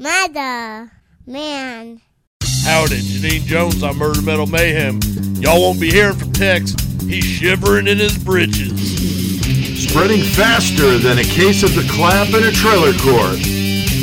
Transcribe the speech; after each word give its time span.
Mother, 0.00 0.92
man. 1.26 2.00
Howdy, 2.62 3.00
Genene 3.02 3.42
Jones 3.42 3.82
on 3.82 3.96
Murder 3.96 4.22
Metal 4.22 4.46
Mayhem. 4.46 5.00
Y'all 5.42 5.60
won't 5.60 5.80
be 5.80 5.90
hearing 5.90 6.14
from 6.14 6.32
Tex. 6.32 6.72
He's 7.02 7.24
shivering 7.24 7.88
in 7.88 7.98
his 7.98 8.16
britches. 8.16 8.78
Spreading 9.90 10.22
faster 10.22 10.98
than 10.98 11.18
a 11.18 11.24
case 11.24 11.64
of 11.64 11.74
the 11.74 11.82
clap 11.90 12.28
in 12.28 12.44
a 12.44 12.52
trailer 12.52 12.92
court. 13.02 13.42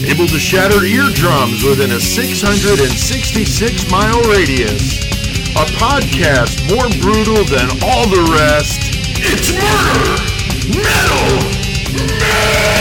Able 0.03 0.27
to 0.27 0.37
shatter 0.37 0.83
eardrums 0.83 1.63
within 1.63 1.91
a 1.91 1.99
666 2.01 3.89
mile 3.89 4.21
radius. 4.23 4.99
A 5.55 5.63
podcast 5.79 6.59
more 6.67 6.89
brutal 6.99 7.45
than 7.45 7.71
all 7.81 8.03
the 8.09 8.35
rest. 8.35 8.81
It's 9.23 9.55
Murder 9.55 10.19
Metal 10.75 11.65
Damn, 11.95 12.74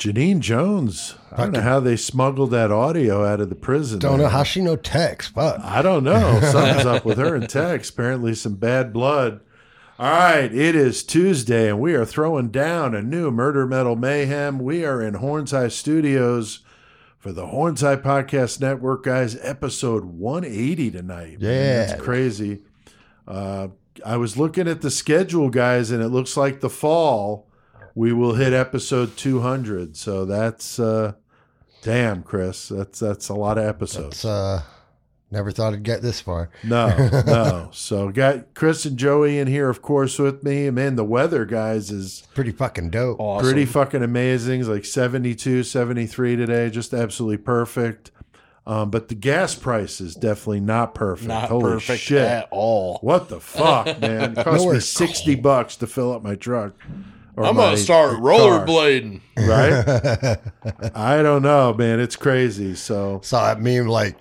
Genene 0.00 0.40
Jones. 0.40 1.14
I 1.30 1.42
don't 1.42 1.52
know 1.52 1.60
how 1.60 1.78
they 1.78 1.96
smuggled 1.96 2.50
that 2.52 2.72
audio 2.72 3.24
out 3.24 3.40
of 3.40 3.50
the 3.50 3.54
prison. 3.54 3.98
Don't 3.98 4.18
know 4.18 4.28
how 4.28 4.42
she 4.42 4.62
know 4.62 4.74
text. 4.76 5.34
but 5.34 5.60
I 5.60 5.82
don't 5.82 6.02
know. 6.04 6.40
Something's 6.50 6.86
up 6.86 7.04
with 7.04 7.18
her 7.18 7.34
and 7.34 7.48
Tex. 7.48 7.90
Apparently, 7.90 8.34
some 8.34 8.54
bad 8.54 8.92
blood. 8.92 9.40
All 9.98 10.10
right, 10.10 10.52
it 10.52 10.74
is 10.74 11.04
Tuesday, 11.04 11.68
and 11.68 11.78
we 11.78 11.92
are 11.92 12.06
throwing 12.06 12.48
down 12.48 12.94
a 12.94 13.02
new 13.02 13.30
Murder 13.30 13.66
Metal 13.66 13.94
Mayhem. 13.94 14.58
We 14.58 14.82
are 14.86 15.02
in 15.02 15.14
Horns 15.14 15.52
Eye 15.52 15.68
Studios 15.68 16.60
for 17.18 17.32
the 17.32 17.48
Horns 17.48 17.84
Eye 17.84 17.96
Podcast 17.96 18.58
Network, 18.62 19.04
guys. 19.04 19.36
Episode 19.42 20.06
180 20.06 20.90
tonight. 20.90 21.40
man. 21.42 21.50
Yeah. 21.52 21.84
that's 21.84 22.00
crazy. 22.00 22.62
Uh, 23.28 23.68
I 24.04 24.16
was 24.16 24.38
looking 24.38 24.66
at 24.66 24.80
the 24.80 24.90
schedule, 24.90 25.50
guys, 25.50 25.90
and 25.90 26.02
it 26.02 26.08
looks 26.08 26.34
like 26.34 26.60
the 26.60 26.70
fall 26.70 27.49
we 27.94 28.12
will 28.12 28.34
hit 28.34 28.52
episode 28.52 29.16
200. 29.16 29.96
So 29.96 30.24
that's 30.24 30.78
uh, 30.78 31.14
damn, 31.82 32.22
Chris. 32.22 32.68
That's 32.68 32.98
that's 33.00 33.28
a 33.28 33.34
lot 33.34 33.58
of 33.58 33.64
episodes. 33.64 34.16
It's, 34.18 34.24
uh, 34.24 34.62
never 35.30 35.50
thought 35.50 35.72
I'd 35.72 35.82
get 35.82 36.02
this 36.02 36.20
far. 36.20 36.50
No, 36.64 36.88
no. 37.26 37.68
So 37.72 38.10
got 38.10 38.54
Chris 38.54 38.84
and 38.84 38.96
Joey 38.96 39.38
in 39.38 39.46
here, 39.48 39.68
of 39.68 39.82
course, 39.82 40.18
with 40.18 40.42
me. 40.42 40.70
Man, 40.70 40.96
the 40.96 41.04
weather, 41.04 41.44
guys, 41.44 41.90
is 41.90 42.24
Pretty 42.34 42.52
fucking 42.52 42.90
dope. 42.90 43.20
Awesome. 43.20 43.46
pretty 43.46 43.64
fucking 43.66 44.02
amazing. 44.02 44.60
It's 44.60 44.68
like 44.68 44.84
72, 44.84 45.62
73 45.62 46.36
today, 46.36 46.70
just 46.70 46.92
absolutely 46.92 47.38
perfect. 47.38 48.10
Um, 48.66 48.90
but 48.90 49.08
the 49.08 49.14
gas 49.14 49.54
price 49.54 50.00
is 50.00 50.14
definitely 50.14 50.60
not 50.60 50.94
perfect. 50.94 51.28
Not 51.28 51.48
Holy 51.48 51.72
perfect 51.72 52.02
shit. 52.02 52.20
at 52.22 52.46
all. 52.50 52.98
What 53.00 53.28
the 53.28 53.40
fuck, 53.40 53.86
man? 54.00 54.32
It 54.32 54.44
cost 54.44 54.58
me 54.60 54.64
Nowhere 54.66 54.80
60 54.80 55.34
bucks 55.36 55.76
to 55.76 55.86
fill 55.86 56.12
up 56.12 56.22
my 56.22 56.34
truck. 56.36 56.74
Or 57.36 57.44
I'm 57.44 57.56
gonna 57.56 57.76
start 57.76 58.12
car, 58.12 58.20
rollerblading. 58.20 59.20
Right? 59.36 60.38
I 60.94 61.22
don't 61.22 61.42
know, 61.42 61.74
man. 61.74 62.00
It's 62.00 62.16
crazy. 62.16 62.74
So 62.74 63.20
Saw 63.22 63.46
that 63.46 63.60
meme 63.60 63.86
like 63.86 64.16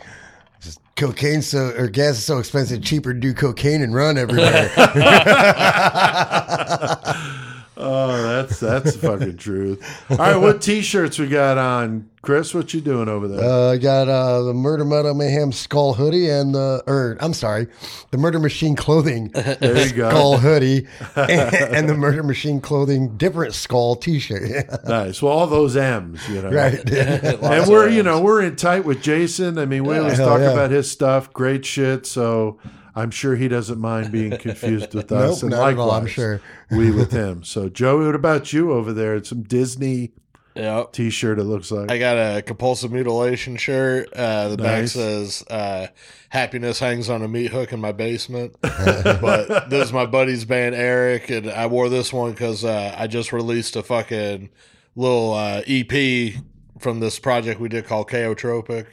just 0.61 0.79
cocaine 0.95 1.41
so 1.41 1.73
or 1.77 1.87
gas 1.87 2.17
is 2.17 2.25
so 2.25 2.37
expensive, 2.37 2.81
cheaper 2.81 3.13
to 3.13 3.19
do 3.19 3.33
cocaine 3.33 3.81
and 3.81 3.93
run 3.93 4.17
everywhere. 4.17 4.69
Oh, 7.81 8.21
that's 8.23 8.59
that's 8.59 8.97
the 8.97 9.07
fucking 9.07 9.37
truth. 9.37 9.81
All 10.11 10.17
right, 10.17 10.35
what 10.35 10.61
t-shirts 10.61 11.17
we 11.17 11.27
got 11.27 11.57
on, 11.57 12.09
Chris? 12.21 12.53
What 12.53 12.73
you 12.73 12.81
doing 12.81 13.07
over 13.07 13.29
there? 13.29 13.41
uh, 13.41 13.71
I 13.71 13.77
got 13.77 14.09
uh, 14.09 14.41
the 14.43 14.53
Murder 14.53 14.83
Metal 14.83 15.13
Mayhem 15.13 15.53
skull 15.53 15.93
hoodie 15.93 16.29
and 16.29 16.53
the 16.53 16.83
or 16.87 17.17
I'm 17.21 17.33
sorry, 17.33 17.67
the 18.11 18.17
Murder 18.17 18.37
Machine 18.37 18.75
clothing 18.75 19.29
there 19.33 19.87
you 19.87 19.93
go. 19.93 20.09
skull 20.09 20.37
hoodie 20.39 20.87
and, 21.15 21.55
and 21.55 21.89
the 21.89 21.95
Murder 21.95 22.21
Machine 22.21 22.59
clothing 22.59 23.15
different 23.15 23.53
skull 23.53 23.95
T-shirt. 23.95 24.67
Nice. 24.89 25.21
Well, 25.21 25.31
all 25.31 25.47
those 25.47 25.77
M's, 25.77 26.27
you 26.29 26.41
know. 26.41 26.49
right. 26.49 26.79
And 26.89 27.69
we're, 27.69 27.89
you 27.89 28.01
know, 28.01 28.19
we're 28.21 28.41
in 28.41 28.55
tight 28.55 28.85
with 28.85 29.03
Jason. 29.03 29.59
I 29.59 29.65
mean, 29.65 29.83
we 29.83 29.97
always 29.97 30.17
hell 30.17 30.29
talk 30.29 30.39
yeah. 30.39 30.51
about 30.51 30.71
his 30.71 30.89
stuff. 30.89 31.31
Great 31.31 31.63
shit. 31.65 32.07
So 32.07 32.57
I'm 32.95 33.11
sure 33.11 33.35
he 33.35 33.47
doesn't 33.47 33.79
mind 33.79 34.11
being 34.11 34.37
confused 34.37 34.93
with 34.93 35.11
us. 35.11 35.41
Nope, 35.41 35.43
and 35.43 35.51
not 35.51 35.71
at 35.71 35.77
all, 35.77 35.87
likewise, 35.87 36.01
I'm 36.01 36.07
sure. 36.07 36.41
we 36.71 36.91
with 36.91 37.11
him. 37.11 37.43
So, 37.43 37.69
Joey, 37.69 38.05
what 38.05 38.15
about 38.15 38.51
you 38.53 38.71
over 38.71 38.93
there? 38.93 39.15
It's 39.15 39.29
some 39.29 39.43
Disney 39.43 40.11
Yep. 40.55 40.91
t-shirt, 40.93 41.39
it 41.39 41.43
looks 41.43 41.71
like. 41.71 41.89
I 41.89 41.97
got 41.99 42.17
a 42.17 42.41
compulsive 42.41 42.91
mutilation 42.91 43.55
shirt. 43.55 44.11
Uh, 44.13 44.49
the 44.49 44.57
back 44.57 44.87
says 44.87 45.43
uh, 45.49 45.87
"Happiness 46.29 46.79
hangs 46.79 47.09
on 47.09 47.21
a 47.21 47.27
meat 47.27 47.51
hook 47.51 47.71
in 47.71 47.79
my 47.79 47.91
basement." 47.93 48.55
but 48.61 49.69
this 49.69 49.85
is 49.87 49.93
my 49.93 50.05
buddy's 50.05 50.43
band 50.45 50.75
Eric, 50.75 51.29
and 51.29 51.49
I 51.49 51.67
wore 51.67 51.87
this 51.87 52.11
one 52.11 52.31
because 52.31 52.65
uh, 52.65 52.93
I 52.97 53.07
just 53.07 53.31
released 53.31 53.75
a 53.77 53.83
fucking 53.83 54.49
little 54.95 55.33
uh, 55.33 55.61
EP 55.65 56.33
from 56.79 56.99
this 56.99 57.19
project 57.19 57.59
we 57.61 57.69
did 57.69 57.85
called 57.85 58.09
Chaotropic. 58.09 58.87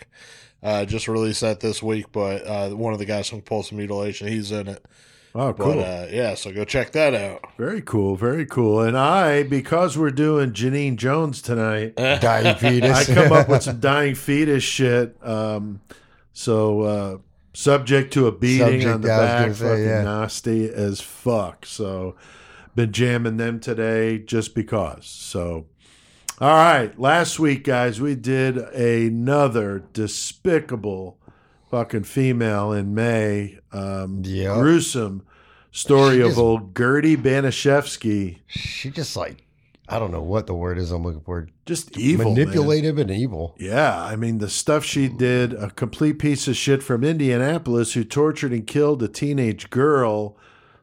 Uh, 0.63 0.85
just 0.85 1.07
released 1.07 1.43
that 1.43 1.61
this 1.61 1.83
week, 1.83 2.07
but 2.13 2.45
uh, 2.47 2.71
one 2.71 2.93
of 2.93 2.99
the 2.99 3.05
guys 3.05 3.29
from 3.29 3.39
Compulsive 3.39 3.77
Mutilation, 3.79 4.27
he's 4.27 4.51
in 4.51 4.67
it. 4.69 4.85
oh, 5.35 5.53
But 5.53 5.63
cool. 5.65 5.81
uh, 5.81 6.07
yeah, 6.11 6.35
so 6.35 6.53
go 6.53 6.65
check 6.65 6.93
that 6.93 7.15
out. 7.15 7.45
very 7.57 7.83
cool. 7.83 8.17
Very 8.17 8.47
cool. 8.47 8.81
And 8.81 8.97
I, 8.97 9.43
because 9.45 9.97
we're 9.97 10.11
doing 10.11 10.53
Genene 10.53 10.97
Jones 10.97 11.41
tonight, 11.43 11.95
Dying 11.97 12.57
fetus. 12.57 13.09
I 13.09 13.15
come 13.15 13.33
up 13.33 13.49
with 13.49 13.63
some 13.65 13.79
dying 13.81 14.15
fetus 14.15 14.65
shit. 14.65 15.17
Um, 15.25 15.81
so 16.33 16.81
uh, 16.81 17.19
subject 17.53 18.13
to 18.15 18.27
a 18.27 18.33
beating 18.33 18.81
Subject, 18.81 18.87
on 18.95 19.01
the 19.03 19.09
yeah, 19.09 19.19
back, 19.19 19.41
gonna 19.43 19.55
say, 19.55 19.69
fucking 19.69 19.85
yeah. 19.85 20.03
nasty 20.03 20.69
as 20.69 21.01
fuck. 21.01 21.65
So 21.67 22.17
been 22.75 22.93
jamming 22.93 23.37
them 23.37 23.61
today 23.61 24.19
just 24.19 24.55
because. 24.55 25.07
So 25.07 25.67
all 26.41 26.49
right, 26.49 26.99
last 26.99 27.39
week, 27.39 27.65
guys, 27.65 28.01
we 28.01 28.15
did 28.15 28.59
another 28.59 29.85
despicable 29.93 31.19
fucking 31.71 32.05
female 32.05 32.73
in 32.73 32.95
May. 32.95 33.59
Um, 33.73 34.23
Yep. 34.25 34.55
gruesome 34.59 35.23
story 35.71 36.21
of 36.21 36.39
old 36.39 36.77
Gertie 36.77 37.17
Baniszewski. 37.17 38.39
she 38.47 38.91
just 38.91 39.17
like 39.17 39.43
I 39.89 40.01
don't 40.01 40.11
know 40.11 40.23
what 40.23 40.49
the 40.49 40.55
word 40.55 40.79
is 40.79 40.91
I'm 40.91 41.05
looking 41.05 41.21
for. 41.21 41.49
Just 41.65 41.97
evil, 41.97 42.35
man. 42.35 42.35
Manipulative 42.35 42.99
and 42.99 43.11
evil. 43.11 43.55
Yeah, 43.57 44.03
I 44.03 44.17
mean 44.17 44.39
the 44.39 44.49
stuff 44.51 44.85
she 44.85 45.07
did, 45.09 45.53
a 45.55 45.71
complete 45.71 46.19
piece 46.19 46.49
of 46.49 46.57
shit 46.57 46.83
from 46.83 47.05
Indianapolis 47.05 47.93
who 47.95 48.03
tortured 48.03 48.53
and 48.53 48.67
killed 48.67 49.01
a 49.03 49.09
teenage 49.09 49.71
girl, 49.71 50.37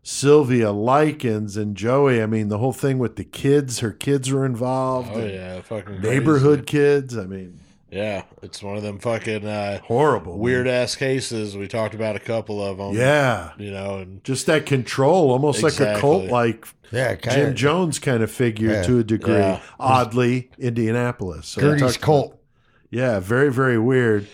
Sylvia 0.04 0.72
Likens 0.72 1.56
and 1.58 1.76
Joey. 1.76 2.22
I 2.22 2.26
mean 2.26 2.50
the 2.50 2.58
whole 2.58 2.74
thing 2.74 3.00
with 3.00 3.16
the 3.16 3.24
kids, 3.24 3.80
her 3.80 3.92
kids 3.92 4.30
were 4.32 4.46
involved. 4.46 5.12
Oh 5.14 5.26
yeah, 5.26 5.62
fucking 5.62 6.02
Neighborhood 6.02 6.68
kids. 6.68 7.18
I 7.18 7.26
mean. 7.26 7.60
Yeah, 7.90 8.24
it's 8.42 8.64
one 8.64 8.76
of 8.76 8.82
them 8.82 8.98
fucking 8.98 9.46
uh, 9.46 9.80
horrible. 9.82 10.40
weird 10.40 10.68
ass 10.68 10.96
cases. 10.96 11.56
We 11.56 11.68
talked 11.68 11.94
about 11.94 12.16
a 12.16 12.20
couple 12.20 12.60
of 12.60 12.78
them. 12.80 12.96
Yeah. 12.96 13.52
you 13.60 13.70
know, 13.70 14.00
and 14.00 14.24
Just 14.24 14.48
that 14.48 14.66
control, 14.66 15.30
almost 15.30 15.62
like 15.62 15.80
a 15.80 16.00
cult 16.00 16.26
like 16.26 16.68
Yeah, 16.92 17.14
Jim 17.14 17.50
of. 17.50 17.56
Jones 17.56 18.00
kind 18.00 18.24
of 18.24 18.32
figure 18.32 18.72
Yeah. 18.72 18.82
to 18.82 18.98
a 18.98 19.04
degree. 19.04 19.36
Yeah. 19.36 19.62
Oddly, 19.80 20.50
Indianapolis. 20.58 21.46
So 21.50 21.62
we 21.62 21.68
Gertie's 21.78 21.98
talked 21.98 22.30
about- 22.30 22.40
Yeah, 22.90 23.20
very, 23.20 23.52
very 23.52 23.78
weird. 23.78 24.26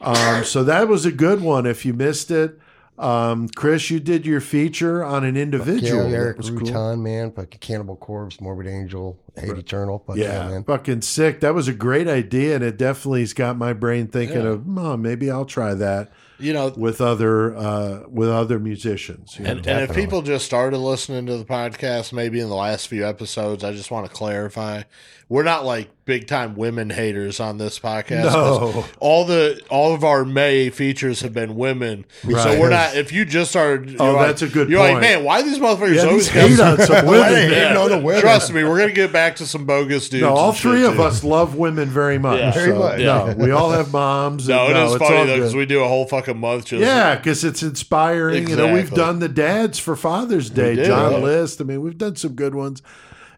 Um, 0.00 0.44
so 0.44 0.62
that 0.62 0.86
was 0.86 1.04
a 1.04 1.10
good 1.12 1.40
one. 1.40 1.66
If 1.66 1.84
you 1.84 1.94
missed 1.94 2.30
it, 2.30 2.60
um, 2.98 3.48
Chris, 3.48 3.90
you 3.90 3.98
did 4.00 4.24
your 4.24 4.40
feature 4.40 5.02
on 5.04 5.24
an 5.24 5.36
individual. 5.36 6.08
Yeah, 6.08 6.16
Eric 6.16 6.36
was 6.38 6.50
cool. 6.50 6.96
Man. 6.96 7.32
Fucking 7.32 7.58
Cannibal 7.60 7.96
Corpse, 7.96 8.40
Morbid 8.40 8.66
Angel, 8.66 9.18
Hate 9.36 9.50
Eternal. 9.58 10.02
Fuck 10.06 10.16
yeah, 10.16 10.48
man. 10.48 10.64
fucking 10.64 11.02
sick. 11.02 11.40
That 11.40 11.54
was 11.54 11.66
a 11.66 11.72
great 11.72 12.06
idea, 12.06 12.54
and 12.54 12.62
it 12.64 12.76
definitely's 12.76 13.32
got 13.32 13.56
my 13.56 13.72
brain 13.72 14.06
thinking 14.06 14.42
Yeah. 14.42 14.48
of, 14.50 14.78
oh, 14.78 14.96
maybe 14.96 15.30
I'll 15.30 15.44
try 15.44 15.74
that 15.74 16.12
you 16.44 16.52
know, 16.52 16.72
with 16.76 17.00
other 17.00 17.56
uh, 17.56 18.02
with 18.08 18.28
other 18.28 18.58
musicians. 18.58 19.36
you 19.38 19.44
know? 19.44 19.50
and, 19.52 19.66
and 19.66 19.90
if 19.90 19.94
people 19.96 20.22
just 20.22 20.44
started 20.44 20.78
listening 20.78 21.26
to 21.26 21.36
the 21.36 21.44
podcast, 21.44 22.12
maybe 22.12 22.40
in 22.40 22.48
the 22.48 22.54
last 22.54 22.88
few 22.88 23.06
episodes, 23.06 23.64
I 23.64 23.72
just 23.72 23.90
want 23.90 24.06
to 24.06 24.12
clarify: 24.12 24.82
we're 25.28 25.42
not 25.42 25.64
like 25.64 25.90
big 26.04 26.26
time 26.26 26.54
women 26.54 26.90
haters 26.90 27.40
on 27.40 27.56
this 27.56 27.78
podcast. 27.78 28.24
No. 28.24 28.84
all 29.00 29.24
the 29.24 29.58
all 29.70 29.94
of 29.94 30.04
our 30.04 30.24
May 30.24 30.68
features 30.68 31.22
have 31.22 31.32
been 31.32 31.56
women, 31.56 32.04
so 32.22 32.60
we're 32.60 32.68
not. 32.70 32.94
If 32.96 33.10
you 33.12 33.24
just 33.24 33.50
started, 33.50 33.96
Oh, 33.98 34.12
you're 34.12 34.26
that's 34.26 34.42
like, 34.42 34.50
a 34.50 34.54
good 34.54 34.68
You're 34.68 34.80
point. 34.80 34.94
like, 34.94 35.00
man, 35.00 35.24
why 35.24 35.42
these 35.42 35.58
motherfuckers 35.58 35.94
Yeah, 35.96 36.08
always 36.08 36.28
hate 36.28 36.60
on 36.60 36.78
some 36.78 37.06
women. 37.06 37.32
they 37.32 37.48
man. 37.48 37.50
hating 37.50 37.76
on 37.76 37.90
the 37.90 37.98
women? 37.98 38.20
Trust 38.20 38.52
me, 38.52 38.64
we're 38.64 38.78
gonna 38.78 38.92
get 38.92 39.12
back 39.12 39.36
to 39.36 39.46
some 39.46 39.64
bogus 39.64 40.08
dudes. 40.10 40.22
No, 40.22 40.34
all 40.34 40.48
and 40.50 40.56
shit, 40.58 40.70
three 40.70 40.84
of 40.84 40.94
too. 40.96 41.02
us 41.02 41.24
love 41.24 41.54
women 41.56 41.88
very 41.88 42.18
much. 42.18 42.38
Yeah. 42.40 42.52
Very 42.52 42.70
so, 42.72 42.78
much. 42.78 42.98
No, 43.00 43.34
we 43.38 43.50
all 43.50 43.70
have 43.70 43.90
moms. 43.92 44.46
No, 44.48 44.66
and 44.66 44.76
it 44.76 44.82
is 44.84 44.94
it's 44.94 45.02
funny 45.02 45.26
though 45.26 45.36
because 45.36 45.54
we 45.54 45.64
do 45.66 45.82
a 45.82 45.88
whole 45.88 46.04
fucking 46.06 46.33
month 46.34 46.66
just 46.66 46.82
Yeah, 46.82 47.16
because 47.16 47.44
it's 47.44 47.62
inspiring. 47.62 48.48
You 48.48 48.56
know, 48.56 48.72
we've 48.72 48.90
done 48.90 49.18
the 49.18 49.28
dads 49.28 49.78
for 49.78 49.96
Father's 49.96 50.50
Day. 50.50 50.74
did, 50.74 50.86
John 50.86 51.12
yeah. 51.12 51.18
List. 51.18 51.60
I 51.60 51.64
mean, 51.64 51.80
we've 51.82 51.98
done 51.98 52.16
some 52.16 52.34
good 52.34 52.54
ones. 52.54 52.82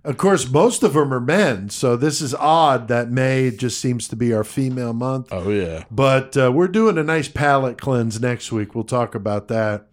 Of 0.04 0.18
course, 0.18 0.48
most 0.48 0.84
of 0.84 0.94
them 0.94 1.12
are 1.12 1.20
men, 1.20 1.68
so 1.68 1.96
this 1.96 2.20
is 2.20 2.32
odd 2.32 2.86
that 2.86 3.10
May 3.10 3.50
just 3.50 3.80
seems 3.80 4.06
to 4.06 4.14
be 4.14 4.32
our 4.32 4.44
female 4.44 4.92
month. 4.92 5.28
Oh 5.32 5.50
yeah. 5.50 5.82
But 5.90 6.36
uh, 6.36 6.52
we're 6.52 6.68
doing 6.68 6.96
a 6.96 7.02
nice 7.02 7.26
palate 7.26 7.80
cleanse 7.80 8.20
next 8.20 8.52
week. 8.52 8.74
We'll 8.74 8.84
talk 8.84 9.16
about 9.16 9.48
that. 9.48 9.88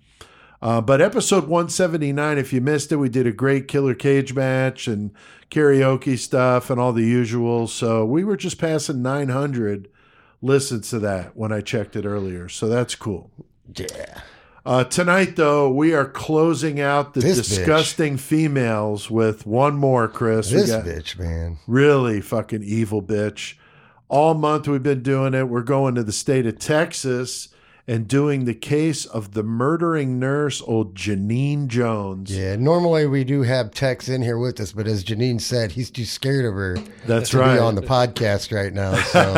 Uh, 0.62 0.82
but 0.82 1.02
episode 1.02 1.48
179, 1.48 2.38
if 2.38 2.54
you 2.54 2.62
missed 2.62 2.92
it, 2.92 2.98
we 2.98 3.10
did 3.10 3.26
a 3.26 3.32
great 3.32 3.68
killer 3.68 3.96
cage 3.96 4.36
match 4.36 4.88
and 4.88 5.12
karaoke 5.50 6.18
stuff 6.18 6.70
and 6.70 6.80
all 6.80 6.94
the 6.94 7.04
usual. 7.04 7.68
So 7.68 8.06
we 8.06 8.24
were 8.24 8.38
just 8.38 8.60
passing 8.60 9.02
900 9.02 9.90
listens 10.44 10.90
to 10.92 11.00
that 11.00 11.36
when 11.36 11.52
I 11.52 11.62
checked 11.62 11.96
it 11.96 12.06
earlier. 12.06 12.50
So 12.50 12.68
that's 12.68 12.94
cool. 12.94 13.32
Yeah. 13.76 14.22
Uh, 14.66 14.84
tonight, 14.84 15.36
though, 15.36 15.70
we 15.70 15.94
are 15.94 16.06
closing 16.06 16.80
out 16.80 17.14
the 17.14 17.20
This 17.22 17.40
bitch. 17.40 17.50
disgusting 17.58 18.18
females 18.18 19.10
with 19.12 19.46
one 19.46 19.76
more, 19.76 20.08
Chris. 20.08 20.52
This 20.52 20.70
bitch, 20.72 21.18
man. 21.20 21.58
Really 21.68 22.22
fucking 22.22 22.64
evil 22.64 23.02
bitch. 23.02 23.56
All 24.08 24.34
month 24.36 24.68
we've 24.68 24.84
been 24.84 25.02
doing 25.04 25.34
it. 25.34 25.50
We're 25.50 25.64
going 25.64 25.96
to 25.96 26.04
the 26.04 26.12
state 26.14 26.46
of 26.46 26.60
Texas 26.60 27.50
and 27.86 28.08
doing 28.08 28.46
the 28.46 28.54
case 28.54 29.06
of 29.06 29.34
the 29.34 29.44
murdering 29.44 30.18
nurse, 30.18 30.62
old 30.62 30.96
Genene 30.96 31.68
Jones. 31.68 32.32
Yeah, 32.36 32.56
normally 32.56 33.06
we 33.08 33.26
do 33.26 33.42
have 33.42 33.72
Tex 33.72 34.08
in 34.08 34.22
here 34.22 34.38
with 34.38 34.60
us, 34.62 34.72
but 34.72 34.88
as 34.88 35.04
Genene 35.04 35.42
said, 35.42 35.74
he's 35.74 35.92
too 35.92 36.06
scared 36.06 36.46
of 36.46 36.54
her 36.54 36.78
That's 37.06 37.32
to 37.32 37.40
right. 37.40 37.56
be 37.56 37.60
on 37.60 37.76
the 37.76 37.82
podcast 37.82 38.56
right 38.56 38.74
now. 38.74 38.96
So 38.96 39.34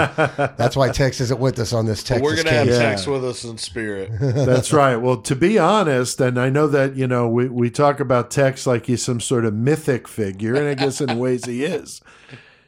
that's 0.58 0.76
why 0.76 0.92
Tex 0.92 1.20
isn't 1.22 1.40
with 1.40 1.58
us 1.58 1.74
on 1.74 1.88
this 1.88 2.02
But 2.04 2.08
Texas 2.08 2.24
we're 2.24 2.36
gonna 2.36 2.52
have 2.52 2.68
case. 2.68 2.76
Yeah. 2.78 2.96
sex 2.96 3.08
with 3.08 3.26
us 3.26 3.44
in 3.44 3.58
spirit. 3.58 4.12
That's 4.20 4.72
right. 4.72 4.98
Well, 4.98 5.18
to 5.24 5.36
be 5.36 5.58
honest, 5.58 6.22
and 6.22 6.40
I 6.40 6.50
know 6.52 6.68
that, 6.68 6.96
you 6.96 7.08
know, 7.08 7.28
we, 7.28 7.50
we 7.50 7.72
talk 7.72 8.00
about 8.00 8.30
Tex 8.30 8.68
like 8.68 8.86
he's 8.86 9.04
some 9.04 9.20
sort 9.20 9.46
of 9.46 9.56
mythic 9.56 10.08
figure, 10.08 10.54
and 10.54 10.68
I 10.68 10.76
guess 10.76 11.02
in 11.02 11.18
ways 11.18 11.46
he 11.46 11.64
is. 11.64 12.00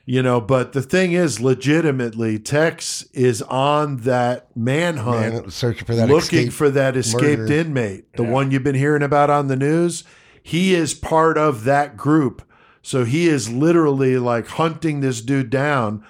You 0.09 0.24
know, 0.24 0.39
but 0.39 0.71
the 0.71 0.81
thing 0.81 1.12
is, 1.12 1.42
legitimately, 1.42 2.39
Tex 2.39 3.04
is 3.12 3.42
on 3.42 3.98
that 3.98 4.56
manhunt. 4.56 5.33
Man, 5.33 5.51
searching 5.51 5.83
for 5.83 5.95
that 5.95 6.07
looking 6.07 6.48
escape 6.48 6.54
for 6.54 6.69
that 6.69 6.95
escaped 6.95 7.39
murder. 7.39 7.54
inmate, 7.54 8.13
the 8.13 8.24
one 8.24 8.50
you've 8.50 8.63
been 8.63 8.74
hearing 8.74 9.04
about 9.04 9.30
on 9.30 9.48
the 9.48 9.57
news. 9.57 10.06
He 10.42 10.74
is 10.74 10.94
part 10.94 11.38
of 11.38 11.65
that 11.65 11.98
group. 11.98 12.42
So 12.81 13.04
he 13.04 13.27
is 13.27 13.51
literally 13.51 14.18
like 14.18 14.48
hunting 14.48 15.01
this 15.01 15.19
dude 15.19 15.50
down. 15.50 16.06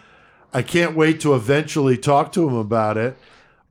I 0.54 0.62
can't 0.62 0.96
wait 0.96 1.20
to 1.22 1.34
eventually 1.34 1.98
talk 1.98 2.32
to 2.34 2.48
him 2.48 2.54
about 2.54 2.98
it. 2.98 3.18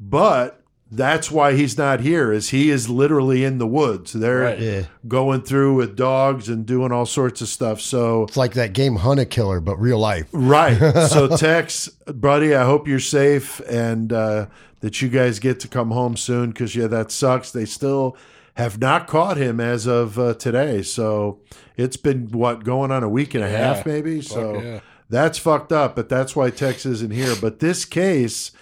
But 0.00 0.61
that's 0.91 1.31
why 1.31 1.55
he's 1.55 1.77
not 1.77 2.00
here 2.00 2.33
is 2.33 2.50
he 2.50 2.71
is 2.71 2.88
literally 2.88 3.43
in 3.44 3.59
the 3.59 3.67
woods. 3.67 4.12
They're 4.12 4.38
Right. 4.41 4.61
Yeah. 4.61 4.83
going 5.09 5.43
through 5.43 5.75
with 5.75 5.97
dogs 5.97 6.49
and 6.49 6.65
doing 6.65 6.93
all 6.93 7.06
sorts 7.06 7.41
of 7.41 7.49
stuff. 7.49 7.81
So 7.81 8.23
It's 8.25 8.37
like 8.37 8.55
that 8.55 8.73
game 8.73 8.97
Hunt 8.97 9.19
a 9.19 9.25
Killer, 9.25 9.61
but 9.61 9.77
real 9.81 9.99
life. 9.99 10.27
Right. 10.33 10.77
So, 11.09 11.37
Tex, 11.37 11.88
buddy, 12.06 12.55
I 12.55 12.65
hope 12.65 12.87
you're 12.87 13.00
safe 13.00 13.61
and 13.69 14.12
uh, 14.12 14.47
that 14.81 15.03
you 15.03 15.09
guys 15.09 15.38
get 15.41 15.59
to 15.61 15.69
come 15.69 15.91
home 15.91 16.17
soon 16.17 16.50
because, 16.50 16.77
yeah, 16.77 16.87
that 16.87 17.11
sucks. 17.11 17.50
They 17.50 17.65
still 17.65 18.17
have 18.55 18.79
not 18.79 19.06
caught 19.09 19.37
him 19.37 19.59
as 19.61 19.87
of 19.87 20.19
uh, 20.19 20.35
today. 20.35 20.83
So, 20.83 21.41
it's 21.77 21.97
been 21.97 22.29
what, 22.31 22.62
going 22.65 22.91
on 22.93 23.03
a 23.03 23.09
week 23.09 23.35
and 23.35 23.43
a 23.44 23.50
Yeah. 23.50 23.75
half, 23.75 23.87
maybe? 23.87 24.21
so, 24.23 24.61
yeah. 24.62 24.81
that's 25.11 25.37
fucked 25.38 25.73
up, 25.73 25.97
but 25.97 26.09
that's 26.09 26.37
why 26.37 26.50
Tex 26.50 26.87
isn't 26.87 27.11
here. 27.12 27.35
But 27.41 27.59
this 27.61 27.85
case 27.85 28.53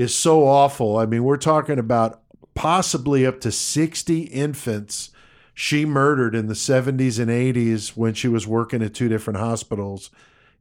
is 0.00 0.14
so 0.14 0.46
awful. 0.46 0.96
I 0.96 1.04
mean, 1.04 1.24
we're 1.24 1.36
talking 1.36 1.78
about 1.78 2.22
possibly 2.54 3.26
up 3.26 3.40
to 3.42 3.52
60 3.52 4.22
infants 4.22 5.10
she 5.52 5.84
murdered 5.84 6.34
in 6.34 6.46
the 6.46 6.54
70s 6.54 7.18
and 7.18 7.30
80s 7.30 7.90
when 7.96 8.14
she 8.14 8.28
was 8.28 8.46
working 8.46 8.82
at 8.82 8.94
two 8.94 9.10
different 9.10 9.38
hospitals 9.38 10.08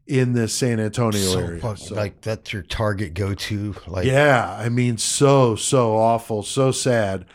in 0.05 0.33
the 0.33 0.49
San 0.49 0.77
Antonio 0.77 1.21
So 1.21 1.39
area. 1.39 1.77
So- 1.77 1.95
like 1.95 2.19
that's 2.19 2.51
your 2.51 2.63
target 2.63 3.13
go 3.13 3.33
to. 3.33 3.75
Like 3.87 4.05
yeah, 4.05 4.57
I 4.59 4.67
mean, 4.67 4.97
so, 4.97 5.55
so 5.55 5.95
awful, 5.95 6.43
so 6.43 6.71
sad. 6.71 7.25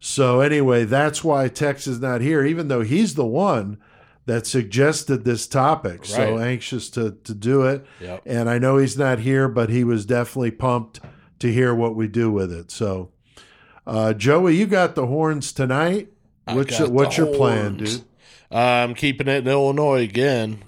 So, 0.00 0.40
anyway, 0.40 0.84
that's 0.84 1.24
why 1.24 1.48
Tex 1.48 1.86
is 1.86 1.98
not 1.98 2.20
here, 2.20 2.44
even 2.44 2.68
though 2.68 2.82
he's 2.82 3.14
the 3.14 3.24
one 3.24 3.78
that 4.26 4.46
suggested 4.46 5.24
this 5.24 5.46
topic. 5.46 6.04
So 6.04 6.38
anxious 6.38 6.90
to, 6.90 7.12
to 7.24 7.32
do 7.34 7.62
it. 7.62 7.86
Yep. 8.02 8.22
And 8.26 8.50
I 8.50 8.58
know 8.58 8.76
he's 8.76 8.98
not 8.98 9.20
here, 9.20 9.48
but 9.48 9.70
he 9.70 9.82
was 9.82 10.04
definitely 10.04 10.50
pumped 10.50 11.00
to 11.44 11.52
hear 11.52 11.74
what 11.74 11.94
we 11.94 12.08
do 12.08 12.30
with 12.30 12.50
it. 12.50 12.70
So, 12.70 13.10
uh, 13.86 14.14
Joey, 14.14 14.56
you 14.56 14.66
got 14.66 14.94
the 14.94 15.06
horns 15.06 15.52
tonight. 15.52 16.08
I 16.46 16.54
What's 16.56 16.78
your, 16.78 16.88
what's 16.90 17.16
your 17.18 17.34
plan, 17.34 17.76
horns. 17.76 17.98
dude? 17.98 18.08
I'm 18.50 18.94
keeping 18.94 19.28
it 19.28 19.46
in 19.46 19.48
Illinois 19.48 20.02
again, 20.02 20.62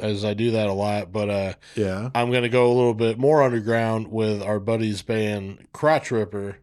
as 0.00 0.24
I 0.24 0.34
do 0.34 0.52
that 0.52 0.68
a 0.68 0.72
lot. 0.72 1.10
But 1.12 1.30
uh, 1.30 1.52
Yeah. 1.74 2.10
I'm 2.14 2.30
going 2.30 2.42
to 2.44 2.48
go 2.48 2.66
a 2.66 2.74
little 2.74 2.94
bit 2.94 3.18
more 3.18 3.42
underground 3.42 4.08
with 4.12 4.40
our 4.42 4.60
buddies 4.60 5.02
band 5.02 5.66
Crotch 5.72 6.10
Ripper 6.12 6.58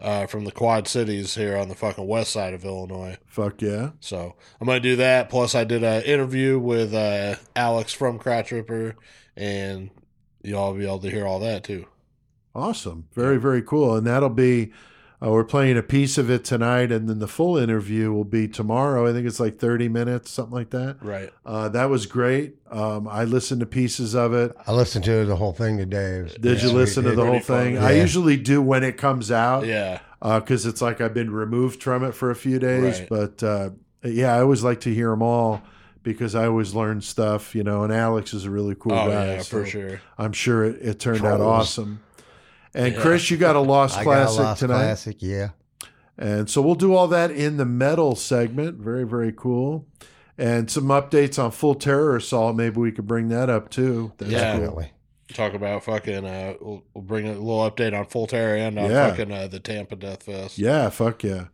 uh, 0.00 0.26
from 0.26 0.44
the 0.44 0.52
Quad 0.52 0.86
Cities 0.86 1.34
here 1.34 1.56
on 1.56 1.68
the 1.68 1.74
fucking 1.74 2.06
west 2.06 2.30
side 2.32 2.54
of 2.54 2.64
Illinois. 2.64 3.16
Fuck 3.26 3.62
yeah. 3.62 3.90
So 4.00 4.34
I'm 4.60 4.66
going 4.66 4.80
to 4.82 4.88
do 4.88 4.96
that. 4.96 5.28
Plus, 5.30 5.54
I 5.56 5.64
did 5.64 5.82
an 5.82 6.02
interview 6.02 6.58
with 6.58 6.94
uh, 6.94 7.36
Alex 7.56 7.92
from 7.92 8.18
Crotch 8.18 8.52
Ripper, 8.52 8.94
and 9.36 9.90
y'all 10.42 10.74
be 10.74 10.84
able 10.84 10.98
to 11.00 11.10
hear 11.10 11.26
all 11.26 11.40
that 11.40 11.64
too. 11.64 11.86
Awesome. 12.56 13.06
Very, 13.12 13.38
very 13.38 13.60
cool. 13.60 13.96
And 13.96 14.06
that'll 14.06 14.30
be, 14.30 14.72
uh, 15.22 15.30
we're 15.30 15.44
playing 15.44 15.76
a 15.76 15.82
piece 15.82 16.16
of 16.16 16.30
it 16.30 16.42
tonight, 16.42 16.90
and 16.90 17.08
then 17.08 17.18
the 17.18 17.28
full 17.28 17.58
interview 17.58 18.12
will 18.12 18.24
be 18.24 18.48
tomorrow. 18.48 19.06
I 19.08 19.12
think 19.12 19.26
it's 19.26 19.38
like 19.38 19.58
30 19.58 19.88
minutes, 19.88 20.30
something 20.30 20.54
like 20.54 20.70
that. 20.70 20.96
Right. 21.02 21.30
Uh, 21.44 21.68
that 21.68 21.90
was 21.90 22.06
great. 22.06 22.56
Um, 22.70 23.06
I 23.08 23.24
listened 23.24 23.60
to 23.60 23.66
pieces 23.66 24.14
of 24.14 24.32
it. 24.32 24.56
I 24.66 24.72
listened 24.72 25.04
to 25.04 25.26
the 25.26 25.36
whole 25.36 25.52
thing 25.52 25.76
today. 25.76 26.22
Was 26.22 26.32
Did 26.32 26.42
pretty 26.42 26.66
you 26.66 26.72
listen 26.72 27.04
to 27.04 27.14
the 27.14 27.26
whole 27.26 27.40
thing? 27.40 27.76
I 27.78 27.92
usually 27.92 28.36
do 28.36 28.62
when 28.62 28.82
it 28.82 28.96
comes 28.96 29.30
out 29.30 29.66
Yeah. 29.66 30.00
because 30.20 30.64
it's 30.64 30.80
like 30.80 31.00
I've 31.02 31.14
been 31.14 31.30
removed 31.30 31.82
from 31.82 32.04
it 32.04 32.12
for 32.12 32.30
a 32.30 32.36
few 32.36 32.58
days. 32.58 33.00
Right. 33.00 33.08
But 33.08 33.42
uh, 33.42 33.70
yeah, 34.02 34.34
I 34.34 34.40
always 34.40 34.64
like 34.64 34.80
to 34.80 34.94
hear 34.94 35.10
them 35.10 35.22
all 35.22 35.62
because 36.02 36.34
I 36.34 36.46
always 36.46 36.72
learn 36.74 37.00
stuff, 37.00 37.54
you 37.54 37.64
know. 37.64 37.82
And 37.82 37.92
Alex 37.92 38.32
is 38.32 38.44
a 38.44 38.50
really 38.50 38.76
cool 38.78 38.92
oh, 38.92 39.08
guy. 39.08 39.34
yeah, 39.34 39.42
so 39.42 39.62
for 39.62 39.66
sure. 39.66 40.00
I'm 40.16 40.32
sure 40.32 40.64
it, 40.64 40.80
it 40.80 41.00
turned 41.00 41.24
out 41.26 41.40
awesome. 41.40 42.00
And 42.76 42.94
Yeah. 42.94 43.00
Chris, 43.00 43.30
you 43.30 43.36
got 43.38 43.56
a 43.56 43.60
Lost 43.60 43.96
I 43.98 44.04
got 44.04 44.10
Classic 44.10 44.38
a 44.38 44.42
Lost 44.42 44.60
tonight. 44.60 44.74
Classic, 44.78 45.16
yeah. 45.20 45.48
And 46.18 46.48
so 46.48 46.62
we'll 46.62 46.74
do 46.76 46.94
all 46.94 47.08
that 47.08 47.30
in 47.30 47.56
the 47.56 47.64
metal 47.64 48.14
segment. 48.16 48.76
Very, 48.78 49.04
very 49.04 49.32
cool. 49.36 49.86
And 50.38 50.70
some 50.70 50.84
updates 50.84 51.42
on 51.42 51.50
Full 51.50 51.74
Terror 51.74 52.16
Assault. 52.16 52.54
Maybe 52.56 52.78
we 52.78 52.92
could 52.92 53.06
bring 53.06 53.28
that 53.28 53.48
up 53.50 53.70
too. 53.70 54.12
That's 54.18 54.30
Yeah. 54.30 54.58
cool. 54.58 54.84
Talk 55.32 55.54
about 55.54 55.82
fucking. 55.84 56.24
Uh, 56.24 56.54
we'll, 56.60 56.84
we'll 56.94 57.02
bring 57.04 57.26
a 57.26 57.32
little 57.32 57.68
update 57.70 57.98
on 57.98 58.04
Full 58.06 58.26
Terror 58.26 58.56
and 58.56 58.78
on 58.78 58.90
Yeah. 58.90 59.10
fucking 59.10 59.32
uh, 59.32 59.48
the 59.48 59.58
Tampa 59.58 59.96
Death 59.96 60.22
Fest. 60.24 60.58
Yeah, 60.58 60.88
fuck 60.90 61.24
yeah. 61.24 61.46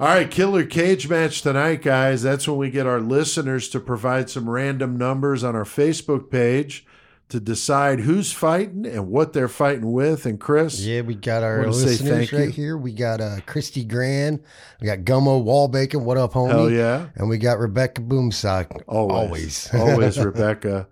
All 0.00 0.08
right, 0.08 0.28
Killer 0.30 0.64
Cage 0.64 1.08
match 1.08 1.42
tonight, 1.42 1.82
guys. 1.82 2.22
That's 2.22 2.48
when 2.48 2.56
we 2.56 2.70
get 2.70 2.86
our 2.86 3.00
listeners 3.00 3.68
to 3.70 3.80
provide 3.80 4.28
some 4.30 4.48
random 4.50 4.96
numbers 4.96 5.44
on 5.44 5.54
our 5.54 5.64
Facebook 5.64 6.30
page 6.30 6.84
to 7.30 7.40
decide 7.40 8.00
who's 8.00 8.32
fighting 8.32 8.86
and 8.86 9.08
what 9.08 9.32
they're 9.32 9.48
fighting 9.48 9.92
with. 9.92 10.26
And 10.26 10.38
Chris, 10.38 10.80
Yeah, 10.80 11.00
we 11.00 11.14
got 11.14 11.42
our 11.42 11.66
listeners 11.66 12.00
thank 12.08 12.32
you? 12.32 12.38
right 12.38 12.50
here. 12.54 12.76
We 12.76 12.92
got 12.92 13.20
uh, 13.20 13.36
Christy 13.46 13.84
Grand. 13.84 14.40
We 14.80 14.86
got 14.86 14.98
Gummo 15.00 15.42
Wallbacon. 15.44 16.02
What 16.02 16.16
up, 16.18 16.34
homie? 16.34 16.50
hell 16.50 16.70
yeah. 16.70 17.06
And 17.16 17.28
we 17.28 17.38
got 17.38 17.58
Rebecca 17.58 18.02
Boomsock. 18.02 18.82
Always. 18.86 19.68
Always. 19.72 19.74
Always, 19.74 20.18
Rebecca. 20.18 20.86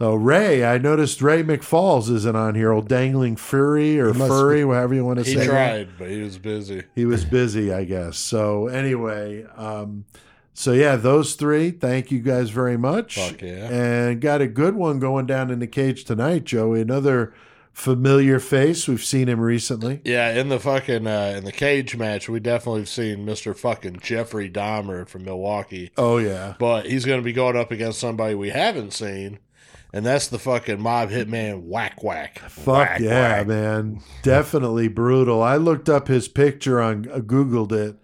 Oh, 0.00 0.14
Ray, 0.16 0.64
I 0.64 0.78
noticed 0.78 1.22
Ray 1.22 1.44
McFalls 1.44 2.10
isn't 2.10 2.34
on 2.34 2.56
here. 2.56 2.72
Old 2.72 2.88
dangling 2.88 3.36
fury 3.36 4.00
or 4.00 4.12
He 4.12 4.18
must 4.18 4.28
furry, 4.30 4.62
however 4.62 4.92
you 4.94 5.04
want 5.04 5.20
to 5.20 5.24
He 5.24 5.34
say. 5.34 5.42
it. 5.44 5.46
tried, 5.46 5.88
but 5.98 6.08
he 6.10 6.20
was 6.20 6.36
busy. 6.36 6.82
He 6.96 7.04
was 7.04 7.24
busy, 7.24 7.72
I 7.72 7.84
guess. 7.84 8.16
So 8.18 8.66
anyway, 8.66 9.44
um, 9.56 10.04
so 10.54 10.72
yeah, 10.72 10.96
those 10.96 11.34
three. 11.34 11.70
Thank 11.70 12.10
you 12.10 12.20
guys 12.20 12.48
very 12.50 12.78
much. 12.78 13.16
Fuck 13.16 13.42
yeah. 13.42 13.68
And 13.68 14.20
got 14.20 14.40
a 14.40 14.46
good 14.46 14.74
one 14.76 14.98
going 15.00 15.26
down 15.26 15.50
in 15.50 15.58
the 15.58 15.66
cage 15.66 16.04
tonight, 16.04 16.44
Joey. 16.44 16.80
Another 16.80 17.34
familiar 17.72 18.38
face. 18.38 18.86
We've 18.86 19.04
seen 19.04 19.28
him 19.28 19.40
recently. 19.40 20.00
Yeah, 20.04 20.30
in 20.30 20.48
the 20.48 20.60
fucking 20.60 21.06
uh, 21.08 21.34
in 21.36 21.44
the 21.44 21.50
cage 21.52 21.96
match, 21.96 22.28
we 22.28 22.38
definitely 22.40 22.82
have 22.82 22.88
seen 22.88 23.24
Mister 23.24 23.52
fucking 23.52 23.98
Jeffrey 24.00 24.48
Dahmer 24.48 25.06
from 25.08 25.24
Milwaukee, 25.24 25.90
Oh 25.96 26.18
yeah. 26.18 26.54
but 26.58 26.86
he's 26.86 27.04
going 27.04 27.18
to 27.20 27.24
be 27.24 27.32
going 27.32 27.56
up 27.56 27.72
against 27.72 27.98
somebody 27.98 28.36
we 28.36 28.50
haven't 28.50 28.92
seen, 28.92 29.40
and 29.92 30.06
that's 30.06 30.28
the 30.28 30.38
fucking 30.38 30.80
mob 30.80 31.10
hitman 31.10 31.64
Whack 31.64 32.04
Whack. 32.04 32.38
Fuck 32.38 32.66
Whack 32.66 33.00
yeah, 33.00 33.38
Whack. 33.38 33.46
man. 33.48 34.00
Definitely 34.22 34.86
brutal. 34.86 35.42
I 35.42 35.56
looked 35.56 35.88
up 35.88 36.06
his 36.06 36.28
picture 36.28 36.80
on 36.80 37.10
uh, 37.10 37.18
Googled 37.18 37.72
it 37.72 37.96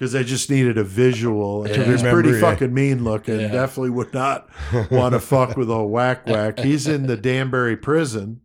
because 0.00 0.12
they 0.12 0.24
just 0.24 0.48
needed 0.48 0.78
a 0.78 0.82
visual. 0.82 1.62
And 1.64 1.74
To 1.74 1.84
He 1.84 1.90
remember, 1.90 2.22
pretty 2.22 2.30
yeah. 2.30 2.40
fucking 2.40 2.72
mean 2.72 3.04
looking. 3.04 3.38
Yeah. 3.38 3.48
Definitely 3.48 3.90
would 3.90 4.14
not 4.14 4.48
want 4.90 5.12
to 5.12 5.20
fuck 5.20 5.58
with 5.58 5.68
old 5.68 5.90
whack 5.90 6.26
whack. 6.26 6.58
He's 6.58 6.86
in 6.86 7.06
the 7.06 7.18
Danbury 7.18 7.76
prison. 7.76 8.40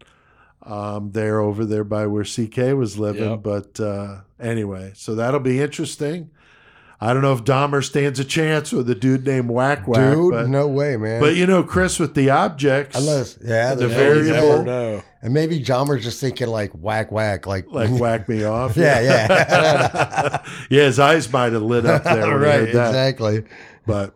Um, 0.63 1.12
there 1.12 1.39
over 1.39 1.63
there 1.63 1.85
by 1.85 2.07
where 2.07 2.25
CK 2.25 2.75
was 2.75 2.97
living. 2.97 3.29
Yep. 3.29 3.43
But 3.43 3.79
uh, 3.79 4.21
anyway, 4.38 4.91
so 4.95 5.15
that'll 5.15 5.39
be 5.39 5.62
interesting. 5.62 6.31
I 7.01 7.13
don't 7.13 7.21
know 7.21 7.33
if 7.33 7.43
Dahmer 7.43 7.83
stands 7.83 8.19
a 8.19 8.23
chance 8.25 8.71
with 8.71 8.89
a 8.89 8.95
dude 8.95 9.25
named 9.25 9.49
Whack 9.49 9.87
Whack. 9.87 10.13
Dude, 10.15 10.31
but, 10.31 10.47
no 10.47 10.67
way, 10.67 10.95
man. 10.97 11.19
but 11.19 11.35
you 11.35 11.45
know, 11.45 11.61
Chris, 11.63 11.99
with 11.99 12.15
the 12.15 12.29
objects, 12.29 12.97
Unless, 12.97 13.37
yeah, 13.43 13.75
the 13.75 13.87
the 13.87 13.93
Yeah, 13.93 14.13
you 14.13 14.23
variable- 14.23 15.03
And 15.21 15.33
maybe 15.33 15.59
Dahmer's 15.59 16.03
just 16.03 16.21
thinking 16.21 16.47
like 16.47 16.71
whack 16.71 17.11
whack, 17.11 17.45
like 17.47 17.65
like 17.69 17.89
whack 17.99 18.29
me 18.29 18.43
off. 18.45 18.77
yeah, 18.77 19.01
yeah, 19.01 20.43
yeah, 20.69 20.83
his 20.85 20.99
eyes 20.99 21.31
might 21.31 21.51
have 21.53 21.61
lit 21.63 21.85
up 21.85 22.03
there. 22.05 22.37
right, 22.37 22.67
exactly. 22.69 23.43
But 23.85 24.15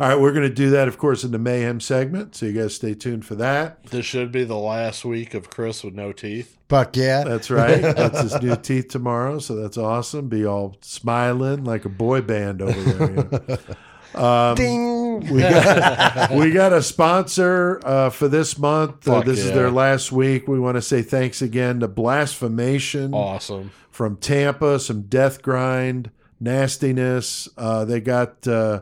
all 0.00 0.08
right, 0.08 0.18
we're 0.18 0.32
going 0.32 0.48
to 0.48 0.54
do 0.54 0.70
that, 0.70 0.88
of 0.88 0.96
course, 0.96 1.24
in 1.24 1.30
the 1.30 1.38
mayhem 1.38 1.78
segment. 1.78 2.34
So 2.34 2.46
you 2.46 2.58
guys 2.58 2.74
stay 2.74 2.94
tuned 2.94 3.26
for 3.26 3.34
that. 3.34 3.84
This 3.84 4.06
should 4.06 4.32
be 4.32 4.44
the 4.44 4.56
last 4.56 5.04
week 5.04 5.34
of 5.34 5.50
Chris 5.50 5.84
with 5.84 5.92
no 5.94 6.10
teeth. 6.12 6.56
Fuck 6.70 6.96
yeah, 6.96 7.22
That's 7.24 7.50
right. 7.50 7.82
That's 7.96 8.22
his 8.22 8.40
new 8.40 8.56
teeth 8.56 8.88
tomorrow. 8.88 9.40
So 9.40 9.56
that's 9.56 9.76
awesome. 9.76 10.28
Be 10.28 10.46
all 10.46 10.76
smiling 10.80 11.64
like 11.64 11.84
a 11.84 11.90
boy 11.90 12.22
band 12.22 12.62
over 12.62 12.80
there. 12.80 13.58
Um, 14.12 14.56
ding. 14.56 15.20
we 15.32 15.40
got 15.40 16.32
we 16.32 16.50
got 16.50 16.72
a 16.72 16.82
sponsor 16.82 17.80
uh, 17.84 18.10
for 18.10 18.26
this 18.26 18.58
month. 18.58 19.06
Uh, 19.06 19.18
Fuck 19.18 19.24
this 19.24 19.38
is 19.38 19.52
their 19.52 19.70
last 19.70 20.10
week. 20.10 20.48
We 20.48 20.58
want 20.58 20.74
to 20.78 20.82
say 20.82 21.02
thanks 21.02 21.40
again 21.40 21.78
to 21.78 21.86
Blasphemation 21.86 23.14
Awesome. 23.14 23.70
from 23.92 24.16
Tampa. 24.16 24.80
Some 24.80 25.02
death 25.02 25.42
grind 25.42 26.10
nastiness. 26.40 27.48
Uh, 27.56 27.84
they 27.84 28.00
got 28.00 28.48
uh, 28.48 28.80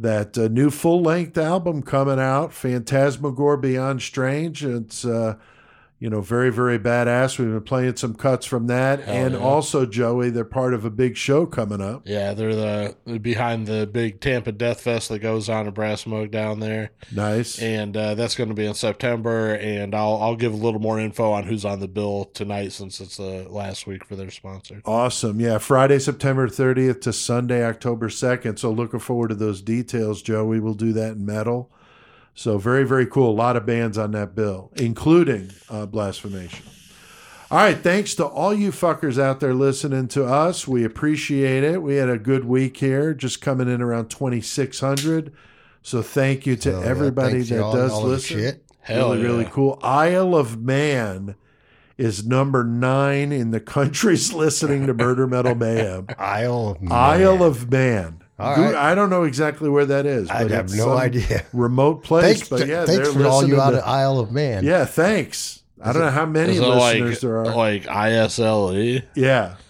that 0.00 0.38
uh, 0.38 0.48
new 0.48 0.70
full 0.70 1.02
length 1.02 1.36
album 1.36 1.82
coming 1.82 2.20
out, 2.20 2.52
Phantasmagore 2.52 3.56
Beyond 3.56 4.00
Strange. 4.00 4.64
It's 4.64 5.04
uh, 5.04 5.36
you 6.00 6.08
know 6.08 6.20
very 6.20 6.50
very 6.50 6.78
badass. 6.78 7.38
We've 7.38 7.48
been 7.48 7.62
playing 7.62 7.96
some 7.96 8.14
cuts 8.14 8.46
from 8.46 8.66
that, 8.68 9.00
Hell 9.00 9.14
and 9.14 9.34
yeah. 9.34 9.40
also 9.40 9.84
Joey, 9.86 10.30
they're 10.30 10.44
part 10.44 10.74
of 10.74 10.84
a 10.84 10.90
big 10.90 11.16
show 11.16 11.44
coming 11.46 11.80
up. 11.80 12.02
Yeah, 12.04 12.34
they're 12.34 12.54
the 12.54 12.96
they're 13.04 13.18
behind 13.18 13.66
the 13.66 13.86
big 13.86 14.20
Tampa 14.20 14.52
Death 14.52 14.80
Fest 14.80 15.08
that 15.08 15.18
goes 15.18 15.48
on 15.48 15.66
in 15.66 15.74
Brass 15.74 16.02
Smoke 16.02 16.30
down 16.30 16.60
there, 16.60 16.90
Nice. 17.12 17.58
and 17.60 17.96
uh, 17.96 18.14
that's 18.14 18.34
going 18.36 18.48
to 18.48 18.54
be 18.54 18.66
in 18.66 18.74
September. 18.74 19.54
And 19.54 19.94
I'll 19.94 20.16
I'll 20.22 20.36
give 20.36 20.52
a 20.52 20.56
little 20.56 20.80
more 20.80 21.00
info 21.00 21.32
on 21.32 21.44
who's 21.44 21.64
on 21.64 21.80
the 21.80 21.88
bill 21.88 22.26
tonight 22.34 22.72
since 22.72 23.00
it's 23.00 23.16
the 23.16 23.46
last 23.48 23.86
week 23.86 24.04
for 24.04 24.14
their 24.16 24.30
sponsor. 24.30 24.80
Awesome. 24.84 25.40
Yeah. 25.40 25.58
Friday, 25.58 25.98
September 25.98 26.48
30th 26.48 27.00
to 27.02 27.12
Sunday, 27.12 27.64
October 27.64 28.08
2nd. 28.08 28.58
So 28.58 28.70
looking 28.70 29.00
forward 29.00 29.28
to 29.28 29.34
those 29.34 29.62
details, 29.62 30.22
Joe. 30.22 30.44
We 30.44 30.60
will 30.60 30.74
do 30.74 30.92
that 30.92 31.12
in 31.12 31.26
metal. 31.26 31.70
So 32.34 32.58
very, 32.58 32.84
very 32.84 33.06
cool. 33.06 33.30
A 33.30 33.32
lot 33.32 33.56
of 33.56 33.66
bands 33.66 33.98
on 33.98 34.12
that 34.12 34.34
bill, 34.34 34.70
including 34.76 35.50
uh, 35.68 35.86
Blasphemation. 35.86 36.64
All 37.50 37.58
right. 37.58 37.76
Thanks 37.76 38.14
to 38.16 38.26
all 38.26 38.52
you 38.52 38.70
fuckers 38.70 39.18
out 39.20 39.40
there 39.40 39.54
listening 39.54 40.06
to 40.08 40.24
us. 40.24 40.68
We 40.68 40.84
appreciate 40.84 41.64
it. 41.64 41.82
We 41.82 41.96
had 41.96 42.10
a 42.10 42.18
good 42.18 42.44
week 42.44 42.76
here, 42.76 43.14
just 43.14 43.40
coming 43.40 43.68
in 43.68 43.80
around 43.80 44.10
2,600. 44.10 45.32
So 45.82 46.02
thank 46.02 46.46
you 46.46 46.56
to 46.56 46.82
everybody 46.82 47.36
thanks, 47.36 47.48
that 47.48 47.56
y'all, 47.56 47.72
does 47.72 47.92
all 47.92 48.04
listen 48.04 48.38
shit. 48.38 48.64
Hell 48.80 49.12
really, 49.12 49.22
really 49.22 49.44
cool. 49.46 49.78
Isle 49.82 50.34
of 50.34 50.62
Man 50.62 51.34
is 51.96 52.26
number 52.26 52.64
nine 52.64 53.32
in 53.32 53.50
the 53.50 53.60
countries 53.60 54.32
listening 54.34 54.86
to 54.86 54.94
Murder 54.94 55.26
Metal 55.26 55.54
Mayhem. 55.54 56.06
Isle 56.18 56.68
of 56.68 56.82
Man. 56.82 56.92
Isle 56.92 57.42
of 57.42 57.70
Man. 57.70 58.22
All 58.38 58.54
Dude, 58.54 58.64
right. 58.66 58.74
I 58.76 58.94
don't 58.94 59.10
know 59.10 59.24
exactly 59.24 59.68
where 59.68 59.86
that 59.86 60.06
is. 60.06 60.30
I 60.30 60.48
have 60.48 60.72
no 60.72 60.96
idea. 60.96 61.44
Remote 61.52 62.04
place, 62.04 62.36
Thanks, 62.38 62.48
but 62.48 62.66
yeah, 62.68 62.86
thanks 62.86 63.12
for 63.12 63.26
all 63.26 63.42
you 63.42 63.56
listening 63.56 63.60
out 63.60 63.74
of 63.74 63.80
Isle 63.84 64.18
of 64.20 64.30
Man. 64.32 64.64
Yeah, 64.64 64.84
thanks. 64.84 65.62
I 65.82 65.92
don't 65.92 66.02
know 66.02 66.10
how 66.10 66.26
many 66.26 66.52
Is 66.52 66.58
it 66.60 66.62
listeners 66.66 67.10
like 67.10 67.20
there 67.20 67.36
are. 67.38 67.44
like 67.54 67.86
ISLE 67.88 69.02
yeah, 69.14 69.54
E 69.56 69.62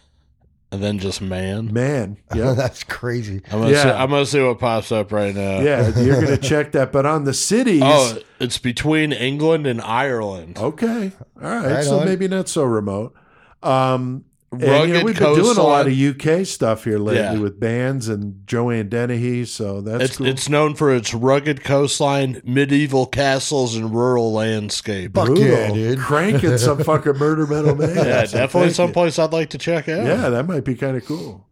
and 0.70 0.82
then 0.82 0.98
just 0.98 1.20
man? 1.22 1.72
man. 1.72 2.18
Yeah, 2.34 2.52
that's 2.52 2.84
crazy. 2.84 3.40
I'm 3.50 3.60
gonna 3.60 3.70
Yeah. 3.70 3.82
see, 3.84 3.88
I'm 3.90 4.10
gonna 4.10 4.26
see 4.26 4.42
what 4.42 4.58
pops 4.58 4.92
up 4.92 5.12
right 5.12 5.34
now. 5.34 5.60
yeah. 5.60 5.98
You're 5.98 6.20
gonna 6.20 6.36
check 6.52 6.72
that, 6.72 6.92
but 6.92 7.06
on 7.06 7.24
the 7.24 7.32
cities. 7.34 7.82
Oh, 7.84 8.18
it's 8.38 8.58
between 8.58 9.12
England 9.12 9.66
and 9.66 9.80
Ireland. 9.80 10.58
Okay. 10.58 11.12
All 11.42 11.50
right. 11.50 11.66
Right 11.76 11.84
so 11.84 12.00
on. 12.00 12.04
maybe 12.06 12.28
not 12.28 12.48
so 12.50 12.64
remote. 12.64 13.14
Um, 13.62 14.24
and, 14.50 14.62
you 14.62 14.94
know, 14.94 15.04
we've 15.04 15.18
been 15.18 15.34
doing 15.34 15.56
a 15.58 15.62
lot 15.62 15.86
of. 15.86 15.92
UK 15.92 16.46
stuff 16.46 16.84
here 16.84 16.98
lately 16.98 17.20
Yeah. 17.20 17.38
with 17.38 17.60
bands 17.60 18.08
and 18.08 18.46
Joanne 18.46 18.88
Dennehy. 18.88 19.44
So 19.44 19.80
that's 19.82 20.04
It's 20.04 20.16
cool. 20.16 20.26
it's 20.26 20.48
known 20.48 20.74
for 20.74 20.94
its 20.94 21.12
rugged 21.12 21.62
coastline, 21.64 22.40
medieval 22.44 23.04
castles, 23.06 23.76
and 23.76 23.92
rural 23.94 24.32
landscape. 24.32 25.14
Fuck 25.14 25.26
Brutal. 25.26 25.44
yeah, 25.46 25.72
dude. 25.72 25.98
Cranking 26.10 26.56
some 26.58 26.82
fucking 26.82 27.18
murder 27.18 27.46
metal 27.46 27.74
man. 27.76 27.94
Yeah, 27.94 28.22
definitely 28.22 28.46
thank 28.48 28.64
you. 28.70 28.74
someplace 28.74 29.18
I'd 29.18 29.32
like 29.32 29.50
to 29.50 29.58
check 29.58 29.88
out. 29.88 30.06
Yeah, 30.06 30.28
that 30.30 30.46
might 30.46 30.64
be 30.64 30.74
kind 30.74 30.96
of 30.96 31.04
cool. 31.04 31.44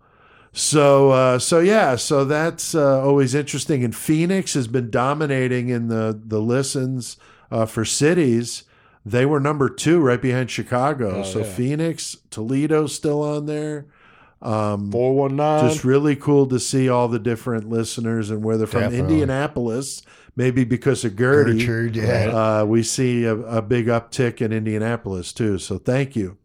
So, 0.52 1.10
uh, 1.10 1.38
so 1.38 1.60
yeah, 1.60 1.96
so 1.96 2.24
that's 2.24 2.74
uh, 2.74 3.02
always 3.04 3.34
interesting. 3.34 3.84
And 3.84 3.94
Phoenix 3.94 4.54
has 4.54 4.68
been 4.68 4.88
dominating 4.90 5.68
in 5.68 5.88
the 5.88 6.18
the 6.24 6.40
listens 6.40 7.18
uh, 7.50 7.66
for 7.66 7.84
cities. 7.84 8.62
They 9.06 9.24
were 9.24 9.38
number 9.38 9.68
two, 9.68 10.00
right 10.00 10.20
behind 10.20 10.50
Chicago. 10.50 11.20
Oh, 11.20 11.22
so 11.22 11.38
yeah. 11.38 11.44
Phoenix, 11.44 12.16
Toledo's 12.28 12.92
still 12.92 13.22
on 13.22 13.46
there. 13.46 13.86
Um, 14.42 14.90
Four 14.90 15.14
one 15.14 15.36
nine. 15.36 15.68
just 15.68 15.84
really 15.84 16.16
cool 16.16 16.48
to 16.48 16.58
see 16.58 16.88
all 16.88 17.06
the 17.06 17.20
different 17.20 17.70
listeners 17.70 18.30
and 18.30 18.42
where 18.42 18.56
they're 18.58 18.66
from. 18.66 18.80
Definitely. 18.82 19.14
Indianapolis, 19.14 20.02
maybe 20.34 20.64
because 20.64 21.04
of 21.04 21.16
Gertie. 21.16 21.58
Gertrude, 21.58 21.94
yeah. 21.94 22.60
Uh, 22.60 22.64
we 22.64 22.82
see 22.82 23.24
a, 23.24 23.36
a 23.36 23.62
big 23.62 23.86
uptick 23.86 24.40
in 24.42 24.52
Indianapolis 24.52 25.32
too. 25.32 25.58
So 25.58 25.78
thank 25.78 26.16
you. 26.16 26.36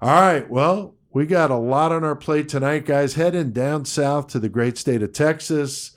All 0.00 0.20
right. 0.20 0.48
Well, 0.48 0.94
we 1.12 1.26
got 1.26 1.50
a 1.50 1.56
lot 1.56 1.90
on 1.90 2.04
our 2.04 2.14
plate 2.14 2.48
tonight, 2.48 2.86
guys. 2.86 3.14
Heading 3.14 3.50
down 3.50 3.84
south 3.84 4.28
to 4.28 4.38
the 4.38 4.48
great 4.48 4.78
state 4.78 5.02
of 5.02 5.12
Texas. 5.12 5.96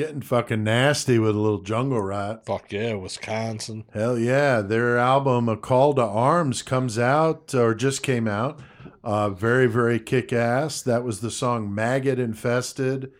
Getting 0.00 0.22
fucking 0.22 0.64
nasty 0.64 1.18
with 1.18 1.36
a 1.36 1.38
little 1.38 1.60
jungle 1.60 2.00
rat. 2.00 2.46
Fuck 2.46 2.72
yeah, 2.72 2.94
Wisconsin. 2.94 3.84
Hell 3.92 4.18
yeah. 4.18 4.62
Their 4.62 4.96
album, 4.96 5.46
A 5.46 5.58
Call 5.58 5.92
to 5.92 6.02
Arms, 6.02 6.62
comes 6.62 6.98
out 6.98 7.54
or 7.54 7.74
just 7.74 8.02
came 8.02 8.26
out. 8.26 8.60
Uh, 9.04 9.28
very, 9.28 9.66
very 9.66 10.00
kick 10.00 10.32
ass. 10.32 10.80
That 10.80 11.04
was 11.04 11.20
the 11.20 11.30
song 11.30 11.74
Maggot 11.74 12.18
Infested. 12.18 13.12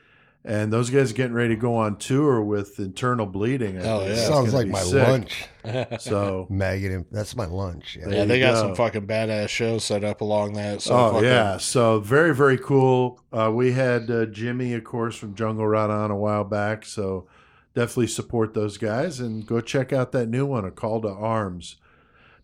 And 0.42 0.73
those 0.73 0.88
guys 0.88 1.11
are 1.11 1.14
getting 1.14 1.35
ready 1.35 1.54
to 1.54 1.61
go 1.61 1.76
on 1.76 1.97
tour 1.99 2.40
with 2.40 2.78
Internal 2.78 3.26
Bleeding. 3.26 3.78
I 3.78 3.82
Hell 3.85 3.99
think. 3.99 4.09
yeah. 4.14 4.16
It's 4.20 4.26
Sounds 4.26 4.54
like 4.54 4.68
my 4.68 4.80
sick. 4.80 5.06
lunch. 5.09 5.44
So, 6.00 6.47
Maggot. 6.49 6.92
inf- 6.92 7.11
That's 7.12 7.37
my 7.37 7.44
lunch. 7.44 7.99
Yeah. 8.00 8.09
Yeah, 8.09 8.25
they 8.25 8.40
got 8.40 8.54
go. 8.54 8.61
some 8.62 8.75
fucking 8.75 9.06
badass 9.06 9.50
shows 9.50 9.85
set 9.85 10.02
up 10.02 10.23
along 10.23 10.54
that. 10.54 10.80
So 10.80 10.94
oh, 10.97 11.12
fucking- 11.12 11.28
yeah. 11.28 11.59
So, 11.59 12.00
very, 12.00 12.35
very 12.35 12.56
cool. 12.56 13.20
Uh, 13.30 13.50
we 13.54 13.73
had 13.73 14.11
uh, 14.11 14.25
Jimmy, 14.26 14.73
of 14.73 14.82
course, 14.85 15.14
from 15.16 15.35
Jungle 15.35 15.66
Rat 15.66 15.90
on 15.90 16.11
a 16.11 16.16
while 16.16 16.44
back. 16.44 16.87
So, 16.87 17.26
definitely 17.75 18.06
support 18.06 18.54
those 18.54 18.78
guys 18.78 19.20
and 19.20 19.47
go 19.47 19.61
check 19.61 19.92
out 19.92 20.12
that 20.12 20.28
new 20.30 20.47
one, 20.47 20.64
A 20.64 20.70
Call 20.70 21.02
to 21.02 21.09
Arms. 21.09 21.76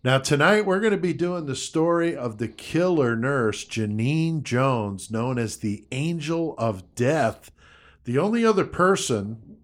Now, 0.03 0.19
tonight 0.19 0.67
we're 0.67 0.79
going 0.79 0.91
to 0.91 0.97
be 0.99 1.13
doing 1.13 1.47
the 1.47 1.55
story 1.55 2.15
of 2.15 2.37
the 2.37 2.47
killer 2.47 3.15
nurse, 3.15 3.65
Genene 3.65 4.43
Jones, 4.43 5.09
known 5.09 5.39
as 5.39 5.57
the 5.57 5.85
Angel 5.91 6.53
of 6.59 6.93
Death. 6.93 7.49
The 8.07 8.17
only 8.19 8.45
other 8.45 8.63
person 8.63 9.57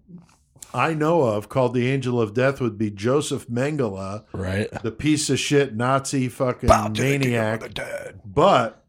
I 0.74 0.92
know 0.92 1.22
of 1.22 1.48
called 1.48 1.72
the 1.72 1.88
Angel 1.90 2.20
of 2.20 2.34
Death 2.34 2.60
would 2.60 2.76
be 2.76 2.90
Joseph 2.90 3.46
Mengele, 3.48 4.24
Right. 4.34 4.68
the 4.82 4.90
piece 4.90 5.30
of 5.30 5.38
shit 5.38 5.74
Nazi 5.74 6.28
fucking 6.28 6.68
maniac. 6.68 7.62
But 8.22 8.84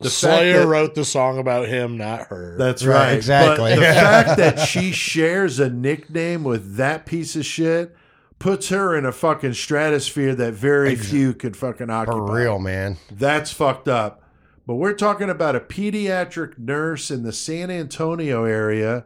the 0.00 0.04
fact 0.10 0.14
Slayer 0.16 0.60
that- 0.62 0.66
wrote 0.66 0.96
the 0.96 1.04
song 1.04 1.38
about 1.38 1.68
him, 1.68 1.96
not 1.96 2.26
her. 2.26 2.56
that's 2.58 2.84
Right, 2.84 2.94
right. 3.08 3.12
exactly. 3.12 3.70
But 3.74 3.76
the 3.76 3.82
fact 3.94 4.36
that 4.38 4.58
she 4.58 4.90
shares 4.90 5.60
a 5.60 5.70
nickname 5.70 6.42
with 6.42 6.74
that 6.74 7.06
piece 7.06 7.36
of 7.36 7.46
shit 7.46 7.94
puts 8.40 8.70
her 8.70 8.96
in 8.96 9.06
a 9.06 9.12
fucking 9.12 9.52
stratosphere 9.54 10.34
that 10.34 10.54
very 10.54 10.96
few 10.96 11.34
could 11.34 11.56
fucking 11.56 11.88
occupy. 11.88 12.16
For 12.18 12.34
real, 12.34 12.58
man. 12.58 12.96
That's 13.12 13.52
fucked 13.52 13.86
up. 13.86 14.22
But 14.66 14.76
we're 14.76 14.94
talking 14.94 15.28
about 15.28 15.56
a 15.56 15.60
pediatric 15.60 16.58
nurse 16.58 17.10
in 17.10 17.22
the 17.22 17.32
San 17.32 17.70
Antonio 17.70 18.44
area 18.44 19.04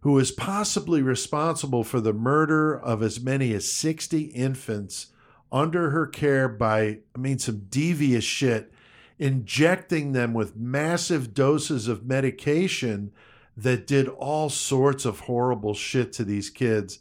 who 0.00 0.18
is 0.18 0.30
possibly 0.30 1.02
responsible 1.02 1.84
for 1.84 2.00
the 2.00 2.12
murder 2.12 2.78
of 2.78 3.02
as 3.02 3.20
many 3.20 3.52
as 3.52 3.70
60 3.70 4.22
infants 4.26 5.08
under 5.50 5.90
her 5.90 6.06
care 6.06 6.48
by, 6.48 6.98
I 7.14 7.18
mean, 7.18 7.38
some 7.38 7.66
devious 7.68 8.24
shit, 8.24 8.72
injecting 9.18 10.12
them 10.12 10.34
with 10.34 10.56
massive 10.56 11.34
doses 11.34 11.88
of 11.88 12.06
medication 12.06 13.12
that 13.56 13.86
did 13.86 14.08
all 14.08 14.48
sorts 14.48 15.04
of 15.04 15.20
horrible 15.20 15.74
shit 15.74 16.12
to 16.14 16.24
these 16.24 16.48
kids. 16.48 17.00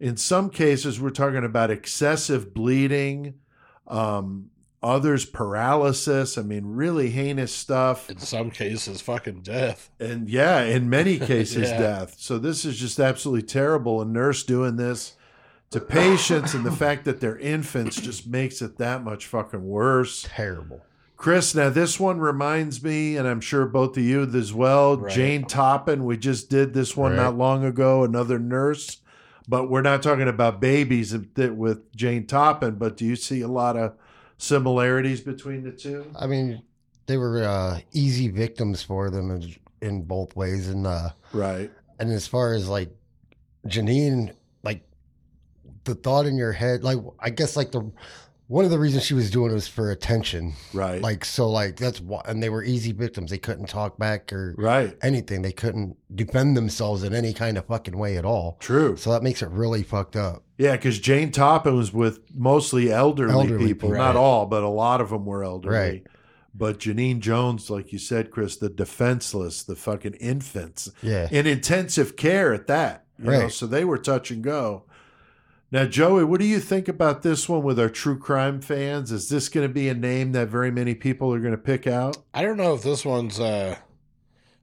In 0.00 0.16
some 0.16 0.48
cases, 0.48 1.00
we're 1.00 1.10
talking 1.10 1.44
about 1.44 1.70
excessive 1.70 2.54
bleeding, 2.54 3.34
um, 3.86 4.50
others 4.82 5.24
paralysis. 5.24 6.36
I 6.36 6.42
mean, 6.42 6.64
really 6.66 7.10
heinous 7.10 7.54
stuff. 7.54 8.10
In 8.10 8.18
some 8.18 8.50
cases, 8.50 9.00
fucking 9.00 9.42
death. 9.42 9.90
And 10.00 10.28
yeah, 10.28 10.62
in 10.62 10.90
many 10.90 11.18
cases, 11.32 11.70
Yeah. 11.70 11.78
death. 11.78 12.14
So 12.18 12.38
this 12.38 12.64
is 12.64 12.78
just 12.78 12.98
absolutely 12.98 13.46
terrible. 13.46 14.00
A 14.00 14.04
nurse 14.04 14.42
doing 14.42 14.76
this 14.76 15.14
to 15.70 15.80
patients, 15.80 16.52
and 16.54 16.64
the 16.64 16.72
fact 16.84 17.04
that 17.04 17.20
they're 17.20 17.38
infants 17.38 18.00
just 18.00 18.26
makes 18.26 18.60
it 18.60 18.78
that 18.78 19.02
much 19.04 19.26
fucking 19.26 19.66
worse. 19.66 20.26
Terrible. 20.28 20.82
Chris, 21.16 21.54
now 21.54 21.68
this 21.70 22.00
one 22.00 22.18
reminds 22.18 22.82
me, 22.82 23.16
and 23.16 23.28
I'm 23.28 23.40
sure 23.40 23.64
both 23.64 23.96
of 23.96 24.02
you 24.02 24.24
as 24.24 24.52
well. 24.52 24.96
Right. 24.96 25.12
Jane 25.14 25.44
Toppan, 25.44 26.02
we 26.02 26.16
just 26.16 26.50
did 26.50 26.74
this 26.74 26.96
one 26.96 27.12
Right. 27.12 27.18
not 27.18 27.38
long 27.38 27.64
ago. 27.64 28.02
Another 28.02 28.40
nurse, 28.40 28.96
but 29.46 29.70
we're 29.70 29.82
not 29.82 30.02
talking 30.02 30.26
about 30.26 30.60
babies 30.60 31.16
with 31.16 31.94
Jane 31.94 32.26
Toppan. 32.26 32.76
But 32.76 32.96
do 32.96 33.04
you 33.06 33.14
see 33.14 33.40
a 33.40 33.46
lot 33.48 33.76
of 33.76 33.92
similarities 34.42 35.20
between 35.20 35.62
the 35.62 35.70
two? 35.70 36.04
I 36.18 36.26
mean, 36.26 36.62
they 37.06 37.16
were 37.16 37.44
uh, 37.44 37.80
easy 37.92 38.28
victims 38.28 38.82
for 38.82 39.08
them 39.08 39.30
in, 39.30 39.54
in 39.80 40.02
both 40.02 40.34
ways, 40.34 40.68
and 40.68 40.86
uh, 40.86 41.10
Right. 41.32 41.70
and 42.00 42.10
as 42.12 42.26
far 42.26 42.52
as 42.52 42.68
like 42.68 42.90
Genene, 43.66 44.34
like 44.64 44.82
the 45.84 45.94
thought 45.94 46.26
in 46.26 46.36
your 46.36 46.52
head, 46.52 46.82
like 46.82 46.98
I 47.20 47.30
guess 47.30 47.56
like 47.56 47.70
the 47.70 47.90
one 48.48 48.64
of 48.66 48.70
the 48.72 48.78
reasons 48.78 49.04
she 49.04 49.14
was 49.14 49.30
doing 49.30 49.50
it 49.52 49.54
was 49.54 49.68
for 49.68 49.92
attention, 49.92 50.54
Right. 50.74 51.00
like 51.00 51.24
so 51.24 51.48
like 51.48 51.76
that's 51.76 52.00
why, 52.00 52.22
and 52.26 52.42
they 52.42 52.50
were 52.50 52.64
easy 52.64 52.90
victims. 52.90 53.30
They 53.30 53.38
couldn't 53.38 53.68
talk 53.68 53.96
back 53.96 54.32
or 54.32 54.54
right. 54.58 54.96
anything. 55.02 55.42
They 55.42 55.52
couldn't 55.52 55.96
defend 56.14 56.56
themselves 56.56 57.04
in 57.04 57.14
any 57.14 57.32
kind 57.32 57.56
of 57.56 57.66
fucking 57.66 57.96
way 57.96 58.16
at 58.16 58.24
all. 58.24 58.56
True. 58.58 58.96
So 58.96 59.12
that 59.12 59.22
makes 59.22 59.40
it 59.40 59.48
really 59.50 59.84
fucked 59.84 60.16
up. 60.16 60.42
Yeah, 60.62 60.76
because 60.76 60.98
Jane 61.00 61.32
Toppan 61.32 61.76
was 61.76 61.92
with 61.92 62.20
mostly 62.34 62.92
elderly, 62.92 63.32
Elderly 63.32 63.66
people. 63.66 63.88
people. 63.90 63.98
Not 63.98 64.14
all, 64.16 64.46
but 64.46 64.62
a 64.62 64.68
lot 64.68 65.00
of 65.00 65.10
them 65.10 65.24
were 65.26 65.42
elderly. 65.42 65.76
Right. 65.76 66.06
But 66.54 66.78
Genene 66.78 67.20
Jones, 67.20 67.68
like 67.70 67.92
you 67.92 67.98
said, 67.98 68.30
Chris, 68.30 68.56
the 68.56 68.68
defenseless, 68.68 69.62
the 69.62 69.74
fucking 69.74 70.14
infants 70.14 70.90
Yeah. 71.02 71.28
in 71.30 71.46
intensive 71.46 72.14
care 72.16 72.52
at 72.52 72.66
that. 72.68 73.04
You 73.18 73.24
know, 73.24 73.40
Right. 73.42 73.52
so 73.52 73.66
they 73.66 73.84
were 73.84 73.98
touch 73.98 74.30
and 74.30 74.42
go. 74.42 74.84
Now, 75.70 75.86
Joey, 75.86 76.24
what 76.24 76.38
do 76.38 76.46
you 76.46 76.60
think 76.60 76.86
about 76.88 77.22
this 77.22 77.48
one 77.48 77.62
with 77.62 77.80
our 77.80 77.88
true 77.88 78.18
crime 78.18 78.60
fans? 78.60 79.10
Is 79.10 79.30
this 79.30 79.48
going 79.48 79.66
to 79.66 79.72
be 79.72 79.88
a 79.88 79.94
name 79.94 80.32
that 80.32 80.48
very 80.48 80.70
many 80.70 80.94
people 80.94 81.32
are 81.34 81.40
going 81.40 81.52
to 81.52 81.58
pick 81.58 81.86
out? 81.86 82.18
I 82.34 82.42
don't 82.42 82.58
know 82.58 82.74
if 82.74 82.82
this 82.82 83.04
one's 83.04 83.40
uh 83.40 83.76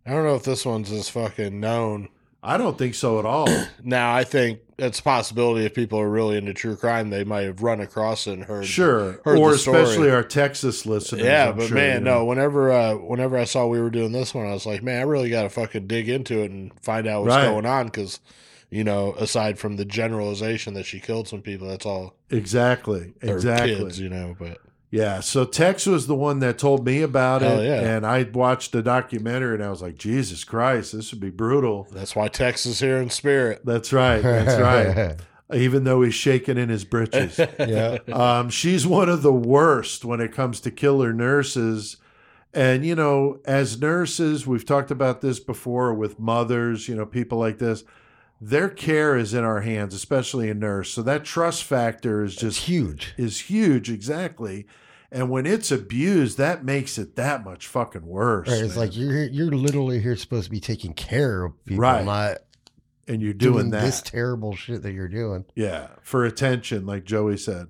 I 0.06 0.12
don't 0.12 0.24
know 0.26 0.36
if 0.36 0.44
this 0.44 0.66
one's 0.66 0.92
as 0.92 1.10
fucking 1.10 1.60
known. 1.60 2.10
I 2.42 2.58
don't 2.58 2.78
think 2.78 2.94
so 2.96 3.20
at 3.20 3.26
all. 3.26 3.48
Now 3.84 4.14
I 4.16 4.24
think 4.24 4.60
it's 4.80 5.00
a 5.00 5.04
possibility 5.04 5.66
if 5.66 5.74
people 5.74 6.00
are 6.00 6.10
really 6.10 6.38
into 6.38 6.54
true 6.54 6.76
crime, 6.76 7.10
they 7.10 7.24
might 7.24 7.44
have 7.44 7.62
run 7.62 7.80
across 7.80 8.28
it 8.28 8.34
and 8.34 8.44
heard 8.44 8.66
sure, 8.66 9.20
heard 9.26 9.38
or 9.38 9.54
especially 9.54 10.10
our 10.10 10.24
Texas 10.24 10.86
listeners. 10.86 11.24
Yeah, 11.24 11.50
I'm 11.50 11.58
but 11.58 11.68
sure, 11.68 11.76
man, 11.78 12.00
you 12.00 12.06
know. 12.06 12.20
no. 12.20 12.26
Whenever, 12.26 12.72
uh, 12.72 12.96
whenever 12.96 13.38
I 13.38 13.44
saw 13.44 13.68
we 13.68 13.80
were 13.80 13.90
doing 13.90 14.12
this 14.12 14.34
one, 14.34 14.46
I 14.48 14.54
was 14.54 14.66
like, 14.66 14.82
man, 14.84 15.00
I 15.00 15.04
really 15.04 15.30
got 15.30 15.44
to 15.44 15.50
fucking 15.50 15.88
dig 15.88 16.10
into 16.10 16.40
it 16.42 16.52
and 16.52 16.72
find 16.82 17.08
out 17.08 17.24
what's 17.24 17.36
Right. 17.36 17.46
going 17.50 17.66
on 17.66 17.86
because, 17.86 18.20
you 18.70 18.84
know, 18.84 19.14
aside 19.14 19.60
from 19.60 19.76
the 19.78 19.86
generalization 19.86 20.74
that 20.76 20.86
she 20.86 21.00
killed 21.00 21.28
some 21.28 21.42
people, 21.42 21.68
that's 21.68 21.86
all 21.86 22.16
exactly, 22.30 23.14
exactly. 23.22 23.76
kids, 23.76 24.00
you 24.00 24.10
know. 24.10 24.36
But 24.40 24.58
Yeah, 24.92 25.20
so 25.20 25.46
Tex 25.46 25.86
was 25.86 26.08
the 26.08 26.16
one 26.16 26.40
that 26.40 26.58
told 26.58 26.84
me 26.84 27.04
about 27.04 27.44
Hell 27.44 27.60
it, 27.60 27.66
yeah. 27.66 27.96
and 27.96 28.06
I 28.06 28.24
watched 28.24 28.72
the 28.72 28.82
documentary, 28.82 29.54
and 29.54 29.64
I 29.64 29.70
was 29.70 29.84
like, 29.84 29.96
Jesus 29.96 30.44
Christ, 30.44 30.94
this 30.94 31.12
would 31.12 31.20
be 31.20 31.30
brutal. 31.30 31.88
that's 31.92 32.16
why 32.16 32.28
Tex 32.28 32.66
is 32.66 32.80
here 32.80 32.98
in 32.98 33.12
spirit. 33.12 33.62
That's 33.64 33.94
right, 33.94 34.22
that's 34.22 34.60
right. 34.60 35.16
Even 35.54 35.84
though 35.84 36.04
he's 36.04 36.14
shaking 36.14 36.58
in 36.58 36.70
his 36.70 36.86
britches. 36.86 37.40
yeah. 37.60 37.98
Um, 38.12 38.50
she's 38.50 38.86
one 38.86 39.10
of 39.10 39.24
the 39.24 39.34
worst 39.34 40.06
when 40.06 40.22
it 40.22 40.32
comes 40.32 40.60
to 40.62 40.72
killer 40.72 41.12
nurses. 41.12 41.98
And, 42.54 42.86
you 42.86 42.94
know, 42.94 43.40
as 43.46 43.82
nurses, 43.82 44.46
we've 44.46 44.66
talked 44.66 44.92
about 44.92 45.22
this 45.22 45.40
before 45.40 45.92
with 45.96 46.20
mothers, 46.20 46.88
you 46.88 46.96
know, 46.96 47.06
people 47.08 47.40
like 47.40 47.58
this. 47.58 47.84
Their 48.42 48.70
care 48.70 49.18
is 49.18 49.34
in 49.34 49.44
our 49.44 49.62
hands, 49.62 49.94
especially 49.94 50.50
a 50.50 50.54
nurse. 50.54 50.92
So 50.92 51.02
that 51.04 51.26
trust 51.26 51.64
factor 51.64 52.24
is 52.24 52.34
It's 52.34 52.42
just 52.42 52.60
huge. 52.62 53.14
is 53.18 53.40
huge, 53.42 53.90
exactly. 53.92 54.66
And 55.12 55.30
when 55.30 55.46
it's 55.46 55.72
abused, 55.72 56.38
that 56.38 56.64
makes 56.64 56.98
it 56.98 57.16
that 57.16 57.44
much 57.44 57.68
fucking 57.68 58.06
worse. 58.06 58.48
Right, 58.48 58.60
it's 58.62 58.76
man. 58.76 58.86
like 58.86 58.96
you're 58.96 59.24
you're 59.26 59.52
literally 59.52 60.00
here 60.00 60.16
supposed 60.16 60.46
to 60.46 60.52
be 60.52 60.60
taking 60.60 60.94
care 60.94 61.44
of 61.46 61.66
people, 61.66 61.82
Right. 61.82 62.06
not 62.06 62.38
and 63.08 63.22
you're 63.24 63.34
doing, 63.34 63.54
doing, 63.56 63.70
that. 63.72 63.82
this 63.82 64.02
terrible 64.04 64.56
shit 64.56 64.84
that 64.84 64.92
you're 64.94 65.08
doing. 65.08 65.46
Yeah, 65.56 65.88
for 66.04 66.24
attention, 66.26 66.86
like 66.86 67.06
Joey 67.06 67.38
said. 67.38 67.68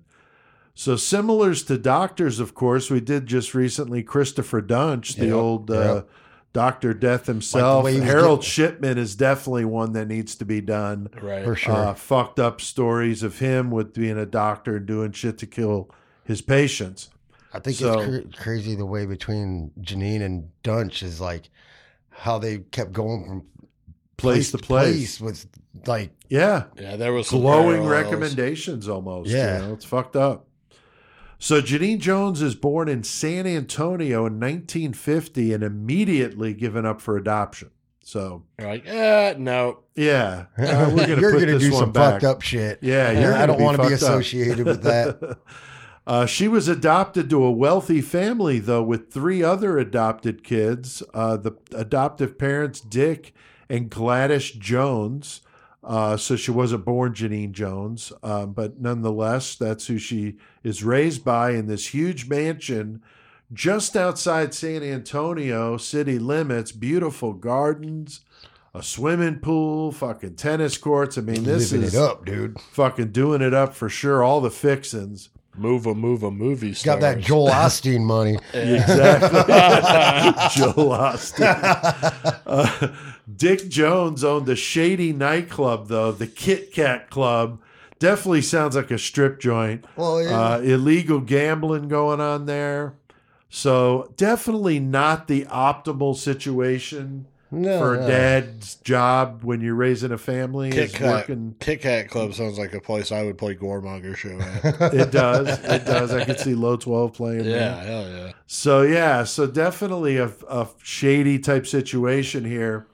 So 0.75 0.97
similars 0.97 1.63
to 1.63 1.77
doctors, 1.77 2.39
of 2.41 2.53
course, 2.53 2.89
we 2.91 2.99
did 2.99 3.25
just 3.25 3.53
recently 3.55 4.03
Christopher 4.03 4.61
Duntsch, 4.61 5.15
the 5.15 5.27
Yep, 5.27 5.35
old 5.35 5.71
uh, 5.71 5.95
yep. 5.95 6.09
Doctor 6.51 6.93
Death 6.93 7.27
himself. 7.27 7.85
way 7.85 7.93
he 7.93 7.99
was 7.99 8.09
Harold 8.09 8.39
getting- 8.41 8.49
Shipman 8.51 8.97
is 8.97 9.15
definitely 9.15 9.65
one 9.65 9.93
that 9.93 10.07
needs 10.07 10.35
to 10.35 10.45
be 10.45 10.61
done. 10.61 11.09
Right. 11.21 11.43
For 11.45 11.55
sure. 11.55 11.73
Uh, 11.75 11.93
fucked 11.93 12.39
up 12.39 12.59
stories 12.59 13.21
of 13.23 13.39
him 13.39 13.69
with 13.71 13.93
being 13.93 14.17
a 14.17 14.25
doctor 14.25 14.77
and 14.77 14.85
doing 14.85 15.11
shit 15.11 15.37
to 15.39 15.45
kill 15.45 15.89
his 16.23 16.41
patients. 16.41 17.09
I 17.53 17.59
think 17.59 17.77
so- 17.77 17.99
it's 17.99 18.35
cra- 18.35 18.43
crazy 18.43 18.75
the 18.75 18.85
way 18.85 19.05
between 19.05 19.71
Genene 19.81 20.21
and 20.21 20.49
Duntsch 20.63 21.03
is 21.03 21.21
like 21.21 21.49
how 22.09 22.37
they 22.39 22.57
kept 22.59 22.93
going 22.93 23.25
from 23.25 23.43
Place 24.17 24.51
to 24.51 24.57
place. 24.57 25.21
with 25.21 25.45
like 25.87 26.11
Yeah, 26.27 26.65
yeah, 26.77 26.97
there 26.97 27.13
was 27.13 27.29
glowing 27.29 27.83
parallels. 27.83 27.89
recommendations 27.89 28.89
almost. 28.89 29.29
Yeah. 29.29 29.61
You 29.61 29.67
know, 29.67 29.73
it's 29.75 29.85
fucked 29.85 30.17
up. 30.17 30.45
So 31.41 31.61
Genene 31.61 31.99
Jones 31.99 32.41
is 32.41 32.53
born 32.53 32.89
in 32.89 33.03
San 33.03 33.47
Antonio 33.47 34.25
in 34.25 34.33
1950 34.39 35.53
and 35.53 35.63
immediately 35.63 36.53
given 36.53 36.85
up 36.85 36.99
for 36.99 37.15
adoption. 37.15 37.71
So 38.03 38.43
You're 38.59 38.67
like, 38.67 38.85
eh, 38.87 39.35
no. 39.37 39.79
yeah, 39.95 40.45
uh, 40.57 40.91
we're 40.93 41.07
gonna 41.07 41.21
you're 41.21 41.31
put 41.31 41.39
gonna 41.39 41.53
this 41.53 41.63
do 41.63 41.71
one 41.71 41.79
some 41.83 41.91
back. 41.91 42.13
fucked 42.13 42.23
up 42.25 42.41
shit. 42.41 42.79
Yeah, 42.81 43.09
And 43.11 43.21
you're 43.21 43.33
I 43.33 43.45
don't 43.45 43.61
want 43.61 43.77
to 43.81 43.87
be 43.87 43.93
associated 43.93 44.65
with 44.65 44.83
that. 44.83 45.37
Uh, 46.07 46.25
she 46.25 46.47
was 46.47 46.67
adopted 46.67 47.29
to 47.29 47.43
a 47.43 47.51
wealthy 47.51 48.01
family, 48.01 48.57
though, 48.57 48.81
with 48.81 49.13
three 49.13 49.43
other 49.43 49.77
adopted 49.77 50.43
kids. 50.43 51.03
Uh, 51.13 51.37
the 51.37 51.51
adoptive 51.75 52.35
parents, 52.39 52.81
Dick 52.81 53.31
and 53.69 53.91
Gladys 53.91 54.49
Jones. 54.49 55.41
Uh, 55.83 56.17
so 56.17 56.35
she 56.35 56.49
wasn't 56.49 56.83
born 56.83 57.13
Genene 57.13 57.51
Jones, 57.51 58.11
um, 58.23 58.53
but 58.53 58.81
nonetheless, 58.81 59.53
that's 59.53 59.85
who 59.85 59.99
she 59.99 60.37
is 60.63 60.83
raised 60.83 61.23
by 61.23 61.51
in 61.51 61.67
this 61.67 61.87
huge 61.87 62.27
mansion 62.29 63.01
just 63.51 63.95
outside 63.95 64.53
San 64.53 64.83
Antonio 64.83 65.77
city 65.77 66.19
limits. 66.19 66.71
Beautiful 66.71 67.33
gardens, 67.33 68.21
a 68.73 68.83
swimming 68.83 69.39
pool, 69.39 69.91
fucking 69.91 70.35
tennis 70.35 70.77
courts. 70.77 71.17
I 71.17 71.21
mean, 71.21 71.43
this 71.43 71.71
Living 71.71 71.87
is 71.87 71.95
it 71.95 71.99
up, 72.01 72.25
dude. 72.25 72.59
fucking 72.59 73.11
doing 73.11 73.41
it 73.41 73.53
up 73.53 73.73
for 73.73 73.89
sure. 73.89 74.23
All 74.23 74.41
the 74.41 74.51
fixins. 74.51 75.29
Move 75.57 75.87
a 75.87 75.95
move 75.95 76.23
a 76.23 76.31
movie 76.31 76.73
star. 76.73 76.95
Got 76.95 77.01
that 77.01 77.19
Joel 77.25 77.49
Osteen 77.49 78.01
money. 78.03 78.37
Exactly. 78.53 79.39
Joel 80.55 80.89
Osteen. 80.97 82.39
Uh, 82.45 82.87
Dick 83.35 83.67
Jones 83.67 84.23
owned 84.23 84.47
a 84.47 84.55
shady 84.55 85.11
nightclub, 85.11 85.87
though, 85.87 86.11
the 86.11 86.27
Kit 86.27 86.71
Kat 86.71 87.09
Club. 87.09 87.59
Definitely 87.99 88.41
sounds 88.41 88.75
like 88.75 88.91
a 88.91 88.97
strip 88.97 89.39
joint. 89.39 89.85
Well, 89.95 90.23
yeah. 90.23 90.39
Uh, 90.39 90.59
illegal 90.59 91.19
gambling 91.19 91.87
going 91.89 92.21
on 92.21 92.45
there. 92.45 92.95
So, 93.49 94.13
definitely 94.15 94.79
not 94.79 95.27
the 95.27 95.45
optimal 95.45 96.15
situation 96.15 97.25
no, 97.51 97.79
for 97.79 97.95
a 97.95 98.01
no. 98.01 98.07
dad's 98.07 98.75
job 98.75 99.43
when 99.43 99.61
you're 99.61 99.75
raising 99.75 100.11
a 100.11 100.17
family. 100.17 100.71
Kit 100.71 100.93
Kat, 100.93 101.07
working. 101.07 101.55
Kit 101.59 101.81
Kat 101.81 102.09
Club 102.09 102.33
sounds 102.33 102.59
like 102.59 102.73
a 102.73 102.79
place 102.79 103.11
I 103.11 103.23
would 103.23 103.37
play 103.37 103.55
Gormonger 103.55 104.15
show 104.15 104.39
at. 104.39 104.93
It 104.93 105.11
does. 105.11 105.59
It 105.63 105.85
does. 105.85 106.13
I 106.13 106.25
could 106.25 106.39
see 106.39 106.53
Low 106.53 106.77
12 106.77 107.13
playing 107.13 107.43
there. 107.43 107.59
yeah, 107.59 107.83
hell 107.83 108.09
yeah. 108.09 108.31
So 108.47 108.83
yeah, 108.83 109.23
so 109.23 109.47
definitely 109.47 110.17
a, 110.17 110.31
a 110.47 110.67
shady 110.83 111.39
type 111.39 111.65
situation 111.65 112.45
here. 112.45 112.87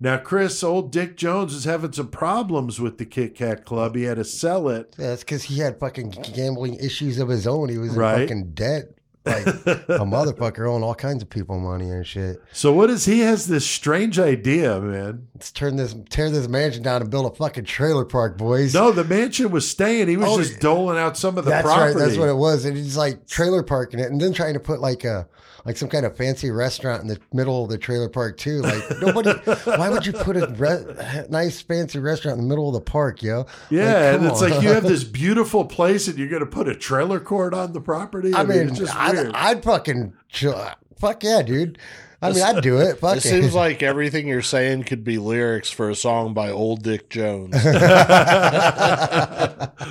Now, 0.00 0.18
Chris, 0.18 0.62
old 0.62 0.90
Dick 0.90 1.16
Jones 1.16 1.54
is 1.54 1.64
having 1.64 1.92
some 1.92 2.08
problems 2.08 2.80
with 2.80 2.98
the 2.98 3.06
Kit 3.06 3.34
Kat 3.34 3.64
Club. 3.64 3.94
He 3.96 4.02
had 4.04 4.16
to 4.16 4.24
sell 4.24 4.68
it. 4.68 4.94
Yeah, 4.98 5.08
that's 5.08 5.22
because 5.22 5.44
he 5.44 5.58
had 5.60 5.78
fucking 5.78 6.10
gambling 6.34 6.74
issues 6.74 7.18
of 7.18 7.28
his 7.28 7.46
own. 7.46 7.68
He 7.68 7.78
was 7.78 7.90
Right. 7.90 8.22
in 8.22 8.28
fucking 8.28 8.50
debt. 8.54 8.90
Like 9.26 9.46
a 9.46 10.04
motherfucker 10.04 10.68
owing 10.68 10.82
all 10.82 10.94
kinds 10.94 11.22
of 11.22 11.30
people 11.30 11.58
money 11.58 11.88
and 11.90 12.06
shit. 12.06 12.42
So 12.52 12.72
what 12.72 12.90
is 12.90 13.04
he 13.06 13.20
has 13.20 13.46
this 13.46 13.66
strange 13.66 14.18
idea, 14.18 14.80
man? 14.80 15.28
Let's 15.34 15.50
turn 15.50 15.76
this, 15.76 15.94
tear 16.10 16.30
this 16.30 16.48
mansion 16.48 16.82
down 16.82 17.00
and 17.02 17.10
build 17.10 17.32
a 17.32 17.34
fucking 17.34 17.64
trailer 17.64 18.04
park, 18.04 18.36
boys. 18.36 18.74
No, 18.74 18.92
the 18.92 19.04
mansion 19.04 19.50
was 19.50 19.68
staying. 19.68 20.08
He 20.08 20.16
was 20.16 20.28
Oh, 20.28 20.38
just 20.38 20.60
doling 20.60 20.98
out 20.98 21.16
some 21.16 21.38
of 21.38 21.44
the 21.44 21.50
that's 21.50 21.64
property. 21.66 21.94
right. 21.94 22.04
That's 22.06 22.18
what 22.18 22.28
it 22.28 22.36
was. 22.36 22.64
And 22.64 22.76
he's 22.76 22.96
like 22.96 23.26
trailer 23.26 23.62
parking 23.62 24.00
it, 24.00 24.10
and 24.10 24.20
then 24.20 24.32
trying 24.32 24.54
to 24.54 24.60
put 24.60 24.80
like 24.80 25.04
a 25.04 25.26
like 25.66 25.78
some 25.78 25.88
kind 25.88 26.04
of 26.04 26.14
fancy 26.14 26.50
restaurant 26.50 27.00
in 27.00 27.08
the 27.08 27.18
middle 27.32 27.64
of 27.64 27.70
the 27.70 27.78
trailer 27.78 28.10
park 28.10 28.36
too. 28.36 28.60
Like 28.60 28.82
nobody, 29.00 29.30
why 29.64 29.88
would 29.88 30.04
you 30.04 30.12
put 30.12 30.36
a 30.36 30.48
re- 30.58 31.24
nice 31.30 31.62
fancy 31.62 31.98
restaurant 32.00 32.36
in 32.38 32.44
the 32.44 32.48
middle 32.50 32.68
of 32.68 32.74
the 32.74 32.82
park, 32.82 33.22
yo? 33.22 33.46
Yeah, 33.70 33.84
Like, 33.86 34.14
and 34.20 34.26
it's 34.26 34.42
on. 34.42 34.50
like 34.50 34.62
you 34.62 34.68
have 34.72 34.82
this 34.82 35.04
beautiful 35.04 35.64
place 35.64 36.06
and 36.06 36.18
you're 36.18 36.28
going 36.28 36.40
to 36.44 36.46
put 36.46 36.68
a 36.68 36.74
trailer 36.74 37.18
court 37.18 37.54
on 37.54 37.72
the 37.72 37.80
property. 37.80 38.34
I 38.34 38.44
mean, 38.44 38.68
it's 38.68 38.78
just 38.78 38.94
I'd. 39.18 39.34
I'd 39.34 39.64
fucking 39.64 40.14
chill. 40.28 40.70
Fuck 40.98 41.22
yeah, 41.22 41.42
dude. 41.42 41.78
I 42.22 42.32
mean, 42.32 42.42
I'd 42.42 42.62
do 42.62 42.78
it. 42.78 42.98
Fuck 42.98 43.18
It 43.18 43.22
seems 43.22 43.54
like 43.54 43.82
everything 43.82 44.26
you're 44.26 44.40
saying 44.40 44.84
could 44.84 45.04
be 45.04 45.18
lyrics 45.18 45.70
for 45.70 45.90
a 45.90 45.94
song 45.94 46.32
by 46.32 46.50
Old 46.50 46.82
Dick 46.82 47.10
Jones. 47.10 47.54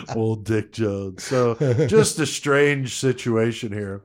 Old 0.16 0.44
Dick 0.44 0.72
Jones. 0.72 1.24
So 1.24 1.56
just 1.88 2.18
a 2.20 2.26
strange 2.26 2.96
situation 2.96 3.72
here. 3.72 4.02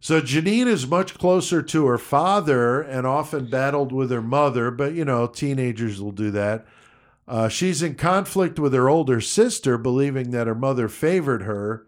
So 0.00 0.20
Genene 0.20 0.66
is 0.66 0.84
much 0.88 1.14
closer 1.14 1.62
to 1.62 1.86
her 1.86 1.98
father 1.98 2.82
and 2.82 3.06
often 3.06 3.48
battled 3.48 3.92
with 3.92 4.10
her 4.10 4.20
mother, 4.20 4.72
but 4.72 4.94
you 4.94 5.04
know, 5.04 5.28
teenagers 5.28 6.02
will 6.02 6.10
do 6.10 6.32
that. 6.32 6.66
Uh, 7.28 7.48
she's 7.48 7.82
in 7.82 7.94
conflict 7.94 8.58
with 8.58 8.74
her 8.74 8.88
older 8.88 9.20
sister, 9.20 9.78
believing 9.78 10.32
that 10.32 10.48
her 10.48 10.56
mother 10.56 10.88
favored 10.88 11.42
her. 11.42 11.86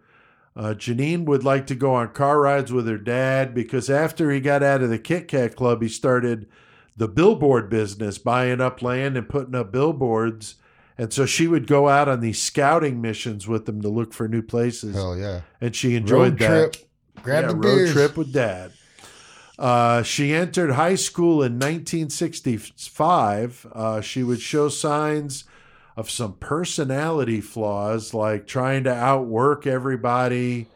Uh, 0.55 0.73
Genene 0.73 1.25
would 1.25 1.43
like 1.43 1.67
to 1.67 1.75
go 1.75 1.93
on 1.95 2.13
car 2.13 2.39
rides 2.39 2.71
with 2.71 2.87
her 2.87 2.97
dad 2.97 3.53
because 3.53 3.89
after 3.89 4.31
he 4.31 4.39
got 4.39 4.63
out 4.63 4.81
of 4.81 4.89
the 4.89 4.99
Kit 4.99 5.27
Kat 5.27 5.55
Club, 5.55 5.81
he 5.81 5.89
started 5.89 6.47
the 6.95 7.09
billboard 7.09 7.69
business, 7.69 8.17
buying 8.17 8.61
up 8.61 8.81
land 8.81 9.17
and 9.17 9.27
putting 9.27 9.55
up 9.55 9.71
billboards. 9.73 10.55
And 10.97 11.11
so 11.11 11.25
she 11.25 11.45
would 11.45 11.67
go 11.67 11.89
out 11.89 12.07
on 12.07 12.21
these 12.21 12.41
scouting 12.41 13.01
missions 13.01 13.49
with 13.49 13.65
them 13.65 13.81
to 13.81 13.89
look 13.89 14.13
for 14.13 14.29
new 14.29 14.41
places. 14.41 14.95
hell 14.95 15.17
yeah. 15.17 15.41
And 15.59 15.75
she 15.75 15.95
enjoyed 15.95 16.17
Road 16.17 16.39
that. 16.39 16.73
trip. 16.73 16.89
Grab 17.21 17.43
Yeah, 17.43 17.51
road 17.51 17.61
beers. 17.61 17.91
trip 17.91 18.15
with 18.15 18.31
dad. 18.31 18.71
Uh, 19.59 20.03
she 20.03 20.33
entered 20.33 20.71
high 20.71 20.95
school 20.95 21.43
in 21.43 21.59
1965. 21.59 23.67
Uh, 23.73 24.01
she 24.01 24.23
would 24.23 24.41
show 24.41 24.69
signs 24.69 25.43
of 25.95 26.09
some 26.09 26.33
personality 26.33 27.41
flaws, 27.41 28.13
like 28.13 28.47
trying 28.47 28.83
to 28.85 28.93
outwork 28.93 29.65
everybody. 29.67 30.67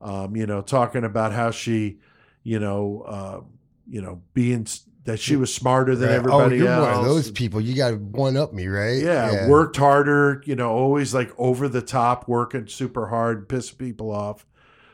Um, 0.00 0.36
you 0.36 0.44
know, 0.46 0.60
talking 0.60 1.02
about 1.04 1.32
how 1.32 1.50
she, 1.50 1.98
you 2.42 2.58
know, 2.58 3.04
uh, 3.06 3.40
you 3.88 4.02
know, 4.02 4.20
being 4.34 4.66
that 5.04 5.18
she 5.18 5.36
was 5.36 5.52
smarter 5.54 5.94
than 5.96 6.08
Right. 6.10 6.16
everybody 6.16 6.56
oh, 6.56 6.58
you're 6.58 6.68
else. 6.68 6.86
one 6.88 6.98
of 6.98 7.04
those 7.04 7.30
people. 7.30 7.60
You 7.60 7.74
got 7.74 7.90
to 7.90 7.96
one 7.96 8.36
up 8.36 8.52
me, 8.52 8.66
right? 8.66 9.02
Yeah, 9.02 9.48
worked 9.48 9.76
harder, 9.76 10.42
you 10.44 10.56
know, 10.56 10.70
always 10.70 11.14
like 11.14 11.30
over 11.38 11.68
the 11.68 11.80
top, 11.82 12.28
working 12.28 12.66
super 12.66 13.06
hard, 13.08 13.48
piss 13.48 13.70
people 13.70 14.10
off. 14.10 14.44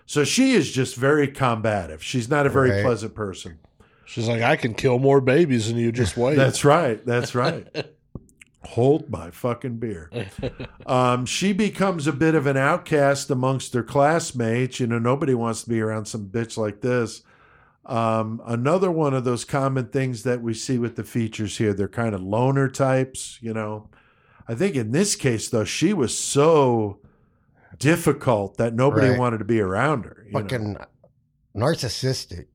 So 0.07 0.23
she 0.25 0.53
is 0.53 0.71
just 0.71 0.95
very 0.97 1.27
combative. 1.29 2.03
She's 2.03 2.29
not 2.29 2.47
a 2.47 2.51
very 2.51 2.71
Right. 2.71 2.85
pleasant 2.85 3.14
person. 3.14 3.59
She's 4.05 4.29
like, 4.29 4.43
I 4.43 4.57
can 4.57 4.75
kill 4.75 4.99
more 4.99 5.21
babies 5.21 5.69
than 5.69 5.77
you. 5.77 5.90
Just 5.93 6.16
wait. 6.16 6.37
That's 6.37 6.64
right. 6.64 7.05
That's 7.07 7.35
right. 7.35 7.66
Hold 8.64 9.09
my 9.11 9.31
fucking 9.31 9.79
beer. 9.79 10.11
Um, 10.87 11.25
she 11.27 11.53
becomes 11.55 12.07
a 12.07 12.12
bit 12.12 12.35
of 12.35 12.46
an 12.46 12.57
outcast 12.59 13.31
amongst 13.31 13.73
her 13.75 13.83
classmates. 13.83 14.79
You 14.81 14.87
know, 14.87 14.99
nobody 14.99 15.33
wants 15.35 15.62
to 15.62 15.68
be 15.70 15.81
around 15.81 16.05
some 16.07 16.27
bitch 16.29 16.57
like 16.59 16.81
this. 16.83 17.23
Um, 17.87 18.42
another 18.44 18.90
one 18.90 19.14
of 19.14 19.25
those 19.25 19.44
common 19.46 19.87
things 19.88 20.23
that 20.25 20.42
we 20.42 20.53
see 20.55 20.77
with 20.79 20.96
the 20.96 21.05
features 21.05 21.57
here, 21.57 21.73
they're 21.73 21.88
kind 21.88 22.14
of 22.14 22.23
loner 22.23 22.68
types, 22.68 23.38
you 23.40 23.55
know. 23.55 23.88
I 24.46 24.55
think 24.55 24.77
in 24.77 24.92
this 24.92 25.16
case, 25.16 25.49
though, 25.49 25.64
she 25.64 25.92
was 25.94 26.16
so 26.16 26.99
difficult 27.79 28.59
that 28.59 28.75
nobody 28.75 29.09
Right. 29.09 29.18
wanted 29.18 29.38
to 29.38 29.44
be 29.44 29.61
around 29.61 30.05
her. 30.05 30.25
you 30.27 30.33
know. 30.33 30.40
fucking 30.40 30.77
narcissistic. 31.57 32.46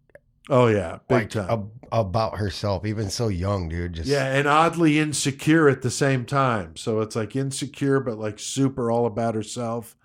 Oh, 0.49 0.67
yeah, 0.67 0.99
big 1.07 1.17
like 1.17 1.29
time. 1.29 1.49
ab- 1.49 1.71
about 1.91 2.37
herself, 2.37 2.85
even 2.85 3.09
so 3.09 3.27
young, 3.27 3.69
dude. 3.69 3.93
Just 3.93 4.09
Yeah, 4.09 4.25
and 4.25 4.47
oddly 4.47 4.99
insecure 4.99 5.69
at 5.69 5.81
the 5.81 5.91
same 5.91 6.25
time. 6.25 6.75
So 6.75 7.01
it's 7.01 7.15
like 7.15 7.35
insecure, 7.35 7.99
but 7.99 8.17
like 8.17 8.39
super 8.39 8.91
all 8.91 9.05
about 9.05 9.35
herself. 9.35 9.95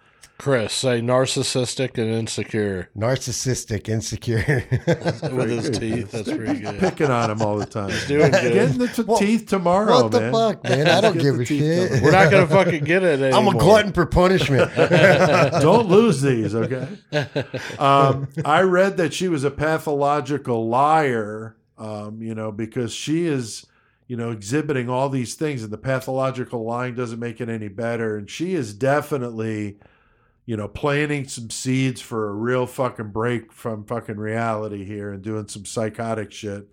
Chris, 0.41 0.73
say 0.73 1.01
narcissistic 1.03 1.99
and 1.99 2.11
insecure 2.11 2.89
narcissistic, 2.97 3.89
insecure. 3.91 4.65
with 5.37 5.51
his 5.51 5.71
teeth. 5.79 6.13
That's 6.13 6.31
pretty 6.33 6.61
good. 6.61 6.81
Picking 6.81 7.11
on 7.11 7.31
him 7.31 7.43
all 7.43 7.59
the 7.59 7.67
time. 7.67 7.91
doing 8.09 8.31
good. 8.31 8.53
Getting 8.55 8.79
the 8.79 8.89
t- 8.89 9.03
Well, 9.03 9.19
teeth 9.19 9.47
tomorrow, 9.47 10.05
what 10.05 10.13
the 10.13 10.21
man. 10.21 10.33
fuck, 10.33 10.65
man? 10.65 10.89
I 10.89 11.01
don't 11.03 11.19
give 11.19 11.37
the 11.37 11.43
a 11.43 11.47
teeth 11.47 11.61
shit. 11.63 11.89
coming. 11.91 12.05
We're 12.05 12.11
not 12.13 12.31
gonna 12.31 12.47
fucking 12.47 12.85
get 12.85 13.03
it 13.03 13.35
I'm 13.35 13.49
a 13.49 13.53
glutton 13.53 13.93
for 13.93 14.07
punishment. 14.07 14.75
Don't 15.61 15.89
lose 15.89 16.23
these, 16.23 16.55
okay? 16.55 16.89
Um, 17.79 18.29
I 18.45 18.63
read 18.63 18.97
that 18.97 19.13
she 19.13 19.29
was 19.29 19.45
a 19.45 19.51
pathological 19.51 20.69
liar, 20.69 21.57
um, 21.79 22.23
you 22.23 22.35
know, 22.35 22.51
because 22.53 22.93
she 22.95 23.27
is, 23.27 23.67
you 24.07 24.17
know, 24.17 24.31
exhibiting 24.31 24.89
all 24.89 25.09
these 25.09 25.35
things, 25.35 25.63
and 25.63 25.73
the 25.73 25.79
pathological 25.79 26.65
lying 26.65 26.95
doesn't 26.95 27.19
make 27.19 27.41
it 27.41 27.49
any 27.49 27.69
better. 27.69 28.17
And 28.17 28.29
she 28.31 28.55
is 28.55 28.73
definitely, 28.75 29.79
you 30.47 30.57
know, 30.57 30.69
planting 30.69 31.29
some 31.29 31.51
seeds 31.51 32.01
for 32.01 32.29
a 32.29 32.33
real 32.33 32.67
fucking 32.67 33.11
break 33.11 33.53
from 33.53 33.85
fucking 33.85 34.17
reality 34.17 34.85
here 34.85 35.13
and 35.13 35.23
doing 35.23 35.47
some 35.49 35.65
psychotic 35.65 36.33
shit. 36.33 36.67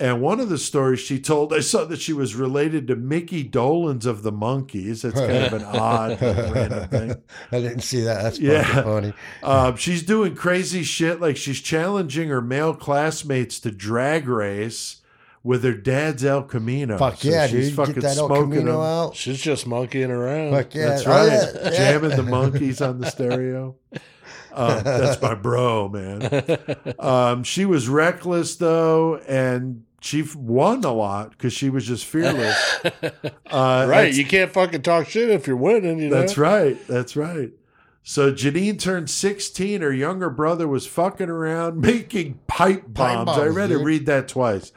And 0.00 0.20
one 0.22 0.38
of 0.38 0.48
the 0.48 0.58
stories 0.58 1.00
she 1.00 1.18
told, 1.18 1.52
I 1.52 1.58
saw 1.58 1.84
that 1.86 2.00
she 2.00 2.12
was 2.12 2.36
related 2.36 2.86
to 2.86 2.94
Micky 2.94 3.42
Dolenz 3.42 4.06
of 4.06 4.22
the 4.22 4.30
Monkees. 4.30 5.04
It's 5.04 5.18
kind 5.18 5.32
of 5.44 5.52
an 5.54 5.64
odd 5.64 6.22
random 6.22 6.88
thing. 6.88 7.22
I 7.50 7.60
didn't 7.60 7.80
see 7.80 8.02
that. 8.02 8.22
That's 8.22 8.38
Yeah. 8.38 8.82
funny. 8.84 9.12
Um, 9.42 9.74
she's 9.76 10.04
doing 10.04 10.36
crazy 10.36 10.84
shit. 10.84 11.20
Like 11.20 11.36
she's 11.36 11.60
challenging 11.60 12.28
her 12.28 12.40
male 12.40 12.74
classmates 12.76 13.58
to 13.60 13.72
drag 13.72 14.28
race 14.28 14.97
with 15.42 15.62
her 15.64 15.72
dad's 15.74 16.24
El 16.24 16.42
Camino. 16.42 16.98
Fuck 16.98 17.16
So 17.18 17.28
yeah, 17.28 17.46
she's 17.46 17.68
dude. 17.68 17.76
fucking 17.76 17.94
Get 17.94 18.02
that 18.02 18.16
El 18.18 18.26
smoking 18.26 18.50
Camino 18.50 18.72
them. 18.72 18.80
out. 18.80 19.16
She's 19.16 19.40
just 19.40 19.66
monkeying 19.66 20.10
around. 20.10 20.52
Fuck 20.52 20.74
yeah. 20.74 20.86
That's 20.88 21.06
Oh, 21.06 21.10
right. 21.10 21.26
yeah, 21.26 21.52
yeah. 21.64 21.70
Jamming 21.76 22.10
the 22.10 22.22
Monkees 22.22 22.86
on 22.86 23.00
the 23.00 23.10
stereo. 23.10 23.76
Um, 24.50 24.82
that's 24.82 25.22
my 25.22 25.34
bro, 25.34 25.88
man. 25.88 26.48
Um, 26.98 27.44
she 27.44 27.64
was 27.64 27.88
reckless 27.88 28.56
though, 28.56 29.18
and 29.28 29.84
she 30.00 30.24
won 30.34 30.82
a 30.82 30.92
lot 30.92 31.30
because 31.30 31.52
she 31.52 31.70
was 31.70 31.86
just 31.86 32.04
fearless. 32.06 32.56
Uh, 33.50 33.86
right. 33.88 34.12
You 34.12 34.24
can't 34.24 34.50
fucking 34.50 34.82
talk 34.82 35.06
shit 35.08 35.30
if 35.30 35.46
you're 35.46 35.54
winning. 35.56 36.00
You 36.00 36.08
know. 36.08 36.16
That's 36.20 36.36
right. 36.36 36.76
That's 36.88 37.14
right. 37.14 37.50
So 38.02 38.32
Genene 38.32 38.80
turned 38.80 39.10
16. 39.10 39.80
Her 39.80 39.92
younger 39.92 40.30
brother 40.30 40.66
was 40.66 40.86
fucking 40.88 41.28
around 41.28 41.80
making 41.80 42.40
pipe 42.48 42.92
Pipe 42.94 43.26
bombs. 43.26 43.38
I 43.38 43.46
read 43.46 43.68
to 43.68 43.76
dude. 43.76 43.86
read 43.86 44.06
that 44.06 44.26
twice. 44.28 44.72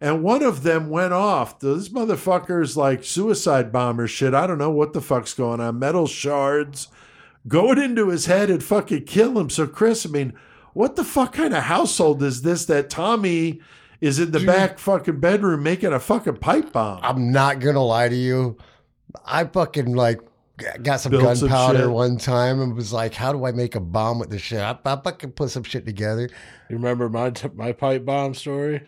And 0.00 0.22
one 0.22 0.42
of 0.42 0.62
them 0.62 0.88
went 0.88 1.12
off. 1.12 1.60
This 1.60 1.90
motherfucker's 1.90 2.76
like 2.76 3.04
suicide 3.04 3.70
bomber 3.70 4.06
shit. 4.06 4.32
I 4.32 4.46
don't 4.46 4.58
know 4.58 4.70
what 4.70 4.94
the 4.94 5.02
fuck's 5.02 5.34
going 5.34 5.60
on. 5.60 5.78
Metal 5.78 6.06
shards 6.06 6.88
going 7.46 7.78
into 7.78 8.08
his 8.08 8.26
head 8.26 8.50
and 8.50 8.62
fucking 8.62 9.04
kill 9.04 9.38
him. 9.38 9.50
So, 9.50 9.66
Chris, 9.66 10.06
I 10.06 10.08
mean, 10.08 10.32
what 10.72 10.96
the 10.96 11.04
fuck 11.04 11.34
kind 11.34 11.52
of 11.54 11.64
household 11.64 12.22
is 12.22 12.42
this 12.42 12.64
that 12.66 12.88
Tommy 12.88 13.60
is 14.00 14.18
in 14.18 14.30
the 14.30 14.38
Dude. 14.38 14.46
back 14.46 14.78
fucking 14.78 15.20
bedroom 15.20 15.62
making 15.62 15.92
a 15.92 16.00
fucking 16.00 16.36
pipe 16.36 16.72
bomb? 16.72 17.00
I'm 17.02 17.30
not 17.30 17.60
gonna 17.60 17.84
lie 17.84 18.08
to 18.08 18.16
you. 18.16 18.56
I 19.24 19.44
fucking 19.44 19.94
like 19.94 20.20
got 20.82 21.00
some 21.00 21.12
gunpowder 21.12 21.90
one 21.90 22.16
time 22.16 22.60
and 22.60 22.74
was 22.74 22.92
like, 22.92 23.14
"How 23.14 23.32
do 23.32 23.44
I 23.44 23.52
make 23.52 23.74
a 23.74 23.80
bomb 23.80 24.18
with 24.18 24.30
this 24.30 24.42
shit?" 24.42 24.60
I, 24.60 24.78
I 24.84 24.96
fucking 24.96 25.32
put 25.32 25.50
some 25.50 25.64
shit 25.64 25.84
together. 25.84 26.30
You 26.68 26.76
remember 26.76 27.08
my 27.08 27.30
t- 27.30 27.48
my 27.54 27.72
pipe 27.72 28.04
bomb 28.04 28.34
story? 28.34 28.82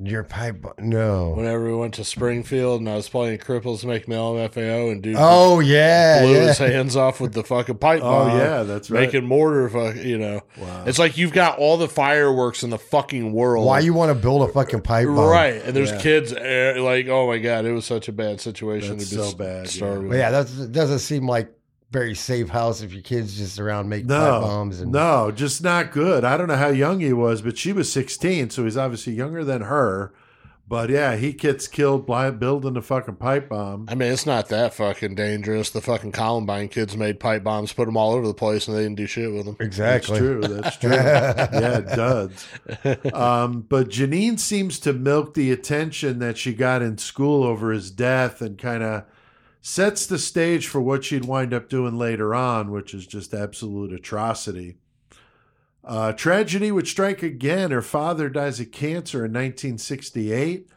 Your 0.00 0.22
pipe, 0.22 0.64
no. 0.78 1.30
Whenever 1.30 1.64
we 1.64 1.74
went 1.74 1.94
to 1.94 2.04
Springfield 2.04 2.80
and 2.80 2.88
I 2.88 2.94
was 2.94 3.08
playing 3.08 3.38
Cripples 3.38 3.84
Make 3.84 4.06
Me 4.06 4.14
LMFAO 4.14 4.92
and 4.92 5.02
dude 5.02 5.16
Oh 5.18 5.58
yeah, 5.58 6.22
blew 6.22 6.34
yeah. 6.34 6.46
his 6.46 6.58
hands 6.58 6.94
off 6.94 7.20
with 7.20 7.32
the 7.32 7.42
fucking 7.42 7.78
pipe 7.78 8.00
Oh, 8.02 8.26
bomb. 8.26 8.38
yeah, 8.38 8.62
that's 8.62 8.90
right. 8.90 9.00
Making 9.06 9.24
mortar, 9.26 9.68
fuck, 9.68 9.96
you 9.96 10.16
know. 10.16 10.42
Wow. 10.56 10.84
It's 10.86 11.00
like 11.00 11.16
you've 11.18 11.32
got 11.32 11.58
all 11.58 11.76
the 11.78 11.88
fireworks 11.88 12.62
in 12.62 12.70
the 12.70 12.78
fucking 12.78 13.32
world. 13.32 13.66
Why 13.66 13.80
you 13.80 13.92
want 13.92 14.10
to 14.10 14.14
build 14.14 14.48
a 14.48 14.52
fucking 14.52 14.82
pipe 14.82 15.06
bomb? 15.08 15.16
Right, 15.28 15.60
and 15.64 15.74
there's 15.74 15.90
Yeah. 15.90 16.00
kids 16.00 16.32
eh, 16.32 16.74
like, 16.78 17.08
oh 17.08 17.26
my 17.26 17.38
god, 17.38 17.64
it 17.64 17.72
was 17.72 17.84
such 17.84 18.06
a 18.06 18.12
bad 18.12 18.40
situation 18.40 18.98
That's 18.98 19.10
to 19.10 19.16
be 19.16 19.22
so 19.22 19.36
bad, 19.36 19.64
yeah. 19.64 19.70
started. 19.70 20.08
Well, 20.08 20.16
yeah, 20.18 20.30
that's, 20.30 20.58
it 20.60 20.70
doesn't 20.70 21.00
seem 21.00 21.26
like 21.26 21.50
very 21.90 22.14
safe 22.14 22.50
house 22.50 22.82
if 22.82 22.92
your 22.92 23.02
kids 23.02 23.38
just 23.38 23.58
around 23.58 23.88
make 23.88 24.02
pipe 24.02 24.10
No, 24.10 24.40
bombs 24.40 24.80
and 24.80 24.92
no, 24.92 25.30
just 25.30 25.62
not 25.62 25.90
good. 25.90 26.24
I 26.24 26.36
don't 26.36 26.48
know 26.48 26.56
how 26.56 26.68
young 26.68 27.00
he 27.00 27.12
was, 27.12 27.40
but 27.42 27.56
she 27.56 27.72
was 27.72 27.90
16, 27.92 28.50
so 28.50 28.64
he's 28.64 28.76
obviously 28.76 29.14
younger 29.14 29.44
than 29.44 29.62
her. 29.62 30.12
But 30.68 30.90
yeah, 30.90 31.16
he 31.16 31.32
gets 31.32 31.66
killed 31.66 32.04
by 32.04 32.30
building 32.30 32.76
a 32.76 32.82
fucking 32.82 33.16
pipe 33.16 33.48
bomb. 33.48 33.86
I 33.88 33.94
mean, 33.94 34.12
it's 34.12 34.26
not 34.26 34.48
that 34.48 34.74
fucking 34.74 35.14
dangerous. 35.14 35.70
The 35.70 35.80
fucking 35.80 36.12
Columbine 36.12 36.68
kids 36.68 36.94
made 36.94 37.18
pipe 37.18 37.42
bombs, 37.42 37.72
put 37.72 37.86
them 37.86 37.96
all 37.96 38.12
over 38.12 38.26
the 38.26 38.34
place, 38.34 38.68
and 38.68 38.76
they 38.76 38.82
didn't 38.82 38.96
do 38.96 39.06
shit 39.06 39.32
with 39.32 39.46
them. 39.46 39.56
Exactly. 39.60 40.20
That's 40.20 40.20
true. 40.20 40.40
That's 40.42 40.76
true. 40.76 40.90
yeah, 40.92 41.78
it 41.78 41.86
does. 41.86 43.14
Um, 43.14 43.62
but 43.62 43.88
Genene 43.88 44.38
seems 44.38 44.78
to 44.80 44.92
milk 44.92 45.32
the 45.32 45.50
attention 45.52 46.18
that 46.18 46.36
she 46.36 46.52
got 46.52 46.82
in 46.82 46.98
school 46.98 47.44
over 47.44 47.72
his 47.72 47.90
death 47.90 48.42
and 48.42 48.58
kind 48.58 48.82
of 48.82 49.04
sets 49.60 50.06
the 50.06 50.18
stage 50.18 50.66
for 50.66 50.80
what 50.80 51.04
she'd 51.04 51.24
wind 51.24 51.52
up 51.52 51.68
doing 51.68 51.96
later 51.96 52.34
on, 52.34 52.70
which 52.70 52.94
is 52.94 53.06
just 53.06 53.34
absolute 53.34 53.92
atrocity. 53.92 54.76
Uh, 55.84 56.12
tragedy 56.12 56.70
would 56.70 56.86
strike 56.86 57.22
again. 57.22 57.70
Her 57.70 57.82
father 57.82 58.28
dies 58.28 58.60
of 58.60 58.70
cancer 58.70 59.18
in 59.18 59.32
1968, 59.32 60.68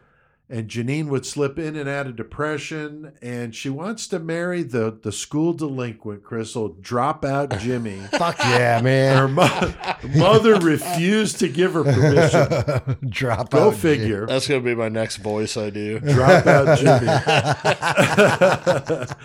and 0.52 0.68
Genene 0.68 1.08
would 1.08 1.26
slip 1.26 1.58
in 1.58 1.78
and 1.78 1.88
out 1.88 2.08
of 2.08 2.18
depression. 2.18 3.14
And 3.22 3.56
she 3.56 3.70
wants 3.70 4.06
to 4.10 4.20
marry 4.20 4.64
the, 4.64 4.98
the 5.02 5.14
school 5.14 5.54
delinquent, 5.54 6.24
Crystal, 6.24 6.72
dropout 6.72 7.58
Jimmy. 7.62 8.02
Fuck 8.12 8.38
yeah, 8.40 8.82
man. 8.82 9.18
Her 9.18 9.28
mo- 9.30 9.74
mother 10.16 10.56
refused 10.60 11.40
to 11.40 11.48
give 11.48 11.74
her 11.74 11.84
permission. 11.86 12.98
Drop 13.10 13.50
Go 13.50 13.70
out. 13.70 13.76
figure. 13.76 14.26
That's 14.28 14.46
gonna 14.48 14.60
be 14.60 14.76
my 14.76 14.90
next 14.90 15.18
voice 15.18 15.56
I 15.56 15.70
do. 15.70 16.02
Dropout 16.02 16.78
Jimmy. 19.08 19.18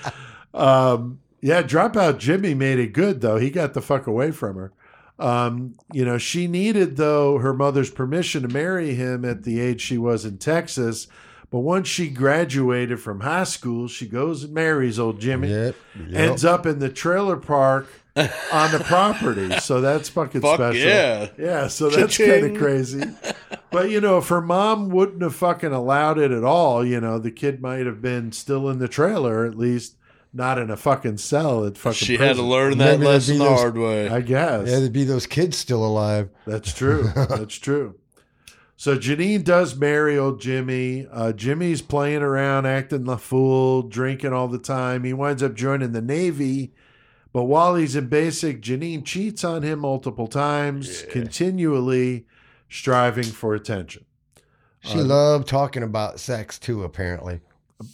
um, 0.55 1.21
yeah, 1.41 1.62
dropout 1.62 2.19
Jimmy 2.19 2.55
made 2.55 2.79
it 2.79 2.93
good 2.93 3.21
though. 3.21 3.37
He 3.37 3.51
got 3.51 3.75
the 3.75 3.83
fuck 3.83 4.07
away 4.07 4.31
from 4.31 4.57
her. 4.57 4.73
Um, 5.18 5.74
you 5.92 6.05
know, 6.05 6.18
she 6.18 6.46
needed 6.46 6.96
though 6.96 7.38
her 7.38 7.55
mother's 7.55 7.90
permission 7.90 8.42
to 8.42 8.48
marry 8.48 8.94
him 8.94 9.24
at 9.24 9.44
the 9.44 9.61
age 9.61 9.81
she 9.81 9.98
was 9.98 10.24
in 10.24 10.38
Texas. 10.38 11.09
But 11.50 11.61
once 11.61 11.87
she 11.88 12.09
graduated 12.09 13.00
from 13.00 13.20
high 13.20 13.44
school, 13.44 13.88
she 13.88 14.07
goes 14.07 14.44
and 14.44 14.52
marries 14.52 14.98
old 14.98 15.20
Jimmy. 15.20 15.48
Yep. 15.48 15.76
yep. 16.09 16.31
Ends 16.31 16.44
up 16.44 16.66
in 16.66 16.81
the 16.81 16.88
trailer 16.90 17.37
park 17.37 17.87
on 18.16 18.72
the 18.72 18.83
property. 18.85 19.59
So 19.61 19.81
that's 19.81 20.09
fucking 20.09 20.40
Fuck 20.40 20.57
special. 20.57 20.81
yeah. 20.81 21.29
Yeah, 21.38 21.68
so 21.68 21.88
that's 21.88 22.18
kind 22.18 22.46
of 22.46 22.59
crazy. 22.59 23.02
But 23.70 23.90
you 23.90 24.00
know, 24.00 24.18
if 24.18 24.29
her 24.29 24.40
mom 24.40 24.88
wouldn't 24.88 25.22
have 25.22 25.35
fucking 25.37 25.72
allowed 25.72 26.18
it 26.18 26.31
at 26.31 26.44
all, 26.44 26.85
you 26.85 27.00
know, 27.00 27.18
the 27.18 27.31
kid 27.31 27.61
might 27.61 27.87
have 27.87 28.02
been 28.02 28.33
still 28.33 28.68
in 28.68 28.79
the 28.79 28.88
trailer, 28.88 29.44
at 29.44 29.57
least 29.57 29.96
not 30.37 30.59
in 30.59 30.70
a 30.70 30.77
fucking 30.77 31.16
cell 31.18 31.64
at 31.64 31.77
fucking 31.79 31.94
She 31.96 32.16
had 32.16 32.37
to 32.37 32.42
learn 32.42 32.79
that 32.79 32.99
Maybe 33.01 33.07
lesson 33.07 33.38
the 33.38 33.44
those- 33.44 33.59
hard 33.59 33.79
way. 33.79 34.09
I 34.09 34.20
guess. 34.20 34.68
yeah, 34.68 34.79
there'd 34.79 34.92
be 34.92 35.05
those 35.05 35.27
kids 35.27 35.57
still 35.57 35.85
alive. 35.85 36.29
That's 36.46 36.72
true. 36.72 37.11
That's 37.14 37.57
true. 37.57 37.96
So 38.77 38.96
Genene 38.99 39.42
does 39.42 39.75
marry 39.75 40.18
old 40.18 40.40
Jimmy. 40.40 41.07
Uh, 41.11 41.33
Jimmy's 41.33 41.81
playing 41.81 42.20
around, 42.22 42.66
acting 42.66 43.05
the 43.05 43.16
fool, 43.16 43.81
drinking 43.83 44.35
all 44.35 44.49
the 44.49 44.59
time. 44.59 45.05
He 45.05 45.14
winds 45.14 45.42
up 45.42 45.55
joining 45.55 45.92
the 45.92 46.03
Navy. 46.03 46.75
But 47.33 47.44
while 47.44 47.75
he's 47.75 47.96
in 47.96 48.09
basic, 48.09 48.61
Genene 48.62 49.05
cheats 49.05 49.44
on 49.44 49.62
him 49.62 49.79
multiple 49.81 50.27
times, 50.27 51.05
continually 51.11 52.27
striving 52.68 53.25
for 53.25 53.55
attention. 53.55 54.05
She 54.81 55.01
Uh, 55.01 55.05
loved 55.05 55.49
talking 55.49 55.83
about 55.83 56.20
sex 56.20 56.59
too, 56.59 56.83
apparently. 56.85 57.40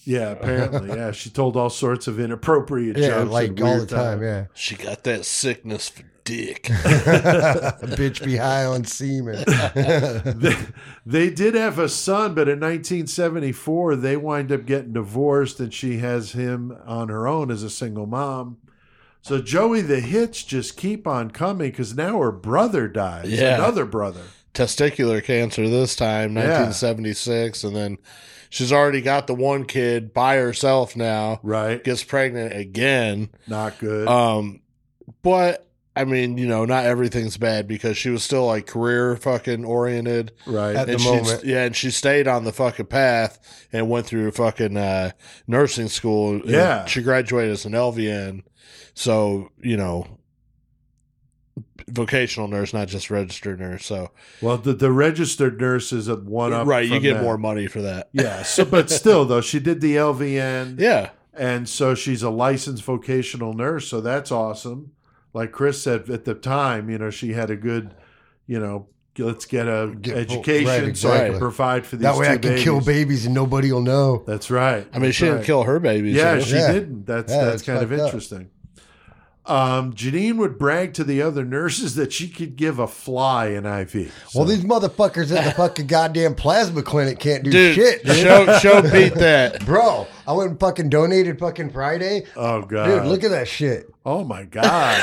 Yeah, 0.05 0.31
apparently. 0.31 0.89
Yeah, 0.97 1.11
she 1.13 1.31
told 1.31 1.57
all 1.57 1.71
sorts 1.71 2.07
of 2.07 2.21
inappropriate 2.21 2.97
Yeah, 2.97 3.09
jokes. 3.09 3.31
like 3.31 3.51
all 3.51 3.57
the 3.57 3.65
weird 3.65 3.89
time. 3.89 4.23
Yeah. 4.23 4.45
She 4.55 4.77
got 4.77 5.03
that 5.05 5.25
sickness 5.25 5.89
for 5.89 6.05
dick. 6.25 6.71
A 6.71 6.73
bitch 7.83 8.25
be 8.25 8.37
high 8.37 8.65
on 8.65 8.85
semen. 8.85 9.43
they, 10.39 10.57
they 11.05 11.31
did 11.31 11.57
have 11.57 11.81
a 11.81 11.89
son, 11.89 12.33
but 12.35 12.49
in 12.49 12.61
1974, 12.61 13.97
they 13.97 14.17
wind 14.17 14.53
up 14.53 14.67
getting 14.67 14.93
divorced, 14.93 15.59
and 15.59 15.75
she 15.75 15.99
has 15.99 16.31
him 16.33 16.77
on 16.87 17.09
her 17.09 17.27
own 17.27 17.51
as 17.51 17.65
a 17.65 17.71
single 17.71 18.07
mom. 18.07 18.59
So 19.21 19.41
Joey, 19.41 19.81
the 19.83 20.01
hits 20.01 20.43
just 20.45 20.77
keep 20.77 21.07
on 21.09 21.31
coming 21.33 21.71
because 21.71 21.97
now 21.97 22.21
her 22.21 22.33
brother 22.33 22.87
dies. 22.89 23.31
Yeah. 23.31 23.57
Another 23.57 23.85
brother. 23.85 24.23
Testicular 24.55 25.23
cancer 25.25 25.69
this 25.69 25.97
time, 25.97 26.37
Yeah. 26.37 26.61
1976, 26.63 27.65
and 27.65 27.75
then 27.75 27.99
she's 28.53 28.71
already 28.71 29.01
got 29.01 29.27
the 29.27 29.35
one 29.35 29.65
kid 29.65 30.13
by 30.13 30.37
herself 30.37 30.95
now. 30.95 31.41
Right. 31.43 31.83
Gets 31.83 32.05
pregnant 32.05 32.55
again. 32.55 33.31
Not 33.49 33.79
good. 33.79 34.07
Um, 34.07 34.61
but 35.23 35.67
I 35.97 36.05
mean, 36.05 36.37
you 36.37 36.47
know, 36.47 36.67
not 36.67 36.85
everything's 36.85 37.39
bad 37.39 37.67
because 37.67 37.97
she 37.97 38.11
was 38.11 38.23
still 38.23 38.47
like 38.47 38.67
career 38.67 39.17
fucking 39.17 39.65
oriented. 39.65 40.33
right. 40.47 40.77
At 40.77 40.87
the 40.87 40.93
and 40.93 41.01
she, 41.01 41.09
moment. 41.09 41.45
yeah, 41.45 41.65
and 41.65 41.75
she 41.75 41.91
stayed 41.91 42.29
on 42.29 42.45
the 42.45 42.53
fucking 42.53 42.87
path 42.87 43.67
and 43.73 43.89
went 43.89 44.07
through 44.07 44.31
fucking 44.33 44.77
uh, 44.77 45.13
nursing 45.47 45.89
school. 45.89 46.43
Yeah. 46.45 46.85
she 46.85 47.03
graduated 47.03 47.53
as 47.53 47.65
an 47.65 47.73
LVN, 47.73 48.43
so 48.95 49.49
you 49.63 49.79
know, 49.79 50.19
vocational 51.89 52.49
nurse, 52.49 52.73
not 52.73 52.89
just 52.89 53.11
registered 53.11 53.61
nurse. 53.61 53.85
So 53.87 54.11
well, 54.41 54.57
the, 54.59 54.73
the 54.73 54.91
registered 54.93 55.61
nurse 55.61 55.93
is 55.93 56.09
a 56.09 56.17
one 56.17 56.53
up. 56.53 56.67
right, 56.67 56.87
you 56.89 57.01
get 57.01 57.15
that. 57.15 57.23
more 57.23 57.39
money 57.39 57.67
for 57.67 57.83
that. 57.83 58.09
Yeah. 58.13 58.43
So, 58.43 58.65
but 58.65 58.91
still, 59.03 59.25
though, 59.25 59.41
she 59.41 59.59
did 59.61 59.81
the 59.81 59.97
LVN. 59.97 60.79
Yeah, 60.81 61.11
And 61.35 61.69
so 61.69 61.95
she's 61.95 62.23
a 62.23 62.31
licensed 62.31 62.83
vocational 62.85 63.53
nurse. 63.55 63.89
So 63.89 64.01
that's 64.01 64.31
awesome. 64.33 64.93
Like 65.35 65.51
Chris 65.53 65.83
said 65.83 66.11
at 66.11 66.25
the 66.25 66.35
time, 66.35 66.91
you 66.91 66.99
know, 66.99 67.11
she 67.11 67.33
had 67.33 67.51
a 67.51 67.57
good, 67.57 67.95
you 68.47 68.61
know, 68.61 68.89
let's 69.19 69.45
get 69.47 69.67
a 69.67 69.95
Get- 70.01 70.17
education 70.17 70.85
right, 70.87 70.97
so 70.97 71.11
I 71.11 71.31
can 71.31 71.39
provide 71.39 71.87
for 71.87 71.97
these 71.97 72.03
that 72.05 72.17
way 72.17 72.27
two 72.27 72.33
I 72.33 72.37
can 72.37 72.41
babies. 72.51 72.65
kill 72.65 72.81
babies 72.81 73.27
and 73.27 73.35
nobody 73.35 73.73
will 73.73 73.81
know. 73.83 74.25
That's 74.27 74.51
right. 74.51 74.87
I 74.93 74.97
mean, 74.97 75.05
That's 75.09 75.17
she 75.17 75.25
didn't 75.27 75.45
kill 75.45 75.63
her 75.65 75.79
babies. 75.81 76.17
Yeah, 76.17 76.39
so- 76.39 76.45
she 76.45 76.55
Yeah. 76.57 76.73
didn't. 76.73 77.07
That's 77.07 77.33
Yeah, 77.33 77.45
that's 77.45 77.55
it's 77.57 77.63
kind 77.65 77.83
of 77.83 77.93
interesting. 77.93 78.41
up. 78.43 78.47
Interesting. 79.45 79.79
Um, 79.79 79.93
Genene 79.95 80.37
would 80.39 80.59
brag 80.59 80.95
to 80.95 81.05
the 81.05 81.21
other 81.23 81.45
nurses 81.45 81.97
that 81.97 82.13
she 82.13 82.29
could 82.29 82.57
give 82.57 82.79
a 82.79 82.87
fly 82.87 83.47
an 83.49 83.67
IV. 83.67 84.13
Well, 84.35 84.45
these 84.45 84.65
motherfuckers 84.65 85.37
at 85.37 85.45
the 85.45 85.51
fucking 85.53 85.89
goddamn 85.89 86.35
plasma 86.37 86.83
clinic 86.83 87.19
can't 87.19 87.43
do 87.43 87.51
dude, 87.51 87.75
shit. 87.75 88.05
dude. 88.05 88.17
show 88.17 88.59
show 88.59 88.83
beat 88.83 89.15
that. 89.17 89.65
Bro, 89.67 90.07
I 90.27 90.33
went 90.33 90.51
and 90.51 90.61
fucking 90.61 90.89
donated 90.89 91.39
fucking 91.39 91.71
Friday. 91.71 92.25
oh 92.37 92.63
god, 92.63 92.87
Dude, 92.87 93.05
look 93.07 93.25
at 93.25 93.31
that 93.31 93.49
shit. 93.49 93.89
oh 94.07 94.25
my 94.25 94.45
god, 94.45 95.03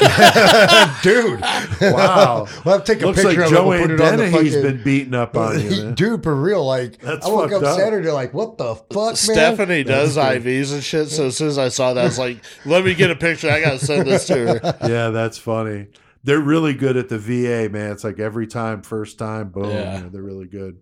Dude. 1.03 1.41
wow. 1.81 2.47
We'll 2.65 2.75
have 2.77 2.83
to 2.85 2.93
take 2.93 3.01
a 3.03 3.07
Looks 3.07 3.21
picture 3.23 3.41
like 3.41 3.51
of 3.51 3.57
it. 3.57 3.63
We'll 3.63 3.77
Joey 3.77 3.81
put 3.81 3.91
it 3.91 4.01
on 4.01 4.17
the 4.17 4.23
Dennehy's 4.25 4.55
fucking- 4.55 4.61
been 4.77 4.83
beating 4.83 5.13
up 5.15 5.35
on 5.37 5.59
you. 5.59 5.69
man. 5.83 5.93
Dude, 5.95 6.23
for 6.23 6.35
real. 6.35 6.65
Like, 6.65 6.99
That's 6.99 7.25
I 7.25 7.29
woke 7.29 7.51
fucked 7.51 7.63
up 7.63 7.69
up. 7.71 7.79
Saturday 7.79 8.11
like, 8.11 8.33
what 8.33 8.57
the 8.57 8.75
fuck, 8.75 8.95
man? 8.95 9.15
Stephanie 9.15 9.83
does 9.83 10.17
IVs 10.17 10.73
and 10.73 10.83
shit. 10.83 11.09
So 11.09 11.27
as 11.27 11.37
soon 11.37 11.47
as 11.47 11.57
I 11.57 11.69
saw 11.69 11.93
that, 11.93 12.01
I 12.01 12.05
was 12.05 12.19
like, 12.19 12.43
"Let 12.65 12.83
me 12.85 12.93
get 12.95 13.11
a 13.11 13.15
picture. 13.15 13.49
I 13.49 13.61
gotta 13.61 13.79
send 13.79 14.07
this 14.07 14.25
to 14.27 14.33
her." 14.59 14.77
yeah, 14.87 15.09
that's 15.09 15.37
funny. 15.37 15.87
They're 16.23 16.39
really 16.39 16.73
good 16.73 16.97
at 16.97 17.07
the 17.07 17.17
VA, 17.17 17.69
man. 17.71 17.91
It's 17.93 18.03
like 18.03 18.19
every 18.19 18.45
time, 18.47 18.81
first 18.81 19.17
time, 19.17 19.49
boom. 19.49 19.69
Yeah. 19.69 19.97
you 19.97 20.03
know, 20.03 20.09
they're 20.09 20.21
really 20.21 20.47
good. 20.47 20.77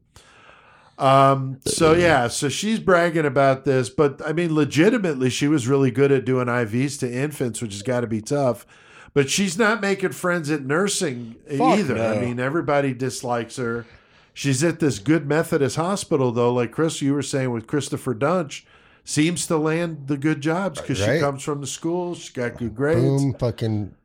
Um. 0.98 1.60
So 1.66 1.94
yeah. 1.94 2.28
So 2.28 2.50
she's 2.50 2.80
bragging 2.80 3.26
about 3.26 3.66
this, 3.66 3.90
but 3.90 4.22
I 4.26 4.34
mean, 4.34 4.54
legitimately, 4.56 5.30
she 5.30 5.48
was 5.48 5.68
really 5.68 5.92
good 5.92 6.12
at 6.12 6.26
doing 6.26 6.48
IVs 6.48 7.00
to 7.00 7.12
infants, 7.12 7.62
which 7.62 7.74
has 7.74 7.84
got 7.84 8.02
to 8.02 8.08
be 8.08 8.22
tough. 8.22 8.66
But 9.14 9.30
she's 9.30 9.58
not 9.58 9.82
making 9.82 10.12
friends 10.12 10.50
at 10.52 10.64
nursing 10.64 11.36
Fuck 11.50 11.80
either. 11.80 11.98
I 12.00 12.20
mean, 12.20 12.40
everybody 12.40 12.94
dislikes 12.94 13.56
her. 13.58 13.86
She's 14.34 14.64
at 14.64 14.80
this 14.80 15.00
good 15.00 15.28
Methodist 15.28 15.76
hospital, 15.76 16.32
though. 16.32 16.54
Like 16.54 16.72
Chris, 16.72 17.02
you 17.02 17.14
were 17.14 17.24
saying 17.24 17.52
with 17.52 17.66
Christopher 17.66 18.14
Duntsch, 18.14 18.64
seems 19.04 19.48
to 19.48 19.58
land 19.58 20.08
the 20.08 20.18
good 20.18 20.42
jobs 20.42 20.80
because 20.82 21.00
she 21.00 21.20
comes 21.20 21.42
from 21.42 21.62
the 21.62 21.68
school. 21.68 22.14
She's 22.14 22.30
got 22.30 22.58
good 22.58 22.76
grades. 22.76 23.00
Boom, 23.24 23.34
fucking 23.36 23.96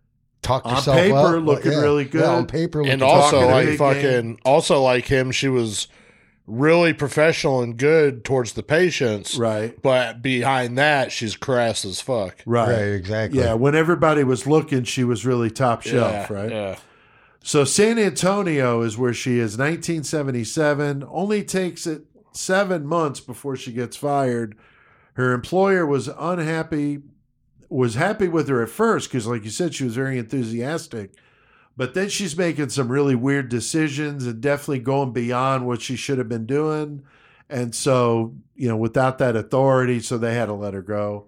talk 0.40 0.64
On 0.64 0.74
yourself 0.76 0.96
paper, 0.98 1.36
up. 1.38 1.44
looking 1.44 1.72
Yeah. 1.72 1.80
really 1.80 2.04
Yeah, 2.04 2.10
good. 2.10 2.24
on 2.24 2.46
paper, 2.46 2.78
looking 2.78 2.92
and 2.92 3.02
also 3.02 3.46
like 3.46 3.76
fucking 3.76 4.02
game. 4.02 4.38
also 4.46 4.82
like 4.82 5.06
him 5.06 5.30
she 5.30 5.48
was 5.48 5.88
really 6.46 6.92
professional 6.92 7.62
and 7.62 7.76
good 7.76 8.24
towards 8.24 8.52
the 8.54 8.62
patients 8.62 9.38
Right. 9.38 9.80
but 9.80 10.20
behind 10.22 10.76
that 10.76 11.12
she's 11.12 11.36
crass 11.36 11.84
as 11.84 12.00
fuck 12.00 12.36
Right. 12.44 12.68
Right, 12.68 12.78
exactly. 12.94 13.40
Yeah, 13.40 13.54
when 13.54 13.74
everybody 13.76 14.24
was 14.24 14.46
looking, 14.46 14.82
she 14.84 15.04
was 15.04 15.24
really 15.24 15.50
top 15.50 15.82
shelf, 15.82 16.28
yeah, 16.30 16.32
right? 16.36 16.50
yeah 16.50 16.76
So 17.44 17.64
San 17.64 17.98
Antonio 17.98 18.82
is 18.82 18.98
where 18.98 19.14
she 19.14 19.38
is 19.38 19.56
1977. 19.56 21.04
Only 21.08 21.42
takes 21.44 21.86
it 21.86 22.02
7 22.32 22.86
months 22.86 23.20
before 23.20 23.56
she 23.56 23.72
gets 23.72 23.96
fired. 23.96 24.56
Her 25.14 25.32
employer 25.32 25.86
was 25.86 26.08
unhappy 26.18 27.00
was 27.68 27.94
happy 27.94 28.28
with 28.28 28.48
her 28.48 28.62
at 28.62 28.68
first 28.68 29.10
cuz 29.10 29.26
like 29.26 29.44
you 29.44 29.50
said 29.50 29.74
she 29.74 29.84
was 29.84 29.94
very 29.94 30.18
enthusiastic. 30.18 31.12
But 31.76 31.94
then 31.94 32.08
she's 32.08 32.36
making 32.36 32.68
some 32.68 32.88
really 32.88 33.14
weird 33.14 33.48
decisions 33.48 34.26
and 34.26 34.40
definitely 34.40 34.80
going 34.80 35.12
beyond 35.12 35.66
what 35.66 35.80
she 35.80 35.96
should 35.96 36.18
have 36.18 36.28
been 36.28 36.46
doing. 36.46 37.02
And 37.48 37.74
so, 37.74 38.34
you 38.54 38.68
know, 38.68 38.76
without 38.76 39.18
that 39.18 39.36
authority, 39.36 40.00
so 40.00 40.18
they 40.18 40.34
had 40.34 40.46
to 40.46 40.54
let 40.54 40.74
her 40.74 40.82
go. 40.82 41.26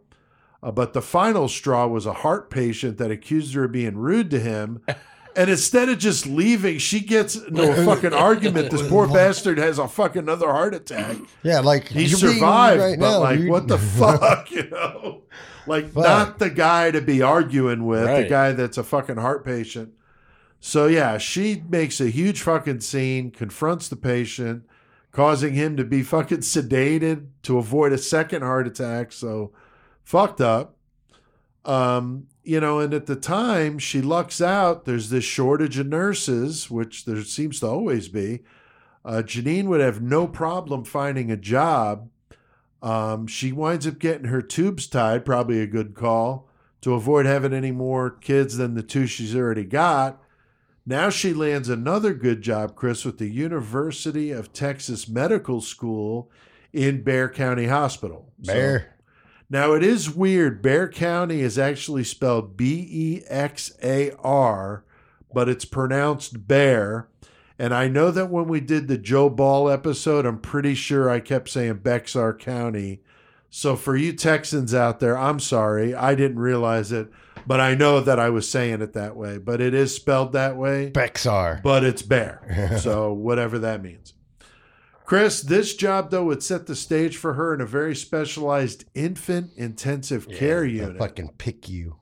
Uh, 0.63 0.71
but 0.71 0.93
the 0.93 1.03
final 1.03 1.49
straw 1.49 1.87
was 1.87 2.07
a 2.07 2.13
heart 2.13 2.51
patient 2.51 2.99
that 2.99 3.11
accused 3.11 3.55
her 3.55 3.65
of 3.65 3.73
being 3.73 3.97
rude 3.97 4.31
to 4.31 4.41
him 4.41 4.83
And 5.37 5.51
instead 5.51 5.89
of 5.89 5.99
just 5.99 6.27
leaving, 6.27 6.79
she 6.79 7.01
gets 7.01 7.35
into 7.35 7.71
a 7.71 7.85
fucking 7.85 8.13
argument. 8.13 8.71
This 8.71 8.87
poor 8.89 9.09
bastard 9.13 9.59
has 9.59 9.79
a 9.79 9.89
fucking 9.89 10.23
another 10.23 10.47
heart 10.47 10.75
attack. 10.75 11.17
Yeah, 11.43 11.61
like 11.61 11.89
He 11.89 12.05
you're 12.05 12.21
being 12.21 12.35
survived, 12.35 12.81
right 12.81 12.99
but 12.99 13.11
now, 13.11 13.21
like, 13.21 13.39
dude. 13.39 13.51
what 13.51 13.67
the 13.69 13.79
fuck, 13.79 14.51
you 14.53 14.69
know? 14.71 15.23
Like, 15.67 15.91
Fuck. 15.91 16.05
not 16.05 16.39
the 16.39 16.51
guy 16.51 16.91
to 16.91 17.01
be 17.01 17.23
arguing 17.23 17.85
with, 17.85 18.07
the 18.07 18.29
guy 18.29 18.53
that's 18.53 18.79
a 18.79 18.85
fucking 18.85 19.17
heart 19.17 19.45
patient. 19.45 19.93
So 20.67 20.87
yeah, 20.87 21.19
she 21.19 21.63
makes 21.69 22.01
a 22.01 22.09
huge 22.09 22.41
fucking 22.41 22.81
scene, 22.81 23.31
confronts 23.31 23.87
the 23.87 23.97
patient, 23.97 24.65
causing 25.13 25.53
him 25.53 25.77
to 25.77 25.85
be 25.85 26.03
fucking 26.03 26.39
sedated 26.39 27.27
to 27.43 27.59
avoid 27.59 27.93
a 27.93 27.99
second 27.99 28.41
heart 28.41 28.67
attack. 28.67 29.13
So 29.13 29.53
fucked 30.05 30.41
up. 30.41 30.79
Um, 31.67 32.29
you 32.43 32.61
know, 32.61 32.79
and 32.79 32.95
at 32.95 33.05
the 33.05 33.15
time 33.15 33.79
she 33.79 34.01
lucks 34.01 34.41
out, 34.41 34.87
there's 34.87 35.11
this 35.11 35.23
shortage 35.23 35.79
of 35.79 35.87
nurses, 35.87 36.71
which 36.71 37.05
there 37.05 37.23
seems 37.25 37.61
to 37.61 37.67
always 37.67 38.09
be. 38.09 38.41
Uh, 39.05 39.23
Genene 39.23 39.67
would 39.67 39.83
have 39.83 40.01
no 40.01 40.27
problem 40.27 40.83
finding 40.83 41.31
a 41.31 41.37
job. 41.37 42.09
Um, 42.81 43.27
she 43.27 43.53
winds 43.53 43.87
up 43.87 43.99
getting 43.99 44.29
her 44.29 44.41
tubes 44.41 44.87
tied, 44.87 45.27
probably 45.27 45.61
a 45.61 45.67
good 45.67 45.95
call, 45.95 46.49
to 46.81 46.95
avoid 46.95 47.27
having 47.27 47.53
any 47.53 47.71
more 47.71 48.09
kids 48.09 48.57
than 48.57 48.73
the 48.73 48.83
two 48.83 49.07
she's 49.07 49.37
already 49.37 49.65
got. 49.65 50.23
Now 50.87 51.09
she 51.09 51.33
lands 51.33 51.69
another 51.69 52.13
good 52.13 52.43
job, 52.43 52.75
Chris, 52.75 53.05
with 53.05 53.19
the 53.19 53.29
University 53.31 54.31
of 54.31 54.53
Texas 54.53 55.09
Medical 55.09 55.61
School 55.61 56.31
in 56.73 57.03
Bear 57.03 57.29
County 57.29 57.67
Hospital. 57.67 58.33
So- 58.43 58.53
Bear. 58.53 58.97
now 59.49 59.73
it 59.73 59.83
is 59.83 60.15
weird. 60.15 60.61
Bear 60.61 60.89
County 60.89 61.41
is 61.41 61.59
actually 61.59 62.05
spelled 62.05 62.57
B 62.57 62.87
E 62.91 63.23
X 63.29 63.73
A 63.83 64.13
R, 64.23 64.85
but 65.33 65.49
it's 65.49 65.65
pronounced 65.65 66.47
Bear. 66.47 67.09
And 67.59 67.73
I 67.73 67.87
know 67.89 68.11
that 68.11 68.31
when 68.31 68.49
we 68.49 68.61
did 68.61 68.89
the 68.89 68.99
Joe 68.99 69.31
Ball 69.31 69.71
episode, 69.71 70.27
I'm 70.27 70.39
pretty 70.41 70.75
sure 70.75 71.09
I 71.09 71.21
kept 71.21 71.49
saying 71.49 71.77
Bexar 71.79 72.35
County. 72.35 73.01
So 73.49 73.77
for 73.77 73.97
you 73.97 74.13
Texans 74.13 74.75
out 74.75 74.99
there, 74.99 75.17
I'm 75.17 75.39
sorry. 75.39 75.95
I 75.95 76.17
didn't 76.17 76.41
realize 76.41 76.91
it, 76.91 77.09
but 77.47 77.61
I 77.61 77.75
know 77.75 78.01
that 78.01 78.19
I 78.19 78.31
was 78.31 78.49
saying 78.49 78.81
it 78.83 78.93
that 78.95 79.17
way. 79.17 79.39
But 79.39 79.61
it 79.61 79.75
is 79.75 79.95
spelled 79.95 80.33
that 80.33 80.57
way 80.57 80.91
Bexar. 80.91 81.61
but 81.63 81.85
it's 81.85 82.03
bear. 82.03 82.77
so 82.81 83.13
whatever 83.13 83.59
that 83.61 83.83
means. 83.83 84.15
Chris, 85.05 85.43
this 85.43 85.75
job 85.77 86.11
though 86.11 86.25
would 86.25 86.43
set 86.43 86.67
the 86.67 86.75
stage 86.75 87.17
for 87.17 87.35
her 87.35 87.53
in 87.55 87.61
a 87.61 87.67
very 87.67 87.95
specialized 87.95 88.85
infant 88.95 89.51
intensive 89.57 90.29
care 90.31 90.65
unit. 90.65 90.97
fucking 90.99 91.31
pick 91.39 91.69
you. 91.69 91.97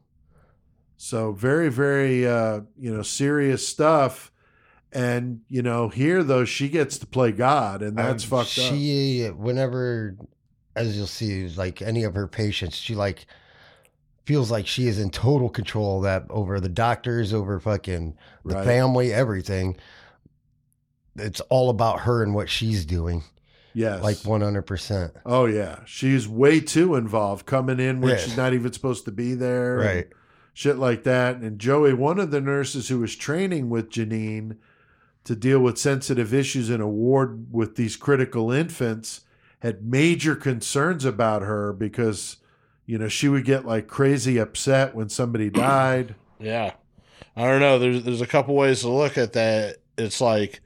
So 0.97 1.33
very, 1.33 1.69
very 1.69 2.27
uh, 2.27 2.61
you 2.79 2.95
know, 2.95 3.03
serious 3.03 3.67
stuff. 3.67 4.31
And, 4.93 5.41
you 5.49 5.63
know, 5.63 5.89
here 5.89 6.23
though, 6.23 6.45
she 6.45 6.69
gets 6.69 6.99
to 6.99 7.07
play 7.07 7.33
God, 7.33 7.83
and 7.83 7.97
that's 7.99 8.23
Um, 8.25 8.31
fucked 8.31 8.59
up. 8.59 8.73
She, 8.73 9.27
whenever, 9.27 10.17
as 10.77 10.97
you'll 10.97 11.07
see, 11.09 11.49
like 11.49 11.83
any 11.83 12.05
of 12.05 12.15
her 12.15 12.29
patients, 12.29 12.77
she 12.77 12.95
like 12.95 13.27
feels 14.25 14.51
like 14.51 14.67
she 14.67 14.87
is 14.87 14.99
in 14.99 15.11
total 15.11 15.49
control 15.49 15.99
of 15.99 16.03
that 16.05 16.25
over 16.31 16.61
the 16.61 16.69
doctors, 16.69 17.33
over 17.33 17.59
fucking 17.59 18.17
the 18.45 18.55
Right. 18.55 18.65
family, 18.65 19.13
everything. 19.13 19.77
It's 21.17 21.41
all 21.43 21.71
about 21.71 22.01
her 22.01 22.23
and 22.23 22.35
what 22.35 22.49
she's 22.49 22.85
doing, 22.87 23.23
Yes. 23.75 24.03
like 24.03 24.19
one 24.25 24.41
hundred 24.41 24.63
percent. 24.63 25.13
Oh 25.27 25.45
yeah. 25.47 25.81
She's 25.85 26.27
way 26.29 26.61
too 26.61 26.95
involved 26.95 27.47
coming 27.47 27.81
in 27.81 28.01
when 28.01 28.13
Yeah. 28.13 28.17
she's 28.19 28.37
not 28.37 28.55
even 28.55 28.73
supposed 28.73 29.05
to 29.07 29.13
be 29.13 29.35
there. 29.35 29.77
Right. 29.77 30.09
shit 30.55 30.77
like 30.77 31.03
that. 31.05 31.37
And 31.37 31.59
Joey, 31.59 31.95
one 31.95 32.19
of 32.19 32.31
the 32.31 32.41
nurses 32.41 32.89
who 32.89 32.99
was 32.99 33.17
training 33.17 33.71
with 33.71 33.89
Genene 33.89 34.59
to 35.25 35.35
deal 35.35 35.61
with 35.61 35.79
sensitive 35.79 36.35
issues 36.35 36.69
in 36.69 36.83
a 36.83 36.87
ward 36.89 37.47
with 37.51 37.77
these 37.77 37.97
critical 37.97 38.53
infants, 38.53 39.23
had 39.61 39.83
major 39.83 40.35
concerns 40.37 41.07
about 41.07 41.41
her 41.41 41.73
because, 41.73 42.37
you 42.87 42.99
know, 42.99 43.09
she 43.09 43.29
would 43.29 43.45
get 43.45 43.65
like 43.65 43.87
crazy 43.87 44.39
upset 44.39 44.95
when 44.95 45.09
somebody 45.09 45.51
died. 45.51 46.15
Yeah. 46.39 46.73
I 47.37 47.47
don't 47.47 47.61
know. 47.61 47.79
There's 47.79 48.03
there's 48.05 48.21
a 48.21 48.27
couple 48.27 48.55
ways 48.55 48.81
to 48.81 48.91
look 48.91 49.17
at 49.17 49.33
that. 49.35 49.79
It's 49.97 50.21
like 50.21 50.61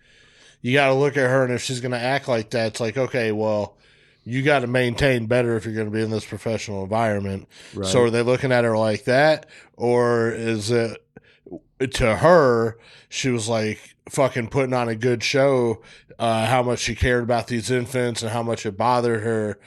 you 0.62 0.72
got 0.72 0.88
to 0.88 0.94
look 0.94 1.16
at 1.16 1.30
her, 1.30 1.44
and 1.44 1.52
if 1.52 1.62
she's 1.62 1.80
going 1.80 1.92
to 1.92 1.98
act 1.98 2.28
like 2.28 2.50
that, 2.50 2.68
it's 2.68 2.80
like 2.80 2.96
okay, 2.96 3.30
well, 3.32 3.76
you 4.24 4.42
got 4.42 4.60
to 4.60 4.66
maintain 4.66 5.26
better 5.26 5.56
if 5.56 5.64
you're 5.64 5.74
going 5.74 5.86
to 5.86 5.92
be 5.92 6.02
in 6.02 6.10
this 6.10 6.24
professional 6.24 6.82
environment. 6.82 7.48
Right. 7.74 7.86
So 7.86 8.02
are 8.02 8.10
they 8.10 8.22
looking 8.22 8.50
at 8.50 8.64
her 8.64 8.76
like 8.76 9.04
that, 9.04 9.46
or 9.76 10.30
is 10.30 10.72
it 10.72 11.00
to 11.92 12.16
her? 12.16 12.78
She 13.08 13.30
was 13.30 13.48
like 13.48 13.94
fucking 14.08 14.48
putting 14.48 14.74
on 14.74 14.88
a 14.88 14.96
good 14.96 15.22
show. 15.22 15.82
Uh, 16.18 16.46
how 16.46 16.62
much 16.62 16.78
she 16.78 16.94
cared 16.94 17.22
about 17.22 17.46
these 17.46 17.70
infants 17.70 18.22
and 18.22 18.32
how 18.32 18.42
much 18.42 18.64
it 18.64 18.76
bothered 18.76 19.22
her 19.22 19.58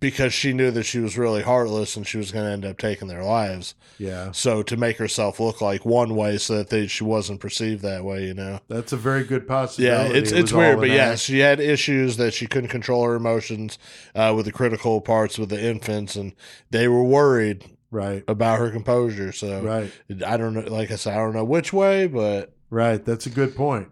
because 0.00 0.32
she 0.32 0.52
knew 0.52 0.70
that 0.70 0.84
she 0.84 0.98
was 1.00 1.18
really 1.18 1.42
heartless 1.42 1.96
and 1.96 2.06
she 2.06 2.18
was 2.18 2.30
going 2.30 2.44
to 2.44 2.50
end 2.52 2.64
up 2.64 2.78
taking 2.78 3.08
their 3.08 3.24
lives. 3.24 3.74
yeah. 3.98 4.30
So 4.32 4.62
to 4.62 4.76
make 4.76 4.96
herself 4.98 5.40
look 5.40 5.60
like 5.60 5.84
one 5.84 6.14
way 6.14 6.38
so 6.38 6.56
that 6.58 6.70
they, 6.70 6.86
she 6.86 7.02
wasn't 7.04 7.40
perceived 7.40 7.82
that 7.82 8.04
way, 8.04 8.24
you 8.26 8.34
know. 8.34 8.60
That's 8.68 8.92
a 8.92 8.96
very 8.96 9.24
good 9.24 9.48
possibility. 9.48 10.12
Yeah, 10.14 10.16
it's 10.20 10.30
It 10.32 10.38
it's 10.38 10.52
weird, 10.52 10.78
but 10.78 10.90
yeah, 10.90 11.10
act. 11.10 11.20
she 11.20 11.40
had 11.40 11.58
issues 11.60 12.16
that 12.16 12.32
she 12.34 12.46
couldn't 12.46 12.68
control 12.70 13.04
her 13.04 13.14
emotions 13.16 13.78
uh, 14.14 14.32
with 14.36 14.46
the 14.46 14.52
critical 14.52 15.00
parts 15.00 15.38
with 15.38 15.48
the 15.48 15.60
infants, 15.62 16.14
and 16.16 16.32
they 16.70 16.86
were 16.88 17.04
worried 17.04 17.64
Right. 17.90 18.22
about 18.28 18.58
her 18.58 18.70
composure. 18.70 19.32
So 19.32 19.62
Right. 19.62 19.90
I 20.26 20.36
don't 20.36 20.54
know, 20.54 20.60
like 20.72 20.90
I 20.90 20.96
said, 20.96 21.14
I 21.14 21.16
don't 21.16 21.34
know 21.34 21.44
which 21.44 21.72
way, 21.72 22.06
but 22.06 22.52
Right. 22.70 23.02
That's 23.04 23.26
a 23.26 23.30
good 23.30 23.56
point. 23.56 23.88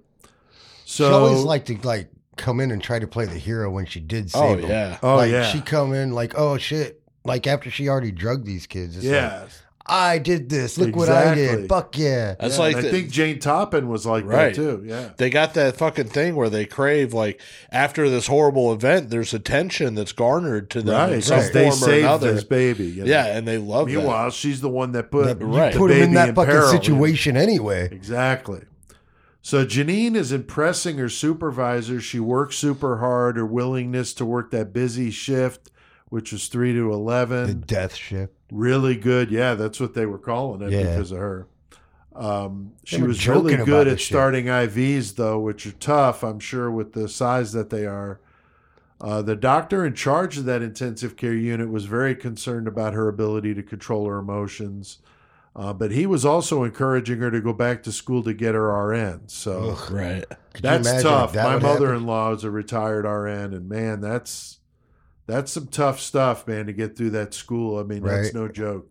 So 0.85 1.09
she 1.09 1.13
always 1.15 1.39
So, 1.41 1.47
liked 1.47 1.67
to 1.69 1.79
like 1.83 2.11
come 2.37 2.61
in 2.61 2.71
and 2.71 2.83
try 2.83 2.99
to 2.99 3.07
play 3.07 3.25
the 3.25 3.39
hero 3.39 3.71
when 3.71 3.87
she 3.87 4.01
did 4.01 4.31
oh 4.35 4.41
save 4.55 4.63
them. 4.63 4.71
yeah, 4.71 4.99
oh 5.03 5.17
like, 5.17 5.31
yeah, 5.33 5.45
she 5.51 5.61
come 5.61 5.93
in 5.95 6.13
like, 6.13 6.35
oh 6.37 6.57
shit, 6.59 7.03
like 7.25 7.47
after 7.47 7.71
she 7.71 7.89
already 7.89 8.13
drugged 8.13 8.47
these 8.47 8.67
kids. 8.67 8.97
It's 8.97 9.07
like, 9.07 9.15
yeah. 9.15 9.47
I 9.89 10.19
did 10.19 10.49
this. 10.49 10.77
Look 10.79 10.97
what 10.97 11.09
I 11.09 11.37
did. 11.37 11.69
Fuck 11.69 11.97
yeah. 11.97 12.35
that's 12.41 12.57
Yeah, 12.57 12.61
like 12.65 12.81
the- 12.81 12.89
I 12.89 12.91
think 12.91 13.09
Jane 13.09 13.39
Toppan 13.39 13.87
was 13.87 14.05
like 14.05 14.25
Right. 14.25 14.47
that 14.47 14.55
too. 14.57 14.83
Yeah. 14.85 15.11
they 15.17 15.31
got 15.31 15.55
that 15.55 15.77
fucking 15.77 16.09
thing 16.09 16.35
where 16.35 16.51
they 16.51 16.67
crave 16.67 17.15
like 17.15 17.41
after 17.71 18.11
this 18.11 18.27
horrible 18.27 18.73
event, 18.73 19.11
there's 19.11 19.33
attention 19.33 19.95
that's 19.95 20.11
garnered 20.11 20.71
to 20.71 20.83
them 20.83 20.93
Right. 20.97 21.13
in 21.13 21.23
some 21.23 21.37
Because 21.39 21.53
they 21.53 21.63
form 21.71 21.73
or 21.75 21.87
saved 21.87 22.05
another. 22.05 22.33
this 22.33 22.43
baby. 22.43 22.87
you 22.87 23.05
know? 23.05 23.09
Yeah, 23.13 23.27
and 23.27 23.47
they 23.47 23.59
love 23.59 23.87
that. 23.87 23.95
Meanwhile, 23.95 24.31
she's 24.31 24.61
the 24.61 24.69
one 24.69 24.91
that 24.91 25.13
put 25.13 25.27
That- 25.27 25.41
you 25.41 25.47
right. 25.57 25.73
the 25.73 25.79
put 25.79 25.93
him 25.93 25.99
in 25.99 26.03
baby 26.07 26.15
that 26.17 26.35
fucking 26.35 26.51
peril. 26.51 26.69
situation 26.69 27.37
anyway. 27.37 27.89
Exactly. 27.93 28.63
So 29.47 29.65
Genene 29.65 30.17
is 30.17 30.33
impressing 30.33 30.99
her 30.99 31.09
supervisor. 31.09 32.01
She 32.01 32.19
works 32.19 32.57
super 32.57 32.99
hard. 32.99 33.37
Her 33.37 33.47
willingness 33.47 34.13
to 34.15 34.25
work 34.27 34.51
that 34.51 34.73
busy 34.73 35.13
shift, 35.13 35.71
which 36.09 36.33
was 36.33 36.49
three 36.49 36.73
to 36.73 36.93
eleven, 36.93 37.47
The 37.47 37.55
death 37.55 37.95
shift, 37.95 38.33
really 38.51 38.97
good. 38.97 39.31
Yeah, 39.31 39.55
that's 39.55 39.79
what 39.79 39.95
they 39.95 40.05
were 40.05 40.19
calling 40.19 40.63
it 40.63 40.73
Yeah. 40.73 40.83
because 40.91 41.13
of 41.13 41.19
her. 41.19 41.47
Um, 42.17 42.73
she 42.83 43.01
was 43.01 43.25
really 43.29 43.55
good 43.55 43.87
at 43.87 44.01
starting 44.01 44.47
IVs, 44.47 45.15
though, 45.15 45.39
which 45.39 45.65
are 45.65 45.73
tough. 45.79 46.25
I'm 46.25 46.41
sure 46.41 46.69
with 46.69 46.93
the 46.95 47.09
size 47.09 47.53
that 47.53 47.71
they 47.71 47.87
are. 47.87 48.19
Uh, 49.01 49.23
the 49.23 49.37
doctor 49.37 49.87
in 49.87 49.95
charge 49.95 50.39
of 50.39 50.45
that 50.47 50.61
intensive 50.61 51.17
care 51.17 51.35
unit 51.35 51.71
was 51.71 51.85
very 51.85 52.17
concerned 52.17 52.67
about 52.67 52.95
her 52.95 53.07
ability 53.07 53.55
to 53.55 53.63
control 53.63 54.09
her 54.09 54.19
emotions. 54.19 54.99
Uh, 55.59 55.73
but 55.73 55.91
he 55.91 56.05
was 56.07 56.23
also 56.23 56.65
encouraging 56.65 57.19
her 57.21 57.31
to 57.31 57.41
go 57.41 57.51
back 57.55 57.83
to 57.83 57.91
school 57.91 58.23
to 58.23 58.35
get 58.35 58.55
her 58.55 58.71
RN. 58.89 59.23
So 59.29 59.71
Ugh. 59.71 59.91
Right. 59.91 60.25
Could 60.53 60.63
that's 60.63 61.03
tough. 61.03 61.33
that 61.33 61.45
My 61.45 61.59
mother-in-law 61.59 62.35
is 62.35 62.45
a 62.45 62.51
retired 62.51 63.07
RN, 63.07 63.55
and 63.55 63.67
man, 63.67 64.03
that's 64.03 64.59
that's 65.27 65.51
some 65.51 65.67
tough 65.69 65.99
stuff, 65.99 66.47
man, 66.47 66.67
to 66.67 66.73
get 66.75 66.97
through 66.97 67.11
that 67.11 67.33
school. 67.33 67.79
I 67.79 67.85
mean, 67.85 68.03
that's 68.03 68.35
no 68.35 68.49
joke. 68.49 68.91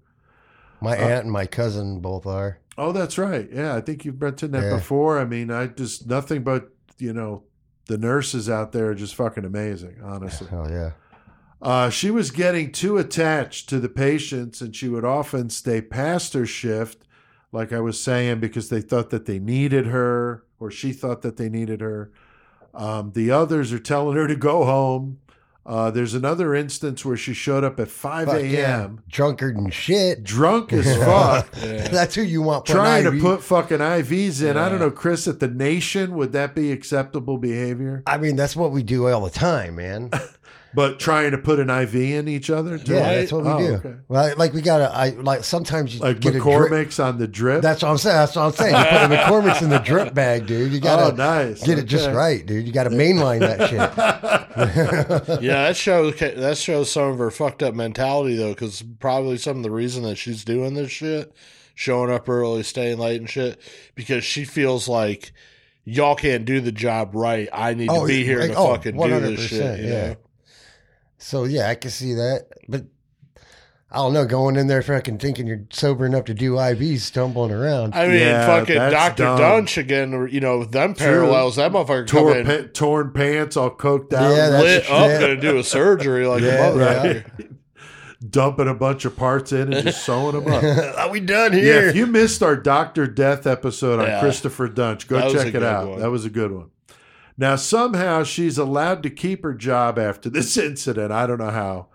My 0.82 0.98
Uh, 0.98 1.08
aunt 1.08 1.24
and 1.26 1.32
my 1.32 1.46
cousin 1.46 2.00
both 2.00 2.26
are. 2.26 2.58
Oh, 2.78 2.92
that's 2.92 3.18
right. 3.20 3.48
Yeah, 3.54 3.76
I 3.76 3.82
think 3.82 4.04
you've 4.04 4.20
mentioned 4.20 4.54
that 4.56 4.64
Yeah. 4.64 4.76
before. 4.76 5.20
I 5.20 5.26
mean, 5.26 5.52
I 5.52 5.68
just 5.68 6.08
nothing 6.08 6.44
but 6.44 6.70
you 6.98 7.14
know 7.14 7.44
the 7.88 7.98
nurses 8.00 8.50
out 8.50 8.72
there 8.72 8.90
are 8.90 8.96
just 8.96 9.14
fucking 9.16 9.46
amazing. 9.46 9.98
Honestly, 10.04 10.48
Oh 10.52 10.68
yeah. 10.68 10.92
Uh, 11.62 11.90
she 11.90 12.12
was 12.12 12.32
getting 12.32 12.72
too 12.72 12.98
attached 12.98 13.70
to 13.70 13.80
the 13.80 13.90
patients, 13.90 14.62
and 14.62 14.76
she 14.76 14.88
would 14.90 15.06
often 15.06 15.50
stay 15.50 15.82
past 15.82 16.34
her 16.34 16.46
shift, 16.46 17.04
like 17.52 17.72
I 17.74 17.80
was 17.80 18.00
saying, 18.02 18.40
because 18.40 18.70
they 18.70 18.82
thought 18.82 19.10
that 19.10 19.26
they 19.26 19.40
needed 19.40 19.88
her, 19.88 20.44
or 20.60 20.70
she 20.70 20.92
thought 20.92 21.22
that 21.24 21.38
they 21.38 21.50
needed 21.50 21.82
her. 21.82 22.12
Um, 22.74 23.12
the 23.14 23.32
others 23.32 23.72
are 23.72 23.80
telling 23.80 24.18
her 24.18 24.28
to 24.28 24.36
go 24.36 24.66
home. 24.66 25.20
Uh, 25.66 25.90
there's 25.90 26.14
another 26.14 26.54
instance 26.54 27.04
where 27.04 27.18
she 27.18 27.34
showed 27.34 27.64
up 27.64 27.80
at 27.80 27.88
5 27.88 28.28
Fuck 28.28 28.36
a.m. 28.36 28.52
yeah. 28.52 28.88
Drunkard 29.10 29.56
and 29.58 29.74
shit. 29.74 30.24
drunk 30.24 30.72
as 30.72 30.86
fuck. 31.04 31.50
Yeah. 31.64 31.88
That's 31.88 32.14
who 32.14 32.22
you 32.22 32.44
want. 32.44 32.66
putting 32.66 32.82
trying 32.82 33.04
to 33.06 33.20
put 33.20 33.42
fucking 33.42 33.80
IVs 33.80 34.48
in. 34.48 34.58
I 34.58 34.70
don't 34.70 34.78
know, 34.78 34.92
Chris, 34.92 35.28
at 35.28 35.40
the 35.40 35.48
nation, 35.48 36.14
would 36.16 36.34
that 36.34 36.54
be 36.54 36.72
acceptable 36.72 37.40
behavior? 37.40 38.04
I 38.06 38.18
mean, 38.20 38.36
that's 38.36 38.56
what 38.56 38.72
we 38.72 38.84
do 38.84 39.08
all 39.08 39.22
the 39.22 39.32
time, 39.32 39.78
man. 39.78 40.12
But 40.76 41.00
trying 41.00 41.32
to 41.32 41.38
put 41.38 41.60
an 41.60 41.70
IV 41.70 41.96
in 41.96 42.28
each 42.28 42.50
other. 42.50 42.78
too? 42.78 42.94
Yeah, 42.94 43.16
that's 43.16 43.32
what 43.32 43.44
we 43.46 43.50
Oh, 43.50 43.58
do. 43.60 43.74
okay. 43.76 43.94
Well, 44.08 44.34
like 44.38 44.54
we 44.54 44.62
got 44.62 44.80
to, 44.80 44.94
I 44.94 45.10
like 45.12 45.44
sometimes 45.44 45.96
you 45.96 46.02
Like 46.02 46.20
get 46.20 46.36
a 46.36 46.40
drip. 46.40 46.72
McCormick's 46.72 47.00
on 47.00 47.18
the 47.18 47.28
drip. 47.28 47.62
That's 47.62 47.82
what 47.82 47.90
I'm 47.90 47.98
saying. 47.98 48.16
That's 48.18 48.36
what 48.36 48.42
I'm 48.44 48.52
saying. 48.52 48.76
You 48.76 48.84
put 48.84 49.10
the 49.10 49.16
McCormick's 49.16 49.62
in 49.62 49.70
the 49.70 49.80
drip 49.80 50.14
bag, 50.14 50.46
dude. 50.48 50.72
You 50.74 50.80
gotta 50.80 51.14
oh, 51.14 51.16
nice. 51.16 51.64
get 51.64 51.80
it 51.80 51.86
just 51.86 52.06
Okay. 52.08 52.16
right, 52.16 52.46
dude. 52.46 52.68
You 52.68 52.74
gotta 52.74 52.90
mainline 52.90 53.40
that 53.40 53.70
shit. 53.70 53.80
yeah, 55.42 55.64
that 55.68 55.76
shows 55.78 56.18
that 56.20 56.58
shows 56.58 56.92
some 56.92 57.10
of 57.12 57.18
her 57.18 57.32
fucked 57.32 57.64
up 57.64 57.74
mentality 57.74 58.36
though, 58.36 58.54
because 58.54 58.82
probably 59.00 59.38
some 59.38 59.58
of 59.58 59.64
the 59.64 59.72
reason 59.72 60.04
that 60.04 60.18
she's 60.18 60.44
doing 60.44 60.74
this 60.74 60.92
shit, 60.92 61.34
showing 61.74 62.12
up 62.12 62.28
early, 62.30 62.64
staying 62.64 62.98
late 62.98 63.20
and 63.20 63.30
shit, 63.30 63.60
because 63.96 64.24
she 64.24 64.46
feels 64.46 64.88
like 64.88 65.32
y'all 65.84 66.16
can't 66.16 66.46
do 66.46 66.60
the 66.62 66.72
job 66.72 67.12
right. 67.14 67.48
I 67.54 67.74
need 67.74 67.90
Oh, 67.90 68.02
to 68.02 68.08
be 68.08 68.24
here 68.24 68.40
like, 68.40 68.52
to 68.52 68.58
oh, 68.58 68.68
fucking 68.76 68.98
do 68.98 69.20
this 69.20 69.42
shit. 69.48 69.80
You 69.80 69.86
yeah. 69.88 70.08
know? 70.10 70.16
So 71.26 71.46
yeah, 71.46 71.70
I 71.70 71.76
can 71.76 71.90
see 71.90 72.14
that. 72.14 72.50
But 72.70 72.86
I 73.92 73.96
don't 73.98 74.14
know, 74.14 74.26
going 74.26 74.58
in 74.58 74.68
there 74.68 74.84
fucking 74.84 75.18
thinking 75.18 75.48
you're 75.48 75.64
sober 75.72 76.06
enough 76.06 76.26
to 76.26 76.36
do 76.36 76.52
IVs, 76.54 77.00
stumbling 77.00 77.52
around. 77.52 77.96
I 77.96 78.08
mean, 78.08 78.20
Yeah, 78.20 78.46
fucking 78.46 78.76
Doctor. 78.76 79.24
Duntsch 79.24 79.78
again. 79.78 80.28
You 80.32 80.40
know 80.40 80.66
them 80.66 80.94
parallels. 80.94 81.56
That 81.56 81.72
motherfucker 81.72 82.06
Tore 82.06 82.34
coming 82.34 82.46
pa- 82.46 82.68
torn 82.74 83.12
pants, 83.12 83.58
all 83.58 83.72
coked 83.72 84.14
out, 84.14 84.36
Yeah, 84.36 84.50
that's- 84.50 84.62
lit 84.64 84.92
up, 84.92 85.08
yeah. 85.10 85.20
gonna 85.20 85.42
do 85.42 85.58
a 85.58 85.64
surgery 85.64 86.28
like 86.28 86.44
Yeah, 86.44 86.68
a 86.68 86.72
motherfucker. 86.74 87.56
dumping 88.30 88.68
a 88.68 88.74
bunch 88.76 89.06
of 89.06 89.16
parts 89.18 89.52
in 89.52 89.74
and 89.74 89.84
just 89.86 90.06
sewing 90.06 90.34
them 90.44 90.52
up. 90.54 90.64
Are 91.00 91.10
we 91.10 91.20
done 91.22 91.54
Yeah, 91.54 91.60
here? 91.60 91.88
if 91.90 91.96
you 91.96 92.06
missed 92.06 92.44
our 92.44 92.56
Doctor 92.56 93.08
Death 93.08 93.48
episode 93.48 94.00
on 94.00 94.06
Yeah. 94.08 94.20
Christopher 94.20 94.68
Duntsch, 94.70 95.08
go 95.08 95.20
That 95.20 95.32
check 95.32 95.56
it 95.56 95.64
out. 95.64 95.88
one. 95.90 96.00
That 96.02 96.12
was 96.12 96.26
a 96.26 96.30
good 96.30 96.52
one. 96.52 96.70
Now, 97.38 97.56
somehow 97.58 98.24
she's 98.24 98.58
allowed 98.58 99.04
to 99.04 99.10
keep 99.10 99.44
her 99.44 99.54
job 99.54 100.00
after 100.00 100.30
this 100.30 100.56
incident. 100.70 101.12
I 101.12 101.28
don't 101.28 101.40
know 101.40 101.50
how. 101.52 101.88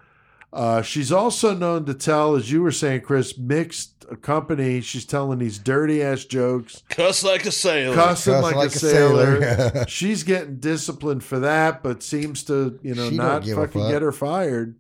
Uh, 0.52 0.82
she's 0.82 1.12
also 1.12 1.54
known 1.54 1.84
to 1.86 1.94
tell, 1.94 2.34
as 2.34 2.50
you 2.50 2.60
were 2.62 2.72
saying, 2.72 3.02
Chris, 3.02 3.38
mixed 3.38 4.04
company. 4.22 4.80
She's 4.80 5.04
telling 5.06 5.38
these 5.38 5.58
dirty 5.58 6.02
ass 6.02 6.24
jokes, 6.24 6.82
Cuss 6.88 7.22
like 7.22 7.46
a 7.46 7.52
sailor. 7.52 7.94
cussing 7.94 8.34
Cuss 8.34 8.42
like, 8.42 8.56
like 8.56 8.64
a 8.72 8.74
a 8.74 8.78
sailor. 8.78 9.40
sailor. 9.56 9.84
she's 9.86 10.24
getting 10.24 10.56
disciplined 10.56 11.22
for 11.22 11.38
that, 11.38 11.82
but 11.84 12.02
seems 12.02 12.42
to, 12.44 12.78
you 12.82 12.96
know, 12.96 13.08
She 13.08 13.16
don't 13.16 13.26
not 13.26 13.44
give 13.44 13.56
a 13.56 13.66
fucking 13.66 13.80
fuck. 13.82 13.90
get 13.92 14.02
her 14.02 14.10
fired. 14.12 14.74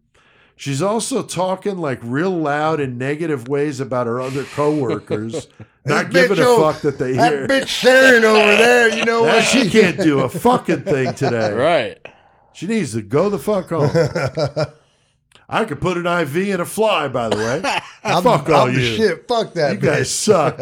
She's 0.60 0.82
also 0.82 1.22
talking 1.22 1.78
like 1.78 2.00
real 2.02 2.32
loud 2.32 2.80
in 2.80 2.98
negative 2.98 3.48
ways 3.48 3.80
about 3.80 4.06
her 4.06 4.20
other 4.20 4.44
coworkers, 4.44 5.48
not 5.86 6.10
giving 6.10 6.38
a 6.38 6.42
over- 6.42 6.72
fuck 6.74 6.82
that 6.82 6.98
they 6.98 7.14
hear. 7.14 7.16
That 7.16 7.32
hear. 7.32 7.46
bitch 7.62 7.66
Sharon 7.68 8.24
over 8.26 8.56
there, 8.56 8.94
you 8.94 9.06
know 9.06 9.22
what? 9.22 9.42
she 9.42 9.70
can't 9.70 9.96
do 9.98 10.20
a 10.20 10.28
fucking 10.28 10.82
thing 10.82 11.14
today. 11.14 11.54
Right. 11.54 12.06
She 12.52 12.66
needs 12.66 12.92
to 12.92 13.00
go 13.00 13.30
the 13.30 13.38
fuck 13.38 13.70
home. 13.70 13.88
I 15.48 15.64
could 15.64 15.80
put 15.80 15.96
an 15.96 16.06
IV 16.06 16.36
in 16.36 16.60
a 16.60 16.66
fly, 16.66 17.08
by 17.08 17.30
the 17.30 17.36
way. 17.36 17.62
I'm, 18.04 18.22
fuck 18.22 18.46
all 18.50 18.68
I'm 18.68 18.74
the 18.74 18.80
you. 18.82 18.96
shit. 18.98 19.26
Fuck 19.26 19.54
that 19.54 19.72
You 19.72 19.78
guys 19.80 20.10
suck. 20.10 20.58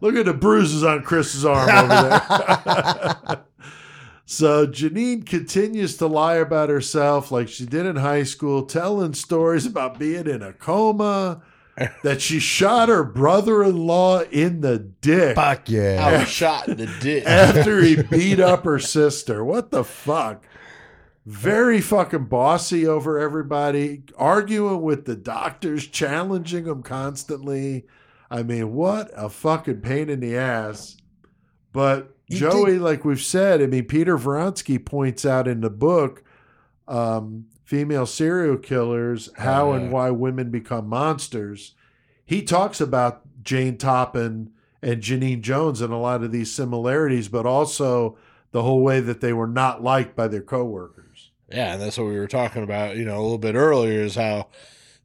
Look 0.00 0.16
at 0.16 0.24
the 0.24 0.32
bruises 0.32 0.82
on 0.82 1.02
Chris's 1.02 1.44
arm 1.44 1.68
over 1.68 1.88
there. 2.08 3.44
So 4.32 4.66
Genene 4.66 5.26
continues 5.26 5.98
to 5.98 6.06
lie 6.06 6.36
about 6.36 6.70
herself 6.70 7.30
like 7.30 7.50
she 7.50 7.66
did 7.66 7.84
in 7.84 7.96
high 7.96 8.22
school, 8.22 8.64
telling 8.64 9.12
stories 9.12 9.66
about 9.66 9.98
being 9.98 10.26
in 10.26 10.40
a 10.40 10.54
coma, 10.54 11.42
that 12.02 12.22
she 12.22 12.38
shot 12.38 12.88
her 12.88 13.04
brother 13.04 13.62
in 13.62 13.76
law 13.76 14.20
in 14.22 14.62
the 14.62 14.78
dick 14.78 15.36
Fuck 15.36 15.68
yeah. 15.68 15.98
I 16.02 16.18
was 16.18 16.28
shot 16.28 16.66
in 16.66 16.78
the 16.78 16.86
dick. 17.02 17.24
after 17.26 17.82
he 17.82 18.02
beat 18.04 18.40
up 18.40 18.64
her 18.64 18.78
sister. 18.78 19.44
What 19.44 19.70
the 19.70 19.84
fuck? 19.84 20.46
Very 21.26 21.82
fucking 21.82 22.24
bossy 22.24 22.86
over 22.86 23.18
everybody, 23.18 24.04
arguing 24.16 24.80
with 24.80 25.04
the 25.04 25.14
doctors, 25.14 25.86
challenging 25.86 26.64
them 26.64 26.82
constantly. 26.82 27.84
I 28.30 28.44
mean, 28.44 28.72
what 28.72 29.10
a 29.14 29.28
fucking 29.28 29.82
pain 29.82 30.08
in 30.08 30.20
the 30.20 30.38
ass. 30.38 30.96
But 31.74 32.16
You 32.32 32.38
Joey, 32.38 32.78
like 32.78 33.04
we've 33.04 33.20
said, 33.20 33.62
I 33.62 33.66
mean, 33.66 33.84
Peter 33.84 34.16
Vronsky 34.16 34.82
points 34.84 35.24
out 35.24 35.46
in 35.46 35.60
the 35.60 35.70
book, 35.70 36.24
um, 36.88 37.46
Female 37.64 38.06
Serial 38.06 38.56
Killers, 38.56 39.30
How 39.38 39.70
Oh, 39.70 39.72
and. 39.72 39.92
Why 39.92 40.10
Women 40.10 40.50
Become 40.50 40.88
Monsters. 40.88 41.74
He 42.24 42.42
talks 42.42 42.80
about 42.80 43.22
Jane 43.42 43.76
Toppan 43.76 44.48
and 44.82 45.02
Genene 45.02 45.42
Jones 45.42 45.80
and 45.80 45.92
a 45.92 45.96
lot 45.96 46.22
of 46.22 46.32
these 46.32 46.52
similarities, 46.52 47.28
but 47.28 47.46
also 47.46 48.16
the 48.50 48.62
whole 48.62 48.82
way 48.82 49.00
that 49.00 49.20
they 49.20 49.32
were 49.32 49.46
not 49.46 49.82
liked 49.82 50.16
by 50.16 50.28
their 50.28 50.42
coworkers. 50.42 51.30
Yeah, 51.50 51.74
and 51.74 51.82
that's 51.82 51.98
what 51.98 52.08
we 52.08 52.18
were 52.18 52.28
talking 52.28 52.62
about, 52.62 52.96
you 52.96 53.04
know, 53.04 53.18
a 53.18 53.22
little 53.22 53.38
bit 53.38 53.54
earlier 53.54 54.00
is 54.00 54.14
how 54.14 54.48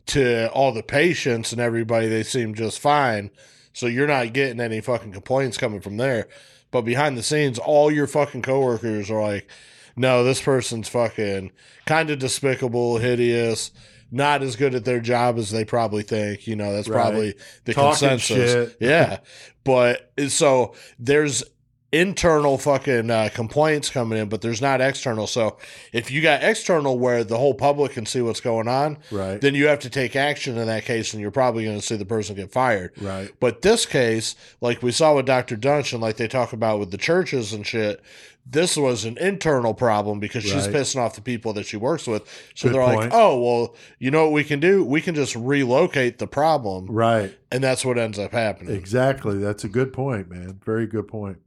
to 0.08 0.50
all 0.52 0.72
the 0.72 0.84
patients 0.84 1.52
and 1.52 1.60
everybody 1.62 2.08
they 2.08 2.24
seem 2.24 2.54
just 2.56 2.80
fine. 2.80 3.30
So 3.74 3.86
you're 3.86 4.08
not 4.08 4.34
getting 4.34 4.60
any 4.60 4.82
fucking 4.82 5.12
complaints 5.12 5.58
coming 5.58 5.82
from 5.82 5.98
there. 5.98 6.28
But 6.72 6.82
behind 6.82 7.18
the 7.18 7.24
scenes, 7.24 7.60
all 7.60 7.92
your 7.92 8.08
fucking 8.08 8.42
coworkers 8.42 9.10
are 9.10 9.22
like, 9.22 9.50
no, 9.96 10.24
this 10.24 10.42
person's 10.42 10.90
fucking 10.90 11.52
kind 11.86 12.10
of 12.10 12.20
despicable, 12.20 12.98
hideous, 12.98 13.72
not 14.12 14.42
as 14.44 14.56
good 14.56 14.76
at 14.76 14.86
their 14.86 15.00
job 15.00 15.38
as 15.38 15.50
they 15.52 15.66
probably 15.66 16.04
think. 16.04 16.46
You 16.48 16.56
know, 16.56 16.74
that's 16.74 16.88
Right. 16.88 17.02
probably 17.02 17.36
the 17.66 17.74
Talking 17.74 18.10
consensus. 18.10 18.52
shit. 18.52 18.78
Yeah. 18.80 19.20
But 19.64 20.12
so 20.28 20.76
there's 21.00 21.44
internal 21.92 22.58
fucking 22.58 23.10
uh, 23.10 23.30
complaints 23.34 23.90
coming 23.90 24.20
in, 24.20 24.28
but 24.30 24.42
there's 24.42 24.62
not 24.62 24.82
external. 24.82 25.26
So 25.26 25.58
if 25.94 26.12
you 26.12 26.22
got 26.22 26.44
external 26.44 27.00
where 27.00 27.24
the 27.24 27.38
whole 27.38 27.54
public 27.54 27.94
can 27.94 28.06
see 28.06 28.22
what's 28.22 28.42
going 28.42 28.68
on, 28.68 28.98
Right. 29.10 29.40
then 29.40 29.56
you 29.56 29.68
have 29.68 29.80
to 29.80 29.90
take 29.90 30.16
action 30.16 30.58
in 30.58 30.68
that 30.68 30.84
case, 30.84 31.14
and 31.14 31.22
you're 31.22 31.32
probably 31.32 31.64
going 31.64 31.80
to 31.80 31.86
see 31.86 31.96
the 31.96 32.06
person 32.06 32.36
get 32.36 32.52
fired. 32.52 32.92
right. 33.02 33.32
But 33.40 33.62
this 33.62 33.86
case, 33.86 34.36
like 34.60 34.84
we 34.84 34.92
saw 34.92 35.16
with 35.16 35.26
Dr. 35.26 35.56
Duntsch 35.56 35.94
and 35.94 36.02
like 36.02 36.18
they 36.18 36.28
talk 36.28 36.52
about 36.52 36.80
with 36.80 36.92
the 36.92 36.98
churches 36.98 37.54
and 37.54 37.66
shit, 37.66 38.02
this 38.50 38.78
was 38.78 39.04
an 39.04 39.18
internal 39.18 39.74
problem 39.74 40.20
because 40.22 40.44
she's 40.44 40.68
Right. 40.68 40.76
pissing 40.76 40.98
off 41.02 41.16
the 41.16 41.22
people 41.22 41.52
that 41.54 41.66
she 41.66 41.76
works 41.78 42.08
with. 42.08 42.24
So 42.56 42.68
Good 42.70 42.76
they're 42.76 42.86
point. 42.86 43.00
like, 43.00 43.10
oh, 43.14 43.40
well, 43.42 43.76
you 44.00 44.10
know 44.12 44.24
what 44.24 44.32
we 44.34 44.44
can 44.46 44.60
do? 44.62 44.86
We 44.86 45.02
can 45.02 45.16
just 45.16 45.36
relocate 45.36 46.18
the 46.20 46.28
problem. 46.28 46.88
Right. 46.88 47.38
And 47.52 47.62
that's 47.64 47.84
what 47.84 47.98
ends 47.98 48.18
up 48.20 48.32
happening. 48.32 48.74
Exactly. 48.76 49.38
That's 49.38 49.64
a 49.66 49.70
good 49.70 49.92
point, 49.94 50.30
man. 50.30 50.60
Very 50.66 50.88
good 50.88 51.08
point. 51.10 51.38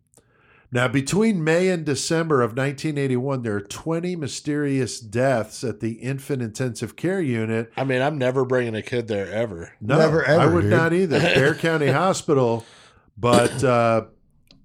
Now, 0.72 0.86
between 0.86 1.42
May 1.42 1.68
and 1.68 1.84
December 1.84 2.42
of 2.42 2.50
1981, 2.50 3.42
there 3.42 3.56
are 3.56 3.60
20 3.60 4.14
mysterious 4.14 5.00
deaths 5.00 5.64
at 5.64 5.80
the 5.80 5.94
infant 5.94 6.42
intensive 6.42 6.94
care 6.94 7.20
unit. 7.20 7.72
I 7.76 7.82
mean, 7.82 8.00
I'm 8.00 8.18
never 8.18 8.44
bringing 8.44 8.76
a 8.76 8.82
kid 8.82 9.08
there 9.08 9.28
ever. 9.32 9.72
No, 9.80 9.98
Never, 9.98 10.28
I 10.28 10.46
would 10.46 10.62
dude. 10.62 10.70
not 10.70 10.92
either. 10.92 11.18
Bear 11.34 11.56
County 11.56 11.88
Hospital, 11.88 12.64
but 13.18 13.64
uh, 13.64 14.04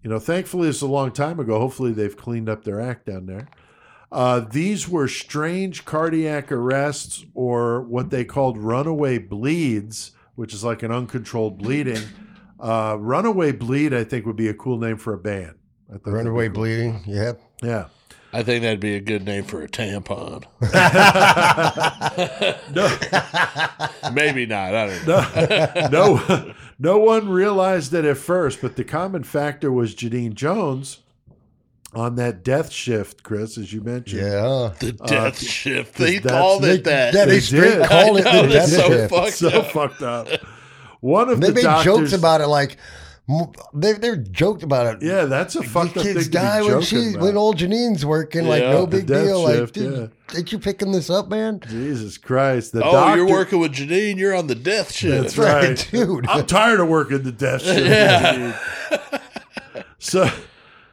you 0.03 0.09
know, 0.11 0.19
thankfully 0.19 0.69
it's 0.69 0.81
a 0.81 0.87
long 0.87 1.11
time 1.11 1.39
ago. 1.39 1.57
Hopefully 1.57 1.91
they've 1.91 2.15
cleaned 2.15 2.49
up 2.49 2.63
their 2.65 2.79
act 2.79 3.07
down 3.07 3.25
there. 3.25 3.47
Uh, 4.11 4.41
these 4.41 4.87
were 4.87 5.07
strange 5.07 5.85
cardiac 5.85 6.51
arrests, 6.51 7.25
or 7.33 7.81
what 7.81 8.11
they 8.11 8.23
called 8.23 8.59
runaway 8.59 9.17
bleeds, 9.17 10.11
which 10.35 10.53
is 10.53 10.63
like 10.63 10.83
an 10.83 10.91
uncontrolled 10.91 11.57
bleeding. 11.57 12.03
Uh, 12.59 12.95
runaway 12.99 13.51
bleed, 13.51 13.91
I 13.91 14.03
think, 14.03 14.27
would 14.27 14.35
be 14.35 14.47
a 14.47 14.53
cool 14.53 14.77
name 14.77 14.97
for 14.97 15.11
a 15.13 15.17
band. 15.17 15.55
I 15.93 15.97
thought 15.97 16.11
Runaway 16.11 16.47
cool. 16.47 16.55
bleeding. 16.55 17.03
Yep. 17.05 17.41
Yeah. 17.61 17.85
I 18.33 18.43
think 18.43 18.63
that'd 18.63 18.81
be 18.81 18.95
a 18.95 18.99
good 18.99 19.23
name 19.23 19.45
for 19.45 19.61
a 19.61 19.67
tampon. 19.69 20.43
No. 22.73 22.97
Maybe 24.13 24.45
not. 24.45 24.75
I 24.75 24.87
don't 24.87 25.07
know. 25.07 25.89
no, 25.89 26.15
no, 26.27 26.53
no 26.79 26.97
one 26.97 27.29
realized 27.29 27.93
it 27.93 28.05
at 28.05 28.17
first, 28.17 28.61
but 28.61 28.75
the 28.75 28.83
common 28.83 29.23
factor 29.23 29.71
was 29.71 29.95
Genene 29.95 30.33
Jones 30.33 30.99
on 31.93 32.15
that 32.15 32.43
death 32.43 32.71
shift, 32.71 33.23
Chris, 33.23 33.57
as 33.57 33.71
you 33.71 33.81
mentioned. 33.81 34.21
Yeah. 34.21 34.73
The 34.79 34.97
uh, 35.01 35.07
death 35.07 35.39
shift. 35.41 35.95
They 35.95 36.17
that's- 36.19 36.41
called 36.41 36.63
They, 36.63 36.75
it 36.75 36.83
that. 36.85 37.13
yeah, 37.13 37.25
they 37.25 37.39
They 37.39 37.59
did. 37.59 37.87
call 37.87 38.17
it 38.17 38.25
I 38.27 38.31
know, 38.33 38.41
the 38.43 38.49
death 38.53 38.69
so 38.69 38.87
shift. 38.89 39.09
fucked 39.13 39.33
so 39.33 39.49
up. 39.49 39.71
fucked 39.71 40.01
up. 40.01 40.27
One 40.99 41.29
of 41.29 41.39
They 41.39 41.47
the 41.47 41.53
made 41.53 41.63
doctors, 41.63 41.85
jokes 41.85 42.13
about 42.13 42.41
it 42.41 42.47
like 42.47 42.71
m- 42.71 42.77
they 43.73 43.93
they're 43.93 44.15
joked 44.17 44.61
about 44.61 44.85
it. 44.95 45.03
Yeah, 45.05 45.25
that's 45.25 45.55
a 45.55 45.59
The 45.59 45.65
fucked 45.65 45.97
up 45.97 46.03
thing 46.03 46.13
kids 46.13 46.25
to 46.25 46.29
be 46.31 46.37
die 46.37 46.61
when 46.61 46.81
she 46.81 47.09
about. 47.09 47.21
when 47.21 47.37
old 47.37 47.57
Genene's 47.57 48.05
working, 48.05 48.47
like 48.47 48.61
no 48.61 48.85
big 48.85 49.07
death 49.07 49.25
deal. 49.25 49.43
Like, 49.43 49.55
shift, 49.55 49.73
dude, 49.73 50.11
ain't 50.35 50.51
you 50.51 50.59
picking 50.59 50.91
this 50.91 51.09
up, 51.09 51.27
man? 51.29 51.59
Jesus 51.67 52.19
Christ! 52.19 52.71
The 52.73 52.83
oh, 52.83 52.91
doctor, 52.91 53.17
you're 53.17 53.29
working 53.29 53.59
with 53.59 53.73
Genene. 53.73 54.17
You're 54.17 54.35
on 54.35 54.45
the 54.45 54.53
death 54.55 54.91
shift. 54.91 55.35
That's 55.35 55.37
right, 55.39 55.69
right, 55.69 55.87
dude. 55.91 56.27
I'm 56.27 56.45
tired 56.45 56.79
of 56.79 56.87
working 56.87 57.23
the 57.23 57.31
death 57.31 57.61
shift. 57.63 57.87
Yeah. 57.87 58.59
so, 59.97 60.29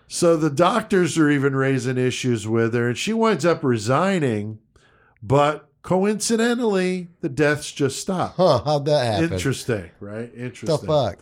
so 0.08 0.36
the 0.38 0.50
doctors 0.50 1.18
are 1.18 1.28
even 1.28 1.54
raising 1.54 1.98
issues 1.98 2.48
with 2.48 2.72
her, 2.72 2.88
and 2.88 2.96
she 2.96 3.12
winds 3.12 3.44
up 3.44 3.62
resigning. 3.62 4.58
But 5.22 5.68
coincidentally, 5.82 7.08
the 7.20 7.28
deaths 7.28 7.70
just 7.70 8.00
stop. 8.00 8.36
Huh? 8.36 8.62
How'd 8.64 8.86
that 8.86 9.04
happen? 9.04 9.32
Interesting, 9.34 9.90
right? 10.00 10.30
Interesting. 10.34 10.66
The 10.66 10.72
Interesting. 10.72 10.88
fuck? 10.88 11.18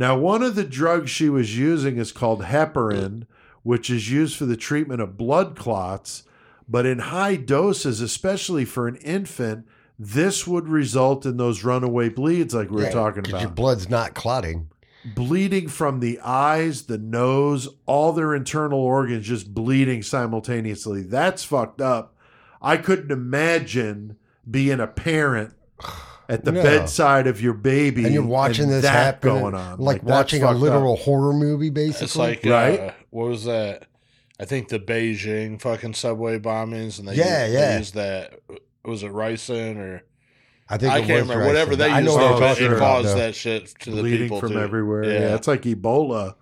Now, 0.00 0.16
one 0.16 0.42
of 0.42 0.54
the 0.54 0.64
drugs 0.64 1.10
she 1.10 1.28
was 1.28 1.58
using 1.58 1.98
is 1.98 2.10
called 2.10 2.44
heparin, 2.44 3.26
which 3.62 3.90
is 3.90 4.10
used 4.10 4.34
for 4.34 4.46
the 4.46 4.56
treatment 4.56 5.02
of 5.02 5.18
blood 5.18 5.56
clots. 5.56 6.22
But 6.66 6.86
in 6.86 7.00
high 7.00 7.36
doses, 7.36 8.00
especially 8.00 8.64
for 8.64 8.88
an 8.88 8.96
infant, 8.96 9.66
this 9.98 10.46
would 10.46 10.68
result 10.70 11.26
in 11.26 11.36
those 11.36 11.64
runaway 11.64 12.08
bleeds 12.08 12.54
like 12.54 12.70
we 12.70 12.76
were 12.76 12.82
Yeah, 12.84 12.90
talking 12.92 13.24
'cause 13.24 13.32
about. 13.32 13.42
Your 13.42 13.50
blood's 13.50 13.90
not 13.90 14.14
clotting. 14.14 14.68
bleeding 15.14 15.68
from 15.68 16.00
the 16.00 16.18
eyes, 16.20 16.82
the 16.84 16.96
nose, 16.98 17.68
all 17.84 18.12
their 18.14 18.34
internal 18.34 18.80
organs 18.80 19.26
just 19.26 19.52
bleeding 19.52 20.02
simultaneously. 20.02 21.02
That's 21.02 21.44
fucked 21.44 21.82
up. 21.82 22.16
I 22.62 22.78
couldn't 22.78 23.10
imagine 23.10 24.16
being 24.50 24.80
a 24.80 24.86
parent 24.86 25.52
at 26.30 26.44
the 26.44 26.52
No. 26.52 26.62
bedside 26.62 27.26
of 27.26 27.42
your 27.42 27.52
baby 27.54 28.04
And 28.04 28.14
you're 28.14 28.22
watching 28.24 28.68
this 28.68 28.82
that 28.82 28.92
happen, 28.92 29.30
going 29.40 29.54
on, 29.54 29.78
like, 29.78 30.00
that's 30.02 30.10
watching 30.10 30.42
a 30.42 30.46
fucked 30.46 30.56
up. 30.56 30.62
literal 30.62 30.96
horror 30.96 31.32
movie, 31.32 31.70
basically. 31.70 32.04
It's 32.04 32.16
like 32.16 32.44
Right? 32.46 32.80
uh, 32.80 32.92
what 33.10 33.28
was 33.28 33.44
that? 33.44 33.86
I 34.38 34.44
think 34.46 34.68
the 34.68 34.78
Beijing 34.78 35.60
fucking 35.60 35.94
subway 35.94 36.38
bombings, 36.38 36.98
and 36.98 37.06
they 37.08 37.14
Yeah, 37.16 37.42
used, 37.44 37.54
yeah. 37.54 37.68
they 37.72 37.78
used 37.78 37.94
that. 37.94 38.40
Was 38.84 39.02
it 39.02 39.12
ricin 39.12 39.76
or 39.76 40.02
I 40.68 40.78
think 40.78 40.92
I 40.92 40.98
it 40.98 41.06
can't 41.06 41.10
was 41.10 41.20
remember 41.22 41.40
right 41.42 41.46
whatever 41.48 41.72
so 41.72 41.76
they 41.76 41.90
I 41.90 41.98
used, 42.00 42.16
know 42.16 42.34
to 42.36 42.40
what 42.40 42.56
to, 42.56 42.62
you're 42.62 42.74
it 42.76 42.78
caused 42.78 43.16
that 43.16 43.34
shit 43.34 43.66
to 43.80 43.90
the 43.90 44.00
bleeding 44.02 44.20
people 44.22 44.40
from 44.40 44.52
too. 44.52 44.60
everywhere. 44.60 45.04
Yeah. 45.04 45.34
it's 45.34 45.48
like 45.48 45.62
Ebola. 45.62 46.34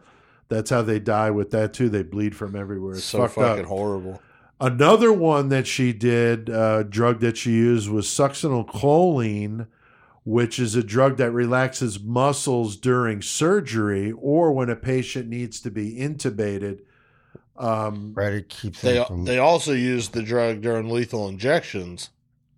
That's 0.51 0.71
how 0.71 0.83
they 0.83 0.99
die 1.01 1.31
with 1.31 1.51
that 1.53 1.73
too. 1.73 1.89
They 1.89 2.03
bleed 2.03 2.37
from 2.37 2.55
everywhere. 2.55 2.95
It's 2.95 3.05
so 3.05 3.21
fucked 3.23 3.35
fucking 3.37 3.65
up. 3.65 3.69
horrible. 3.69 4.21
Another 4.61 5.13
one 5.13 5.49
that 5.51 5.67
she 5.67 5.93
did, 5.93 6.51
uh, 6.51 6.83
drug 6.85 7.21
that 7.21 7.37
she 7.37 7.53
used 7.53 7.89
was 7.91 8.07
succinylcholine, 8.07 9.67
which 10.29 10.59
is 10.59 10.75
a 10.75 10.83
drug 10.83 11.17
that 11.17 11.31
relaxes 11.31 11.99
muscles 11.99 12.77
during 12.77 13.23
surgery 13.23 14.13
or 14.13 14.53
when 14.53 14.69
a 14.69 14.77
patient 14.77 15.27
needs 15.27 15.59
to 15.59 15.71
be 15.71 15.97
intubated. 15.97 16.81
Um, 17.57 18.13
Right, 18.15 18.35
it 18.35 18.51
keeps 18.51 18.83
They 18.83 19.03
from, 19.05 19.25
they 19.25 19.39
also 19.39 19.73
use 19.73 20.11
the 20.11 20.23
drug 20.23 20.61
during 20.61 20.91
lethal 20.91 21.29
injections. 21.29 22.11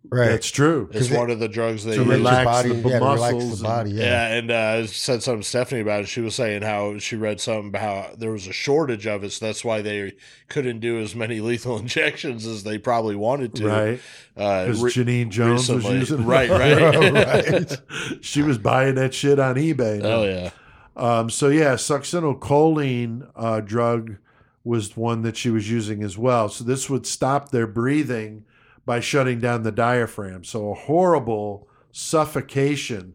Right. 0.08 0.28
That's 0.28 0.48
true. 0.50 0.88
It's 0.90 0.98
'Cause 1.08 1.10
it- 1.12 1.18
one 1.18 1.30
of 1.30 1.38
the 1.40 1.48
drugs 1.48 1.84
they 1.84 1.90
to 1.92 1.96
to 1.98 2.02
use. 2.04 2.10
relax 2.10 2.38
relax 2.38 2.64
your 2.66 2.74
body, 2.74 2.82
the 2.82 2.88
yeah, 2.88 2.98
to 2.98 3.04
relax 3.04 3.44
the 3.58 3.62
body, 3.62 3.90
Yeah. 3.90 4.02
yeah. 4.04 4.34
and 4.38 4.50
uh, 4.50 4.54
I 4.54 4.86
said 4.86 5.22
something 5.22 5.42
to 5.42 5.46
Stephanie 5.48 5.82
about 5.82 6.00
it. 6.00 6.08
She 6.08 6.20
was 6.22 6.34
saying 6.34 6.62
how 6.62 6.98
she 6.98 7.16
read 7.16 7.38
something 7.40 7.68
about 7.68 7.80
how 7.82 8.14
there 8.16 8.32
was 8.32 8.46
a 8.46 8.52
shortage 8.52 9.06
of 9.06 9.22
it, 9.24 9.30
so 9.32 9.44
that's 9.46 9.62
why 9.64 9.82
they 9.82 10.14
couldn't 10.48 10.80
do 10.80 10.98
as 10.98 11.14
many 11.14 11.40
lethal 11.40 11.78
injections 11.78 12.46
as 12.46 12.64
they 12.64 12.78
probably 12.78 13.14
wanted 13.14 13.54
to. 13.56 13.66
Right. 13.68 14.00
Uh, 14.36 14.64
Because 14.66 14.82
re- 14.82 14.90
Genene 14.90 15.28
Jones 15.28 15.68
recently. 15.70 15.98
was 15.98 16.10
using. 16.10 16.26
Right, 16.30 16.50
right. 16.50 17.12
Right. 17.12 17.78
she 18.24 18.40
was 18.42 18.56
buying 18.58 18.94
that 18.94 19.12
shit 19.12 19.38
on 19.38 19.56
eBay. 19.56 20.02
oh 20.02 20.24
yeah. 20.24 20.50
Um, 20.96 21.30
so 21.30 21.48
yeah, 21.48 21.74
succinylcholine 21.74 23.28
uh, 23.36 23.60
drug 23.60 24.16
was 24.64 24.96
one 24.96 25.22
that 25.22 25.36
she 25.36 25.50
was 25.50 25.70
using 25.70 26.02
as 26.02 26.18
well. 26.18 26.48
So 26.48 26.64
this 26.64 26.90
would 26.90 27.06
stop 27.06 27.50
their 27.50 27.66
breathing 27.66 28.44
by 28.90 28.98
shutting 28.98 29.38
down 29.38 29.62
the 29.62 29.70
diaphragm. 29.70 30.42
So 30.42 30.72
a 30.72 30.74
horrible 30.74 31.68
suffocation. 31.92 33.14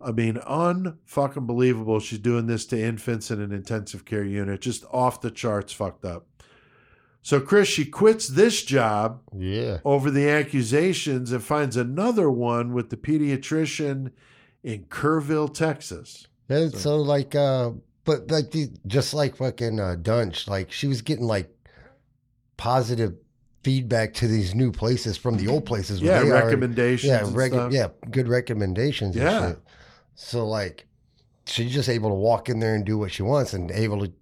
I 0.00 0.10
mean, 0.10 0.38
unfucking 0.38 1.46
believable. 1.46 2.00
She's 2.00 2.18
doing 2.18 2.48
this 2.48 2.66
to 2.66 2.82
infants 2.82 3.30
in 3.30 3.40
an 3.40 3.52
intensive 3.52 4.04
care 4.04 4.24
unit. 4.24 4.60
Just 4.60 4.84
off 4.90 5.20
the 5.20 5.30
charts, 5.30 5.72
fucked 5.72 6.04
up. 6.04 6.26
So 7.22 7.38
Chris, 7.38 7.68
she 7.68 7.84
quits 7.84 8.26
this 8.26 8.64
job 8.64 9.20
yeah. 9.32 9.78
over 9.84 10.10
the 10.10 10.28
accusations 10.28 11.30
and 11.30 11.44
finds 11.44 11.76
another 11.76 12.28
one 12.28 12.72
with 12.72 12.90
the 12.90 12.96
pediatrician 12.96 14.10
in 14.64 14.86
Kerrville, 14.86 15.54
Texas. 15.54 16.26
Yeah, 16.48 16.70
so 16.70 16.96
like, 16.96 17.36
uh, 17.36 17.70
but 18.04 18.32
like 18.32 18.50
the 18.50 18.68
just 18.88 19.14
like 19.14 19.36
fucking 19.36 19.78
uh, 19.78 19.94
Duntsch, 19.96 20.48
like 20.48 20.72
she 20.72 20.88
was 20.88 21.02
getting 21.02 21.28
like 21.28 21.56
positive 22.56 23.14
feedback 23.64 24.14
to 24.14 24.28
these 24.28 24.54
new 24.54 24.70
places 24.70 25.16
from 25.16 25.36
the 25.36 25.48
old 25.48 25.64
places. 25.64 26.00
Yeah, 26.00 26.20
recommendations. 26.20 27.10
yeah, 27.10 27.24
and 27.26 27.34
rec- 27.34 27.72
yeah, 27.72 27.88
good 28.10 28.28
recommendations. 28.28 29.16
And 29.16 29.24
Yeah. 29.24 29.48
shit. 29.48 29.58
So 30.14 30.46
like, 30.46 30.86
she's 31.46 31.72
just 31.72 31.88
able 31.88 32.10
to 32.10 32.14
walk 32.14 32.48
in 32.48 32.60
there 32.60 32.74
and 32.74 32.84
do 32.84 32.98
what 32.98 33.10
she 33.10 33.22
wants, 33.22 33.52
and 33.54 33.70
able 33.70 34.06
to 34.06 34.12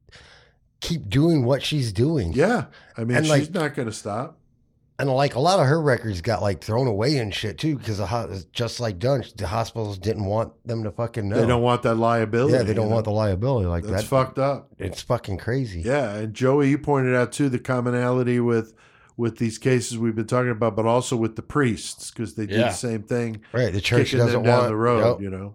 keep 0.81 1.09
doing 1.09 1.45
what 1.45 1.63
she's 1.63 1.93
doing. 1.93 2.33
Yeah. 2.33 2.67
I 2.97 3.05
mean, 3.05 3.19
And, 3.19 3.27
she's 3.27 3.31
like- 3.31 3.55
not 3.55 3.75
going 3.75 3.87
to 3.89 3.95
stop. 3.95 4.39
And 4.99 5.11
like 5.11 5.35
a 5.35 5.41
lot 5.41 5.59
of 5.59 5.67
her 5.67 5.81
records 5.81 6.21
got 6.21 6.43
like 6.43 6.63
thrown 6.63 6.87
away 6.87 7.17
and 7.19 7.35
shit 7.35 7.59
too, 7.59 7.77
because 7.77 7.99
the 7.99 8.45
just 8.53 8.79
like 8.79 9.01
Duntsch, 9.01 9.37
the 9.37 9.49
hospitals 9.49 9.99
didn't 9.99 10.27
want 10.27 10.53
them 10.65 10.85
to 10.85 10.93
fucking 10.93 11.29
know. 11.29 11.41
They 11.41 11.47
don't 11.47 11.63
want 11.63 11.83
that 11.83 11.97
liability. 11.97 12.53
Yeah, 12.57 12.63
they 12.63 12.75
don't 12.75 12.87
you 12.87 12.93
want 12.93 13.05
the 13.07 13.11
liability 13.11 13.67
like 13.67 13.83
That's 13.85 14.03
that. 14.03 14.09
fucked 14.09 14.39
up. 14.39 14.69
It's 14.79 15.03
fucking 15.03 15.39
crazy. 15.39 15.81
Yeah, 15.81 16.15
and 16.15 16.35
Joey, 16.35 16.69
you 16.71 16.79
pointed 16.79 17.17
out 17.17 17.33
too 17.33 17.49
the 17.49 17.59
commonality 17.59 18.39
with 18.39 18.75
with 19.17 19.39
these 19.39 19.59
cases 19.59 19.99
we've 19.99 20.15
been 20.17 20.27
talking 20.27 20.51
about, 20.51 20.75
but 20.77 20.87
also 20.87 21.17
with 21.17 21.37
the 21.37 21.43
priests 21.43 22.11
because 22.11 22.35
they 22.35 22.47
did 22.47 22.59
Yeah. 22.61 22.69
the 22.69 22.75
same 22.75 23.03
thing. 23.03 23.41
Right. 23.53 23.73
The 23.73 23.81
church 23.81 24.13
doesn't 24.13 24.43
down 24.43 24.59
want 24.59 24.69
the 24.69 24.77
road, 24.77 25.07
Yep. 25.15 25.21
you 25.21 25.31
know. 25.31 25.55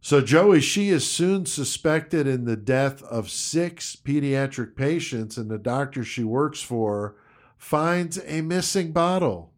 So 0.00 0.20
Joey, 0.22 0.60
she 0.60 0.88
is 0.88 1.06
soon 1.06 1.44
suspected 1.46 2.26
in 2.26 2.46
the 2.46 2.56
death 2.56 3.02
of 3.02 3.28
six 3.28 3.96
pediatric 3.96 4.74
patients, 4.74 5.36
and 5.36 5.50
the 5.50 5.58
doctor 5.58 6.04
she 6.04 6.24
works 6.24 6.62
for 6.62 7.16
finds 7.58 8.18
a 8.26 8.40
missing 8.40 8.92
bottle 8.92 9.52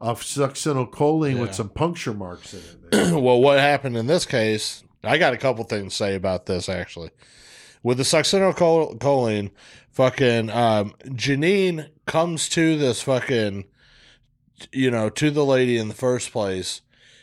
of 0.00 0.22
succinylcholine 0.22 1.34
Yeah. 1.34 1.40
with 1.42 1.54
some 1.54 1.68
puncture 1.68 2.14
marks 2.14 2.54
in 2.54 2.60
it. 2.92 3.12
well, 3.20 3.40
what 3.40 3.58
happened 3.58 3.96
in 3.96 4.06
this 4.06 4.24
case? 4.24 4.82
I 5.02 5.18
got 5.18 5.34
a 5.34 5.36
couple 5.36 5.64
things 5.64 5.92
to 5.92 5.96
say 5.96 6.14
about 6.14 6.46
this 6.46 6.68
actually. 6.70 7.10
With 7.82 7.98
the 7.98 8.04
succinylcholine, 8.04 9.50
fucking 9.90 10.48
um, 10.48 10.94
Genene 11.08 11.88
comes 12.06 12.48
to 12.50 12.76
this 12.78 13.02
fucking, 13.02 13.64
you 14.72 14.90
know, 14.90 15.10
to 15.10 15.30
the 15.30 15.44
lady 15.44 15.76
in 15.76 15.88
the 15.88 15.94
first 15.94 16.32
place, 16.32 16.80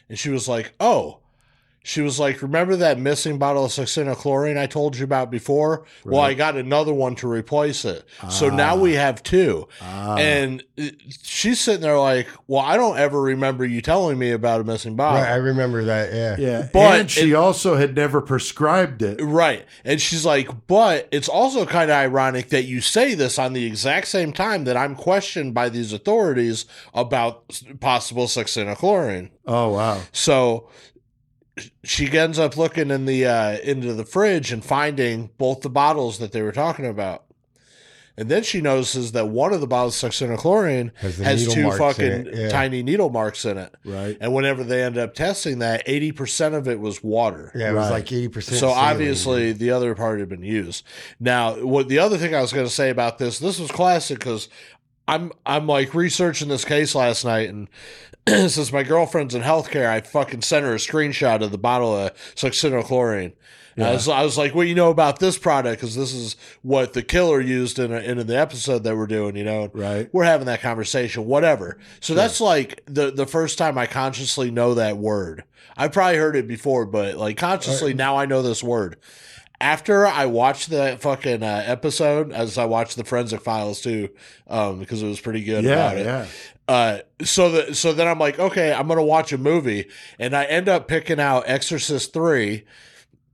and 0.10 0.20
she 0.20 0.30
was 0.30 0.48
like, 0.48 0.74
"Oh." 0.80 1.21
She 1.84 2.02
was 2.02 2.20
like, 2.20 2.44
"Remember 2.44 2.76
that 2.76 3.00
missing 3.00 3.40
bottle 3.40 3.66
of 3.66 3.72
succinylchlorine 3.72 4.56
I 4.56 4.68
told 4.68 4.98
you 4.98 5.04
about 5.04 5.32
before? 5.32 5.84
Well, 6.06 6.22
I 6.22 6.36
got 6.36 6.56
another 6.56 6.94
one 6.94 7.16
to 7.16 7.28
replace 7.28 7.86
it. 7.86 8.06
So 8.30 8.50
now 8.50 8.76
we 8.76 8.94
have 8.94 9.24
two. 9.24 9.68
Ah. 9.82 10.16
And 10.18 10.64
uh, 10.80 10.90
she's 11.24 11.60
sitting 11.60 11.82
there 11.82 11.98
like, 11.98 12.28
"Well, 12.46 12.62
I 12.62 12.78
don't 12.78 13.00
ever 13.00 13.20
remember 13.20 13.66
you 13.66 13.82
telling 13.82 14.20
me 14.20 14.30
about 14.30 14.62
a 14.62 14.64
missing 14.64 14.96
bottle." 14.96 15.22
Right, 15.24 15.32
I 15.32 15.38
remember 15.38 15.84
that. 15.86 16.14
Yeah. 16.14 16.36
yeah, 16.38 16.70
but 16.72 17.00
and 17.00 17.10
she 17.10 17.32
it- 17.32 17.36
also 17.36 17.76
had 17.76 17.96
never 17.96 18.22
prescribed 18.22 19.02
it. 19.02 19.20
Right. 19.20 19.66
And 19.84 20.00
she's 20.00 20.24
like, 20.26 20.68
but 20.68 21.08
it's 21.12 21.30
also 21.30 21.66
kind 21.66 21.90
of 21.90 21.96
ironic 21.98 22.50
that 22.50 22.66
you 22.66 22.82
say 22.82 23.16
this 23.16 23.40
on 23.40 23.54
the 23.54 23.66
exact 23.66 24.08
same 24.08 24.34
time 24.34 24.66
that 24.66 24.78
I'm 24.78 24.94
questioned 24.96 25.56
by 25.56 25.70
these 25.70 25.94
authorities 25.94 26.66
about 26.94 27.44
s- 27.50 27.64
possible 27.80 28.28
succinylchlorine. 28.28 29.30
Oh 29.48 29.70
wow. 29.70 30.02
So 30.12 30.70
she 31.84 32.18
ends 32.18 32.40
up 32.40 32.58
looking 32.58 32.92
in 32.92 33.06
the 33.06 33.26
uh, 33.26 33.58
into 33.60 33.94
the 33.94 34.06
fridge 34.06 34.52
and 34.52 34.64
finding 34.64 35.30
both 35.38 35.62
the 35.62 35.70
bottles 35.70 36.20
that 36.20 36.32
they 36.32 36.42
were 36.42 36.52
talking 36.52 36.86
about. 36.86 37.26
And 38.18 38.30
then 38.30 38.44
she 38.44 38.62
notices 38.62 39.14
that 39.14 39.30
one 39.30 39.54
of 39.54 39.62
the 39.62 39.68
bottles 39.68 40.04
of 40.04 40.12
succinylchlorine 40.12 40.92
Has 40.98 41.18
the 41.18 41.24
has 41.24 41.48
two 41.52 41.72
fucking 41.72 42.28
yeah. 42.32 42.50
tiny 42.50 42.84
needle 42.84 43.10
marks 43.10 43.46
in 43.46 43.58
it. 43.58 43.74
Right. 43.86 44.18
And 44.20 44.34
whenever 44.34 44.64
they 44.64 44.84
ended 44.84 45.02
up 45.02 45.16
testing 45.16 45.60
that, 45.60 45.88
80% 45.88 46.54
of 46.54 46.68
it 46.68 46.80
was 46.80 47.02
water. 47.02 47.52
Yeah, 47.56 47.72
it 47.72 47.74
was 47.74 47.90
like 47.90 48.12
eighty 48.12 48.28
percent. 48.28 48.60
So 48.60 48.70
obviously 48.70 49.54
the 49.54 49.72
other 49.72 49.96
part 49.96 50.20
had 50.20 50.30
been 50.30 50.44
used. 50.44 50.86
Now, 51.20 51.56
what 51.66 51.88
the 51.88 52.00
other 52.00 52.18
thing 52.18 52.36
I 52.36 52.42
was 52.42 52.52
going 52.54 52.68
to 52.68 52.72
say 52.72 52.90
about 52.90 53.18
this, 53.18 53.40
this 53.40 53.60
was 53.60 53.72
classic 53.72 54.20
because 54.20 54.50
I'm 55.12 55.32
I'm 55.46 55.68
like 55.68 55.94
researching 55.94 56.48
this 56.48 56.64
case 56.64 56.96
last 56.96 57.26
night, 57.26 57.50
and 57.50 57.68
since 58.28 58.72
my 58.72 58.84
girlfriend's 58.84 59.36
in 59.36 59.42
healthcare, 59.42 59.88
I 59.88 60.00
fucking 60.02 60.42
sent 60.42 60.66
her 60.66 60.74
a 60.74 60.78
screenshot 60.78 61.44
of 61.44 61.52
the 61.52 61.58
bottle 61.58 61.96
of 61.96 62.16
succinylchlorine. 62.36 63.34
And 63.78 63.86
I, 63.86 63.94
was, 63.94 64.08
I 64.10 64.24
was 64.24 64.38
like, 64.38 64.54
"What 64.54 64.68
you 64.68 64.76
know 64.76 64.90
about 64.90 65.20
this 65.20 65.38
product? 65.38 65.80
Because 65.80 65.96
this 65.96 66.14
is 66.14 66.36
what 66.62 66.94
the 66.94 67.02
killer 67.02 67.40
used 67.40 67.80
in 67.80 67.94
a, 67.94 68.00
in 68.00 68.26
the 68.28 68.38
episode 68.38 68.84
that 68.84 68.96
we're 68.96 69.08
doing." 69.08 69.36
You 69.36 69.44
know, 69.46 69.70
Right. 69.74 70.10
we're 70.14 70.26
having 70.26 70.46
that 70.48 70.62
conversation, 70.62 71.26
whatever. 71.26 71.78
So 72.00 72.14
that's 72.14 72.40
like 72.42 72.84
the 72.86 73.12
the 73.12 73.26
first 73.26 73.58
time 73.58 73.78
I 73.78 73.88
consciously 73.88 74.52
know 74.52 74.74
that 74.76 74.98
word. 74.98 75.44
I 75.78 75.88
probably 75.88 76.18
heard 76.18 76.36
it 76.36 76.48
before, 76.48 76.86
but 76.86 77.16
like 77.16 77.38
consciously 77.38 77.94
now 77.94 78.18
I 78.18 78.26
know 78.26 78.42
this 78.42 78.62
word. 78.64 78.98
After 79.62 80.06
I 80.08 80.26
watched 80.26 80.70
the 80.70 80.98
fucking 81.00 81.44
uh, 81.44 81.64
episode, 81.66 82.32
as 82.32 82.58
I 82.58 82.66
watched 82.66 82.98
the 82.98 83.04
Forensic 83.04 83.42
Files 83.42 83.80
too, 83.82 84.10
um, 84.48 84.80
because 84.80 85.02
it 85.04 85.08
was 85.08 85.20
pretty 85.22 85.44
good 85.44 85.64
Yeah, 85.64 85.74
about 85.74 85.98
it. 85.98 86.06
yeah. 86.06 86.26
Uh, 86.68 87.00
so 87.24 87.52
that 87.52 87.76
so 87.76 87.94
then 87.94 88.08
I'm 88.08 88.20
like, 88.20 88.40
okay, 88.40 88.74
I'm 88.74 88.88
gonna 88.88 89.04
watch 89.04 89.32
a 89.34 89.38
movie, 89.38 89.88
and 90.20 90.36
I 90.36 90.46
end 90.46 90.68
up 90.70 90.88
picking 90.88 91.20
out 91.20 91.44
Exorcist 91.46 92.12
three 92.14 92.64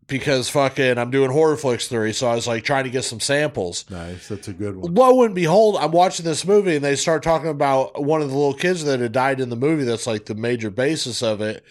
because 0.08 0.50
fucking 0.50 0.98
I'm 0.98 1.12
doing 1.12 1.30
horror 1.32 1.58
flicks 1.58 1.88
three. 1.88 2.14
So 2.14 2.28
I 2.28 2.36
was 2.36 2.48
like 2.48 2.64
trying 2.64 2.86
to 2.86 2.90
get 2.90 3.04
some 3.04 3.20
samples. 3.20 3.86
Nice. 3.90 4.28
That's 4.30 4.48
a 4.48 4.54
good 4.54 4.76
one. 4.78 4.94
Lo 4.94 5.24
and 5.24 5.36
behold, 5.36 5.78
I'm 5.80 5.92
watching 5.92 6.26
this 6.26 6.46
movie 6.46 6.76
and 6.78 6.84
they 6.84 6.96
start 6.96 7.24
talking 7.24 7.50
about 7.50 8.02
one 8.02 8.22
of 8.22 8.30
the 8.30 8.36
little 8.36 8.54
kids 8.54 8.86
that 8.86 9.00
had 9.00 9.12
died 9.12 9.40
in 9.40 9.50
the 9.50 9.56
movie. 9.56 9.84
That's 9.84 10.08
like 10.08 10.26
the 10.26 10.36
major 10.36 10.70
basis 10.70 11.22
of 11.22 11.42
it. 11.42 11.64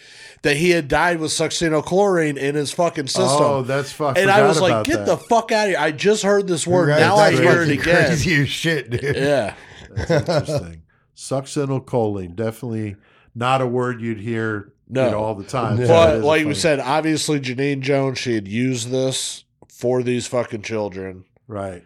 That 0.43 0.57
he 0.59 0.71
had 0.71 0.87
died 0.87 1.19
with 1.19 1.31
succinylchlorine 1.33 2.37
in 2.37 2.55
his 2.55 2.71
fucking 2.73 3.07
system. 3.09 3.39
Oh, 3.41 3.63
that's 3.63 3.91
fucking. 3.93 4.23
and 4.23 4.31
I 4.31 4.47
was 4.47 4.61
like, 4.61 4.85
get 4.85 5.07
the 5.07 5.17
fuck 5.17 5.51
out 5.51 5.65
of 5.65 5.71
here. 5.71 5.79
I 5.79 5.91
just 5.91 6.23
heard 6.23 6.47
this 6.47 6.67
word. 6.67 6.89
now 6.89 7.17
I 7.17 7.33
hear 7.33 7.63
it 7.63 7.71
again. 7.71 8.07
Crazy 8.07 8.45
shit, 8.47 8.91
dude. 8.91 9.17
Yeah. 9.17 9.55
That's 9.91 10.11
interesting. 10.11 10.83
Succinylcholine, 11.17 12.37
definitely 12.37 12.97
not 13.35 13.63
a 13.63 13.67
word 13.67 14.01
you'd 14.03 14.21
hear 14.21 14.73
No. 14.89 15.05
you 15.07 15.11
know, 15.13 15.19
all 15.21 15.35
the 15.35 15.45
time. 15.45 15.77
But 15.79 16.23
like 16.23 16.47
we 16.47 16.55
said, 16.55 16.79
obviously 16.81 17.41
Genene 17.41 17.81
Jones, 17.81 18.19
she 18.19 18.35
had 18.35 18.47
used 18.47 18.91
this 18.91 19.45
for 19.69 20.03
these 20.03 20.27
fucking 20.27 20.63
children, 20.63 21.25
right, 21.49 21.85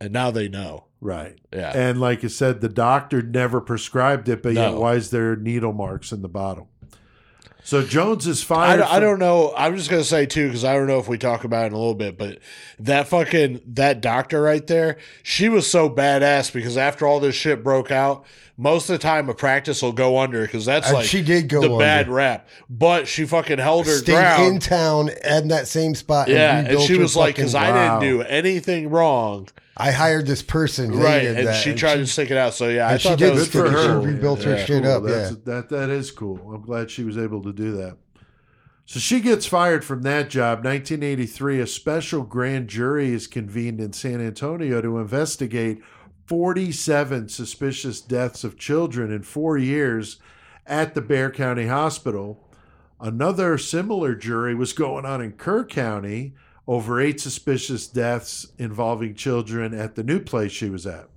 and 0.00 0.12
now 0.12 0.30
they 0.30 0.48
know. 0.48 0.84
right. 1.00 1.38
Yeah. 1.52 1.72
And 1.74 2.00
like 2.00 2.24
I 2.24 2.28
said, 2.28 2.60
the 2.60 2.68
doctor 2.68 3.22
never 3.22 3.60
prescribed 3.60 4.28
it, 4.28 4.42
but 4.42 4.54
yet 4.54 4.74
why 4.74 4.94
is 4.94 5.10
there 5.10 5.36
needle 5.36 5.72
marks 5.72 6.12
in 6.12 6.22
the 6.22 6.28
bottle? 6.28 6.68
So 7.64 7.82
Jones 7.82 8.26
is 8.26 8.42
I, 8.42 8.46
fired. 8.46 8.76
don't- 8.78 8.90
I 8.92 9.00
don't 9.00 9.18
know. 9.18 9.54
I'm 9.56 9.76
just 9.76 9.88
gonna 9.88 10.02
say 10.04 10.26
too 10.26 10.48
because 10.48 10.64
I 10.64 10.74
don't 10.74 10.86
know 10.88 10.98
if 10.98 11.08
we 11.08 11.16
talk 11.16 11.44
about 11.44 11.64
it 11.64 11.66
in 11.68 11.72
a 11.74 11.78
little 11.78 11.94
bit, 11.94 12.18
but 12.18 12.38
that 12.80 13.08
fucking 13.08 13.60
that 13.74 14.00
doctor 14.00 14.42
right 14.42 14.66
there, 14.66 14.96
she 15.22 15.48
was 15.48 15.66
so 15.70 15.88
badass 15.88 16.52
because 16.52 16.76
after 16.76 17.06
all 17.06 17.20
this 17.20 17.34
shit 17.36 17.62
broke 17.62 17.90
out, 17.92 18.24
most 18.58 18.90
of 18.90 18.94
the 18.94 18.98
time 18.98 19.28
a 19.28 19.34
practice 19.34 19.80
will 19.80 19.92
go 19.92 20.18
under 20.18 20.42
because 20.42 20.64
that's 20.66 20.88
And 20.88 20.96
like 20.98 21.06
she 21.06 21.22
did 21.22 21.48
go 21.48 21.60
the 21.60 21.66
under. 21.68 21.78
bad 21.78 22.08
rap. 22.08 22.48
But 22.68 23.06
she 23.06 23.24
fucking 23.24 23.58
held 23.58 23.86
her 23.86 23.96
Stayed 23.98 24.12
ground. 24.14 24.46
in 24.54 24.58
town 24.60 25.10
in 25.24 25.48
that 25.48 25.68
same 25.68 25.94
spot. 25.94 26.28
Yeah, 26.28 26.58
and 26.58 26.66
rebuilt 26.68 26.86
she 26.88 26.94
her 26.96 27.00
was 27.00 27.16
like, 27.16 27.34
fucking- 27.36 27.42
because 27.44 27.54
I 27.54 27.70
Wow. 27.70 28.00
didn't 28.00 28.10
do 28.18 28.22
anything 28.24 28.90
wrong, 28.90 29.48
I 29.82 29.90
hired 29.90 30.26
this 30.26 30.42
person, 30.42 30.92
right? 30.96 31.24
And 31.24 31.46
that. 31.48 31.52
she 31.62 31.74
tried 31.74 31.96
to 31.96 32.06
stick 32.06 32.30
it 32.30 32.36
out. 32.36 32.54
So 32.54 32.68
yeah, 32.68 32.86
I 32.88 32.92
and 32.92 33.00
she 33.00 33.08
did 33.10 33.18
that 33.20 33.34
was 33.34 33.48
good 33.48 33.52
for 33.52 33.60
pretty 33.70 33.76
She 33.82 33.88
her. 33.88 33.94
cool. 33.94 34.06
rebuilt 34.06 34.42
her 34.44 34.56
Yeah. 34.56 34.64
shit 34.64 34.82
Cool. 34.84 34.92
up. 34.92 35.02
That's, 35.04 35.30
Yeah. 35.32 35.36
That 35.44 35.68
that 35.70 35.90
is 35.90 36.10
cool. 36.10 36.52
I'm 36.54 36.62
glad 36.62 36.90
she 36.90 37.04
was 37.04 37.18
able 37.18 37.42
to 37.42 37.52
do 37.52 37.72
that. 37.78 37.96
So 38.84 38.98
she 39.00 39.20
gets 39.20 39.46
fired 39.46 39.84
from 39.84 40.02
that 40.02 40.28
job. 40.30 40.64
1983, 40.64 41.60
a 41.60 41.66
special 41.66 42.22
grand 42.22 42.68
jury 42.68 43.12
is 43.12 43.26
convened 43.26 43.80
in 43.80 43.92
San 43.92 44.20
Antonio 44.20 44.80
to 44.80 44.98
investigate 44.98 45.80
47 46.26 47.28
suspicious 47.28 48.00
deaths 48.00 48.44
of 48.44 48.58
children 48.58 49.12
in 49.12 49.22
four 49.22 49.56
years 49.56 50.18
at 50.66 50.94
the 50.94 51.00
Bear 51.00 51.30
County 51.30 51.66
Hospital. 51.66 52.48
Another 53.00 53.56
similar 53.58 54.14
jury 54.14 54.54
was 54.54 54.72
going 54.72 55.04
on 55.04 55.20
in 55.20 55.32
Kerr 55.32 55.64
County 55.64 56.34
over 56.66 57.00
eight 57.00 57.20
suspicious 57.20 57.86
deaths 57.86 58.52
involving 58.58 59.14
children 59.14 59.74
at 59.74 59.94
the 59.94 60.04
new 60.04 60.20
place 60.20 60.52
she 60.52 60.70
was 60.70 60.86
at. 60.86 61.08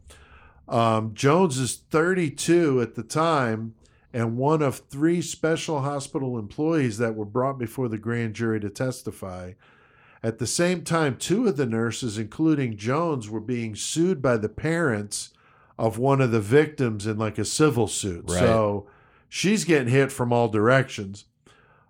Um, 0.68 1.14
Jones 1.14 1.60
is 1.60 1.76
32 1.76 2.82
at 2.82 2.96
the 2.96 3.04
time 3.04 3.76
and 4.16 4.38
one 4.38 4.62
of 4.62 4.78
three 4.90 5.22
special 5.22 5.82
hospital 5.82 6.40
employees 6.40 6.98
that 7.00 7.16
were 7.16 7.26
brought 7.26 7.60
before 7.60 7.90
the 7.90 7.98
grand 7.98 8.34
jury 8.34 8.62
to 8.62 8.70
testify. 8.70 9.52
At 10.24 10.40
the 10.40 10.48
same 10.48 10.84
time, 10.84 11.18
two 11.18 11.48
of 11.48 11.58
the 11.58 11.66
nurses, 11.66 12.18
including 12.18 12.78
Jones, 12.78 13.30
were 13.30 13.42
being 13.42 13.76
sued 13.76 14.22
by 14.22 14.38
the 14.38 14.48
parents 14.48 15.34
of 15.78 15.98
one 15.98 16.22
of 16.22 16.32
the 16.32 16.40
victims 16.40 17.06
in 17.06 17.18
like 17.18 17.38
a 17.38 17.44
civil 17.44 17.88
suit. 17.88 18.24
Right. 18.30 18.40
So 18.40 18.88
she's 19.28 19.66
getting 19.66 19.90
hit 19.90 20.14
from 20.14 20.32
all 20.32 20.48
directions. 20.48 21.26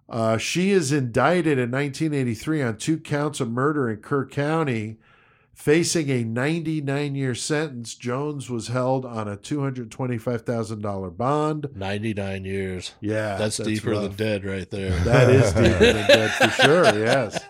Uh, 0.07 0.37
she 0.37 0.71
is 0.71 0.91
indicted 0.91 1.57
in 1.57 1.71
1983 1.71 2.61
on 2.61 2.77
two 2.77 2.97
counts 2.97 3.39
of 3.39 3.49
murder 3.49 3.89
in 3.89 3.97
Kerr 3.97 4.25
County. 4.25 4.97
Facing 5.53 6.09
a 6.09 6.25
99 6.25 7.15
year 7.15 7.33
sentence, 7.33 7.95
Jones 7.95 8.49
was 8.49 8.67
held 8.67 9.05
on 9.05 9.29
a 9.29 9.37
$225,000 9.37 11.15
bond. 11.17 11.69
Ninety 11.73 12.13
nine 12.13 12.43
years. 12.43 12.91
Yeah. 12.99 13.37
That's, 13.37 13.57
deeper 13.57 13.91
rough. 13.91 14.01
than 14.01 14.15
dead, 14.15 14.43
right 14.43 14.69
there. 14.69 14.91
That 15.05 15.29
is 15.29 15.53
deeper 15.53 15.93
than 15.93 16.07
dead 16.07 16.31
for 16.31 16.49
sure, 16.61 16.83
yes. 16.99 17.41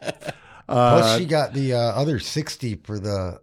Uh, 0.70 1.00
Plus, 1.00 1.18
she 1.18 1.26
got 1.26 1.54
the 1.54 1.74
uh, 1.74 1.80
other 1.80 2.20
sixty 2.20 2.76
for 2.76 3.00
the 3.00 3.40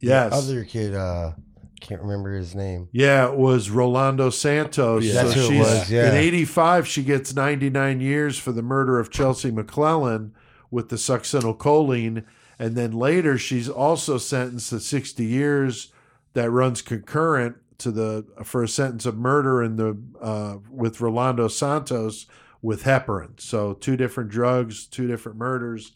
yes. 0.00 0.32
other 0.32 0.64
kid. 0.64 0.94
Uh, 0.94 1.32
can't 1.80 2.00
remember 2.00 2.32
his 2.32 2.54
name. 2.54 2.88
Yeah, 2.92 3.30
it 3.30 3.36
was 3.36 3.70
Rolando 3.70 4.30
Santos. 4.30 5.04
Yeah. 5.04 5.22
That's 5.22 5.34
who 5.34 5.40
it 5.42 5.48
she's 5.48 5.58
was, 5.58 5.90
yeah. 5.90 6.10
in 6.10 6.16
'85. 6.16 6.86
She 6.86 7.02
gets 7.02 7.34
99 7.34 8.00
years 8.00 8.38
for 8.38 8.52
the 8.52 8.62
murder 8.62 8.98
of 8.98 9.10
Chelsea 9.10 9.50
McClellan 9.50 10.34
with 10.70 10.88
the 10.88 10.96
succinylcholine, 10.96 12.24
and 12.58 12.76
then 12.76 12.92
later 12.92 13.38
she's 13.38 13.68
also 13.68 14.18
sentenced 14.18 14.70
to 14.70 14.80
60 14.80 15.24
years. 15.24 15.92
That 16.34 16.50
runs 16.50 16.82
concurrent 16.82 17.56
to 17.78 17.90
the 17.90 18.26
for 18.44 18.62
a 18.62 18.68
sentence 18.68 19.06
of 19.06 19.16
murder 19.16 19.62
in 19.62 19.76
the 19.76 19.96
uh, 20.20 20.56
with 20.70 21.00
Rolando 21.00 21.48
Santos 21.48 22.26
with 22.62 22.82
heparin. 22.82 23.40
So 23.40 23.74
two 23.74 23.96
different 23.96 24.30
drugs, 24.30 24.86
two 24.86 25.06
different 25.06 25.38
murders. 25.38 25.92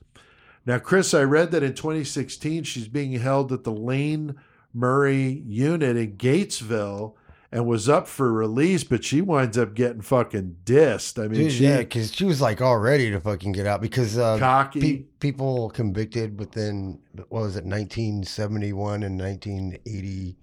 Now, 0.67 0.79
Chris, 0.79 1.15
I 1.15 1.23
read 1.23 1.51
that 1.51 1.63
in 1.63 1.75
2016 1.75 2.65
she's 2.65 2.89
being 2.89 3.13
held 3.13 3.53
at 3.53 3.65
the 3.65 3.73
Lane 3.73 4.37
Murray 4.73 5.43
unit 5.47 5.97
in 5.97 6.17
Gatesville 6.17 7.15
and 7.53 7.67
was 7.67 7.89
up 7.89 8.07
for 8.07 8.33
release, 8.33 8.85
but 8.85 9.03
she 9.03 9.21
winds 9.21 9.59
up 9.59 9.75
getting 9.75 10.03
fucking 10.03 10.59
dissed. 10.65 11.19
I 11.23 11.27
mean, 11.27 11.41
Dude, 11.41 11.53
she 11.53 11.65
yeah, 11.65 11.79
because 11.79 12.15
she 12.15 12.25
was 12.25 12.41
like 12.41 12.61
all 12.61 12.79
ready 12.79 13.11
to 13.11 13.21
fucking 13.21 13.51
get 13.53 13.67
out 13.67 13.81
because 13.81 14.17
uh, 14.17 14.39
cocky. 14.39 14.81
pe- 14.81 15.03
people 15.19 15.71
convicted 15.71 16.39
within 16.39 17.01
what 17.29 17.43
was 17.43 17.57
it, 17.57 17.65
1971 17.65 19.03
and 19.03 19.19
1980, 19.19 20.37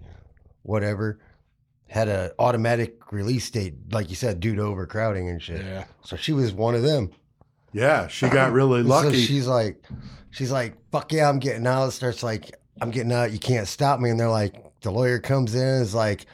whatever, 0.64 1.20
had 1.88 2.10
an 2.10 2.32
automatic 2.40 3.12
release 3.14 3.50
date, 3.50 3.76
like 3.92 4.10
you 4.10 4.16
said, 4.16 4.42
due 4.42 4.56
to 4.56 4.62
overcrowding 4.64 5.30
and 5.30 5.42
shit. 5.42 5.64
Yeah. 5.66 5.86
So 6.04 6.18
she 6.18 6.34
was 6.34 6.52
one 6.52 6.76
of 6.76 6.82
them. 6.84 7.12
yeah, 7.72 8.08
she 8.08 8.28
got 8.28 8.52
really 8.52 8.82
So 8.84 8.90
lucky. 8.90 9.22
she's 9.22 9.48
like, 9.48 9.82
she's 10.32 10.52
like, 10.52 10.76
fuck 10.92 11.14
yeah, 11.14 11.30
I'm 11.30 11.40
getting 11.40 11.66
out. 11.66 11.94
Starts 11.94 12.22
like, 12.22 12.54
I'm 12.82 12.92
getting 12.92 13.12
out. 13.12 13.32
You 13.32 13.40
can't 13.40 13.68
stop 13.68 14.00
me. 14.00 14.10
And 14.10 14.20
they're 14.20 14.30
like, 14.30 14.56
the 14.82 14.92
lawyer 14.92 15.20
comes 15.20 15.56
in 15.56 15.62
and 15.62 15.82
is 15.82 15.96
like, 15.96 16.26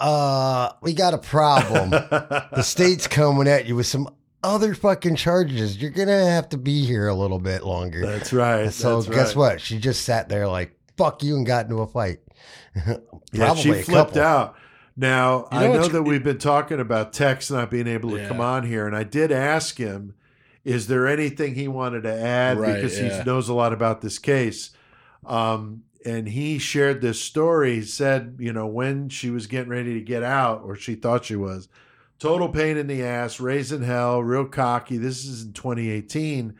uh, 0.00 0.70
we 0.82 0.92
got 0.92 1.14
a 1.14 1.18
problem. 1.18 1.90
the 1.90 2.62
state's 2.62 3.06
coming 3.06 3.48
at 3.48 3.66
you 3.66 3.76
with 3.76 3.86
some 3.86 4.08
other 4.42 4.74
fucking 4.74 5.16
charges. 5.16 5.80
You're 5.80 5.90
gonna 5.90 6.26
have 6.30 6.48
to 6.50 6.58
be 6.58 6.84
here 6.84 7.08
a 7.08 7.14
little 7.14 7.38
bit 7.38 7.64
longer. 7.64 8.04
That's 8.04 8.32
right. 8.32 8.70
so 8.72 9.00
that's 9.00 9.14
guess 9.16 9.28
right. 9.28 9.52
what? 9.54 9.60
She 9.60 9.78
just 9.78 10.02
sat 10.04 10.28
there 10.28 10.46
like, 10.48 10.76
fuck 10.96 11.22
you, 11.22 11.36
and 11.36 11.46
got 11.46 11.64
into 11.66 11.76
a 11.80 11.86
fight. 11.86 12.20
Yeah, 13.32 13.54
she 13.56 13.68
Probably 13.70 13.82
flipped 13.82 14.16
out. 14.16 14.54
Now, 14.96 15.48
You 15.50 15.58
I 15.58 15.66
know 15.66 15.72
know 15.74 15.88
that 15.88 16.02
we've 16.04 16.22
been 16.22 16.38
talking 16.38 16.78
about 16.78 17.12
Tex 17.12 17.50
not 17.50 17.68
being 17.68 17.88
able 17.88 18.10
to 18.10 18.18
Yeah. 18.18 18.28
come 18.28 18.40
on 18.40 18.64
here, 18.64 18.86
and 18.86 18.94
I 18.94 19.02
did 19.02 19.32
ask 19.32 19.76
him, 19.76 20.14
is 20.64 20.86
there 20.86 21.08
anything 21.08 21.56
he 21.56 21.66
wanted 21.66 22.02
to 22.04 22.12
add 22.14 22.58
Right, 22.60 22.74
because 22.76 22.96
yeah. 23.00 23.18
he 23.18 23.24
knows 23.24 23.48
a 23.48 23.54
lot 23.54 23.72
about 23.72 24.02
this 24.02 24.20
case. 24.20 24.70
Um, 25.26 25.84
and 26.04 26.28
he 26.28 26.58
shared 26.58 27.00
this 27.00 27.20
story. 27.20 27.76
He 27.76 27.82
said, 27.82 28.36
you 28.38 28.52
know, 28.52 28.66
when 28.66 29.08
she 29.08 29.30
was 29.30 29.46
getting 29.46 29.70
ready 29.70 29.94
to 29.94 30.00
get 30.00 30.22
out, 30.22 30.62
or 30.64 30.76
she 30.76 30.94
thought 30.94 31.24
she 31.24 31.36
was, 31.36 31.68
total 32.18 32.48
pain 32.48 32.76
in 32.76 32.86
the 32.86 33.02
ass, 33.02 33.40
raising 33.40 33.82
hell, 33.82 34.22
real 34.22 34.44
cocky. 34.44 34.98
This 34.98 35.24
is 35.24 35.44
in 35.44 35.52
2018. 35.52 36.54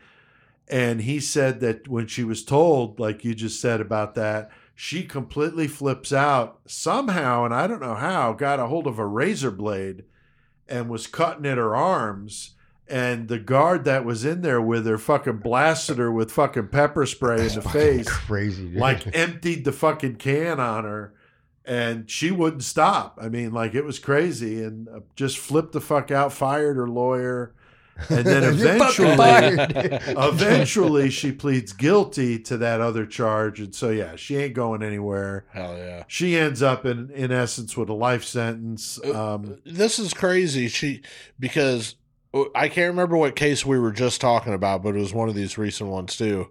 And 0.67 1.01
he 1.01 1.19
said 1.19 1.59
that 1.59 1.87
when 1.87 2.07
she 2.07 2.23
was 2.23 2.43
told, 2.43 2.99
like 2.99 3.23
you 3.23 3.35
just 3.35 3.61
said 3.61 3.81
about 3.81 4.15
that, 4.15 4.49
she 4.73 5.03
completely 5.03 5.67
flips 5.67 6.11
out 6.11 6.59
somehow, 6.67 7.45
and 7.45 7.53
I 7.53 7.65
don't 7.65 7.81
know 7.81 7.95
how, 7.95 8.33
got 8.33 8.59
a 8.59 8.67
hold 8.67 8.87
of 8.87 8.99
a 8.99 9.05
razor 9.05 9.51
blade 9.51 10.03
and 10.67 10.89
was 10.89 11.07
cutting 11.07 11.45
at 11.45 11.57
her 11.57 11.75
arms. 11.75 12.54
And 12.87 13.27
the 13.27 13.39
guard 13.39 13.83
that 13.85 14.05
was 14.05 14.25
in 14.25 14.41
there 14.41 14.61
with 14.61 14.85
her 14.85 14.97
fucking 14.97 15.37
blasted 15.37 15.97
her 15.97 16.11
with 16.11 16.31
fucking 16.31 16.67
pepper 16.67 17.05
spray 17.05 17.47
in 17.47 17.55
the 17.55 17.61
face 17.61 18.07
Crazy, 18.07 18.69
dude. 18.69 18.75
like 18.75 19.07
emptied 19.15 19.65
the 19.65 19.71
fucking 19.71 20.17
can 20.17 20.59
on 20.59 20.83
her 20.83 21.13
and 21.65 22.09
she 22.09 22.29
wouldn't 22.29 22.63
stop 22.63 23.17
i 23.19 23.27
mean 23.27 23.51
like 23.51 23.73
it 23.73 23.83
was 23.83 23.97
crazy 23.97 24.61
and 24.63 24.87
uh, 24.87 24.99
just 25.15 25.37
flipped 25.37 25.71
the 25.71 25.81
fuck 25.81 26.11
out 26.11 26.31
fired 26.31 26.77
her 26.77 26.87
lawyer 26.87 27.55
and 28.09 28.25
then 28.25 28.43
eventually 28.53 29.15
eventually 30.15 31.09
she 31.09 31.31
pleads 31.31 31.73
guilty 31.73 32.37
to 32.37 32.57
that 32.57 32.81
other 32.81 33.05
charge 33.05 33.59
and 33.59 33.73
so 33.73 33.89
yeah 33.89 34.15
she 34.15 34.35
ain't 34.37 34.53
going 34.53 34.83
anywhere 34.83 35.45
Hell 35.51 35.75
yeah. 35.77 36.03
she 36.07 36.35
ends 36.35 36.61
up 36.61 36.85
in 36.85 37.09
in 37.11 37.31
essence 37.31 37.75
with 37.75 37.89
a 37.89 37.93
life 37.93 38.23
sentence 38.23 38.99
um 39.05 39.57
this 39.65 39.97
is 39.97 40.13
crazy. 40.13 40.67
She 40.67 41.01
because 41.39 41.95
I 42.53 42.67
can't 42.67 42.89
remember 42.89 43.15
what 43.15 43.35
case 43.35 43.65
we 43.65 43.79
were 43.79 43.91
just 43.91 44.19
talking 44.19 44.53
about, 44.53 44.83
but 44.83 44.95
it 44.95 44.99
was 44.99 45.13
one 45.13 45.29
of 45.29 45.35
these 45.35 45.57
recent 45.57 45.89
ones 45.89 46.17
too. 46.17 46.49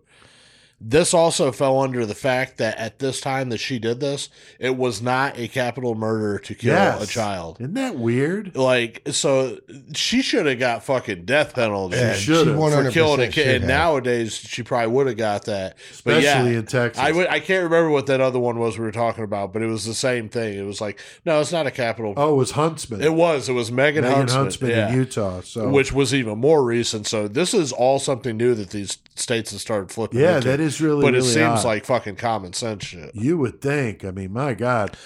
This 0.87 1.15
also 1.15 1.51
fell 1.51 1.81
under 1.81 2.05
the 2.05 2.15
fact 2.15 2.59
that 2.59 2.77
at 2.77 2.99
this 2.99 3.19
time 3.19 3.49
that 3.49 3.59
she 3.59 3.79
did 3.79 4.01
this, 4.01 4.29
it 4.59 4.77
was 4.77 5.01
not 5.01 5.39
a 5.39 5.49
capital 5.49 5.95
murder 5.95 6.39
to 6.41 6.55
kill 6.55 6.75
yes. 6.75 7.03
a 7.03 7.07
child. 7.07 7.57
isn't 7.59 7.73
that 7.73 7.97
weird 7.97 8.55
Like 8.55 9.01
so, 9.11 9.59
she 9.95 10.21
should 10.21 10.45
have 10.45 10.59
got 10.59 10.85
fucking 10.85 11.25
death 11.25 11.55
penalty 11.55 11.97
Yeah, 11.97 12.13
She 12.13 12.27
should've. 12.27 12.55
she 12.55 12.83
for 12.85 12.91
killing 12.91 13.21
a 13.23 13.29
kid. 13.29 13.63
And 13.63 13.69
nowadays, 13.69 14.37
she 14.37 14.63
probably 14.63 14.93
would 14.93 15.07
have 15.07 15.17
got 15.17 15.47
that. 15.47 15.79
But 16.05 16.19
especially 16.19 16.53
yeah, 16.53 16.59
in 16.59 16.67
texas 16.67 17.03
I 17.03 17.41
can't 17.41 17.65
remember 17.65 17.89
what 17.89 18.05
that 18.07 18.21
other 18.21 18.39
one 18.39 18.59
was 18.59 18.79
we 18.79 18.85
were 18.85 18.93
talking 18.93 19.25
about, 19.25 19.55
but 19.55 19.63
it 19.63 19.69
was 19.69 19.87
the 19.87 19.95
same 19.95 20.29
thing. 20.29 20.59
It 20.59 20.67
was 20.67 20.83
like, 20.83 21.01
no, 21.25 21.41
it's 21.41 21.53
not 21.53 21.67
a 21.67 21.71
capital. 21.71 22.13
oh 22.19 22.35
it 22.35 22.37
was 22.37 22.51
huntsman 22.51 23.01
It 23.01 23.15
was. 23.15 23.49
It 23.49 23.55
was 23.55 23.73
Megan, 23.73 24.05
Megan 24.05 24.19
Huntsman, 24.19 24.43
huntsman 24.43 24.71
yeah. 24.71 24.89
in 24.91 24.99
utah 24.99 25.41
so 25.41 25.71
which 25.71 25.95
was 25.95 26.13
even 26.13 26.39
more 26.39 26.63
recent. 26.63 27.07
So 27.07 27.27
this 27.27 27.55
is 27.55 27.73
all 27.73 27.99
something 27.99 28.37
new 28.37 28.55
that 28.55 28.69
these 28.69 28.99
states 29.15 29.53
have 29.53 29.63
started 29.63 29.91
flipping. 29.91 30.21
yeah 30.21 30.37
into. 30.37 30.49
that 30.49 30.61
is 30.61 30.74
really 30.81 31.03
But 31.03 31.15
it 31.15 31.19
really 31.19 31.29
seems 31.29 31.61
odd. 31.61 31.65
like 31.65 31.85
fucking 31.85 32.17
common 32.17 32.53
sense 32.53 32.85
shit. 32.85 33.15
You 33.15 33.39
would 33.39 33.61
think. 33.61 34.05
I 34.05 34.11
mean, 34.11 34.33
my 34.33 34.55
God. 34.55 34.97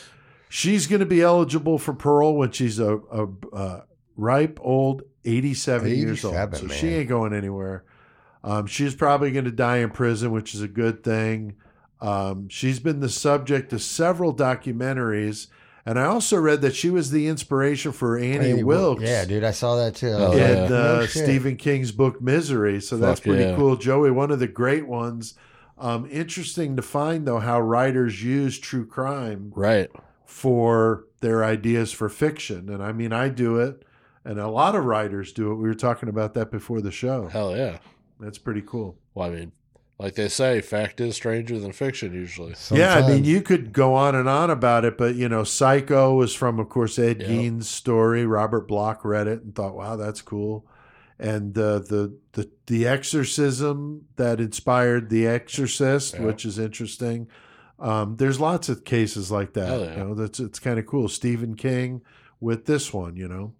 She's 0.48 0.86
going 0.86 1.00
to 1.00 1.06
be 1.06 1.20
eligible 1.20 1.78
for 1.78 1.92
parole 1.92 2.36
when 2.36 2.52
she's 2.52 2.78
a, 2.78 2.96
a, 3.12 3.28
a 3.52 3.84
ripe 4.16 4.58
old 4.62 5.02
87, 5.24 5.88
years 5.88 6.24
old. 6.24 6.34
So 6.56 6.66
man. 6.66 6.76
she 6.76 6.88
ain't 6.88 7.08
going 7.08 7.34
anywhere. 7.34 7.84
Um, 8.42 8.66
she's 8.66 8.94
probably 8.94 9.30
going 9.30 9.44
to 9.44 9.50
die 9.50 9.78
in 9.78 9.90
prison, 9.90 10.30
which 10.30 10.54
is 10.54 10.62
a 10.62 10.68
good 10.68 11.04
thing. 11.04 11.56
Um, 12.00 12.48
she's 12.48 12.78
been 12.78 13.00
the 13.00 13.08
subject 13.08 13.72
of 13.72 13.82
several 13.82 14.34
documentaries. 14.34 15.48
And 15.84 15.98
I 15.98 16.04
also 16.04 16.38
read 16.38 16.60
that 16.62 16.74
she 16.74 16.90
was 16.90 17.10
the 17.10 17.28
inspiration 17.28 17.92
for 17.92 18.18
Annie, 18.18 18.50
Annie 18.50 18.62
Wilkes 18.62 19.02
Yeah, 19.02 19.24
dude, 19.24 19.42
I 19.42 19.52
saw 19.52 19.76
that 19.76 19.94
too. 19.94 20.10
Oh, 20.10 20.32
in 20.32 20.38
yeah. 20.38 20.64
uh, 20.64 20.68
no. 20.68 21.06
Stephen 21.06 21.56
King's 21.56 21.92
book 21.92 22.20
Misery. 22.20 22.80
So 22.80 22.98
that's 22.98 23.20
pretty 23.20 23.44
yeah. 23.44 23.56
cool. 23.56 23.76
Joey, 23.76 24.10
one 24.10 24.30
of 24.30 24.38
the 24.38 24.48
great 24.48 24.86
ones. 24.86 25.34
Um, 25.80 26.08
interesting 26.10 26.76
to 26.76 26.82
find, 26.82 27.26
though, 27.26 27.38
how 27.38 27.60
writers 27.60 28.22
use 28.22 28.58
true 28.58 28.86
crime 28.86 29.52
Right. 29.54 29.88
for 30.24 31.04
their 31.20 31.44
ideas 31.44 31.92
for 31.92 32.08
fiction. 32.08 32.68
And 32.68 32.82
I 32.82 32.92
mean, 32.92 33.12
I 33.12 33.28
do 33.28 33.56
it, 33.58 33.82
and 34.24 34.38
a 34.38 34.48
lot 34.48 34.74
of 34.74 34.84
writers 34.84 35.32
do 35.32 35.50
it. 35.52 35.56
We 35.56 35.68
were 35.68 35.74
talking 35.74 36.08
about 36.08 36.34
that 36.34 36.50
before 36.50 36.80
the 36.80 36.90
show. 36.92 37.28
Hell 37.28 37.56
yeah. 37.56 37.78
That's 38.20 38.38
pretty 38.38 38.62
cool. 38.62 38.96
Well, 39.14 39.28
I 39.28 39.30
mean, 39.30 39.52
like 39.98 40.14
they 40.14 40.28
say, 40.28 40.60
fact 40.60 41.00
is 41.00 41.16
stranger 41.16 41.58
than 41.58 41.72
fiction 41.72 42.12
usually. 42.14 42.54
Yeah, 42.70 42.94
I 42.94 43.08
mean, 43.08 43.24
you 43.24 43.40
could 43.40 43.72
go 43.72 43.94
on 43.94 44.14
and 44.14 44.28
on 44.28 44.50
about 44.50 44.84
it, 44.84 44.96
but 44.98 45.14
you 45.16 45.28
know, 45.28 45.42
Psycho 45.44 46.14
was 46.14 46.34
from, 46.34 46.58
of 46.60 46.68
course, 46.68 46.98
Ed 46.98 47.20
Yep. 47.20 47.28
Gein's 47.28 47.68
story. 47.68 48.26
Robert 48.26 48.68
Bloch 48.68 49.04
read 49.04 49.26
it 49.26 49.42
and 49.42 49.54
thought, 49.54 49.74
"Wow, 49.74 49.96
that's 49.96 50.22
cool." 50.22 50.66
And 51.20 51.56
uh, 51.58 51.80
the 51.80 52.16
the 52.32 52.48
the 52.66 52.86
exorcism 52.86 54.06
that 54.16 54.40
inspired 54.40 55.10
The 55.10 55.26
Exorcist, 55.26 56.14
Yeah. 56.14 56.22
which 56.22 56.44
is 56.44 56.58
interesting. 56.58 57.26
Um, 57.80 58.16
there's 58.16 58.38
lots 58.40 58.68
of 58.68 58.84
cases 58.84 59.30
like 59.30 59.52
that. 59.54 59.80
Yeah. 59.80 59.90
You 59.92 59.96
know, 60.04 60.14
that's 60.14 60.38
it's 60.40 60.58
kind 60.58 60.78
of 60.78 60.86
cool. 60.86 61.08
Stephen 61.08 61.54
King 61.56 62.02
with 62.40 62.66
this 62.66 62.92
one, 62.92 63.16
you 63.16 63.26
know. 63.28 63.52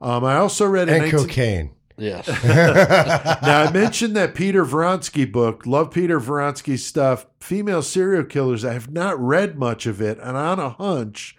Um, 0.00 0.24
I 0.24 0.36
also 0.36 0.66
read 0.66 0.88
and 0.88 1.02
19 1.10 1.20
cocaine. 1.20 1.70
Yes. 1.98 2.26
now 3.42 3.62
I 3.62 3.70
mentioned 3.72 4.14
that 4.16 4.34
Peter 4.34 4.64
Vronsky 4.64 5.30
book. 5.30 5.64
Love 5.66 5.90
Peter 5.90 6.20
Vronsky 6.20 6.78
stuff. 6.78 7.26
Female 7.40 7.82
serial 7.82 8.24
killers. 8.24 8.64
I 8.64 8.72
have 8.74 8.90
not 8.90 9.18
read 9.18 9.58
much 9.58 9.86
of 9.86 10.00
it, 10.02 10.18
and 10.22 10.36
on 10.36 10.58
a 10.58 10.70
hunch, 10.70 11.36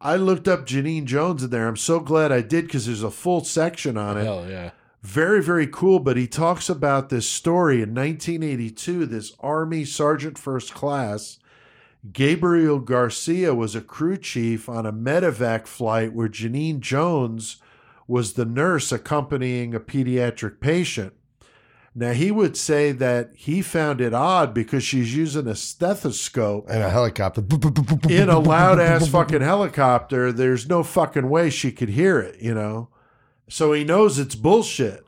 I 0.00 0.14
looked 0.16 0.46
up 0.46 0.66
Genene 0.66 1.04
Jones 1.06 1.42
in 1.42 1.50
there. 1.50 1.66
I'm 1.66 1.76
so 1.76 1.98
glad 2.00 2.30
I 2.30 2.40
did 2.42 2.66
because 2.66 2.86
there's 2.86 3.02
a 3.02 3.10
full 3.10 3.42
section 3.44 3.96
on 3.96 4.16
it. 4.18 4.24
Hell 4.24 4.46
yeah. 4.48 4.70
Very 5.06 5.40
very 5.40 5.68
cool. 5.68 6.00
But 6.00 6.16
he 6.16 6.26
talks 6.26 6.68
about 6.68 7.10
this 7.10 7.28
story 7.28 7.76
in 7.76 7.94
1982. 7.94 9.06
This 9.06 9.32
Army 9.38 9.84
Sergeant 9.84 10.36
First 10.36 10.74
Class. 10.74 11.38
Gabriel 12.12 12.78
Garcia 12.78 13.54
was 13.54 13.74
a 13.74 13.80
crew 13.80 14.16
chief 14.16 14.68
on 14.68 14.84
a 14.84 14.92
medevac 14.92 15.66
flight 15.66 16.12
where 16.12 16.28
Genene 16.28 16.80
Jones 16.80 17.56
was 18.06 18.34
the 18.34 18.44
nurse 18.44 18.92
accompanying 18.92 19.74
a 19.74 19.80
pediatric 19.80 20.60
patient. 20.60 21.14
Now, 21.94 22.12
he 22.12 22.30
would 22.30 22.56
say 22.56 22.92
that 22.92 23.30
he 23.34 23.62
found 23.62 24.00
it 24.00 24.12
odd 24.12 24.52
because 24.52 24.84
she's 24.84 25.16
using 25.16 25.48
a 25.48 25.56
stethoscope 25.56 26.66
and 26.68 26.82
a 26.82 26.90
helicopter. 26.90 27.42
in 28.08 28.28
a 28.28 28.38
loud 28.38 28.78
ass 28.78 29.08
fucking 29.08 29.40
helicopter. 29.40 30.30
There's 30.30 30.68
no 30.68 30.82
fucking 30.82 31.28
way 31.28 31.48
she 31.48 31.72
could 31.72 31.88
hear 31.88 32.20
it, 32.20 32.40
you 32.40 32.54
know? 32.54 32.90
So 33.48 33.72
he 33.72 33.84
knows 33.84 34.18
it's 34.18 34.34
bullshit. 34.34 35.04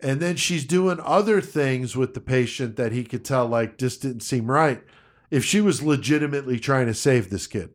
And 0.00 0.20
then 0.20 0.36
she's 0.36 0.64
doing 0.64 1.00
other 1.02 1.40
things 1.40 1.96
with 1.96 2.14
the 2.14 2.20
patient 2.20 2.76
that 2.76 2.92
he 2.92 3.02
could 3.02 3.24
tell, 3.24 3.46
like, 3.46 3.78
this 3.78 3.98
didn't 3.98 4.20
seem 4.20 4.50
right 4.50 4.82
if 5.30 5.44
she 5.44 5.60
was 5.60 5.82
legitimately 5.82 6.60
trying 6.60 6.86
to 6.86 6.94
save 6.94 7.30
this 7.30 7.46
kid. 7.46 7.70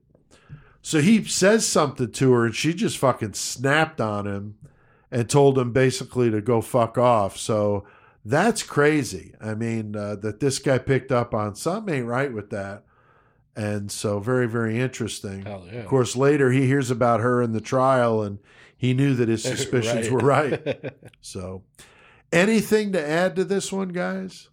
So 0.82 1.02
he 1.02 1.24
says 1.24 1.66
something 1.66 2.12
to 2.12 2.34
her 2.34 2.46
and 2.46 2.56
she 2.56 2.74
just 2.74 2.98
fucking 2.98 3.34
snapped 3.34 4.02
on 4.02 4.26
him 4.28 4.56
and 5.12 5.30
told 5.30 5.58
him 5.58 5.72
basically 5.72 6.32
to 6.32 6.42
go 6.42 6.62
fuck 6.62 6.98
off. 6.98 7.38
So 7.38 7.86
that's 8.26 8.64
crazy. 8.64 9.34
I 9.40 9.54
mean, 9.54 9.96
uh, 9.96 10.16
that 10.18 10.40
this 10.40 10.60
guy 10.60 10.78
picked 10.80 11.12
up 11.12 11.34
on 11.34 11.56
something 11.56 11.94
ain't 11.94 12.08
right 12.08 12.34
with 12.34 12.50
that. 12.50 12.84
And 13.56 13.92
so 13.92 14.20
very, 14.20 14.48
very 14.48 14.80
interesting. 14.80 15.46
Yeah. 15.46 15.80
Of 15.80 15.88
course, 15.88 16.16
later 16.16 16.52
he 16.52 16.66
hears 16.66 16.90
about 16.90 17.20
her 17.20 17.42
in 17.42 17.52
the 17.52 17.62
trial 17.62 18.24
and 18.24 18.40
he 18.84 18.94
knew 18.94 19.16
that 19.16 19.30
his 19.30 19.42
suspicions 19.54 20.10
were 20.10 20.20
right. 20.20 20.94
So 21.22 21.64
anything 22.34 22.92
to 22.92 23.02
add 23.02 23.34
to 23.38 23.46
this 23.46 23.72
one, 23.72 23.90
guys? 23.90 24.50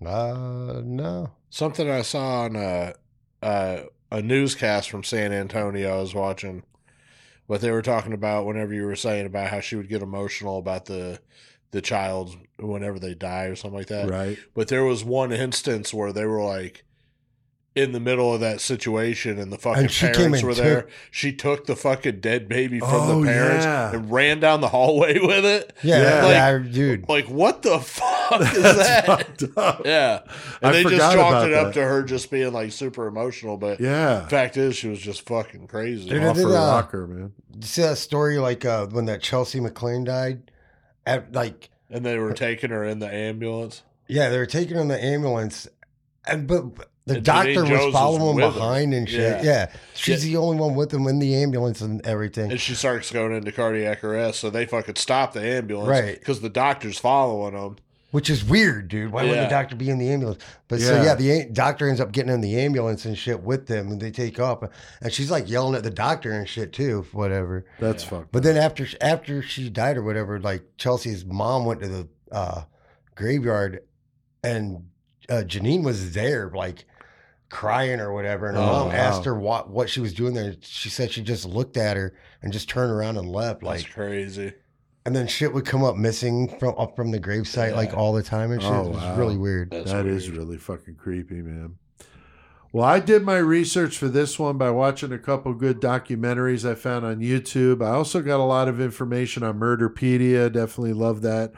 Uh, 0.00 0.82
no. 0.84 1.32
Something 1.50 1.90
I 1.90 2.02
saw 2.02 2.42
on 2.42 2.54
uh, 2.54 2.92
uh, 3.42 3.78
a 4.12 4.22
newscast 4.22 4.88
from 4.88 5.02
San 5.02 5.32
Antonio 5.32 5.96
I 5.96 6.00
was 6.00 6.14
watching, 6.14 6.62
what 7.48 7.60
they 7.60 7.72
were 7.72 7.82
talking 7.82 8.12
about 8.12 8.46
whenever 8.46 8.72
you 8.72 8.84
were 8.84 8.94
saying 8.94 9.26
about 9.26 9.48
how 9.48 9.58
she 9.58 9.74
would 9.74 9.88
get 9.88 10.00
emotional 10.00 10.58
about 10.58 10.84
the 10.84 11.18
the 11.72 11.82
child 11.82 12.36
whenever 12.60 13.00
they 13.00 13.14
die 13.14 13.46
or 13.46 13.56
something 13.56 13.78
like 13.78 13.88
that. 13.88 14.08
Right. 14.08 14.38
But 14.54 14.68
there 14.68 14.84
was 14.84 15.02
one 15.02 15.32
instance 15.32 15.92
where 15.92 16.12
they 16.12 16.24
were 16.24 16.44
like 16.44 16.84
in 17.76 17.92
the 17.92 18.00
middle 18.00 18.32
of 18.32 18.40
that 18.40 18.60
situation 18.60 19.38
and 19.38 19.52
the 19.52 19.58
fucking 19.58 19.82
And 19.82 19.90
she 19.90 20.06
parents 20.06 20.38
and 20.38 20.48
were 20.48 20.54
took- 20.54 20.64
there. 20.64 20.86
She 21.10 21.32
took 21.32 21.66
the 21.66 21.76
fucking 21.76 22.20
dead 22.20 22.48
baby 22.48 22.80
from 22.80 22.88
Oh, 22.90 23.20
the 23.20 23.26
parents 23.26 23.64
yeah. 23.66 23.92
and 23.92 24.10
ran 24.10 24.40
down 24.40 24.62
the 24.62 24.68
hallway 24.68 25.18
with 25.22 25.44
it. 25.44 25.74
Yeah, 25.82 26.26
Yeah. 26.26 26.28
yeah, 26.58 26.58
dude. 26.58 27.08
Like 27.08 27.26
what 27.26 27.60
the 27.62 27.78
fuck 27.78 28.40
is 28.40 28.62
That's 28.62 28.78
that? 28.78 29.06
fucked 29.06 29.44
up. 29.58 29.82
Yeah. 29.84 30.22
And 30.62 30.70
I 30.70 30.72
they 30.72 30.82
just 30.84 31.14
chalked 31.14 31.46
it 31.48 31.52
up 31.54 31.66
that. 31.66 31.74
to 31.74 31.84
her 31.84 32.02
just 32.02 32.30
being 32.30 32.52
like 32.52 32.72
super 32.72 33.06
emotional. 33.06 33.58
But 33.58 33.78
Yeah. 33.78 34.26
fact 34.26 34.56
is, 34.56 34.74
she 34.74 34.88
was 34.88 34.98
just 34.98 35.20
fucking 35.28 35.66
crazy. 35.66 36.08
Dude, 36.08 36.24
Off 36.24 36.36
did, 36.36 36.44
her 36.44 36.56
uh, 36.56 36.66
rocker, 36.76 37.06
man. 37.06 37.32
You 37.54 37.62
see 37.66 37.82
that 37.82 37.98
story 37.98 38.38
like 38.38 38.64
uh, 38.64 38.86
when 38.86 39.04
that 39.04 39.20
Chelsea 39.22 39.60
McLean 39.60 40.04
died? 40.04 40.50
At 41.04 41.32
like, 41.32 41.68
And 41.90 42.04
they 42.06 42.18
were 42.18 42.32
taking 42.32 42.70
her 42.70 42.82
in 42.84 42.98
the 43.00 43.12
ambulance. 43.12 43.82
yeah, 44.08 44.30
they 44.30 44.38
were 44.38 44.46
taking 44.46 44.76
her 44.76 44.82
in 44.82 44.88
the 44.88 45.00
ambulance, 45.04 45.68
and 46.26 46.46
but 46.48 46.88
the 47.06 47.14
And 47.16 47.24
doctor 47.24 47.60
was 47.62 47.68
Jones 47.70 47.84
was 47.86 47.92
following 47.94 48.36
with 48.36 48.44
her. 48.46 48.50
behind 48.52 48.92
and 48.92 49.08
shit. 49.08 49.42
Yeah. 49.44 49.50
Yeah, 49.50 49.66
she's 49.94 50.24
Yeah. 50.26 50.32
the 50.32 50.36
only 50.44 50.56
one 50.58 50.74
with 50.74 50.92
him 50.92 51.06
in 51.06 51.18
the 51.20 51.36
ambulance 51.36 51.80
and 51.80 52.04
everything. 52.04 52.50
And 52.50 52.60
she 52.60 52.74
starts 52.74 53.10
going 53.12 53.32
into 53.34 53.52
cardiac 53.52 54.02
arrest. 54.02 54.40
So 54.40 54.50
they 54.50 54.66
fucking 54.66 54.96
stop 54.96 55.32
the 55.32 55.40
ambulance. 55.42 55.88
Right. 55.88 56.18
Because 56.18 56.40
the 56.40 56.48
doctor's 56.48 56.98
following 56.98 57.54
them. 57.54 57.76
Which 58.12 58.30
is 58.30 58.44
weird, 58.44 58.88
dude. 58.88 59.12
Why 59.12 59.24
would 59.24 59.32
Yeah. 59.36 59.44
the 59.44 59.50
doctor 59.50 59.76
be 59.76 59.90
in 59.90 59.98
the 59.98 60.08
ambulance? 60.08 60.42
But 60.68 60.80
so 60.80 60.96
Yeah. 60.96 61.04
yeah, 61.04 61.14
the 61.16 61.30
a- 61.30 61.48
doctor 61.48 61.88
ends 61.88 62.00
up 62.00 62.12
getting 62.12 62.32
in 62.32 62.40
the 62.40 62.58
ambulance 62.58 63.04
and 63.04 63.16
shit 63.18 63.42
with 63.42 63.66
them, 63.66 63.90
and 63.92 64.00
they 64.00 64.10
take 64.10 64.40
off, 64.40 64.62
and 65.02 65.12
she's 65.12 65.30
like 65.30 65.48
yelling 65.50 65.74
at 65.74 65.82
the 65.82 65.90
doctor 65.90 66.32
and 66.32 66.48
shit 66.48 66.72
too, 66.72 67.04
whatever. 67.12 67.66
That's 67.78 68.02
fucked. 68.04 68.32
But 68.32 68.42
then 68.42 68.56
after 68.56 68.86
after 69.00 69.42
she 69.42 69.68
died 69.68 69.96
or 69.96 70.02
whatever, 70.02 70.40
like 70.40 70.62
Chelsea's 70.78 71.24
mom 71.26 71.66
went 71.66 71.80
to 71.82 71.88
the 71.88 72.08
uh, 72.32 72.62
graveyard, 73.14 73.80
and 74.42 74.84
uh, 75.28 75.42
Genene 75.46 75.82
was 75.82 76.12
there, 76.12 76.50
like 76.54 76.84
crying 77.48 78.00
or 78.00 78.12
whatever. 78.12 78.46
And 78.48 78.56
her 78.56 78.62
Oh, 78.62 78.66
mom 78.66 78.88
wow. 78.88 78.92
asked 78.94 79.24
her 79.24 79.34
what 79.38 79.70
what 79.70 79.88
she 79.90 80.00
was 80.00 80.12
doing 80.12 80.34
there. 80.34 80.54
She 80.62 80.88
said 80.88 81.10
she 81.12 81.22
just 81.22 81.44
looked 81.44 81.76
at 81.76 81.96
her 81.96 82.14
and 82.42 82.52
just 82.52 82.68
turned 82.68 82.90
around 82.92 83.16
and 83.16 83.28
left. 83.30 83.60
That's 83.62 83.82
Like, 83.84 83.90
crazy. 83.92 84.52
and 85.04 85.14
then 85.14 85.26
shit 85.28 85.52
would 85.54 85.64
come 85.64 85.84
up 85.84 85.96
missing 85.96 86.48
from 86.58 86.74
up 86.78 86.96
from 86.96 87.10
the 87.12 87.20
gravesite 87.20 87.74
like 87.76 87.94
all 87.96 88.12
the 88.12 88.22
time 88.22 88.50
and 88.52 88.60
shit. 88.60 88.70
Oh, 88.70 88.86
it 88.86 88.94
was 88.94 89.02
wow. 89.02 89.16
really 89.16 89.36
weird. 89.36 89.70
That's 89.70 89.92
That 89.92 90.04
weird. 90.04 90.16
is 90.16 90.30
really 90.30 90.56
fucking 90.58 90.96
creepy, 90.96 91.42
man. 91.42 91.76
Well, 92.72 92.84
I 92.84 92.98
did 93.00 93.22
my 93.22 93.38
research 93.38 93.96
for 93.96 94.08
this 94.08 94.38
one 94.38 94.58
by 94.58 94.70
watching 94.70 95.10
a 95.12 95.18
couple 95.18 95.54
good 95.54 95.80
documentaries 95.80 96.68
I 96.68 96.74
found 96.74 97.06
on 97.06 97.20
YouTube. 97.20 97.80
I 97.82 97.90
also 97.90 98.20
got 98.20 98.38
a 98.40 98.44
lot 98.44 98.68
of 98.68 98.80
information 98.80 99.42
on 99.42 99.58
Murderpedia. 99.58 100.52
Definitely 100.52 100.92
love 100.92 101.22
that 101.22 101.52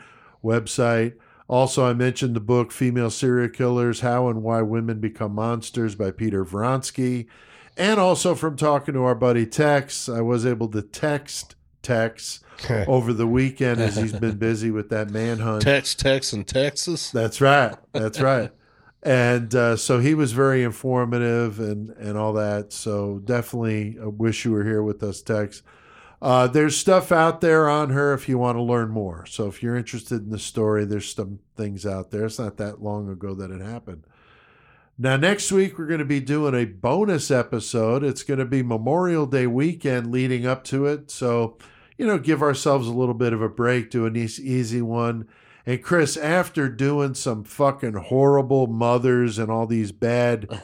website. 0.45 1.14
Also, 1.49 1.84
I 1.86 1.94
mentioned 1.94 2.36
the 2.36 2.40
book 2.40 2.70
Female 2.70 3.11
Serial 3.11 3.49
Killers 3.49 4.01
How 4.01 4.28
and 4.28 4.42
Why 4.42 4.61
Women 4.61 5.01
Become 5.01 5.34
Monsters 5.34 5.94
by 5.94 6.11
Peter 6.11 6.44
Vronsky. 6.44 7.26
And 7.76 7.99
also 7.99 8.34
from 8.34 8.57
talking 8.57 8.94
to 8.94 9.05
our 9.05 9.14
buddy 9.14 9.46
Tex, 9.46 10.09
I 10.09 10.20
was 10.20 10.44
able 10.44 10.68
to 10.68 10.82
text 10.82 11.55
Tex 11.80 12.40
over 12.86 13.12
the 13.12 13.26
weekend 13.26 13.80
as 13.80 13.96
he's 13.96 14.12
been 14.12 14.36
busy 14.36 14.70
with 14.70 14.90
that 14.90 15.11
manhunt. 15.11 15.62
Tex, 15.62 15.94
Tex, 15.94 16.32
and 16.32 16.46
Texas. 16.46 17.11
That's 17.11 17.40
right. 17.40 17.74
That's 17.92 18.20
right. 18.20 18.51
And 19.03 19.55
uh, 19.55 19.76
so 19.76 20.01
he 20.01 20.14
was 20.14 20.32
very 20.32 20.64
informative 20.64 21.61
and, 21.61 21.90
and 21.90 22.18
all 22.18 22.32
that. 22.34 22.72
So 22.72 23.20
definitely 23.20 23.96
I 24.03 24.07
wish 24.07 24.44
you 24.44 24.51
were 24.51 24.64
here 24.64 24.82
with 24.82 25.03
us, 25.03 25.22
Tex. 25.22 25.62
Uh, 26.21 26.49
there's 26.49 26.77
stuff 26.77 27.12
out 27.12 27.41
there 27.41 27.69
on 27.69 27.91
her 27.91 28.12
if 28.12 28.29
you 28.29 28.39
want 28.39 28.57
to 28.57 28.62
learn 28.62 28.91
more. 28.91 29.25
So 29.27 29.47
if 29.47 29.62
you're 29.62 29.77
interested 29.77 30.23
in 30.23 30.31
the 30.31 30.39
story, 30.39 30.85
there's 30.85 31.14
some 31.14 31.39
things 31.57 31.87
out 31.87 32.11
there. 32.11 32.27
It's 32.27 32.39
not 32.39 32.57
that 32.57 32.83
long 32.83 33.09
ago 33.09 33.35
that 33.35 33.51
it 33.51 33.61
happened. 33.61 34.05
Now, 35.01 35.16
next 35.16 35.53
week, 35.53 35.79
we're 35.79 35.87
going 35.87 36.01
to 36.01 36.05
be 36.05 36.19
doing 36.19 36.57
a 36.57 36.64
bonus 36.64 37.31
episode. 37.31 38.03
It's 38.03 38.25
going 38.25 38.41
to 38.41 38.45
be 38.45 38.64
Memorial 38.64 39.27
Day 39.27 39.47
weekend 39.47 40.11
leading 40.11 40.45
up 40.45 40.64
to 40.64 40.87
it. 40.87 41.09
So, 41.12 41.57
you 41.97 42.05
know, 42.05 42.19
give 42.19 42.43
ourselves 42.43 42.89
a 42.89 42.93
little 42.93 43.14
bit 43.14 43.33
of 43.33 43.41
a 43.41 43.49
break, 43.49 43.91
do 43.91 44.07
an 44.07 44.16
easy, 44.16 44.51
easy 44.51 44.83
one. 44.83 45.29
And 45.64 45.85
Chris, 45.85 46.16
after 46.16 46.69
doing 46.69 47.14
some 47.14 47.45
fucking 47.45 47.93
horrible 47.93 48.66
mothers 48.66 49.39
and 49.39 49.53
all 49.53 49.69
these 49.69 49.93
bad 49.93 50.62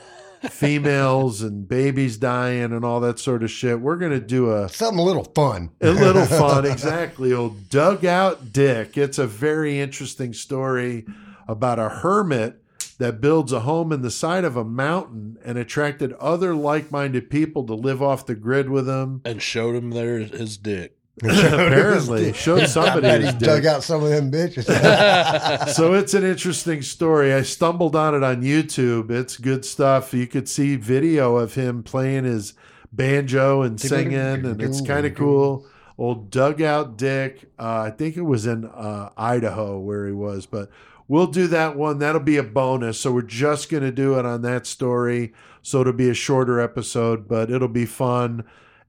females 0.51 1.43
and 1.43 1.69
babies 1.69 2.17
dying 2.17 2.73
and 2.73 2.85
all 2.85 3.01
that 3.01 3.19
sort 3.19 3.43
of 3.43 3.51
shit. 3.51 3.81
We're 3.81 3.97
gonna 3.97 4.21
do 4.21 4.53
a 4.53 4.69
Something 4.69 4.99
a 4.99 5.03
little 5.03 5.25
fun. 5.25 5.71
a 5.81 5.91
little 5.91 6.25
fun, 6.27 6.65
exactly. 6.67 7.33
Old 7.33 7.69
dugout 7.71 8.53
Dick. 8.53 8.97
It's 8.97 9.19
a 9.19 9.27
very 9.27 9.81
interesting 9.81 10.33
story 10.33 11.05
about 11.49 11.79
a 11.79 11.89
hermit 11.89 12.61
that 12.99 13.21
builds 13.21 13.53
a 13.53 13.61
home 13.61 13.93
in 13.93 14.03
the 14.03 14.11
side 14.11 14.45
of 14.45 14.57
a 14.57 14.65
mountain 14.65 15.37
and 15.45 15.59
attracted 15.59 16.13
other 16.15 16.55
like-minded 16.55 17.29
people 17.29 17.65
to 17.67 17.75
live 17.75 18.01
off 18.01 18.25
the 18.25 18.37
grid 18.37 18.71
with 18.71 18.89
him. 18.89 19.21
and 19.25 19.43
showed 19.43 19.75
him 19.75 19.91
there 19.91 20.19
his 20.19 20.57
dick. 20.57 20.97
Apparently, 21.23 22.33
showed 22.33 22.67
somebody 22.67 23.25
his 23.25 23.35
dug 23.35 23.65
out 23.67 23.85
some 23.85 24.03
of 24.03 24.11
them 24.11 24.33
bitches. 24.33 24.67
So 25.75 25.95
it's 25.95 26.13
an 26.15 26.25
interesting 26.25 26.83
story. 26.83 27.33
I 27.33 27.43
stumbled 27.43 27.95
on 27.95 28.15
it 28.15 28.25
on 28.25 28.43
YouTube. 28.43 29.11
It's 29.11 29.37
good 29.37 29.65
stuff. 29.65 30.13
You 30.13 30.27
could 30.27 30.49
see 30.49 30.75
video 30.75 31.37
of 31.37 31.55
him 31.55 31.85
playing 31.85 32.25
his 32.25 32.55
banjo 32.93 33.63
and 33.63 33.81
singing, 33.81 34.15
and 34.15 34.61
it's 34.61 34.81
kind 34.81 35.07
of 35.07 35.15
cool. 35.15 35.67
Old 35.97 36.31
dugout 36.31 36.97
Dick. 36.97 37.49
Uh, 37.59 37.83
I 37.87 37.91
think 37.91 38.17
it 38.17 38.23
was 38.23 38.47
in 38.47 38.65
uh, 38.65 39.11
Idaho 39.17 39.79
where 39.79 40.07
he 40.07 40.13
was, 40.13 40.47
but 40.47 40.69
we'll 41.07 41.29
do 41.29 41.47
that 41.47 41.77
one. 41.77 42.01
That'll 42.01 42.21
be 42.21 42.37
a 42.37 42.43
bonus. 42.43 42.99
So 42.99 43.13
we're 43.13 43.23
just 43.23 43.71
going 43.71 43.85
to 43.85 43.93
do 43.93 44.19
it 44.19 44.27
on 44.27 44.43
that 44.43 44.67
story. 44.67 45.33
So 45.63 45.81
it'll 45.81 45.93
be 45.93 46.11
a 46.11 46.15
shorter 46.15 46.61
episode, 46.61 47.29
but 47.29 47.51
it'll 47.51 47.69
be 47.69 47.87
fun. 47.87 48.45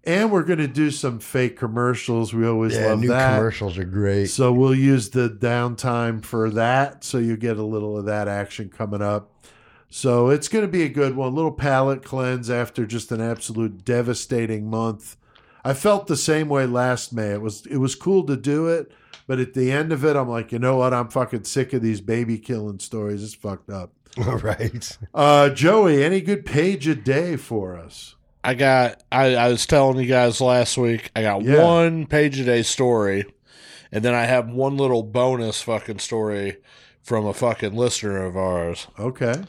And 0.06 0.32
we're 0.32 0.44
going 0.44 0.60
to 0.60 0.68
do 0.68 0.92
some 0.92 1.20
fake 1.20 1.58
commercials. 1.58 2.34
We 2.34 2.46
always 2.46 2.76
yeah, 2.76 2.88
love 2.88 3.00
new 3.00 3.08
that. 3.08 3.38
commercials 3.38 3.78
are 3.78 3.84
great. 3.86 4.28
So 4.28 4.54
we'll 4.54 4.76
use 4.76 5.10
the 5.10 5.30
downtime 5.30 6.24
for 6.24 6.50
that. 6.52 7.04
So 7.04 7.18
you 7.18 7.36
get 7.38 7.58
a 7.58 7.64
little 7.64 7.98
of 7.98 8.06
that 8.06 8.28
action 8.28 8.70
coming 8.70 9.02
up. 9.02 9.32
So 9.90 10.30
it's 10.30 10.48
going 10.48 10.66
to 10.66 10.72
be 10.72 10.84
a 10.84 10.90
good 10.90 11.16
one. 11.16 11.34
little 11.34 11.52
palate 11.52 12.04
cleanse 12.04 12.50
after 12.50 12.86
just 12.86 13.12
an 13.12 13.22
absolute 13.22 13.86
devastating 13.86 14.70
month. 14.70 15.16
I 15.64 15.74
felt 15.74 16.08
the 16.08 16.18
same 16.18 16.50
way 16.50 16.68
last 16.68 17.12
May. 17.12 17.32
It 17.32 17.42
was 17.42 17.66
it 17.66 17.78
was 17.78 17.96
cool 17.96 18.24
to 18.26 18.36
do 18.38 18.68
it, 18.68 18.92
but 19.26 19.40
at 19.40 19.56
the 19.56 19.72
end 19.72 19.92
of 19.92 20.06
it, 20.06 20.16
I'm 20.16 20.30
like, 20.30 20.52
you 20.52 20.60
know 20.60 20.78
what? 20.78 20.94
I'm 20.94 21.08
fucking 21.10 21.46
sick 21.46 21.74
of 21.74 21.82
these 21.82 22.02
baby 22.02 22.38
killing 22.38 22.80
stories. 22.80 23.24
It's 23.24 23.34
fucked 23.34 23.72
up. 23.72 23.92
All 24.18 24.38
right. 24.38 24.98
Uh, 25.14 25.50
Joey, 25.50 26.04
any 26.04 26.22
good 26.22 26.46
page 26.46 26.88
a 26.88 26.96
day 26.96 27.36
for 27.36 27.78
us? 27.78 28.15
I 28.46 28.54
got. 28.54 29.04
I, 29.12 29.36
I 29.36 29.48
was 29.50 29.66
telling 29.66 29.98
you 30.00 30.06
guys 30.08 30.40
last 30.42 30.78
week. 30.78 31.12
I 31.16 31.22
got 31.22 31.42
Yeah. 31.44 31.64
one 31.64 32.06
page 32.06 32.40
a 32.40 32.44
day 32.44 32.64
story, 32.64 33.26
and 33.92 34.04
then 34.04 34.14
I 34.14 34.26
have 34.26 34.50
one 34.50 34.78
little 34.78 35.04
bonus 35.04 35.62
fucking 35.62 36.00
story 36.00 36.58
from 37.02 37.26
a 37.26 37.34
fucking 37.34 37.76
listener 37.76 38.26
of 38.26 38.36
ours. 38.38 38.88
Okay. 39.00 39.44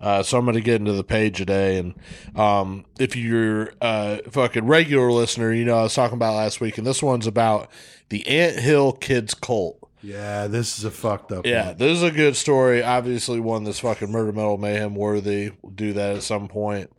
Uh, 0.00 0.22
so 0.22 0.38
I'm 0.38 0.46
going 0.46 0.54
to 0.54 0.62
get 0.62 0.76
into 0.80 0.92
the 0.94 1.04
page 1.04 1.40
a 1.42 1.44
day, 1.44 1.76
and 1.76 1.94
um, 2.34 2.86
if 2.98 3.14
you're 3.16 3.74
a 3.82 4.20
fucking 4.30 4.66
regular 4.66 5.12
listener, 5.12 5.52
you 5.52 5.64
know 5.66 5.76
I 5.78 5.82
was 5.82 5.94
talking 5.94 6.16
about 6.16 6.36
last 6.36 6.58
week, 6.60 6.78
and 6.78 6.86
this 6.86 7.02
one's 7.02 7.26
about 7.26 7.70
the 8.08 8.26
Ant 8.26 8.56
Hill 8.58 8.92
Kids 8.92 9.34
cult. 9.34 9.76
Yeah, 10.02 10.46
this 10.46 10.78
is 10.78 10.84
a 10.84 10.90
fucked 10.90 11.32
up. 11.32 11.44
Yeah, 11.44 11.68
one. 11.68 11.76
this 11.76 11.92
is 11.98 12.02
a 12.02 12.10
good 12.10 12.34
story. 12.34 12.82
Obviously, 12.82 13.40
one 13.40 13.64
that's 13.64 13.80
fucking 13.80 14.10
murder 14.10 14.32
metal 14.32 14.56
mayhem 14.56 14.94
worthy. 14.94 15.50
We'll 15.60 15.72
do 15.74 15.92
that 15.92 16.16
at 16.16 16.22
some 16.22 16.48
point. 16.48 16.90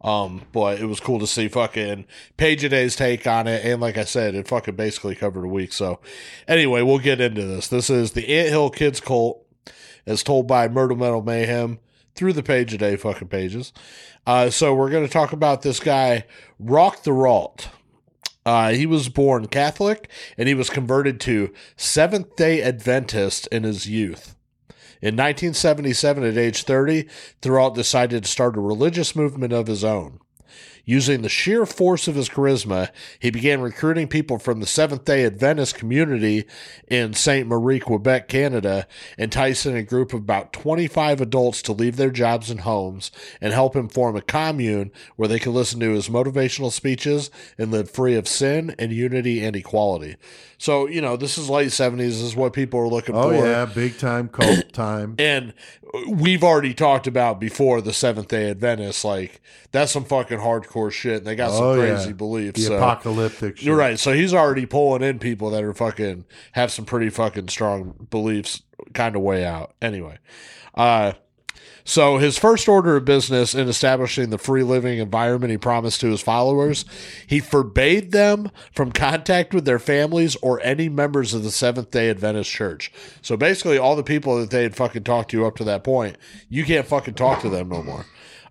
Um, 0.00 0.42
but 0.52 0.78
it 0.80 0.86
was 0.86 1.00
cool 1.00 1.18
to 1.18 1.26
see 1.26 1.48
fucking 1.48 2.06
Page 2.36 2.62
a 2.62 2.68
Day's 2.68 2.94
take 2.94 3.26
on 3.26 3.48
it, 3.48 3.64
and 3.64 3.80
like 3.80 3.98
I 3.98 4.04
said, 4.04 4.34
it 4.34 4.46
fucking 4.46 4.76
basically 4.76 5.16
covered 5.16 5.44
a 5.44 5.48
week. 5.48 5.72
So, 5.72 5.98
anyway, 6.46 6.82
we'll 6.82 7.00
get 7.00 7.20
into 7.20 7.44
this. 7.44 7.66
This 7.66 7.90
is 7.90 8.12
the 8.12 8.28
Ant 8.28 8.48
Hill 8.48 8.70
Kids 8.70 9.00
cult, 9.00 9.44
as 10.06 10.22
told 10.22 10.46
by 10.46 10.68
Murder 10.68 10.94
Metal 10.94 11.22
Mayhem 11.22 11.80
through 12.14 12.32
the 12.32 12.42
Page 12.42 12.72
a 12.74 12.78
Day 12.78 12.96
fucking 12.96 13.28
pages. 13.28 13.72
Uh, 14.26 14.50
so 14.50 14.74
we're 14.74 14.90
gonna 14.90 15.08
talk 15.08 15.32
about 15.32 15.62
this 15.62 15.80
guy, 15.80 16.24
Roch 16.58 16.96
Thériault. 17.02 17.66
Uh, 18.44 18.70
he 18.70 18.86
was 18.86 19.10
born 19.10 19.46
Catholic 19.46 20.08
and 20.38 20.48
he 20.48 20.54
was 20.54 20.70
converted 20.70 21.20
to 21.20 21.52
Seventh 21.76 22.34
day 22.34 22.62
Adventist 22.62 23.46
in 23.48 23.62
his 23.62 23.86
youth. 23.86 24.36
In 25.00 25.14
1977, 25.14 26.24
at 26.24 26.36
age 26.36 26.64
30, 26.64 27.04
Thériault 27.40 27.74
decided 27.74 28.24
to 28.24 28.30
start 28.30 28.56
a 28.56 28.60
religious 28.60 29.14
movement 29.14 29.52
of 29.52 29.68
his 29.68 29.84
own. 29.84 30.18
Using 30.88 31.20
the 31.20 31.28
sheer 31.28 31.66
force 31.66 32.08
of 32.08 32.14
his 32.14 32.30
charisma, 32.30 32.88
he 33.18 33.30
began 33.30 33.60
recruiting 33.60 34.08
people 34.08 34.38
from 34.38 34.60
the 34.60 34.66
Seventh 34.66 35.04
day 35.04 35.22
Adventist 35.22 35.74
community 35.74 36.46
in 36.88 37.12
St. 37.12 37.46
Marie, 37.46 37.78
Quebec, 37.78 38.26
Canada, 38.26 38.86
enticing 39.18 39.76
a 39.76 39.82
group 39.82 40.14
of 40.14 40.20
about 40.20 40.54
25 40.54 41.20
adults 41.20 41.60
to 41.60 41.72
leave 41.72 41.96
their 41.96 42.10
jobs 42.10 42.50
and 42.50 42.60
homes 42.60 43.12
and 43.38 43.52
help 43.52 43.76
him 43.76 43.90
form 43.90 44.16
a 44.16 44.22
commune 44.22 44.90
where 45.16 45.28
they 45.28 45.38
could 45.38 45.52
listen 45.52 45.78
to 45.80 45.92
his 45.92 46.08
motivational 46.08 46.72
speeches 46.72 47.30
and 47.58 47.70
live 47.70 47.90
free 47.90 48.14
of 48.14 48.26
sin 48.26 48.74
and 48.78 48.90
unity 48.90 49.44
and 49.44 49.56
equality. 49.56 50.16
So, 50.60 50.88
you 50.88 51.00
know, 51.00 51.16
this 51.16 51.38
is 51.38 51.48
late 51.48 51.68
70s. 51.68 51.96
This 51.98 52.20
is 52.20 52.34
what 52.36 52.52
people 52.52 52.80
are 52.80 52.88
looking 52.88 53.14
Oh 53.14 53.22
for. 53.30 53.34
Oh 53.34 53.44
yeah, 53.44 53.64
big 53.64 53.96
time 53.96 54.28
cult 54.28 54.64
time. 54.72 55.14
And 55.18 55.54
we've 56.08 56.42
already 56.42 56.74
talked 56.74 57.06
about 57.06 57.38
before 57.38 57.80
the 57.80 57.92
Seventh 57.92 58.26
Day 58.28 58.50
Adventists. 58.50 59.04
Like 59.04 59.40
that's 59.70 59.92
some 59.92 60.04
fucking 60.04 60.38
hardcore 60.38 60.90
shit. 60.90 61.18
And 61.18 61.26
they 61.26 61.36
got 61.36 61.52
some 61.52 61.62
Oh, 61.64 61.74
yeah. 61.74 61.94
crazy 61.94 62.12
beliefs. 62.12 62.60
The 62.60 62.66
so. 62.66 62.76
apocalyptic. 62.76 63.56
Shit. 63.58 63.66
You're 63.66 63.76
right. 63.76 63.98
So 64.00 64.12
he's 64.12 64.34
already 64.34 64.66
pulling 64.66 65.02
in 65.02 65.20
people 65.20 65.50
that 65.50 65.62
are 65.62 65.72
fucking 65.74 66.24
have 66.52 66.72
some 66.72 66.84
pretty 66.84 67.08
fucking 67.10 67.48
strong 67.48 68.08
beliefs, 68.10 68.62
kind 68.94 69.14
of 69.14 69.22
way 69.22 69.44
out. 69.44 69.74
Anyway, 69.80 70.18
uh, 70.74 71.12
so 71.88 72.18
his 72.18 72.36
first 72.36 72.68
order 72.68 72.96
of 72.96 73.06
business 73.06 73.54
in 73.54 73.66
establishing 73.66 74.28
the 74.28 74.36
free 74.36 74.62
living 74.62 74.98
environment 74.98 75.50
he 75.50 75.56
promised 75.56 76.02
to 76.02 76.10
his 76.10 76.20
followers, 76.20 76.84
he 77.26 77.40
forbade 77.40 78.12
them 78.12 78.50
from 78.72 78.92
contact 78.92 79.54
with 79.54 79.64
their 79.64 79.78
families 79.78 80.36
or 80.42 80.60
any 80.60 80.90
members 80.90 81.32
of 81.32 81.44
the 81.44 81.50
Seventh 81.50 81.90
Day 81.90 82.10
Adventist 82.10 82.50
Church. 82.50 82.92
So 83.22 83.38
basically, 83.38 83.78
all 83.78 83.96
the 83.96 84.02
people 84.02 84.38
that 84.38 84.50
they 84.50 84.64
had 84.64 84.76
fucking 84.76 85.04
talked 85.04 85.30
to 85.30 85.46
up 85.46 85.56
to 85.56 85.64
that 85.64 85.82
point, 85.82 86.18
you 86.50 86.66
can't 86.66 86.86
fucking 86.86 87.14
talk 87.14 87.40
to 87.40 87.48
them 87.48 87.70
no 87.70 87.82
more. 87.82 88.04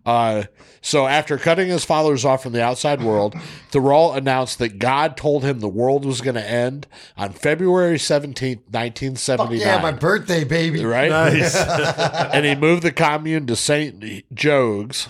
Uh, 0.07 0.43
so 0.79 1.05
after 1.05 1.37
cutting 1.37 1.67
his 1.67 1.83
followers 1.83 2.23
off 2.23 2.41
from 2.41 2.53
the 2.53 2.63
outside 2.63 3.03
world, 3.03 3.35
Thériault 3.71 4.15
announced 4.15 4.57
that 4.59 4.79
God 4.79 5.17
told 5.17 5.43
him 5.43 5.59
the 5.59 5.67
world 5.67 6.05
was 6.05 6.21
going 6.21 6.35
to 6.35 6.49
end 6.49 6.87
on 7.17 7.33
February 7.33 7.97
17th, 7.97 8.61
1979. 8.71 9.59
Yeah, 9.59 9.81
my 9.81 9.91
birthday, 9.91 10.45
baby. 10.45 10.85
right? 10.85 11.09
Nice. 11.09 11.55
and 12.33 12.45
he 12.45 12.55
moved 12.55 12.83
the 12.83 12.93
commune 12.93 13.47
to 13.47 13.55
St. 13.57 13.99
Jogues. 14.33 15.09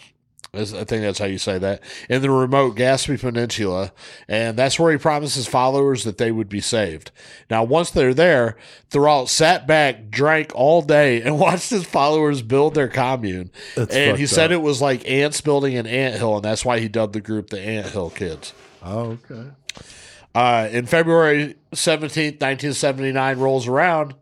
Is- 0.58 0.74
I 0.74 0.84
think 0.84 1.04
that's 1.04 1.20
how 1.20 1.26
you 1.26 1.38
say 1.38 1.58
that 1.60 1.82
in 2.10 2.22
the 2.22 2.30
remote 2.30 2.76
Gaspé 2.76 3.20
Peninsula, 3.20 3.92
and 4.28 4.58
that's 4.58 4.80
where 4.80 4.92
he 4.92 4.98
promised 4.98 5.36
his 5.36 5.48
followers 5.48 6.04
that 6.04 6.18
they 6.18 6.32
would 6.32 6.50
be 6.50 6.62
saved. 6.62 7.12
Now, 7.50 7.64
once 7.64 7.92
they're 7.92 8.14
there, 8.14 8.58
Thériault 8.92 9.30
sat 9.30 9.68
back, 9.68 10.10
drank 10.10 10.52
all 10.56 10.82
day, 10.82 11.22
and 11.22 11.40
watched 11.40 11.70
his 11.70 11.86
followers 11.86 12.42
build 12.42 12.74
their 12.74 12.88
commune. 12.88 13.52
That's 13.76 13.96
and 13.96 14.18
he 14.18 14.26
fucked 14.26 14.36
said 14.36 14.52
it 14.52 14.62
was 14.62 14.82
like 14.82 15.10
ants 15.10 15.42
building 15.42 15.78
an 15.78 15.88
ant 15.88 16.16
hill, 16.16 16.36
and 16.38 16.46
that's 16.46 16.66
why 16.66 16.80
he 16.80 16.88
dubbed 16.88 17.14
the 17.14 17.22
group 17.22 17.50
the 17.50 17.62
Ant 17.62 17.88
Hill 17.88 18.10
Kids. 18.10 18.54
oh, 18.84 19.18
okay. 19.30 19.50
Uh, 20.36 20.68
in 20.72 20.86
February 20.86 21.56
17th, 21.74 22.40
1979 22.40 23.40
rolls 23.40 23.68
around, 23.68 24.14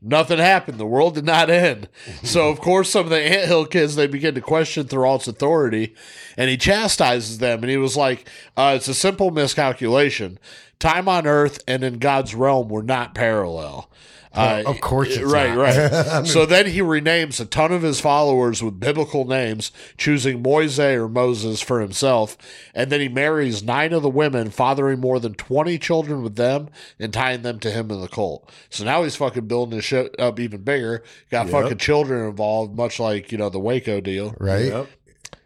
nothing 0.00 0.38
happened. 0.38 0.78
The 0.78 0.86
world 0.86 1.14
did 1.14 1.24
not 1.24 1.50
end. 1.50 1.88
So, 2.22 2.48
of 2.48 2.60
course, 2.60 2.90
some 2.90 3.04
of 3.04 3.10
the 3.10 3.20
Anthill 3.20 3.64
kids, 3.64 3.94
they 3.94 4.06
begin 4.06 4.34
to 4.34 4.40
question 4.40 4.86
Thériault's 4.86 5.28
authority, 5.28 5.94
and 6.36 6.50
he 6.50 6.56
chastises 6.56 7.38
them. 7.38 7.60
And 7.62 7.70
he 7.70 7.76
was 7.76 7.96
like, 7.96 8.28
uh, 8.56 8.74
it's 8.76 8.88
a 8.88 8.94
simple 8.94 9.30
miscalculation. 9.30 10.38
Time 10.78 11.08
on 11.08 11.26
earth 11.26 11.62
and 11.66 11.82
in 11.82 11.98
God's 11.98 12.34
realm 12.34 12.68
were 12.68 12.82
not 12.82 13.14
parallel. 13.14 13.88
Uh, 14.34 14.62
of 14.66 14.80
course 14.80 15.16
it's 15.16 15.32
right, 15.32 15.54
not. 15.54 15.58
right. 15.58 16.26
so 16.26 16.44
then 16.44 16.66
he 16.66 16.80
renames 16.80 17.40
a 17.40 17.44
ton 17.46 17.72
of 17.72 17.82
his 17.82 18.00
followers 18.00 18.62
with 18.62 18.78
biblical 18.78 19.24
names, 19.24 19.72
choosing 19.96 20.42
Moise 20.42 20.78
or 20.78 21.08
Moses 21.08 21.60
for 21.60 21.80
himself, 21.80 22.36
and 22.74 22.90
then 22.92 23.00
he 23.00 23.08
marries 23.08 23.62
nine 23.62 23.92
of 23.92 24.02
the 24.02 24.08
women, 24.10 24.50
fathering 24.50 25.00
more 25.00 25.18
than 25.18 25.34
twenty 25.34 25.78
children 25.78 26.22
with 26.22 26.36
them, 26.36 26.68
and 26.98 27.12
tying 27.12 27.42
them 27.42 27.58
to 27.60 27.70
him 27.70 27.90
in 27.90 28.00
the 28.00 28.08
cult. 28.08 28.48
So 28.70 28.84
now 28.84 29.02
he's 29.02 29.16
fucking 29.16 29.46
building 29.48 29.76
his 29.76 29.84
shit 29.84 30.14
up 30.20 30.38
even 30.38 30.62
bigger. 30.62 31.02
Got 31.30 31.46
Yep. 31.46 31.52
fucking 31.52 31.78
children 31.78 32.28
involved, 32.28 32.76
much 32.76 33.00
like 33.00 33.32
you 33.32 33.38
know 33.38 33.48
the 33.48 33.58
Waco 33.58 34.00
deal. 34.00 34.34
Right? 34.38 34.66
Yep. 34.66 34.88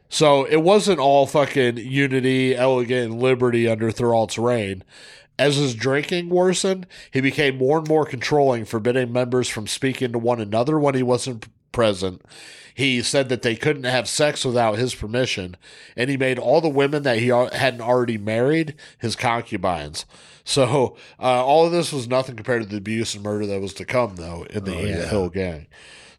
So 0.09 0.45
it 0.45 0.63
wasn't 0.63 0.99
all 0.99 1.27
fucking 1.27 1.79
unity, 1.79 2.55
elegant, 2.55 3.13
and 3.13 3.23
liberty 3.23 3.67
under 3.67 3.91
Thériault's 3.91 4.37
reign. 4.39 4.85
As 5.39 5.57
his 5.57 5.75
drinking 5.75 6.29
worsened, 6.29 6.87
he 7.11 7.21
became 7.21 7.59
more 7.59 7.79
and 7.79 7.89
more 7.89 8.05
controlling, 8.05 8.65
forbidding 8.65 9.13
members 9.13 9.49
from 9.49 9.67
speaking 9.67 10.13
to 10.13 10.19
one 10.19 10.41
another 10.41 10.79
when 10.79 10.95
he 10.95 11.03
wasn't 11.03 11.49
present. 11.73 12.23
He 12.75 13.03
said 13.03 13.29
that 13.29 13.43
they 13.43 13.57
couldn't 13.57 13.85
have 13.85 14.09
sex 14.09 14.45
without 14.45 14.79
his 14.79 14.95
permission, 14.95 15.57
and 15.97 16.09
he 16.09 16.17
made 16.17 16.39
all 16.39 16.61
the 16.61 16.69
women 16.69 17.03
that 17.03 17.19
he 17.19 17.29
hadn't 17.29 17.81
already 17.81 18.19
married 18.19 18.75
his 18.99 19.17
concubines. 19.17 20.07
So 20.45 20.97
uh, 21.21 21.45
all 21.45 21.67
of 21.67 21.73
this 21.73 21.93
was 21.93 22.09
nothing 22.09 22.37
compared 22.37 22.63
to 22.63 22.69
the 22.69 22.79
abuse 22.79 23.15
and 23.15 23.23
murder 23.23 23.47
that 23.47 23.61
was 23.61 23.75
to 23.75 23.85
come, 23.85 24.17
though, 24.17 24.47
in 24.51 24.65
the 24.65 24.75
Ant 24.75 25.09
Hill 25.09 25.29
gang. 25.29 25.67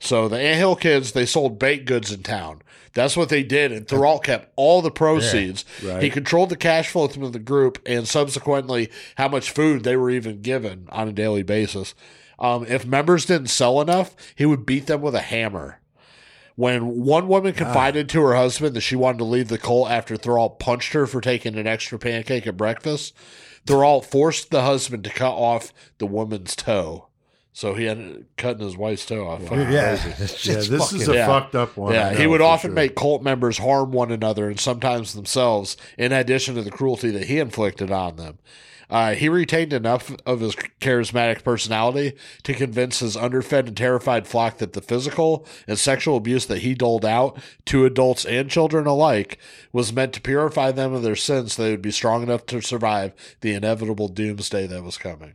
So 0.03 0.27
the 0.27 0.37
Ant 0.37 0.57
Hill 0.57 0.75
kids, 0.75 1.13
they 1.13 1.25
sold 1.25 1.57
baked 1.57 1.85
goods 1.85 2.11
in 2.11 2.23
town. 2.23 2.61
That's 2.93 3.15
what 3.15 3.29
they 3.29 3.41
did, 3.41 3.71
and 3.71 3.87
Thériault 3.87 4.23
kept 4.23 4.51
all 4.57 4.81
the 4.81 4.91
proceeds. 4.91 5.63
Right. 5.81 6.03
He 6.03 6.09
controlled 6.09 6.49
the 6.49 6.57
cash 6.57 6.89
flow 6.89 7.07
through 7.07 7.29
the 7.29 7.39
group, 7.39 7.81
and 7.85 8.05
subsequently 8.05 8.91
how 9.15 9.29
much 9.29 9.51
food 9.51 9.83
they 9.83 9.95
were 9.95 10.09
even 10.09 10.41
given 10.41 10.89
on 10.91 11.07
a 11.07 11.13
daily 11.13 11.41
basis. 11.41 11.95
Um, 12.37 12.65
if 12.67 12.85
members 12.85 13.25
didn't 13.25 13.47
sell 13.47 13.79
enough, 13.79 14.13
he 14.35 14.45
would 14.45 14.65
beat 14.65 14.87
them 14.87 15.01
with 15.01 15.15
a 15.15 15.21
hammer. 15.21 15.79
When 16.55 17.05
one 17.05 17.29
woman 17.29 17.53
confided 17.53 18.09
to 18.09 18.21
her 18.23 18.35
husband 18.35 18.75
that 18.75 18.81
she 18.81 18.97
wanted 18.97 19.19
to 19.19 19.23
leave 19.23 19.47
the 19.47 19.57
cult 19.57 19.89
after 19.89 20.17
Thériault 20.17 20.59
punched 20.59 20.91
her 20.91 21.07
for 21.07 21.21
taking 21.21 21.55
an 21.55 21.65
extra 21.65 21.97
pancake 21.97 22.45
at 22.45 22.57
breakfast, 22.57 23.15
Thériault 23.65 24.03
forced 24.03 24.51
the 24.51 24.63
husband 24.63 25.05
to 25.05 25.09
cut 25.09 25.33
off 25.33 25.73
the 25.97 26.05
woman's 26.05 26.57
toe. 26.57 27.07
So 27.55 27.75
he 27.75 27.87
ended 27.87 28.17
up 28.17 28.23
cutting 28.35 28.63
his 28.65 28.75
wife's 28.75 29.05
toe 29.05 29.27
off. 29.27 29.43
Fucking 29.43 29.59
Yeah, 29.59 29.69
Yeah, 29.71 29.95
this 30.17 30.47
is 30.93 31.07
a 31.07 31.13
Yeah. 31.13 31.27
fucked 31.27 31.53
up 31.55 31.77
one. 31.77 31.93
Yeah, 31.93 32.09
I 32.09 32.15
he 32.15 32.25
would 32.25 32.41
often 32.41 32.69
sure. 32.71 32.75
make 32.75 32.95
cult 32.95 33.21
members 33.21 33.59
harm 33.59 33.91
one 33.91 34.11
another 34.11 34.49
and 34.49 34.59
sometimes 34.59 35.13
themselves, 35.13 35.77
in 35.97 36.11
addition 36.11 36.55
to 36.55 36.63
the 36.63 36.71
cruelty 36.71 37.11
that 37.11 37.25
he 37.25 37.37
inflicted 37.37 37.91
on 37.91 38.15
them. 38.15 38.39
Uh, 38.89 39.13
he 39.15 39.29
retained 39.29 39.71
enough 39.73 40.11
of 40.25 40.39
his 40.41 40.55
charismatic 40.81 41.43
personality 41.43 42.13
to 42.43 42.53
convince 42.53 42.99
his 42.99 43.15
underfed 43.15 43.67
and 43.67 43.77
terrified 43.77 44.27
flock 44.27 44.57
that 44.57 44.73
the 44.73 44.81
physical 44.81 45.45
and 45.67 45.79
sexual 45.79 46.17
abuse 46.17 46.45
that 46.47 46.59
he 46.59 46.75
doled 46.75 47.05
out 47.05 47.39
to 47.65 47.85
adults 47.85 48.25
and 48.25 48.49
children 48.51 48.85
alike 48.85 49.39
was 49.71 49.93
meant 49.93 50.13
to 50.13 50.21
purify 50.21 50.71
them 50.71 50.93
of 50.93 51.01
their 51.01 51.15
sins 51.15 51.53
so 51.53 51.63
they 51.63 51.71
would 51.71 51.81
be 51.81 51.91
strong 51.91 52.21
enough 52.23 52.45
to 52.45 52.61
survive 52.61 53.13
the 53.41 53.53
inevitable 53.53 54.09
doomsday 54.09 54.67
that 54.67 54.83
was 54.83 54.97
coming. 54.97 55.33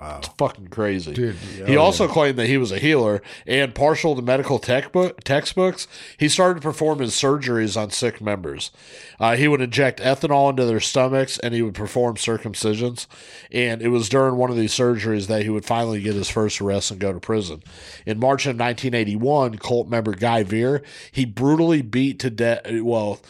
Wow. 0.00 0.22
Fucking 0.38 0.68
crazy. 0.68 1.12
Dude, 1.12 1.36
he 1.36 1.76
also 1.76 2.08
claimed 2.08 2.38
that 2.38 2.46
he 2.46 2.56
was 2.56 2.72
a 2.72 2.78
healer 2.78 3.20
and 3.46 3.74
partial 3.74 4.16
to 4.16 4.22
medical 4.22 4.58
tech 4.58 4.92
book, 4.92 5.22
textbooks. 5.24 5.86
He 6.16 6.26
started 6.26 6.54
to 6.54 6.60
perform 6.62 7.00
his 7.00 7.12
surgeries 7.12 7.78
on 7.78 7.90
sick 7.90 8.18
members. 8.22 8.70
Uh, 9.18 9.36
he 9.36 9.46
would 9.46 9.60
inject 9.60 10.00
ethanol 10.00 10.48
into 10.48 10.64
their 10.64 10.80
stomachs 10.80 11.38
and 11.40 11.52
he 11.52 11.60
would 11.60 11.74
perform 11.74 12.16
circumcisions. 12.16 13.06
And 13.52 13.82
it 13.82 13.88
was 13.88 14.08
during 14.08 14.36
one 14.36 14.48
of 14.48 14.56
these 14.56 14.72
surgeries 14.72 15.26
that 15.26 15.42
he 15.42 15.50
would 15.50 15.66
finally 15.66 16.00
get 16.00 16.14
his 16.14 16.30
first 16.30 16.62
arrest 16.62 16.90
and 16.90 16.98
go 16.98 17.12
to 17.12 17.20
prison. 17.20 17.62
In 18.06 18.18
March 18.18 18.46
of 18.46 18.58
1981, 18.58 19.58
cult 19.58 19.88
member 19.88 20.12
Guy 20.12 20.44
Veer, 20.44 20.82
he 21.12 21.26
brutally 21.26 21.82
beat 21.82 22.18
to 22.20 22.30
death. 22.30 22.62
Well, 22.66 23.20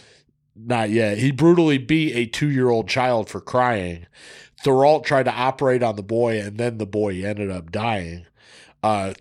not 0.54 0.90
yet. 0.90 1.18
He 1.18 1.32
brutally 1.32 1.78
beat 1.78 2.14
a 2.14 2.26
two 2.26 2.48
year 2.48 2.68
old 2.68 2.88
child 2.88 3.28
for 3.28 3.40
crying. 3.40 4.06
Thériault 4.62 5.04
tried 5.04 5.24
to 5.24 5.32
operate 5.32 5.82
on 5.82 5.96
the 5.96 6.02
boy, 6.02 6.38
and 6.38 6.58
then 6.58 6.78
the 6.78 6.86
boy 6.86 7.24
ended 7.24 7.50
up 7.50 7.72
dying. 7.72 8.26
Uh, 8.82 9.12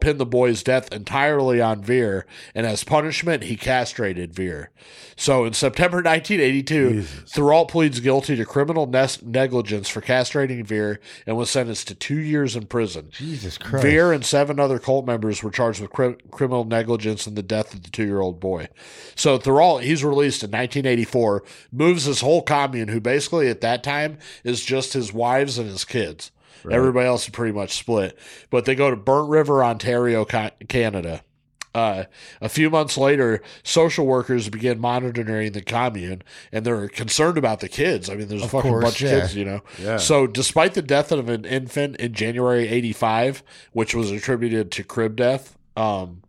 pinned 0.00 0.20
the 0.20 0.26
boy's 0.26 0.62
death 0.62 0.92
entirely 0.92 1.60
on 1.60 1.82
Veer, 1.82 2.26
and 2.54 2.66
as 2.66 2.84
punishment, 2.84 3.44
he 3.44 3.56
castrated 3.56 4.34
Veer. 4.34 4.70
So 5.16 5.46
in 5.46 5.54
September 5.54 5.98
1982, 5.98 6.90
Jesus. 6.90 7.66
Pleads 7.68 8.00
guilty 8.00 8.36
to 8.36 8.44
criminal 8.44 8.86
nes- 8.86 9.22
negligence 9.22 9.88
for 9.88 10.02
castrating 10.02 10.64
Veer 10.66 11.00
and 11.26 11.36
was 11.36 11.50
sentenced 11.50 11.88
to 11.88 11.94
two 11.94 12.18
years 12.18 12.54
in 12.54 12.66
prison. 12.66 13.08
Jesus 13.10 13.56
Christ. 13.56 13.84
Veer 13.84 14.12
and 14.12 14.24
seven 14.24 14.60
other 14.60 14.78
cult 14.78 15.06
members 15.06 15.42
were 15.42 15.50
charged 15.50 15.80
with 15.80 15.90
cri- 15.90 16.16
criminal 16.30 16.64
negligence 16.64 17.26
in 17.26 17.34
the 17.34 17.42
death 17.42 17.72
of 17.72 17.82
the 17.82 17.90
two 17.90 18.04
year 18.04 18.20
old 18.20 18.38
boy. 18.38 18.68
So 19.14 19.38
Thériault, 19.38 19.82
he's 19.82 20.04
released 20.04 20.42
in 20.42 20.50
1984, 20.50 21.42
moves 21.72 22.04
his 22.04 22.20
whole 22.20 22.42
commune, 22.42 22.88
who 22.88 23.00
basically 23.00 23.48
at 23.48 23.62
that 23.62 23.82
time 23.82 24.18
is 24.44 24.64
just 24.64 24.92
his 24.92 25.12
wives 25.12 25.58
and 25.58 25.68
his 25.68 25.86
kids. 25.86 26.30
Everybody 26.72 27.06
else 27.06 27.24
is 27.24 27.30
pretty 27.30 27.52
much 27.52 27.76
split. 27.76 28.18
But 28.50 28.64
they 28.64 28.74
go 28.74 28.90
to 28.90 28.96
Burnt 28.96 29.28
River, 29.28 29.64
Ontario, 29.64 30.24
Canada. 30.24 31.22
Uh, 31.76 32.04
a 32.40 32.48
few 32.48 32.70
months 32.70 32.96
later, 32.96 33.42
social 33.62 34.06
workers 34.06 34.48
begin 34.48 34.80
monitoring 34.80 35.52
the 35.52 35.60
commune, 35.60 36.22
and 36.50 36.64
they're 36.64 36.88
concerned 36.88 37.36
about 37.36 37.60
the 37.60 37.68
kids. 37.68 38.08
I 38.08 38.14
mean, 38.14 38.28
there's 38.28 38.42
a 38.42 38.48
fucking 38.48 38.70
course, 38.70 38.84
bunch 38.84 39.02
yeah. 39.02 39.10
of 39.10 39.20
kids, 39.20 39.36
you 39.36 39.44
know. 39.44 39.60
Yeah. 39.78 39.98
So, 39.98 40.26
despite 40.26 40.72
the 40.72 40.80
death 40.80 41.12
of 41.12 41.28
an 41.28 41.44
infant 41.44 41.96
in 41.96 42.14
January 42.14 42.66
'85, 42.66 43.42
which 43.72 43.94
was 43.94 44.10
attributed 44.10 44.70
to 44.72 44.84
crib 44.84 45.16
death, 45.16 45.58
um, 45.76 46.22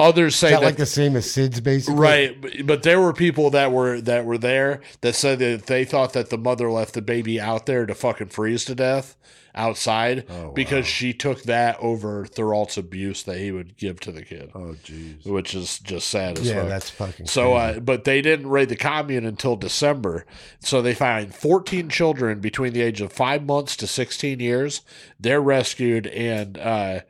others 0.00 0.36
say 0.36 0.48
Is 0.48 0.52
that 0.54 0.60
that 0.60 0.66
like 0.66 0.76
the 0.76 0.86
same 0.86 1.16
as 1.16 1.26
SIDS 1.26 1.62
basically? 1.62 2.00
Right, 2.00 2.40
but- 2.40 2.66
but 2.66 2.82
there 2.82 3.00
were 3.00 3.12
people 3.12 3.50
that 3.50 3.72
were 3.72 4.00
that 4.00 4.24
were 4.24 4.38
there 4.38 4.80
that 5.02 5.14
said 5.14 5.38
that 5.40 5.66
they 5.66 5.84
thought 5.84 6.12
that 6.14 6.30
the 6.30 6.38
mother 6.38 6.70
left 6.70 6.94
the 6.94 7.02
baby 7.02 7.40
out 7.40 7.66
there 7.66 7.86
to 7.86 7.94
fucking 7.94 8.28
freeze 8.28 8.64
to 8.66 8.74
death 8.74 9.16
outside 9.56 10.24
Oh, 10.28 10.46
wow. 10.46 10.50
because 10.50 10.84
she 10.84 11.12
took 11.12 11.44
that 11.44 11.76
over 11.78 12.24
Thériault's 12.26 12.76
abuse 12.76 13.22
that 13.22 13.38
he 13.38 13.52
would 13.52 13.76
give 13.76 14.00
to 14.00 14.10
the 14.10 14.22
kid, 14.24 14.50
Oh, 14.52 14.74
jeez. 14.84 15.24
which 15.24 15.54
is 15.54 15.78
just 15.78 16.08
sad 16.08 16.40
as 16.40 16.48
Yeah, 16.48 16.62
fuck. 16.62 16.68
that's 16.68 16.90
fucking 16.90 17.26
So, 17.26 17.54
uh, 17.54 17.78
but 17.78 18.02
they 18.02 18.20
didn't 18.20 18.48
raid 18.48 18.68
the 18.68 18.74
commune 18.74 19.24
until 19.24 19.54
December. 19.54 20.26
So 20.58 20.82
they 20.82 20.92
find 20.92 21.32
14 21.32 21.88
children 21.88 22.40
between 22.40 22.72
the 22.72 22.82
age 22.82 23.00
of 23.00 23.12
five 23.12 23.44
months 23.44 23.76
to 23.76 23.86
16 23.86 24.40
years. 24.40 24.80
They're 25.20 25.40
rescued 25.40 26.08
and 26.08 26.58
uh, 26.58 27.00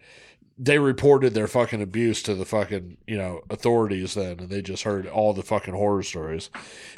they 0.56 0.78
reported 0.78 1.34
their 1.34 1.48
fucking 1.48 1.82
abuse 1.82 2.22
to 2.22 2.34
the 2.34 2.44
fucking, 2.44 2.96
you 3.06 3.16
know, 3.16 3.42
authorities 3.50 4.14
then. 4.14 4.38
And 4.40 4.48
they 4.48 4.62
just 4.62 4.84
heard 4.84 5.06
all 5.06 5.32
the 5.32 5.42
fucking 5.42 5.74
horror 5.74 6.02
stories. 6.02 6.50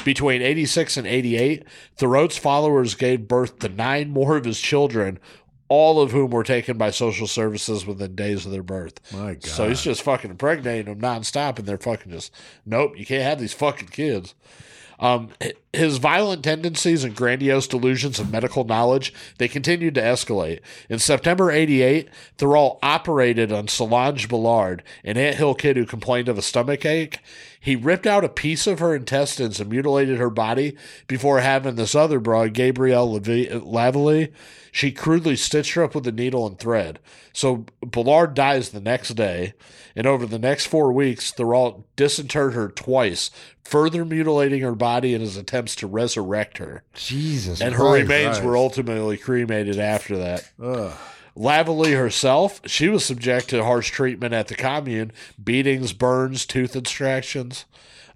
Between 0.04 0.42
86 0.42 0.98
and 0.98 1.06
88, 1.06 1.64
Thoreau's 1.96 2.36
followers 2.36 2.94
gave 2.94 3.28
birth 3.28 3.58
to 3.60 3.68
nine 3.68 4.10
more 4.10 4.36
of 4.36 4.44
his 4.44 4.60
children. 4.60 5.18
All 5.68 6.00
of 6.00 6.12
whom 6.12 6.30
were 6.30 6.44
taken 6.44 6.78
by 6.78 6.90
social 6.90 7.26
services 7.26 7.84
within 7.84 8.14
days 8.14 8.46
of 8.46 8.52
their 8.52 8.62
birth. 8.62 9.00
My 9.12 9.34
God. 9.34 9.44
So 9.44 9.68
he's 9.68 9.82
just 9.82 10.02
fucking 10.02 10.30
impregnating 10.30 10.84
them 10.84 11.00
nonstop, 11.00 11.58
and 11.58 11.66
they're 11.66 11.76
fucking 11.76 12.12
just 12.12 12.32
nope. 12.64 12.96
You 12.96 13.04
can't 13.04 13.24
have 13.24 13.40
these 13.40 13.52
fucking 13.52 13.88
kids. 13.88 14.36
Um, 14.98 15.30
his 15.72 15.98
violent 15.98 16.42
tendencies 16.42 17.04
and 17.04 17.14
grandiose 17.14 17.66
delusions 17.66 18.18
of 18.18 18.32
medical 18.32 18.64
knowledge 18.64 19.12
they 19.38 19.48
continued 19.48 19.94
to 19.96 20.02
escalate. 20.02 20.60
In 20.88 20.98
September 20.98 21.50
'88, 21.50 22.08
Thoreau 22.38 22.78
operated 22.82 23.52
on 23.52 23.68
Solange 23.68 24.28
Ballard, 24.28 24.82
an 25.04 25.16
anthill 25.18 25.54
kid 25.54 25.76
who 25.76 25.86
complained 25.86 26.28
of 26.28 26.38
a 26.38 26.42
stomach 26.42 26.84
ache. 26.84 27.18
He 27.66 27.74
ripped 27.74 28.06
out 28.06 28.22
a 28.22 28.28
piece 28.28 28.68
of 28.68 28.78
her 28.78 28.94
intestines 28.94 29.58
and 29.58 29.68
mutilated 29.68 30.18
her 30.18 30.30
body 30.30 30.76
before 31.08 31.40
having 31.40 31.74
this 31.74 31.96
other 31.96 32.20
broad, 32.20 32.52
Gabrielle 32.52 33.18
Lavalley. 33.18 34.32
She 34.70 34.92
crudely 34.92 35.34
stitched 35.34 35.74
her 35.74 35.82
up 35.82 35.96
with 35.96 36.06
a 36.06 36.12
needle 36.12 36.46
and 36.46 36.56
thread. 36.56 37.00
So 37.32 37.66
Ballard 37.80 38.34
dies 38.34 38.68
the 38.68 38.78
next 38.78 39.14
day, 39.14 39.54
and 39.96 40.06
over 40.06 40.26
the 40.26 40.38
next 40.38 40.66
four 40.66 40.92
weeks, 40.92 41.32
Thériault 41.32 41.82
disinterred 41.96 42.54
her 42.54 42.68
twice, 42.68 43.32
further 43.64 44.04
mutilating 44.04 44.60
her 44.60 44.76
body 44.76 45.12
in 45.12 45.20
his 45.20 45.36
attempts 45.36 45.74
to 45.76 45.88
resurrect 45.88 46.58
her. 46.58 46.84
Jesus 46.94 47.60
And 47.60 47.74
her 47.74 47.80
Christ. 47.80 48.02
remains 48.02 48.40
were 48.42 48.56
ultimately 48.56 49.16
cremated 49.16 49.80
after 49.80 50.16
that. 50.18 50.48
Ugh. 50.62 50.96
Lavalley 51.36 51.96
herself, 51.96 52.60
she 52.66 52.88
was 52.88 53.04
subject 53.04 53.50
to 53.50 53.62
harsh 53.62 53.90
treatment 53.90 54.32
at 54.32 54.48
the 54.48 54.54
commune, 54.54 55.12
beatings, 55.42 55.92
burns, 55.92 56.46
tooth 56.46 56.74
extractions. 56.74 57.66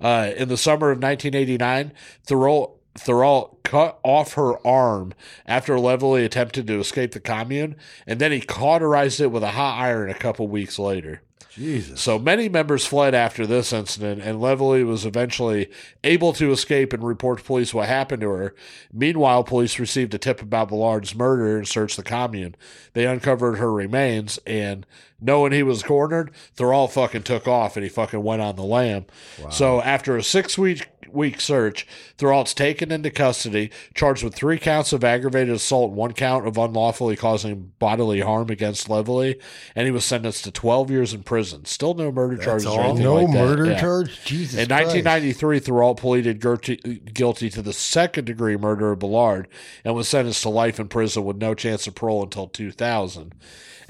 Uh, 0.01 0.33
in 0.37 0.49
the 0.49 0.57
summer 0.57 0.91
of 0.91 1.03
1989, 1.03 1.93
Thoreau, 2.25 2.77
Thériault 2.99 3.63
cut 3.63 4.01
off 4.03 4.35
her 4.35 4.67
arm 4.67 5.13
after 5.47 5.75
Lavalley 5.75 6.25
attempted 6.25 6.67
to 6.67 6.81
escape 6.81 7.13
the 7.13 7.21
commune, 7.21 7.77
and 8.07 8.19
then 8.21 8.33
he 8.33 8.41
cauterized 8.41 9.21
it 9.21 9.31
with 9.31 9.43
a 9.43 9.51
hot 9.51 9.79
iron 9.79 10.11
a 10.11 10.15
couple 10.15 10.49
weeks 10.49 10.79
later. 10.79 11.23
Jesus. 11.51 12.01
So 12.01 12.19
many 12.19 12.49
members 12.49 12.87
fled 12.87 13.15
after 13.15 13.47
this 13.47 13.73
incident, 13.73 14.23
and 14.23 14.39
Levely 14.39 14.87
was 14.87 15.05
eventually 15.05 15.71
able 16.05 16.33
to 16.35 16.53
escape 16.53 16.93
and 16.93 17.03
report 17.03 17.39
to 17.39 17.45
police 17.45 17.75
what 17.75 17.89
happened 17.89 18.23
to 18.23 18.31
her. 18.31 18.55
Meanwhile, 18.93 19.45
police 19.45 19.79
received 19.79 20.15
a 20.15 20.19
tip 20.19 20.41
about 20.41 20.69
Ballard's 20.69 21.15
murder 21.15 21.57
and 21.57 21.67
searched 21.67 21.97
the 21.97 22.03
commune. 22.03 22.55
They 22.93 23.07
uncovered 23.07 23.59
her 23.59 23.73
remains, 23.73 24.39
and 24.47 24.87
knowing 25.21 25.53
he 25.53 25.63
was 25.63 25.83
cornered, 25.83 26.31
Thériault 26.57 26.93
fucking 26.93 27.25
took 27.25 27.47
off 27.47 27.77
and 27.77 27.85
he 27.85 27.91
fucking 27.91 28.23
went 28.23 28.43
on 28.43 28.57
the 28.57 28.63
lam. 28.63 29.05
So 29.51 29.83
after 29.83 30.17
a 30.17 30.23
six 30.23 30.57
week 30.57 30.89
week 31.15 31.41
search, 31.41 31.87
Thériault's 32.19 32.55
taken 32.55 32.91
into 32.93 33.11
custody, 33.11 33.71
charged 33.95 34.23
with 34.23 34.35
three 34.35 34.59
counts 34.59 34.93
of 34.93 35.05
aggravated 35.05 35.55
assault, 35.55 35.93
one 35.93 36.13
count 36.13 36.47
of 36.47 36.57
unlawfully 36.59 37.17
causing 37.17 37.73
bodily 37.79 38.21
harm 38.21 38.51
against 38.51 38.89
Levely, 38.89 39.41
and 39.75 39.87
he 39.87 39.91
was 39.91 40.05
sentenced 40.05 40.45
to 40.45 40.51
12 40.51 40.91
years 40.91 41.13
in 41.15 41.23
prison. 41.23 41.65
Still 41.65 41.95
no 41.95 42.11
murder 42.13 42.37
charges 42.37 42.67
or 42.67 42.81
anything 42.81 43.03
no 43.05 43.15
like 43.17 43.27
that. 43.33 43.33
murder 43.33 43.67
Yeah. 43.67 43.81
charge? 43.81 44.25
Jesus 44.25 44.59
In 44.61 44.69
Christ. 44.69 44.95
1993, 44.95 45.61
Thuralt 45.61 45.97
pleaded 45.97 46.41
guilty, 46.41 46.77
guilty 46.77 47.51
to 47.51 47.63
the 47.63 47.73
second 47.73 48.25
degree 48.25 48.57
murder 48.57 48.93
of 48.93 48.99
Ballard 49.01 49.49
and 49.85 49.95
was 49.95 50.09
sentenced 50.09 50.43
to 50.43 50.49
life 50.49 50.79
in 50.81 50.89
prison 50.89 51.25
with 51.25 51.37
no 51.37 51.55
chance 51.55 51.87
of 51.87 51.95
parole 51.95 52.23
until 52.23 52.47
2000. 52.47 53.35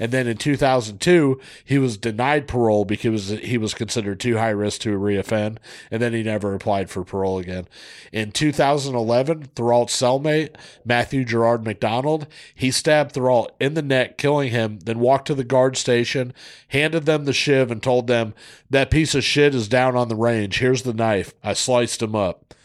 And 0.01 0.11
then 0.11 0.25
in 0.25 0.37
2002, 0.37 1.39
he 1.63 1.77
was 1.77 1.95
denied 1.95 2.47
parole 2.47 2.85
because 2.85 3.29
he 3.29 3.59
was 3.59 3.75
considered 3.75 4.19
too 4.19 4.35
high 4.35 4.49
risk 4.49 4.81
to 4.81 4.97
reoffend, 4.97 5.59
and 5.91 6.01
then 6.01 6.11
he 6.11 6.23
never 6.23 6.55
applied 6.55 6.89
for 6.89 7.03
parole 7.03 7.37
again. 7.37 7.67
In 8.11 8.31
2011, 8.31 9.49
Thrall's 9.55 9.91
cellmate, 9.91 10.55
Matthew 10.83 11.23
Gerard 11.23 11.63
McDonald, 11.63 12.25
he 12.55 12.71
stabbed 12.71 13.11
Thrall 13.11 13.51
in 13.59 13.75
the 13.75 13.83
neck, 13.83 14.17
killing 14.17 14.49
him, 14.49 14.79
then 14.79 14.97
walked 14.97 15.27
to 15.27 15.35
the 15.35 15.43
guard 15.43 15.77
station, 15.77 16.33
handed 16.69 17.05
them 17.05 17.25
the 17.25 17.31
shiv, 17.31 17.69
and 17.69 17.83
told 17.83 18.07
them, 18.07 18.33
That 18.71 18.89
piece 18.89 19.13
of 19.13 19.23
shit 19.23 19.53
is 19.53 19.67
down 19.67 19.95
on 19.95 20.07
the 20.07 20.15
range. 20.15 20.57
Here's 20.57 20.81
the 20.81 20.95
knife. 20.95 21.35
I 21.43 21.53
sliced 21.53 22.01
him 22.01 22.15
up. 22.15 22.55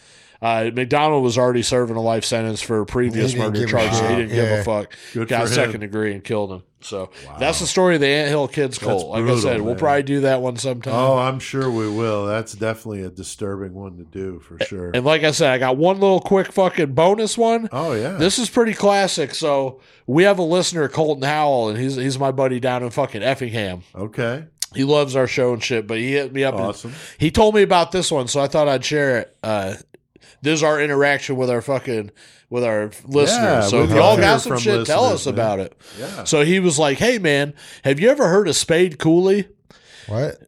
Uh, 0.40 0.70
McDonald 0.72 1.22
was 1.22 1.36
already 1.36 1.62
serving 1.62 1.96
a 1.96 2.02
life 2.02 2.24
sentence 2.24 2.60
for 2.60 2.80
a 2.80 2.86
previous 2.86 3.32
He 3.32 3.38
didn't 3.38 3.52
murder 3.52 3.66
give 3.66 3.68
a 3.68 3.72
charges. 3.72 4.00
He 4.00 4.16
didn't 4.16 4.30
give 4.30 4.50
a 4.50 4.64
fuck. 4.64 4.94
Good 5.12 5.28
Got 5.28 5.48
for 5.48 5.54
second 5.54 5.74
him. 5.76 5.80
degree 5.80 6.12
and 6.12 6.22
killed 6.22 6.52
him. 6.52 6.62
So 6.86 7.10
that's 7.38 7.60
the 7.60 7.66
story 7.66 7.96
of 7.96 8.00
the 8.00 8.06
Ant 8.06 8.28
Hill 8.28 8.48
Kids 8.48 8.78
cult. 8.78 9.08
Like 9.08 9.22
brutal, 9.22 9.38
I 9.38 9.40
said, 9.40 9.60
we'll 9.60 9.74
probably 9.74 10.04
do 10.04 10.20
that 10.20 10.40
one 10.40 10.56
sometime. 10.56 10.94
Oh, 10.94 11.18
I'm 11.18 11.38
sure 11.38 11.70
we 11.70 11.88
will. 11.90 12.26
That's 12.26 12.52
definitely 12.52 13.02
a 13.02 13.10
disturbing 13.10 13.74
one 13.74 13.96
to 13.98 14.04
do 14.04 14.38
for 14.40 14.58
sure. 14.64 14.92
And 14.94 15.04
like 15.04 15.24
I 15.24 15.32
said, 15.32 15.50
I 15.50 15.58
got 15.58 15.76
one 15.76 16.00
little 16.00 16.20
quick 16.20 16.52
fucking 16.52 16.94
bonus 16.94 17.36
one. 17.36 17.68
Oh 17.72 17.92
yeah. 17.92 18.12
This 18.12 18.38
is 18.38 18.48
pretty 18.48 18.74
classic. 18.74 19.34
So 19.34 19.80
we 20.06 20.22
have 20.22 20.38
a 20.38 20.42
listener, 20.42 20.88
Colton 20.88 21.24
Howell, 21.24 21.70
and 21.70 21.78
he's 21.78 21.96
he's 21.96 22.18
my 22.18 22.30
buddy 22.30 22.60
down 22.60 22.82
in 22.82 22.90
fucking 22.90 23.22
Effingham. 23.22 23.82
okay. 23.94 24.44
He 24.74 24.84
loves 24.84 25.16
our 25.16 25.26
show 25.26 25.54
and 25.54 25.62
shit, 25.62 25.86
but 25.86 25.96
he 25.96 26.12
hit 26.12 26.32
me 26.34 26.44
up. 26.44 26.54
Awesome. 26.54 26.92
he 27.18 27.30
told 27.30 27.54
me 27.54 27.62
about 27.62 27.92
this 27.92 28.10
one, 28.10 28.28
so 28.28 28.40
I 28.40 28.46
thought 28.46 28.68
I'd 28.68 28.84
share 28.84 29.20
it. 29.20 29.36
Uh, 29.42 29.74
this 30.42 30.54
is 30.54 30.62
our 30.62 30.80
interaction 30.80 31.36
with 31.36 31.50
our 31.50 31.60
fucking 31.62 32.10
with 32.48 32.64
our 32.64 32.90
listeners. 33.04 33.38
Yeah, 33.38 33.60
so 33.62 33.82
if 33.82 33.90
y'all 33.90 34.16
love 34.16 34.16
to 34.16 34.22
hear 34.22 34.30
got 34.32 34.40
some 34.42 34.58
shit, 34.58 34.86
tell 34.86 35.04
us 35.04 35.26
man. 35.26 35.34
about 35.34 35.60
it. 35.60 35.80
Yeah. 35.98 36.24
So 36.24 36.44
he 36.44 36.60
was 36.60 36.78
like, 36.78 36.98
"Hey 36.98 37.18
man, 37.18 37.54
have 37.84 38.00
you 38.00 38.08
ever 38.10 38.28
heard 38.28 38.48
of 38.48 38.56
Spade 38.56 38.98
Cooley? 38.98 39.48
What? 40.06 40.38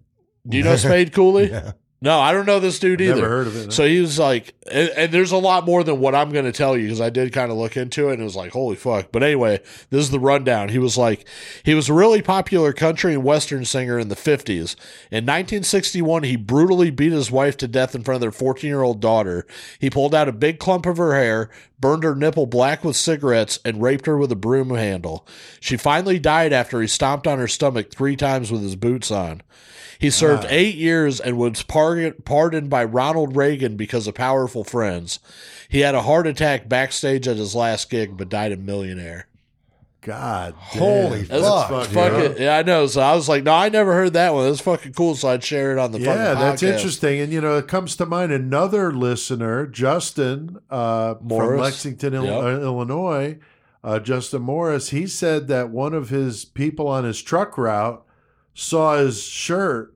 Do 0.46 0.56
you 0.56 0.62
know 0.62 0.76
Spade 0.76 1.12
Cooley? 1.12 1.50
Yeah. 1.50 1.72
No, 2.00 2.20
I 2.20 2.32
don't 2.32 2.46
know 2.46 2.60
this 2.60 2.78
dude 2.78 3.00
either. 3.00 3.16
Never 3.16 3.28
heard 3.28 3.46
of 3.48 3.56
it. 3.56 3.64
no. 3.64 3.70
So 3.70 3.84
he 3.84 4.00
was 4.00 4.20
like, 4.20 4.54
and, 4.70 4.88
and 4.90 5.12
there's 5.12 5.32
a 5.32 5.36
lot 5.36 5.64
more 5.66 5.82
than 5.82 5.98
what 5.98 6.14
I'm 6.14 6.30
going 6.30 6.44
to 6.44 6.52
tell 6.52 6.76
you 6.76 6.84
because 6.84 7.00
I 7.00 7.10
did 7.10 7.32
kind 7.32 7.50
of 7.50 7.58
look 7.58 7.76
into 7.76 8.08
it 8.08 8.12
and 8.12 8.20
it 8.20 8.24
was 8.24 8.36
like, 8.36 8.52
holy 8.52 8.76
fuck. 8.76 9.10
But 9.10 9.24
anyway, 9.24 9.60
this 9.90 10.04
is 10.04 10.10
the 10.12 10.20
rundown. 10.20 10.68
He 10.68 10.78
was 10.78 10.96
like, 10.96 11.26
he 11.64 11.74
was 11.74 11.88
a 11.88 11.92
really 11.94 12.22
popular 12.22 12.72
country 12.72 13.14
and 13.14 13.24
western 13.24 13.64
singer 13.64 13.98
in 13.98 14.08
the 14.08 14.14
50s. 14.14 14.76
In 15.10 15.26
1961, 15.26 16.22
he 16.22 16.36
brutally 16.36 16.92
beat 16.92 17.10
his 17.10 17.32
wife 17.32 17.56
to 17.56 17.66
death 17.66 17.96
in 17.96 18.04
front 18.04 18.16
of 18.16 18.20
their 18.20 18.30
14 18.30 18.68
year 18.68 18.82
old 18.82 19.00
daughter. 19.00 19.44
He 19.80 19.90
pulled 19.90 20.14
out 20.14 20.28
a 20.28 20.32
big 20.32 20.60
clump 20.60 20.86
of 20.86 20.98
her 20.98 21.16
hair, 21.16 21.50
burned 21.80 22.04
her 22.04 22.14
nipple 22.14 22.46
black 22.46 22.84
with 22.84 22.94
cigarettes, 22.94 23.58
and 23.64 23.82
raped 23.82 24.06
her 24.06 24.16
with 24.16 24.30
a 24.30 24.36
broom 24.36 24.70
handle. 24.70 25.26
She 25.58 25.76
finally 25.76 26.20
died 26.20 26.52
after 26.52 26.80
he 26.80 26.86
stomped 26.86 27.26
on 27.26 27.40
her 27.40 27.48
stomach 27.48 27.90
three 27.90 28.14
times 28.14 28.52
with 28.52 28.62
his 28.62 28.76
boots 28.76 29.10
on. 29.10 29.42
He 29.98 30.10
served 30.10 30.46
eight 30.48 30.76
years 30.76 31.18
and 31.20 31.36
was 31.38 31.62
pardoned 31.64 32.70
by 32.70 32.84
Ronald 32.84 33.34
Reagan 33.36 33.76
because 33.76 34.06
of 34.06 34.14
powerful 34.14 34.62
friends. 34.64 35.18
He 35.68 35.80
had 35.80 35.94
a 35.94 36.02
heart 36.02 36.26
attack 36.26 36.68
backstage 36.68 37.26
at 37.26 37.36
his 37.36 37.54
last 37.54 37.90
gig, 37.90 38.16
but 38.16 38.28
died 38.28 38.52
a 38.52 38.56
millionaire. 38.56 39.26
God 40.00 40.54
damn. 40.72 40.80
Holy 40.80 41.22
That's 41.22 41.42
fuck, 41.44 41.86
Fuck 41.88 42.12
Yeah. 42.12 42.20
it. 42.20 42.40
Yeah, 42.40 42.56
I 42.58 42.62
know. 42.62 42.86
So 42.86 43.00
I 43.00 43.14
was 43.16 43.28
like, 43.28 43.42
no, 43.42 43.52
I 43.52 43.68
never 43.68 43.92
heard 43.92 44.12
that 44.12 44.32
one. 44.32 44.46
That's 44.48 44.60
fucking 44.60 44.92
cool. 44.92 45.16
So 45.16 45.28
I'd 45.28 45.42
share 45.42 45.72
it 45.72 45.78
on 45.78 45.90
the 45.90 45.98
Yeah, 46.00 46.14
fucking 46.34 46.40
that's 46.40 46.62
podcast. 46.62 46.74
interesting. 46.74 47.20
And 47.20 47.32
you 47.32 47.40
know, 47.40 47.56
it 47.58 47.66
comes 47.66 47.96
to 47.96 48.06
mind 48.06 48.30
another 48.32 48.92
listener, 48.92 49.66
Justin 49.66 50.58
uh, 50.70 51.14
from 51.16 51.58
Lexington, 51.58 52.14
Il- 52.14 52.24
Yep. 52.24 52.42
uh, 52.44 52.60
Illinois. 52.62 53.38
Uh, 53.82 53.98
Justin 53.98 54.42
Morris. 54.42 54.90
He 54.90 55.06
said 55.06 55.48
that 55.48 55.70
one 55.70 55.94
of 55.94 56.08
his 56.10 56.44
people 56.44 56.88
on 56.88 57.04
his 57.04 57.20
truck 57.22 57.56
route 57.58 58.04
saw 58.54 58.96
his 58.96 59.22
shirt, 59.22 59.94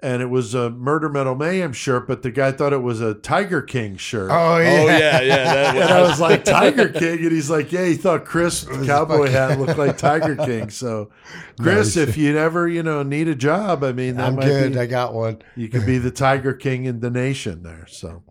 and 0.00 0.20
it 0.20 0.26
was 0.30 0.52
a 0.54 0.68
Murder 0.70 1.08
Metal 1.08 1.36
Mayhem 1.36 1.72
shirt, 1.72 2.08
but 2.08 2.22
the 2.22 2.30
guy 2.32 2.50
thought 2.50 2.72
it 2.72 2.82
was 2.82 3.00
a 3.00 3.14
Tiger 3.14 3.62
King 3.62 3.96
shirt. 3.96 4.30
Oh 4.32 4.54
Oh, 4.54 4.58
yeah. 4.58 4.86
yeah, 4.86 5.20
yeah. 5.20 5.44
That, 5.44 5.76
And 5.82 5.90
I 5.92 6.02
was 6.02 6.18
like, 6.20 6.44
Tiger 6.44 6.88
King. 6.88 7.18
And 7.20 7.30
he's 7.32 7.48
like, 7.50 7.70
yeah, 7.70 7.84
he 7.84 7.94
thought 7.94 8.24
Chris 8.24 8.66
was 8.66 8.84
cowboy 8.86 9.30
hat 9.30 9.60
looked 9.60 9.78
like 9.78 9.96
Tiger 9.98 10.34
King. 10.34 10.70
So, 10.70 11.10
Chris, 11.60 11.94
Nice. 11.96 12.08
if 12.08 12.16
you 12.16 12.36
ever, 12.36 12.66
you 12.66 12.82
know, 12.82 13.04
need 13.04 13.28
a 13.28 13.34
job, 13.36 13.84
I 13.84 13.92
mean, 13.92 14.16
that 14.16 14.26
I'm 14.26 14.34
might 14.36 14.46
good. 14.46 14.72
be, 14.72 14.78
I 14.80 14.86
got 14.86 15.14
one. 15.14 15.40
you 15.54 15.68
could 15.68 15.86
be 15.86 15.98
the 15.98 16.10
Tiger 16.10 16.52
King 16.52 16.84
in 16.86 16.98
the 16.98 17.10
nation 17.10 17.62
there. 17.62 17.86
So, 17.88 18.24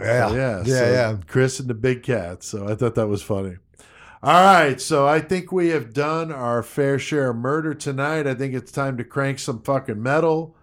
Yeah. 0.00 0.28
so, 0.30 0.34
yeah. 0.34 0.58
Yeah. 0.58 0.64
so 0.64 0.90
yeah. 0.90 1.16
Chris 1.28 1.60
and 1.60 1.68
the 1.70 1.74
big 1.74 2.02
cat. 2.02 2.42
So 2.42 2.66
I 2.68 2.74
thought 2.74 2.96
that 2.96 3.06
was 3.06 3.22
funny. 3.22 3.56
All 4.22 4.44
right. 4.44 4.80
So 4.80 5.08
I 5.08 5.20
think 5.20 5.50
we 5.50 5.68
have 5.68 5.94
done 5.94 6.30
our 6.30 6.62
fair 6.62 6.98
share 6.98 7.30
of 7.30 7.36
murder 7.36 7.72
tonight. 7.72 8.26
I 8.26 8.34
think 8.34 8.54
it's 8.54 8.70
time 8.70 8.96
to 8.98 9.04
crank 9.04 9.38
some 9.38 9.62
fucking 9.62 10.02
metal. 10.02 10.54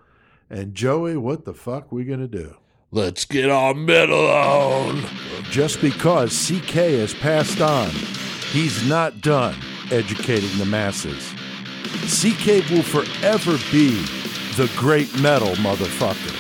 And 0.49 0.76
Joey, 0.76 1.18
what 1.18 1.45
the 1.45 1.53
fuck 1.53 1.91
we 1.91 2.05
going 2.05 2.20
to 2.20 2.28
do? 2.28 2.55
Let's 2.91 3.26
get 3.26 3.49
our 3.49 3.74
metal 3.74 4.28
on. 4.30 5.03
Just 5.49 5.82
because 5.82 6.32
CK 6.47 6.74
has 6.74 7.14
passed 7.14 7.60
on, 7.60 7.89
he's 8.51 8.88
not 8.88 9.22
done 9.22 9.55
educating 9.91 10.58
the 10.58 10.66
masses. 10.66 11.34
CK 12.05 12.70
will 12.70 12.84
forever 12.84 13.58
be 13.72 13.89
the 14.55 14.72
great 14.78 15.20
metal 15.20 15.55
motherfucker. 15.55 16.34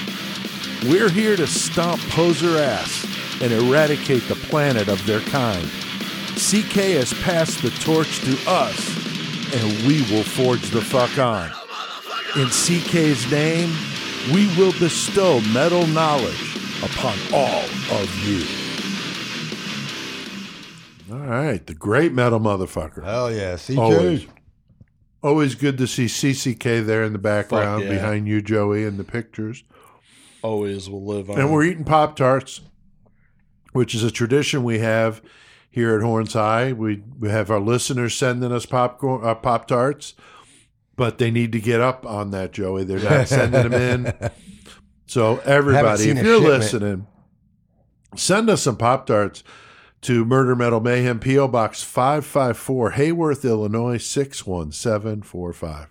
We're 0.89 1.09
here 1.09 1.35
to 1.35 1.47
stomp 1.47 1.99
poser 2.09 2.57
ass 2.59 3.05
and 3.41 3.51
eradicate 3.51 4.23
the 4.27 4.35
planet 4.35 4.87
of 4.87 5.05
their 5.05 5.21
kind. 5.21 5.69
CK 6.37 6.93
has 6.93 7.13
passed 7.23 7.63
the 7.63 7.71
torch 7.71 8.19
to 8.19 8.37
us, 8.47 9.55
and 9.55 9.87
we 9.87 10.01
will 10.13 10.23
forge 10.23 10.69
the 10.69 10.81
fuck 10.81 11.17
on. 11.17 11.47
In 12.39 12.47
CK's 12.49 13.29
name, 13.31 13.71
we 14.31 14.45
will 14.55 14.71
bestow 14.73 15.41
metal 15.51 15.87
knowledge 15.87 16.55
upon 16.83 17.17
all 17.33 17.63
of 17.99 18.07
you. 18.23 18.45
All 21.11 21.25
right, 21.25 21.65
the 21.65 21.73
great 21.73 22.13
metal 22.13 22.39
motherfucker. 22.39 23.03
Hell 23.03 23.31
yeah. 23.31 23.57
CK. 23.57 23.77
Always. 23.79 24.27
Always 25.23 25.55
good 25.55 25.79
to 25.79 25.87
see 25.87 26.05
CCK 26.05 26.85
there 26.85 27.03
in 27.03 27.13
the 27.13 27.19
background 27.19 27.85
yeah. 27.85 27.89
behind 27.89 28.27
you, 28.27 28.43
Joey, 28.43 28.83
in 28.83 28.97
the 28.97 29.03
pictures. 29.03 29.63
Always 30.43 30.87
will 30.87 31.03
live 31.03 31.31
on. 31.31 31.39
And 31.39 31.51
we're 31.51 31.63
eating 31.63 31.83
Pop 31.83 32.15
Tarts, 32.15 32.61
which 33.73 33.95
is 33.95 34.03
a 34.03 34.11
tradition 34.11 34.63
we 34.63 34.77
have 34.77 35.23
here 35.77 35.95
at 35.95 36.01
Horns 36.01 36.33
High. 36.33 36.73
We, 36.73 37.03
we 37.19 37.29
have 37.29 37.51
our 37.51 37.59
listeners 37.59 38.15
sending 38.15 38.51
us 38.51 38.65
popcorn, 38.65 39.23
uh, 39.23 39.35
Pop 39.35 39.67
Tarts, 39.67 40.15
but 40.95 41.19
they 41.19 41.29
need 41.29 41.51
to 41.51 41.59
get 41.61 41.79
up 41.81 42.03
on 42.05 42.31
that, 42.31 42.51
Joey. 42.51 42.83
They're 42.83 42.99
not 42.99 43.27
sending 43.27 43.69
them 43.69 43.73
in. 43.73 44.13
So 45.09 45.37
everybody, 45.45 46.09
if 46.09 46.21
you're 46.21 46.41
listening, 46.41 47.07
send 48.17 48.49
us 48.49 48.63
some 48.63 48.75
Pop 48.75 49.05
Tarts 49.05 49.41
to 50.01 50.25
Murder 50.25 50.53
Metal 50.53 50.81
Mayhem 50.81 51.21
PO 51.21 51.47
Box 51.47 51.81
554 51.81 52.91
Heyworth, 52.91 53.45
Illinois 53.45 53.99
61745. 54.03 55.87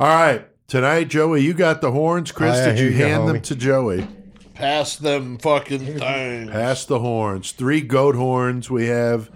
All 0.00 0.06
right. 0.06 0.48
Tonight, 0.66 1.08
Joey, 1.10 1.42
you 1.42 1.52
got 1.52 1.82
the 1.82 1.90
horns. 1.92 2.32
Chris, 2.32 2.54
Oh, 2.56 2.58
yeah, 2.60 2.66
did 2.72 2.78
you 2.78 2.86
you 2.86 2.98
go, 2.98 3.06
hand 3.06 3.28
them 3.28 3.40
to 3.42 3.54
Joey? 3.54 4.08
Pass 4.54 4.96
them 4.96 5.38
fucking 5.38 5.98
things. 5.98 6.50
Pass 6.50 6.84
the 6.84 6.98
horns. 6.98 7.52
Three 7.52 7.80
goat 7.80 8.14
horns 8.14 8.70
we 8.70 8.86
have. 8.86 9.30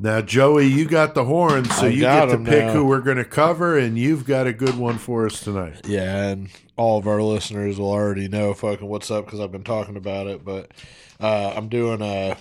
Now, 0.00 0.20
Joey, 0.20 0.66
you 0.66 0.86
got 0.86 1.14
the 1.14 1.24
horns, 1.24 1.74
so 1.76 1.86
I 1.86 1.90
you 1.90 2.00
get 2.00 2.26
to 2.26 2.38
pick 2.38 2.64
now. 2.64 2.72
who 2.72 2.84
we're 2.84 3.00
going 3.00 3.16
to 3.16 3.24
cover, 3.24 3.78
and 3.78 3.96
you've 3.96 4.26
got 4.26 4.46
a 4.46 4.52
good 4.52 4.76
one 4.76 4.98
for 4.98 5.26
us 5.26 5.40
tonight. 5.40 5.86
Yeah, 5.86 6.28
and 6.28 6.48
all 6.76 6.98
of 6.98 7.06
our 7.06 7.22
listeners 7.22 7.78
will 7.78 7.92
already 7.92 8.28
know 8.28 8.54
fucking 8.54 8.88
what's 8.88 9.10
up 9.10 9.24
because 9.24 9.40
I've 9.40 9.52
been 9.52 9.64
talking 9.64 9.96
about 9.96 10.26
it. 10.26 10.44
But 10.44 10.72
uh, 11.20 11.52
I'm 11.56 11.68
doing 11.68 12.02
uh, 12.02 12.34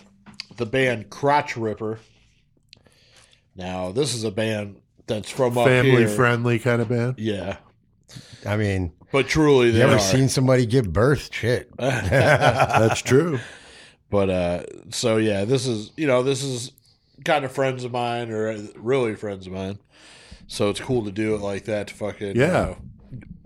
the 0.57 0.65
band 0.65 1.09
Crotch 1.09 1.55
Ripper. 1.55 1.99
Now, 3.55 3.91
this 3.91 4.15
is 4.15 4.23
a 4.23 4.31
band 4.31 4.77
that's 5.05 5.29
from 5.29 5.57
up 5.57 5.67
Family 5.67 6.07
friendly 6.07 6.57
kind 6.57 6.81
of 6.81 6.89
band. 6.89 7.19
Yeah, 7.19 7.57
I 8.45 8.57
mean, 8.57 8.93
but 9.14 9.28
truly 9.30 9.72
they 9.72 9.78
you 9.78 9.84
ever 9.86 9.95
are. 9.95 9.99
seen 9.99 10.28
somebody 10.28 10.66
give 10.66 10.91
birth? 10.91 11.30
Shit. 11.34 11.70
That's 11.78 13.01
true. 13.01 13.39
But 14.09 14.30
uh, 14.30 14.64
so 14.89 15.16
yeah, 15.18 15.45
this 15.45 15.66
is 15.66 15.91
you 15.95 16.05
know 16.07 16.22
this 16.22 16.43
is 16.43 16.74
kind 17.24 17.45
of 17.45 17.51
friends 17.53 17.86
of 17.86 17.91
mine 17.93 18.30
or 18.30 18.49
uh, 18.49 18.61
really 18.76 19.15
friends 19.15 19.48
of 19.48 19.53
mine. 19.53 19.80
So 20.48 20.69
it's 20.69 20.81
cool 20.81 21.06
to 21.06 21.11
do 21.11 21.35
it 21.35 21.41
like 21.41 21.64
that 21.65 21.88
to 21.88 21.94
fucking 21.94 22.35
you 22.35 22.41
Yeah. 22.41 22.52
know, 22.52 22.77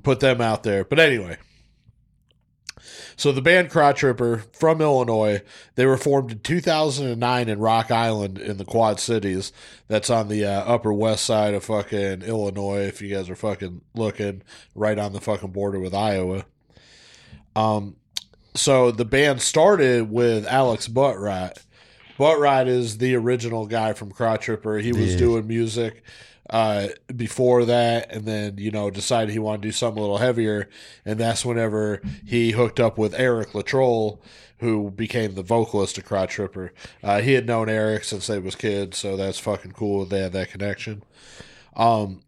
put 0.03 0.19
them 0.19 0.41
out 0.41 0.63
there. 0.63 0.83
But 0.83 0.99
anyway, 0.99 1.37
so 3.17 3.33
the 3.33 3.41
band 3.41 3.69
Crotch 3.69 4.01
Ripper 4.03 4.43
from 4.53 4.79
Illinois, 4.79 5.41
they 5.75 5.85
were 5.85 5.97
formed 5.97 6.31
in 6.31 6.39
2009 6.39 7.49
in 7.49 7.59
Rock 7.59 7.91
Island 7.91 8.37
in 8.37 8.55
the 8.57 8.63
Quad 8.63 8.99
Cities. 9.01 9.51
That's 9.89 10.09
on 10.09 10.29
the 10.29 10.45
uh, 10.45 10.61
upper 10.61 10.93
west 10.93 11.25
side 11.25 11.53
of 11.53 11.65
fucking 11.65 12.21
Illinois. 12.21 12.83
If 12.83 13.01
you 13.01 13.13
guys 13.13 13.29
are 13.29 13.35
fucking 13.35 13.81
looking, 13.93 14.43
right 14.75 14.97
on 14.97 15.11
the 15.11 15.19
fucking 15.19 15.51
border 15.51 15.79
with 15.79 15.93
Iowa. 15.93 16.45
Um, 17.55 17.95
so 18.55 18.91
the 18.91 19.05
band 19.05 19.41
started 19.41 20.09
with 20.11 20.45
Alex 20.47 20.87
Buttright, 20.87 21.57
Butt 22.17 22.39
Ride 22.39 22.67
is 22.67 22.97
the 22.97 23.15
original 23.15 23.67
guy 23.67 23.93
from 23.93 24.11
Crotch 24.11 24.47
Ripper. 24.47 24.77
He 24.79 24.91
was 24.91 25.13
Yeah. 25.13 25.19
doing 25.19 25.47
music 25.47 26.03
uh, 26.49 26.87
before 27.15 27.65
that, 27.65 28.11
and 28.11 28.25
then 28.25 28.57
you 28.57 28.71
know 28.71 28.89
decided 28.89 29.31
he 29.31 29.39
wanted 29.39 29.61
to 29.63 29.67
do 29.69 29.71
something 29.71 29.99
a 29.99 30.01
little 30.01 30.17
heavier, 30.17 30.69
and 31.05 31.19
that's 31.19 31.45
whenever 31.45 32.01
he 32.25 32.51
hooked 32.51 32.79
up 32.79 32.97
with 32.97 33.13
Eric 33.15 33.51
Latrell, 33.51 34.19
who 34.59 34.89
became 34.91 35.35
the 35.35 35.43
vocalist 35.43 35.97
of 35.97 36.05
Crotch 36.05 36.37
Ripper. 36.37 36.73
Uh, 37.03 37.21
he 37.21 37.33
had 37.33 37.45
known 37.45 37.69
Eric 37.69 38.03
since 38.03 38.27
they 38.27 38.39
was 38.39 38.55
kids, 38.55 38.97
so 38.97 39.17
that's 39.17 39.39
fucking 39.39 39.73
cool. 39.73 40.05
They 40.05 40.21
had 40.21 40.33
that 40.33 40.51
connection. 40.51 41.03
Um, 41.75 42.21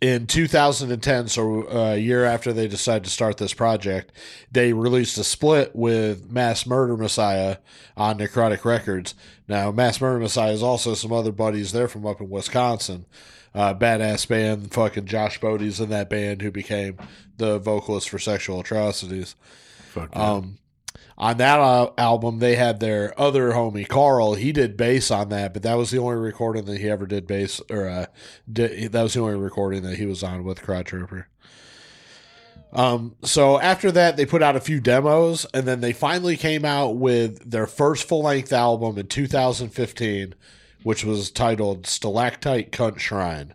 in 0.00 0.26
2010, 0.26 1.28
so 1.28 1.62
uh, 1.62 1.94
a 1.94 1.96
year 1.96 2.24
after 2.24 2.52
they 2.52 2.68
decided 2.68 3.04
to 3.04 3.10
start 3.10 3.38
this 3.38 3.54
project, 3.54 4.12
they 4.52 4.72
released 4.72 5.16
a 5.16 5.24
split 5.24 5.74
with 5.74 6.30
Mass 6.30 6.66
Murder 6.66 6.96
Messiah 6.96 7.58
on 7.96 8.18
Necrotic 8.18 8.64
Records. 8.64 9.14
Now, 9.48 9.70
Mass 9.70 10.00
Murder 10.00 10.20
Messiah 10.20 10.52
is 10.52 10.62
also 10.62 10.94
some 10.94 11.12
other 11.12 11.32
buddies. 11.32 11.72
They're 11.72 11.88
from 11.88 12.06
up 12.06 12.20
in 12.20 12.28
Wisconsin. 12.28 13.06
Uh, 13.54 13.72
badass 13.72 14.26
band. 14.28 14.72
Fucking 14.72 15.06
Josh 15.06 15.40
Bodie's 15.40 15.80
in 15.80 15.88
that 15.90 16.10
band 16.10 16.42
who 16.42 16.50
became 16.50 16.98
the 17.36 17.58
vocalist 17.58 18.10
for 18.10 18.18
Sexual 18.18 18.60
Atrocities. 18.60 19.36
Fuck 19.92 20.10
yeah. 20.12 20.32
Um, 20.32 20.58
on 21.16 21.36
that 21.36 21.58
al- 21.58 21.94
album, 21.96 22.38
they 22.38 22.56
had 22.56 22.80
their 22.80 23.18
other 23.20 23.52
homie 23.52 23.86
Carl. 23.86 24.34
He 24.34 24.52
did 24.52 24.76
bass 24.76 25.10
on 25.10 25.28
that, 25.28 25.52
but 25.52 25.62
that 25.62 25.74
was 25.74 25.90
the 25.90 25.98
only 25.98 26.16
recording 26.16 26.64
that 26.64 26.80
he 26.80 26.90
ever 26.90 27.06
did 27.06 27.26
bass, 27.26 27.60
or 27.70 27.88
uh, 27.88 28.06
that 28.48 28.92
was 28.92 29.14
the 29.14 29.20
only 29.20 29.36
recording 29.36 29.82
that 29.82 29.96
he 29.96 30.06
was 30.06 30.22
on 30.22 30.44
with 30.44 30.62
Crotch 30.62 30.92
Ripper. 30.92 31.28
Um, 32.72 33.14
so 33.22 33.60
after 33.60 33.92
that, 33.92 34.16
they 34.16 34.26
put 34.26 34.42
out 34.42 34.56
a 34.56 34.60
few 34.60 34.80
demos, 34.80 35.46
and 35.54 35.64
then 35.64 35.80
they 35.80 35.92
finally 35.92 36.36
came 36.36 36.64
out 36.64 36.96
with 36.96 37.48
their 37.48 37.68
first 37.68 38.08
full 38.08 38.22
length 38.24 38.52
album 38.52 38.98
in 38.98 39.06
2015, 39.06 40.34
which 40.82 41.04
was 41.04 41.30
titled 41.30 41.86
Stalactite 41.86 42.72
Cunt 42.72 42.98
Shrine. 42.98 43.54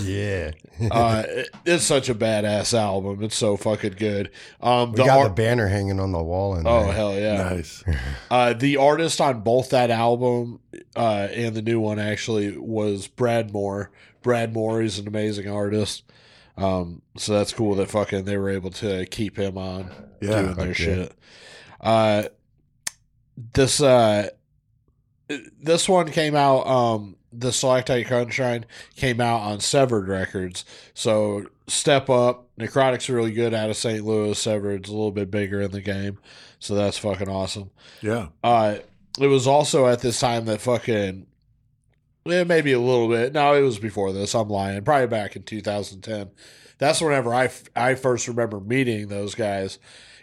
Yeah. 0.00 0.50
Uh, 0.92 1.24
it- 1.26 1.48
it's 1.64 1.82
such 1.82 2.08
a 2.08 2.14
badass 2.14 2.72
album. 2.72 3.20
It's 3.24 3.34
so 3.34 3.56
fucking 3.56 3.94
good. 3.98 4.30
Um, 4.60 4.92
We 4.92 4.98
got 4.98 5.18
art- 5.18 5.28
the 5.30 5.34
banner 5.42 5.66
hanging 5.66 5.98
on 5.98 6.12
the 6.12 6.22
wall 6.22 6.54
in 6.56 6.68
Oh 6.68 6.84
there. 6.84 6.92
hell 6.92 7.14
yeah! 7.18 7.50
nice. 7.50 7.82
Uh, 8.30 8.52
the 8.52 8.76
artist 8.76 9.20
on 9.20 9.40
both 9.40 9.70
that 9.70 9.90
album 9.90 10.60
uh, 10.94 11.26
and 11.32 11.56
the 11.56 11.62
new 11.62 11.80
one 11.80 11.98
actually 11.98 12.56
was 12.56 13.08
Brad 13.08 13.52
Moore. 13.52 13.90
Brad 14.22 14.52
Moore 14.54 14.80
is 14.82 15.00
an 15.00 15.08
amazing 15.08 15.50
artist. 15.50 16.04
Um, 16.56 17.02
so 17.16 17.32
that's 17.32 17.52
cool 17.52 17.74
that 17.76 17.90
fucking 17.90 18.24
they 18.24 18.36
were 18.36 18.50
able 18.50 18.70
to 18.70 19.04
keep 19.06 19.36
him 19.36 19.58
on 19.58 19.90
Yeah, 20.20 20.42
doing 20.42 20.44
their 20.46 20.54
fuck 20.54 20.66
yeah. 20.66 20.72
shit. 20.72 21.12
Uh, 21.80 22.22
this 23.54 23.80
uh, 23.80 24.28
this 25.60 25.88
one 25.88 26.10
came 26.12 26.36
out. 26.36 26.66
Um, 26.68 27.16
the 27.32 27.52
Stalactite 27.52 28.06
Cunt 28.06 28.32
Shrine 28.32 28.64
came 28.96 29.20
out 29.20 29.40
on 29.40 29.60
Severed 29.60 30.08
Records. 30.08 30.64
So 30.94 31.46
step 31.66 32.08
up. 32.10 32.46
Necrotic's 32.58 33.08
really 33.10 33.32
good 33.32 33.54
out 33.54 33.70
of 33.70 33.76
St. 33.76 34.04
Louis. 34.04 34.38
Severed's 34.38 34.88
a 34.88 34.92
little 34.92 35.12
bit 35.12 35.30
bigger 35.30 35.60
in 35.60 35.70
the 35.70 35.80
game. 35.80 36.18
So 36.58 36.74
that's 36.74 36.98
fucking 36.98 37.28
awesome. 37.28 37.70
Yeah. 38.00 38.28
Uh, 38.42 38.78
it 39.20 39.26
was 39.26 39.46
also 39.46 39.86
at 39.86 40.00
this 40.00 40.20
time 40.20 40.46
that 40.46 40.60
fucking, 40.60 41.26
yeah, 42.24 42.44
maybe 42.44 42.72
a 42.72 42.80
little 42.80 43.08
bit. 43.08 43.32
No, 43.32 43.54
it 43.54 43.62
was 43.62 43.78
before 43.78 44.12
this. 44.12 44.34
I'm 44.34 44.48
lying. 44.48 44.82
Probably 44.82 45.06
back 45.06 45.36
in 45.36 45.42
2010. 45.42 46.30
That's 46.78 47.00
whenever 47.00 47.34
I, 47.34 47.46
f- 47.46 47.64
I 47.74 47.94
first 47.94 48.28
remember 48.28 48.60
meeting 48.60 49.08
those 49.08 49.34
guys. 49.34 49.78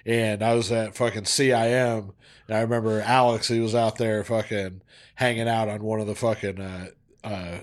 And 0.06 0.44
I 0.44 0.54
was 0.54 0.72
at 0.72 0.96
fucking 0.96 1.24
CIM. 1.24 2.14
And 2.48 2.58
I 2.58 2.62
remember 2.62 3.02
Alex, 3.02 3.48
he 3.48 3.60
was 3.60 3.76
out 3.76 3.98
there 3.98 4.24
fucking 4.24 4.82
hanging 5.16 5.48
out 5.48 5.68
on 5.68 5.84
one 5.84 6.00
of 6.00 6.08
the 6.08 6.16
fucking, 6.16 6.60
uh, 6.62 6.88
uh, 7.26 7.58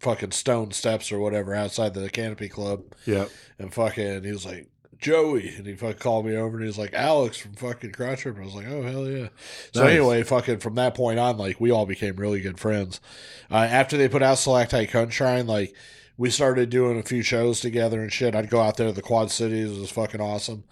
fucking 0.00 0.30
stone 0.30 0.70
steps 0.72 1.10
or 1.12 1.18
whatever 1.18 1.54
outside 1.54 1.94
the 1.94 2.08
Canopy 2.10 2.48
Club 2.48 2.82
Yeah. 3.06 3.26
and 3.58 3.72
fucking 3.72 4.24
he 4.24 4.30
was 4.32 4.46
like 4.46 4.68
Joey, 4.98 5.48
and 5.56 5.66
he 5.66 5.74
fucking 5.74 5.98
called 5.98 6.24
me 6.24 6.34
over, 6.36 6.56
and 6.56 6.62
he 6.62 6.66
was 6.68 6.78
like 6.78 6.94
Alex 6.94 7.36
from 7.36 7.52
fucking 7.52 7.92
Crotch 7.92 8.20
Trip. 8.20 8.36
I 8.38 8.44
was 8.44 8.54
like, 8.54 8.66
oh 8.66 8.82
hell 8.82 9.06
yeah. 9.06 9.28
So 9.74 9.82
Nice. 9.84 9.90
anyway, 9.92 10.22
fucking 10.22 10.58
from 10.60 10.74
that 10.76 10.94
point 10.94 11.18
on, 11.18 11.36
like 11.36 11.60
we 11.60 11.70
all 11.70 11.84
became 11.84 12.16
really 12.16 12.40
good 12.40 12.58
friends. 12.58 12.98
Uh, 13.50 13.56
after 13.56 13.98
they 13.98 14.08
put 14.08 14.22
out 14.22 14.38
Stalactite 14.38 14.90
Cunt 14.90 15.46
like 15.46 15.74
we 16.16 16.30
started 16.30 16.70
doing 16.70 16.98
a 16.98 17.02
few 17.02 17.20
shows 17.22 17.60
together 17.60 18.00
and 18.00 18.10
shit. 18.10 18.34
I'd 18.34 18.48
go 18.48 18.60
out 18.60 18.78
there 18.78 18.86
to 18.86 18.92
the 18.94 19.02
Quad 19.02 19.30
Cities. 19.30 19.76
It 19.76 19.80
was 19.80 19.90
fucking 19.90 20.20
awesome. 20.22 20.64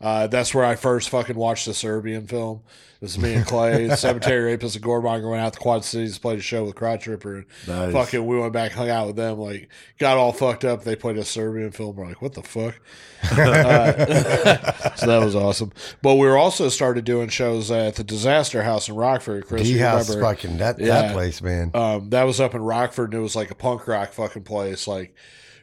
Uh, 0.00 0.26
that's 0.28 0.54
where 0.54 0.64
I 0.64 0.76
first 0.76 1.08
fucking 1.10 1.36
watched 1.36 1.66
the 1.66 1.74
Serbian 1.74 2.26
film. 2.26 2.62
This 3.00 3.12
is 3.12 3.18
me 3.18 3.34
and 3.34 3.46
Clay, 3.46 3.88
Cemetery 3.96 4.42
Rapist 4.52 4.74
and 4.76 4.84
Goremonger 4.84 5.30
went 5.30 5.40
out 5.40 5.52
to 5.52 5.58
Quad 5.60 5.84
Cities, 5.84 6.18
played 6.18 6.38
a 6.40 6.42
show 6.42 6.64
with 6.64 6.74
Crotch 6.74 7.06
Ripper, 7.06 7.36
and 7.36 7.46
Nice. 7.68 7.92
fucking 7.92 8.26
we 8.26 8.38
went 8.40 8.52
back, 8.52 8.72
hung 8.72 8.90
out 8.90 9.06
with 9.06 9.14
them, 9.16 9.38
like 9.38 9.68
got 9.98 10.16
all 10.16 10.32
fucked 10.32 10.64
up. 10.64 10.82
They 10.82 10.96
played 10.96 11.16
a 11.16 11.24
Serbian 11.24 11.70
film. 11.70 11.94
We're 11.96 12.06
like, 12.06 12.20
what 12.22 12.34
the 12.34 12.42
fuck? 12.42 12.78
Uh, 13.30 14.94
so 14.96 15.06
that 15.06 15.20
was 15.24 15.34
awesome. 15.34 15.72
But 16.02 16.14
we 16.14 16.26
were 16.26 16.36
also 16.38 16.68
started 16.68 17.04
doing 17.04 17.28
shows 17.28 17.70
at 17.70 17.96
the 17.96 18.04
Disaster 18.04 18.62
House 18.62 18.88
in 18.88 18.94
Rockford. 18.94 19.46
Chris, 19.46 19.62
D 19.62 19.78
House 19.78 20.14
fucking 20.14 20.58
that 20.58 20.78
Yeah. 20.78 20.86
that 21.02 21.12
place, 21.12 21.42
man. 21.42 21.72
Um, 21.74 22.10
that 22.10 22.22
was 22.24 22.40
up 22.40 22.54
in 22.54 22.62
Rockford, 22.62 23.12
and 23.12 23.20
it 23.20 23.22
was 23.22 23.34
like 23.36 23.50
a 23.50 23.54
punk 23.56 23.86
rock 23.88 24.12
fucking 24.12 24.44
place, 24.44 24.86
like 24.86 25.14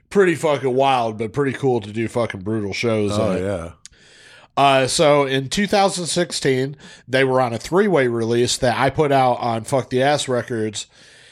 pretty 0.09 0.35
fucking 0.35 0.73
wild, 0.73 1.17
but 1.17 1.31
pretty 1.33 1.53
cool 1.57 1.79
to 1.81 1.91
do 1.93 2.07
fucking 2.09 2.41
brutal 2.41 2.73
shows. 2.73 3.11
Oh 3.17 3.31
at. 3.33 3.41
yeah. 3.41 3.71
Uh, 4.57 4.87
so 4.87 5.25
in 5.25 5.49
2016, 5.49 6.77
they 7.07 7.23
were 7.23 7.41
on 7.41 7.53
a 7.53 7.57
three 7.57 7.87
way 7.87 8.07
release 8.07 8.57
that 8.57 8.77
I 8.77 8.89
put 8.89 9.11
out 9.11 9.35
on 9.39 9.63
Fuck 9.63 9.89
the 9.89 10.01
Ass 10.01 10.27
Records. 10.27 10.87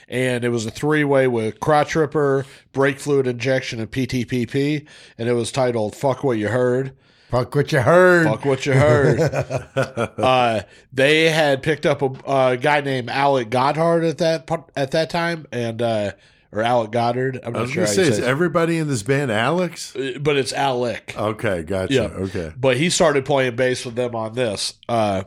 And 0.09 0.43
it 0.43 0.49
was 0.49 0.65
a 0.65 0.71
three 0.71 1.03
way 1.03 1.27
with 1.27 1.59
Crotch 1.59 1.95
Ripper, 1.95 2.45
Brake 2.71 2.99
Fluid 2.99 3.25
Injection, 3.25 3.79
and 3.79 3.89
PTPP. 3.89 4.85
And 5.17 5.29
it 5.29 5.33
was 5.33 5.51
titled 5.51 5.95
Fuck 5.95 6.23
What 6.23 6.37
You 6.37 6.49
Heard. 6.49 6.93
Fuck 7.33 7.55
what 7.55 7.71
you 7.71 7.81
heard. 7.81 8.27
Fuck 8.27 8.45
What 8.45 8.63
You 8.67 8.73
Heard. 8.73 9.19
uh, 9.75 10.61
they 10.91 11.31
had 11.31 11.63
picked 11.63 11.87
up 11.87 12.03
a, 12.03 12.51
a 12.51 12.57
guy 12.57 12.81
named 12.81 13.09
Alec 13.09 13.49
Goddard 13.49 14.03
at 14.03 14.19
that 14.19 14.47
at 14.75 14.91
that 14.91 15.09
time. 15.09 15.47
And, 15.51 15.81
uh, 15.81 16.11
or 16.53 16.61
Alec 16.61 16.91
Goddard. 16.91 17.39
I'm 17.43 17.55
I 17.55 17.61
was 17.61 17.71
sure 17.71 17.83
gonna 17.85 17.95
say, 17.95 18.03
is 18.03 18.19
it. 18.19 18.23
everybody 18.23 18.77
in 18.77 18.87
this 18.87 19.03
band 19.03 19.31
Alex? 19.31 19.95
Uh, 19.95 20.13
But 20.21 20.37
it's 20.37 20.53
Alec. 20.53 21.13
Okay, 21.17 21.63
gotcha. 21.63 21.93
Yeah. 21.93 22.01
Okay. 22.03 22.51
but 22.55 22.77
he 22.77 22.89
started 22.89 23.25
playing 23.25 23.55
bass 23.55 23.85
with 23.85 23.95
them 23.95 24.15
on 24.15 24.33
this. 24.33 24.75
Uh, 24.87 25.23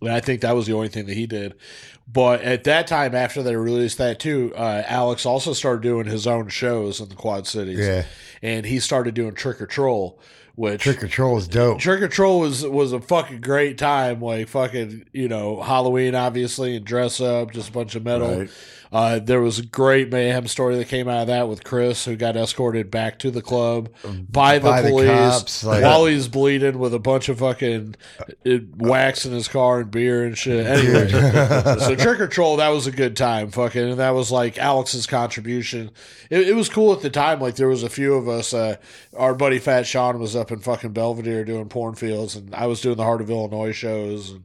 and 0.00 0.10
I 0.12 0.20
think 0.20 0.40
that 0.40 0.54
was 0.56 0.66
the 0.66 0.72
only 0.72 0.88
thing 0.88 1.06
that 1.06 1.14
he 1.14 1.26
did. 1.26 1.54
But 2.12 2.42
at 2.42 2.64
that 2.64 2.86
time, 2.88 3.14
after 3.14 3.42
they 3.42 3.56
released 3.56 3.98
that 3.98 4.18
too, 4.18 4.52
uh, 4.56 4.82
Alex 4.86 5.24
also 5.24 5.52
started 5.52 5.82
doing 5.82 6.06
his 6.06 6.26
own 6.26 6.48
shows 6.48 7.00
in 7.00 7.08
the 7.08 7.14
Quad 7.14 7.46
Cities. 7.46 7.78
Yeah. 7.78 8.04
and 8.42 8.66
he 8.66 8.80
started 8.80 9.14
doing 9.14 9.34
Trick 9.34 9.62
or 9.62 9.66
Troll, 9.66 10.18
which 10.56 10.82
Trick 10.82 11.02
or 11.04 11.08
Troll 11.08 11.38
is 11.38 11.46
dope. 11.48 11.78
Trick 11.78 12.02
or 12.02 12.08
Troll 12.08 12.40
was 12.40 12.66
was 12.66 12.92
a 12.92 13.00
fucking 13.00 13.40
great 13.40 13.78
time. 13.78 14.20
Like 14.20 14.48
fucking, 14.48 15.06
you 15.12 15.28
know, 15.28 15.62
Halloween 15.62 16.14
obviously 16.16 16.76
and 16.76 16.84
dress 16.84 17.20
up, 17.20 17.52
just 17.52 17.68
a 17.70 17.72
bunch 17.72 17.94
of 17.94 18.04
metal. 18.04 18.40
Right. 18.40 18.50
Uh, 18.92 19.18
there 19.18 19.40
was 19.40 19.58
a 19.58 19.64
great 19.64 20.10
mayhem 20.10 20.46
story 20.46 20.76
that 20.76 20.86
came 20.86 21.08
out 21.08 21.22
of 21.22 21.26
that 21.28 21.48
with 21.48 21.64
Chris, 21.64 22.04
who 22.04 22.14
got 22.14 22.36
escorted 22.36 22.90
back 22.90 23.18
to 23.20 23.30
the 23.30 23.40
club 23.40 23.88
by 24.30 24.58
the 24.58 24.68
by 24.68 24.82
the 24.82 24.90
police 24.90 25.08
cops, 25.08 25.64
like- 25.64 25.82
while 25.82 26.04
he's 26.04 26.28
bleeding 26.28 26.78
with 26.78 26.92
a 26.92 26.98
bunch 26.98 27.30
of 27.30 27.38
fucking 27.38 27.94
uh, 28.20 28.58
wax 28.76 29.24
in 29.24 29.32
his 29.32 29.48
car 29.48 29.80
and 29.80 29.90
beer 29.90 30.24
and 30.24 30.36
shit. 30.36 30.66
Anyway, 30.66 31.08
so 31.78 31.94
Trick 31.96 32.20
or 32.20 32.28
Troll, 32.28 32.56
that 32.58 32.68
was 32.68 32.86
a 32.86 32.92
good 32.92 33.16
time, 33.16 33.50
fucking, 33.50 33.82
and 33.92 33.98
that 33.98 34.10
was 34.10 34.30
like 34.30 34.58
Alex's 34.58 35.06
contribution. 35.06 35.90
It, 36.28 36.48
it 36.48 36.54
was 36.54 36.68
cool 36.68 36.92
at 36.92 37.00
the 37.00 37.08
time. 37.10 37.40
Like 37.40 37.56
there 37.56 37.68
was 37.68 37.82
a 37.82 37.88
few 37.88 38.12
of 38.14 38.28
us. 38.28 38.52
Uh, 38.52 38.76
our 39.16 39.34
buddy 39.34 39.58
Fat 39.58 39.86
Sean 39.86 40.18
was 40.18 40.36
up 40.36 40.52
in 40.52 40.58
fucking 40.58 40.92
Belvidere 40.92 41.46
doing 41.46 41.68
porn 41.70 41.94
fields, 41.94 42.36
and 42.36 42.54
I 42.54 42.66
was 42.66 42.82
doing 42.82 42.96
the 42.98 43.04
Heart 43.04 43.22
of 43.22 43.30
Illinois 43.30 43.72
shows, 43.72 44.30
and 44.32 44.44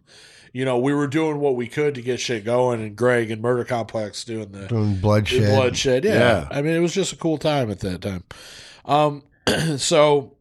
you 0.53 0.65
know 0.65 0.77
we 0.77 0.93
were 0.93 1.07
doing 1.07 1.39
what 1.39 1.55
we 1.55 1.67
could 1.67 1.95
to 1.95 2.01
get 2.01 2.19
shit 2.19 2.45
going. 2.45 2.81
And 2.81 2.95
Greg 2.95 3.31
and 3.31 3.41
Murder 3.41 3.63
Complex 3.63 4.23
doing 4.23 4.51
the 4.51 4.67
Doing 4.67 4.95
bloodshed. 4.95 5.55
bloodshed. 5.55 6.05
Yeah. 6.05 6.13
Yeah. 6.13 6.47
I 6.51 6.61
mean, 6.61 6.73
it 6.73 6.79
was 6.79 6.93
just 6.93 7.13
a 7.13 7.17
cool 7.17 7.37
time 7.37 7.69
at 7.71 7.79
that 7.79 8.01
time. 8.01 8.23
Um, 8.85 9.23
so 9.77 10.33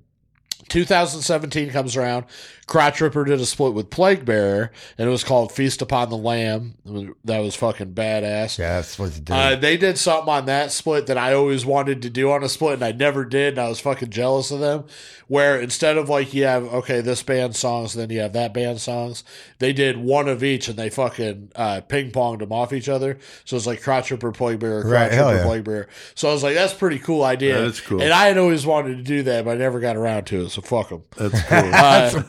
2017 0.69 1.71
comes 1.71 1.97
around. 1.97 2.25
Crotch 2.67 3.01
Ripper 3.01 3.25
did 3.25 3.41
a 3.41 3.47
split 3.47 3.75
with 3.75 3.91
Plague 3.91 4.25
Bearer, 4.25 4.73
and 4.99 5.07
it 5.07 5.11
was 5.11 5.23
called 5.23 5.53
Feast 5.53 5.83
Upon 5.83 6.09
the 6.11 6.17
Lamb. 6.17 6.75
Was- 6.85 7.15
that 7.25 7.39
was 7.39 7.55
fucking 7.55 7.93
badass. 7.95 8.59
Yeah, 8.59 8.75
that's 8.77 8.99
what 8.99 9.17
it 9.17 9.25
did. 9.25 9.33
Uh, 9.33 9.55
they 9.55 9.77
did 9.77 9.97
something 9.99 10.29
on 10.29 10.47
that 10.47 10.73
split 10.73 11.07
that 11.07 11.17
I 11.17 11.33
always 11.33 11.65
wanted 11.65 12.03
to 12.03 12.11
do 12.11 12.33
on 12.33 12.43
a 12.43 12.49
split, 12.49 12.75
and 12.75 12.83
I 12.85 12.91
never 12.91 13.25
did, 13.25 13.53
and 13.55 13.61
I 13.61 13.69
was 13.69 13.79
fucking 13.79 14.11
jealous 14.11 14.51
of 14.51 14.59
them. 14.59 14.85
Where 15.29 15.61
instead 15.61 15.97
of 15.97 16.09
like 16.09 16.35
you 16.35 16.45
have 16.45 16.65
okay 16.73 17.01
this 17.01 17.23
band 17.23 17.55
songs, 17.57 17.95
then 17.95 18.11
you 18.11 18.21
have 18.21 18.33
that 18.35 18.53
band 18.55 18.81
songs, 18.81 19.23
they 19.59 19.73
did 19.73 19.97
one 19.97 20.29
of 20.29 20.43
each, 20.45 20.69
and 20.69 20.77
they 20.77 20.89
fucking 20.91 21.51
uh, 21.57 21.81
ping 21.83 22.11
ponged 22.11 22.41
them 22.41 22.53
off 22.53 22.73
each 22.73 22.89
other. 22.89 23.19
So 23.45 23.57
it's 23.57 23.67
like 23.67 23.83
Crotch 23.83 24.11
Ripper, 24.11 24.31
Plague 24.33 24.59
Bearer, 24.61 24.83
Crotch 24.83 24.93
Right, 24.93 25.11
Ripper, 25.13 25.35
yeah. 25.37 25.45
Plague 25.45 25.65
Bearer. 25.65 25.89
So 26.17 26.29
I 26.29 26.33
was 26.33 26.43
like, 26.45 26.55
that's 26.55 26.73
a 26.73 26.77
pretty 26.77 26.99
cool 27.01 27.23
idea. 27.25 27.55
That 27.55 27.65
is 27.65 27.81
cool. 27.81 28.03
And 28.03 28.13
I 28.13 28.27
had 28.27 28.39
always 28.39 28.65
wanted 28.67 28.97
to 28.99 29.03
do 29.03 29.23
that, 29.25 29.45
but 29.45 29.53
I 29.53 29.55
never 29.57 29.79
got 29.81 29.97
around 29.97 30.25
to 30.27 30.43
it. 30.47 30.51
So 30.51 30.56
so 30.57 30.63
fuck 30.63 30.89
them. 30.89 31.03
That's 31.17 31.43
cool. 31.49 31.71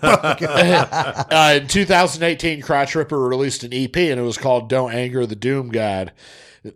uh, 1.38 1.60
in 1.62 1.68
2018, 1.68 2.62
Crotch 2.62 2.96
Ripper 2.96 3.20
released 3.20 3.64
an 3.64 3.74
EP, 3.74 3.96
and 3.96 4.20
it 4.20 4.24
was 4.24 4.38
called 4.38 4.70
"Don't 4.70 4.94
Anger 4.94 5.26
the 5.26 5.36
Doom 5.36 5.70
God." 5.70 6.12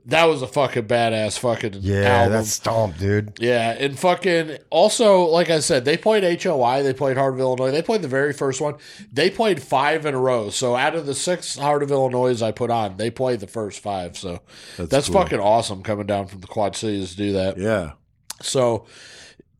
That 0.06 0.26
was 0.26 0.41
a 0.41 0.48
fucking 0.48 0.84
badass 0.86 1.38
fucking 1.40 1.80
Yeah, 1.82 2.03
album. 2.03 2.34
that's 2.34 2.52
stomp, 2.52 2.98
dude. 2.98 3.34
Yeah, 3.41 3.72
and 3.78 3.99
fucking 3.99 4.57
also, 4.69 5.23
like 5.23 5.49
I 5.49 5.60
said, 5.60 5.84
they 5.84 5.98
played 5.98 6.41
HOI, 6.41 6.82
they 6.82 6.94
played 6.94 7.18
Heart 7.18 7.34
of 7.34 7.40
Illinois, 7.41 7.72
they 7.72 7.82
played 7.82 8.02
the 8.02 8.07
very 8.07 8.32
first 8.32 8.61
one. 8.61 8.76
They 9.11 9.30
played 9.30 9.61
five 9.61 10.06
in 10.06 10.14
a 10.14 10.19
row. 10.19 10.49
So 10.49 10.78
out 10.78 10.95
of 10.95 11.07
the 11.07 11.15
six 11.15 11.57
Heart 11.57 11.84
of 11.84 11.91
Illinois 11.91 12.41
I 12.41 12.52
put 12.52 12.69
on, 12.69 12.95
they 12.95 13.11
played 13.11 13.41
the 13.41 13.48
first 13.48 13.80
five. 13.80 14.15
So 14.18 14.40
that's, 14.78 15.07
cool. 15.10 15.22
fucking 15.23 15.40
awesome 15.41 15.84
coming 15.84 16.06
down 16.07 16.28
from 16.28 16.40
the 16.40 16.48
Quad 16.48 16.78
Cities 16.78 17.11
to 17.11 17.18
do 17.18 17.32
that. 17.34 17.57
yeah. 17.57 17.94
So 18.41 18.86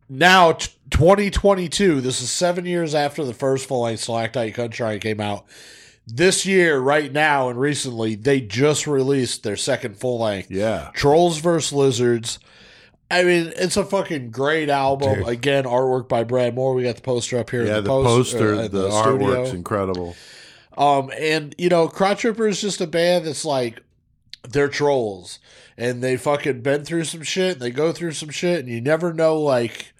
now, 0.08 0.54
t- 0.54 0.72
2022, 0.92 2.02
this 2.02 2.22
is 2.22 2.30
seven 2.30 2.66
years 2.66 2.94
after 2.94 3.26
the 3.26 3.34
first 3.34 3.68
full 3.68 3.82
length 3.82 4.02
Stalactite 4.02 4.54
Country 4.54 5.00
came 5.00 5.20
out. 5.20 5.46
This 6.08 6.46
year, 6.46 6.80
right 6.80 7.12
now, 7.12 7.50
and 7.50 7.60
recently, 7.60 8.16
they 8.16 8.42
just 8.42 8.86
released 8.88 9.44
their 9.44 9.56
second 9.56 9.98
full 9.98 10.20
length. 10.20 10.52
Yeah. 10.52 10.90
Trolls 10.94 11.40
vs. 11.40 11.72
Lizards. 11.74 12.40
I 13.10 13.24
mean, 13.24 13.52
it's 13.56 13.78
a 13.78 13.84
fucking 13.86 14.32
great 14.32 14.70
album. 14.70 15.20
Dude. 15.20 15.28
Again, 15.28 15.64
artwork 15.66 16.08
by 16.08 16.24
Brad 16.24 16.56
Moore. 16.56 16.74
We 16.74 16.84
got 16.84 16.96
the 16.96 17.02
poster 17.02 17.38
up 17.38 17.50
here. 17.50 17.62
in 17.62 17.68
Yeah, 17.68 17.80
the, 17.82 17.90
post- 17.90 18.34
poster, 18.34 18.56
uh, 18.56 18.68
the, 18.68 18.90
studio. 18.92 19.28
artwork's 19.28 19.54
incredible. 19.54 20.16
Um, 20.78 21.12
and 21.20 21.54
you 21.58 21.70
know, 21.70 21.88
Crotch 21.88 22.24
is 22.26 22.62
just 22.62 22.82
a 22.82 22.88
band 22.88 23.26
that's 23.26 23.46
like 23.46 23.82
they're 24.50 24.70
trolls, 24.70 25.40
and 25.78 26.02
they 26.02 26.18
fucking 26.18 26.62
been 26.62 26.84
through 26.86 27.04
some 27.04 27.22
shit. 27.22 27.54
And 27.54 27.62
they 27.62 27.72
go 27.72 27.92
through 27.92 28.14
some 28.14 28.30
shit, 28.30 28.60
and 28.60 28.70
you 28.70 28.82
never 28.82 29.14
know 29.14 29.40
like 29.40 29.91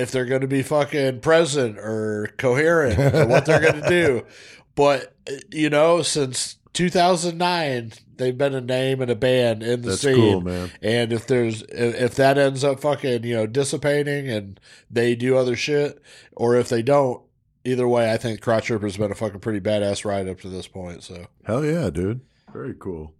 if 0.00 0.10
they're 0.10 0.24
going 0.24 0.40
to 0.40 0.48
be 0.48 0.62
fucking 0.62 1.20
present 1.20 1.78
or 1.78 2.32
coherent 2.38 2.98
or 3.14 3.26
what 3.26 3.46
they're 3.46 3.60
going 3.60 3.82
to 3.82 3.88
do. 3.88 4.26
But 4.76 5.14
you 5.50 5.68
know, 5.68 6.00
since 6.00 6.56
2009, 6.72 7.92
they've 8.16 8.38
been 8.38 8.54
a 8.54 8.60
name 8.60 9.02
and 9.02 9.10
a 9.10 9.14
band 9.16 9.62
in 9.62 9.82
the 9.82 9.90
That's 9.90 10.00
scene. 10.02 10.14
cool, 10.14 10.40
man. 10.40 10.70
And 10.80 11.12
if 11.12 11.26
there's 11.26 11.62
if 11.68 12.14
that 12.14 12.38
ends 12.38 12.64
up 12.64 12.80
fucking 12.80 13.24
you 13.24 13.34
know 13.34 13.46
dissipating 13.46 14.28
and 14.30 14.58
they 14.90 15.14
do 15.14 15.36
other 15.36 15.56
shit, 15.56 16.00
or 16.32 16.56
if 16.56 16.68
they 16.68 16.82
don't, 16.82 17.20
either 17.64 17.86
way, 17.86 18.12
I 18.12 18.16
think 18.16 18.40
Crotch 18.40 18.70
Ripper's 18.70 18.96
been 18.96 19.10
a 19.12 19.14
fucking 19.16 19.40
pretty 19.40 19.60
badass 19.60 20.04
ride 20.04 20.28
up 20.28 20.40
to 20.40 20.48
this 20.48 20.68
point. 20.68 21.02
So 21.02 21.26
Hell 21.44 21.64
yeah, 21.64 21.90
dude. 21.90 22.20
Very 22.52 22.74
cool. 22.78 23.12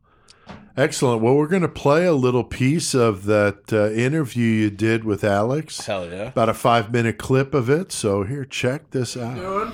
Excellent. 0.77 1.20
Well, 1.20 1.35
we're 1.35 1.48
going 1.48 1.62
to 1.62 1.68
play 1.68 2.06
a 2.06 2.14
little 2.14 2.44
piece 2.44 2.94
of 2.94 3.24
that 3.27 3.72
uh, 3.72 3.90
interview 3.90 4.47
you 4.47 4.70
did 4.70 5.05
with 5.05 5.24
Alex. 5.24 5.85
hell 5.85 6.06
yeah. 6.09 6.28
About 6.28 6.48
a 6.48 6.55
five 6.55 6.90
minute 6.93 7.18
clip 7.18 7.52
of 7.55 7.68
it. 7.68 7.93
So 7.93 8.22
here, 8.22 8.44
check 8.44 8.90
this 8.90 9.16
out. 9.16 9.72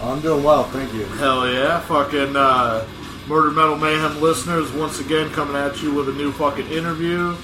I'm 0.00 0.20
doing 0.20 0.44
well, 0.44 0.64
thank 0.64 0.92
you. 0.92 1.06
Hell 1.06 1.50
yeah, 1.50 1.80
fucking 1.80 2.36
uh, 2.36 2.86
Murder 3.26 3.50
Metal 3.52 3.76
Mayhem 3.76 4.20
listeners, 4.20 4.70
once 4.72 5.00
again 5.00 5.30
coming 5.30 5.56
at 5.56 5.82
you 5.82 5.94
with 5.94 6.08
a 6.08 6.12
new 6.12 6.30
fucking 6.32 6.66
interview. 6.70 7.34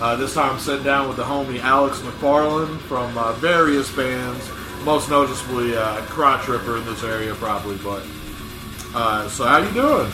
Uh, 0.00 0.16
this 0.16 0.34
time 0.34 0.52
I'm 0.52 0.58
sitting 0.58 0.84
down 0.84 1.08
with 1.08 1.16
the 1.16 1.22
homie 1.22 1.60
Alex 1.60 2.00
McFarland 2.00 2.80
from 2.80 3.16
uh, 3.16 3.32
various 3.34 3.90
bands, 3.94 4.50
most 4.84 5.08
noticeably 5.08 5.76
uh, 5.76 5.96
Crotch 6.02 6.48
Ripper 6.48 6.76
in 6.76 6.84
this 6.84 7.02
area, 7.02 7.34
probably. 7.34 7.76
But 7.78 8.04
uh, 8.94 9.28
so, 9.28 9.46
how 9.46 9.58
you 9.58 9.72
doing? 9.72 10.10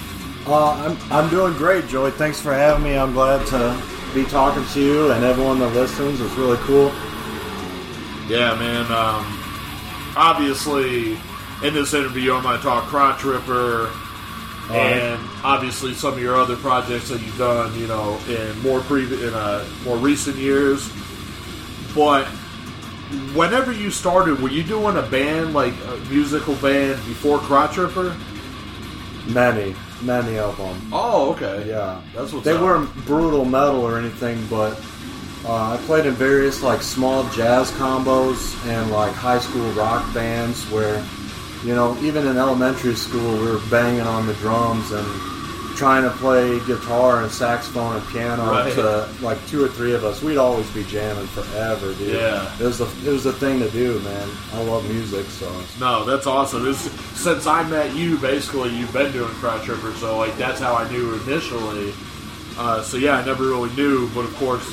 Uh, 0.51 0.73
I'm, 0.73 1.13
I'm 1.13 1.31
doing 1.31 1.53
great, 1.55 1.89
Joey. 1.89 2.11
Thanks 2.11 2.41
for 2.41 2.55
having 2.55 2.83
me. 2.83 2.97
I'm 2.97 3.13
glad 3.13 3.47
to 3.49 4.15
be 4.15 4.25
talking 4.25 4.65
to 4.65 4.81
you 4.81 5.13
and 5.13 5.23
everyone 5.23 5.59
that 5.59 5.75
listens. 5.75 6.21
It's 6.21 6.35
really 6.35 6.57
cool. 6.59 6.87
Yeah, 8.29 8.55
man. 8.55 8.87
Um, 8.87 9.43
obviously, 10.17 11.19
in 11.63 11.75
this 11.75 11.93
interview, 11.93 12.33
I'm 12.33 12.43
going 12.43 12.57
to 12.57 12.63
talk 12.63 12.85
Crotch 12.85 13.25
Ripper, 13.25 13.91
and 14.71 15.21
obviously 15.45 15.93
some 15.93 16.15
of 16.15 16.21
your 16.21 16.37
other 16.37 16.57
projects 16.57 17.11
that 17.11 17.21
you've 17.21 17.39
done, 17.39 17.79
you 17.79 17.87
know, 17.87 18.19
in 18.29 18.59
more 18.61 18.81
previous, 18.81 19.23
in 19.23 19.35
uh, 19.35 19.67
more 19.85 19.99
recent 19.99 20.37
years. 20.37 20.91
But 21.95 22.27
whenever 23.35 23.73
you 23.73 23.91
started, 23.91 24.41
were 24.41 24.51
you 24.51 24.63
doing 24.63 24.97
a 24.97 25.03
band 25.03 25.53
like 25.53 25.75
a 25.89 25.97
musical 26.09 26.55
band 26.57 26.97
before 27.07 27.39
Crotch 27.39 27.77
Ripper? 27.77 28.17
Many, 29.27 29.75
many 30.03 30.39
of 30.39 30.57
them. 30.57 30.77
Oh, 30.93 31.33
okay. 31.33 31.69
Yeah. 31.69 32.01
That's 32.15 32.33
what 32.33 32.45
They 32.45 32.53
up. 32.55 32.63
weren't 32.63 32.95
brutal 33.07 33.45
metal 33.45 33.81
or 33.81 33.99
anything, 33.99 34.45
but 34.49 34.81
uh, 35.45 35.75
I 35.75 35.77
played 35.87 36.07
in 36.07 36.15
various 36.15 36.63
like 36.63 36.83
small 36.83 37.25
jazz 37.31 37.71
combos 37.73 38.55
and 38.67 38.91
like 38.91 39.13
high 39.13 39.39
school 39.39 39.71
rock 39.73 40.13
bands 40.15 40.65
where, 40.71 41.05
you 41.65 41.75
know, 41.75 41.97
even 42.03 42.27
in 42.27 42.37
elementary 42.37 42.95
school 42.95 43.39
we 43.39 43.47
were 43.51 43.61
banging 43.71 44.01
on 44.03 44.27
the 44.27 44.35
drums 44.35 44.91
and 44.93 45.07
trying 45.79 46.03
to 46.03 46.11
play 46.19 46.59
guitar 46.67 47.23
and 47.23 47.31
saxophone 47.31 47.97
and 47.97 48.07
piano 48.09 48.45
Right. 48.51 48.75
to 48.75 49.09
like 49.23 49.39
two 49.47 49.65
or 49.65 49.69
three 49.69 49.95
of 49.95 50.05
us. 50.05 50.21
We'd 50.21 50.37
always 50.37 50.69
be 50.73 50.83
jamming 50.85 51.29
forever, 51.29 51.95
dude. 51.95 52.15
Yeah. 52.17 52.51
It 52.61 52.65
was 52.65 52.79
the 52.79 52.89
it 53.07 53.13
was 53.13 53.25
the 53.25 53.33
thing 53.33 53.61
to 53.61 53.71
do, 53.71 53.99
man. 54.01 54.29
I 54.55 54.63
love 54.65 54.85
music, 54.91 55.27
so 55.27 55.49
No, 55.79 56.05
that's 56.05 56.27
awesome. 56.27 56.65
This, 56.65 56.81
since 57.15 57.47
I 57.47 57.63
met 57.69 57.95
you, 57.95 58.19
basically, 58.19 58.71
you've 58.77 58.93
been 58.93 59.13
doing 59.13 59.31
Crotch 59.41 59.69
Ripper, 59.69 59.93
so 59.95 60.19
like 60.19 60.37
that's 60.37 60.61
how 60.61 60.75
I 60.75 60.91
knew 60.91 61.15
initially. 61.23 61.95
Uh, 62.59 62.83
so 62.83 62.97
yeah, 62.97 63.15
I 63.19 63.25
never 63.25 63.45
really 63.45 63.71
knew, 63.77 64.09
but 64.17 64.25
of 64.25 64.35
course, 64.37 64.67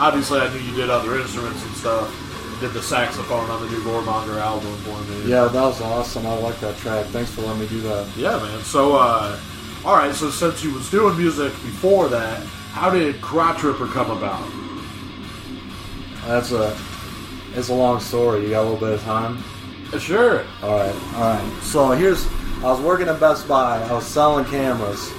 obviously, 0.00 0.40
I 0.40 0.52
knew 0.52 0.58
you 0.58 0.74
did 0.74 0.90
other 0.90 1.16
instruments 1.18 1.62
and 1.64 1.74
stuff. 1.76 2.26
Did 2.60 2.72
the 2.74 2.82
saxophone 2.82 3.48
on 3.48 3.62
the 3.62 3.68
new 3.70 3.80
Goremonger 3.82 4.38
album 4.38 4.74
for 4.84 5.00
me. 5.10 5.30
yeah, 5.30 5.44
that 5.46 5.54
was 5.62 5.80
awesome. 5.80 6.26
I 6.26 6.34
like 6.38 6.58
that 6.60 6.76
track. 6.78 7.06
Thanks 7.06 7.30
for 7.30 7.40
letting 7.42 7.60
me 7.60 7.68
do 7.68 7.80
that. 7.82 8.06
yeah, 8.18 8.36
man. 8.36 8.60
So, 8.64 8.96
uh, 8.96 9.38
all 9.84 9.96
right. 9.96 10.14
So 10.14 10.30
since 10.30 10.62
you 10.62 10.72
was 10.74 10.90
doing 10.90 11.16
music 11.16 11.52
before 11.62 12.08
that, 12.08 12.42
how 12.72 12.90
did 12.90 13.20
Crotch 13.20 13.62
Ripper 13.62 13.86
come 13.86 14.10
about? 14.10 14.46
That's 16.26 16.52
a 16.52 16.76
it's 17.54 17.68
a 17.68 17.74
long 17.74 18.00
story. 18.00 18.42
You 18.44 18.50
got 18.50 18.62
a 18.62 18.68
little 18.68 18.78
bit 18.78 18.94
of 18.94 19.02
time. 19.02 19.42
Uh, 19.92 19.98
Sure. 19.98 20.44
All 20.62 20.76
right, 20.76 20.94
all 21.14 21.34
right. 21.34 21.62
So 21.62 21.90
here's 21.92 22.26
I 22.58 22.64
was 22.70 22.80
working 22.80 23.08
at 23.08 23.18
Best 23.18 23.48
Buy. 23.48 23.82
I 23.82 23.92
was 23.92 24.06
selling 24.06 24.44
cameras, 24.44 25.10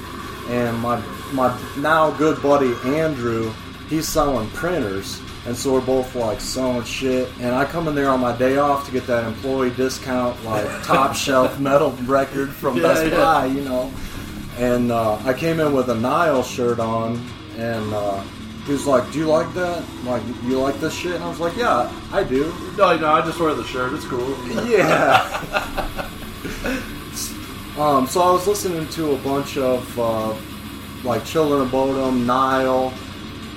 and 0.48 0.78
my 0.80 0.98
my 1.34 1.58
now 1.78 2.12
good 2.12 2.42
buddy 2.42 2.74
Andrew, 2.86 3.52
he's 3.90 4.08
selling 4.08 4.50
printers, 4.52 5.20
and 5.46 5.58
so 5.58 5.74
we're 5.74 5.82
both 5.82 6.16
like 6.16 6.40
selling 6.40 6.84
shit. 6.86 7.28
And 7.42 7.54
I 7.54 7.66
come 7.66 7.90
in 7.90 7.96
there 7.96 8.10
on 8.10 8.22
my 8.22 8.38
day 8.38 8.58
off 8.58 8.86
to 8.86 8.92
get 8.94 9.06
that 9.08 9.26
employee 9.26 9.72
discount, 9.72 10.42
like 10.46 10.66
top 10.84 11.16
shelf 11.16 11.60
metal 11.60 11.92
record 12.06 12.50
from 12.54 12.78
Yeah, 12.78 12.84
Best 12.84 13.12
yeah. 13.12 13.18
Buy, 13.18 13.46
you 13.48 13.62
know. 13.62 13.92
And 14.62 14.92
uh, 14.92 15.16
I 15.26 15.34
came 15.34 15.60
in 15.60 15.74
with 15.74 15.90
a 15.90 15.96
Nile 15.96 16.44
shirt 16.44 16.80
on, 16.80 17.20
and 17.58 17.92
uh, 17.96 18.22
he 18.68 18.74
was 18.74 18.86
like, 18.86 19.12
"Do 19.12 19.18
you 19.18 19.26
like 19.26 19.52
that? 19.56 19.84
Like, 20.04 20.22
you 20.44 20.60
like 20.60 20.80
this 20.80 20.94
shit?" 20.94 21.16
And 21.16 21.24
I 21.24 21.30
was 21.30 21.40
like, 21.40 21.58
"Yeah, 21.58 21.92
I 22.12 22.24
do." 22.24 22.54
No, 22.78 22.96
no, 22.96 23.08
I 23.08 23.22
just 23.26 23.40
wear 23.40 23.56
the 23.56 23.64
shirt. 23.64 23.92
It's 23.94 24.06
cool. 24.06 24.38
Yeah. 24.70 24.88
um, 27.80 28.06
so 28.06 28.22
I 28.22 28.32
was 28.32 28.46
listening 28.46 28.88
to 28.90 29.14
a 29.14 29.18
bunch 29.18 29.58
of 29.58 30.00
uh, 30.00 30.36
like 31.04 31.26
Children 31.26 31.62
of 31.62 31.70
Bodom, 31.70 32.28
Nile. 32.28 32.94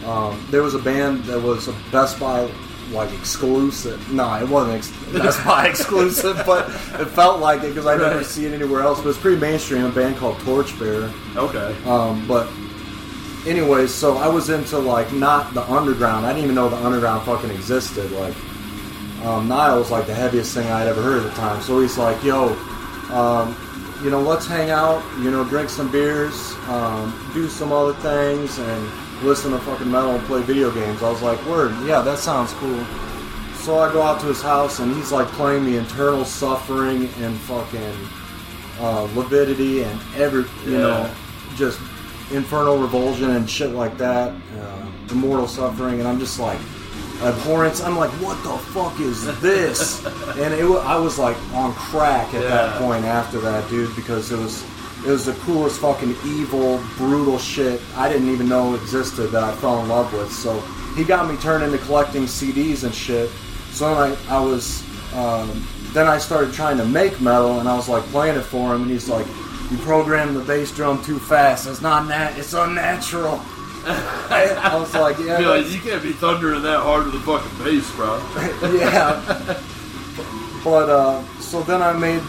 Um, 0.06 0.43
there 0.51 0.62
was 0.62 0.74
a 0.74 0.78
band 0.78 1.24
that 1.24 1.39
was 1.39 1.68
a 1.68 1.74
Best 1.93 2.18
Buy 2.18 2.51
like 2.93 3.12
exclusive. 3.12 4.11
No, 4.12 4.35
it 4.35 4.48
wasn't 4.48 4.77
ex- 4.77 5.12
Best 5.12 5.44
Buy 5.44 5.66
exclusive, 5.70 6.43
but 6.47 6.69
it 7.01 7.06
felt 7.06 7.40
like 7.40 7.62
it 7.62 7.69
because 7.69 7.86
I 7.86 7.97
never 7.97 8.16
Right. 8.16 8.27
see 8.27 8.47
it 8.47 8.52
anywhere 8.52 8.82
else. 8.82 9.01
But 9.01 9.11
it's 9.11 9.19
pretty 9.19 9.40
mainstream. 9.40 9.85
A 9.85 9.90
band 9.90 10.16
called 10.16 10.39
Torchbearer. 10.40 11.11
Okay. 11.36 11.74
Um, 11.86 12.27
but 12.28 12.48
anyways, 13.47 13.93
so 13.93 14.16
I 14.16 14.28
was 14.28 14.51
into 14.51 14.78
like 14.78 15.12
not 15.12 15.55
the 15.55 15.62
underground. 15.70 16.27
I 16.27 16.31
didn't 16.32 16.44
even 16.44 16.55
know 16.55 16.69
the 16.69 16.77
underground 16.77 17.24
fucking 17.27 17.51
existed. 17.51 18.11
Like 18.12 18.35
um, 19.24 19.48
Nile 19.48 19.78
was 19.78 19.90
like 19.90 20.06
the 20.06 20.15
heaviest 20.15 20.55
thing 20.55 20.66
I'd 20.70 20.86
ever 20.89 21.02
heard 21.02 21.19
at 21.24 21.31
the 21.31 21.36
time. 21.36 21.62
So 21.62 21.81
he's 21.81 21.97
like, 21.98 22.23
"Yo, 22.23 22.48
um, 23.11 23.56
you 24.02 24.11
know, 24.11 24.20
let's 24.20 24.47
hang 24.47 24.70
out. 24.70 25.02
You 25.20 25.31
know, 25.31 25.44
drink 25.44 25.69
some 25.70 25.90
beers, 25.90 26.35
um, 26.69 27.31
do 27.32 27.48
some 27.48 27.73
other 27.73 27.94
things, 27.94 28.59
and 28.59 28.90
listen 29.25 29.51
to 29.53 29.59
fucking 29.59 29.91
metal 29.91 30.11
and 30.13 30.25
play 30.27 30.43
video 30.43 30.71
games." 30.71 31.03
I 31.03 31.11
was 31.11 31.23
like, 31.23 31.45
"Word, 31.47 31.75
yeah, 31.87 32.01
that 32.03 32.19
sounds 32.19 32.53
cool." 32.55 32.85
So 33.57 33.79
I 33.79 33.91
go 33.93 34.03
out 34.03 34.21
to 34.21 34.27
his 34.27 34.43
house, 34.43 34.79
and 34.81 34.95
he's 34.95 35.11
like 35.11 35.27
playing 35.29 35.65
the 35.65 35.77
Internal 35.79 36.25
Suffering 36.25 37.09
and 37.21 37.37
fucking 37.41 37.95
uh, 38.81 39.09
Lividity 39.15 39.83
and 39.85 40.01
every, 40.17 40.43
you 40.67 40.73
Yeah. 40.73 40.79
know, 40.79 41.11
just 41.57 41.79
Infernal 42.33 42.77
Revulsion 42.79 43.31
and 43.31 43.49
shit 43.49 43.71
like 43.71 43.97
that, 43.99 44.33
uh, 44.33 44.87
Immortal 45.13 45.47
Suffering, 45.49 46.01
and 46.01 46.09
I'm 46.09 46.19
just 46.19 46.39
like, 46.41 46.59
abhorrence. 47.23 47.81
I'm 47.81 47.97
like, 47.97 48.11
what 48.21 48.43
the 48.43 48.59
fuck 48.73 48.99
is 49.01 49.25
this? 49.41 50.05
and 50.37 50.53
it, 50.53 50.65
I 50.65 50.97
was 50.99 51.19
like 51.19 51.37
on 51.55 51.73
crack 51.75 52.35
at 52.35 52.43
that 52.43 52.79
point 52.81 53.05
after 53.05 53.41
that, 53.41 53.69
dude, 53.71 53.95
because 53.97 54.33
it 54.33 54.39
was 54.39 54.63
it 55.05 55.10
was 55.10 55.26
the 55.26 55.35
coolest 55.35 55.81
fucking 55.81 56.16
evil, 56.24 56.82
brutal 56.97 57.39
shit 57.39 57.81
I 57.94 58.09
didn't 58.09 58.31
even 58.31 58.48
know 58.48 58.74
existed 58.74 59.28
that 59.28 59.44
I 59.44 59.55
fell 59.56 59.82
in 59.82 59.89
love 59.89 60.12
with. 60.12 60.32
So 60.32 60.60
he 60.97 61.05
got 61.05 61.31
me 61.31 61.36
turned 61.39 61.62
into 61.62 61.78
collecting 61.78 62.22
CDs 62.24 62.85
and 62.85 62.94
shit. 62.94 63.28
So 63.70 63.93
I, 63.93 64.16
I 64.28 64.40
was 64.40 64.82
um, 65.14 65.66
then 65.93 66.09
I 66.09 66.18
started 66.18 66.52
trying 66.52 66.76
to 66.78 66.85
make 66.85 67.20
metal, 67.20 67.60
and 67.60 67.68
I 67.68 67.76
was 67.76 67.89
like 67.89 68.02
playing 68.05 68.36
it 68.36 68.43
for 68.43 68.74
him, 68.74 68.82
and 68.82 68.90
he's 68.90 69.09
like, 69.09 69.26
"You 69.70 69.78
programmed 69.78 70.36
the 70.36 70.40
bass 70.40 70.74
drum 70.74 71.02
too 71.05 71.18
fast. 71.18 71.68
It's 71.68 71.81
not 71.81 72.06
nat. 72.09 72.36
It's 72.36 72.52
unnatural." 72.52 73.40
I, 73.86 74.74
was 74.74 74.94
like, 74.94 75.18
"Yeah, 75.18 75.56
you 75.56 75.81
can't 75.81 76.02
be 76.02 76.12
thundering 76.12 76.62
that 76.62 76.81
hard 76.81 77.06
with 77.06 77.14
a 77.14 77.20
fucking 77.20 77.64
bass, 77.64 77.90
bro. 77.93 78.18
yeah." 78.76 79.60
But 80.64 80.89
uh, 80.89 81.22
so 81.40 81.62
then 81.62 81.82
I 81.82 81.93
made 81.93 82.22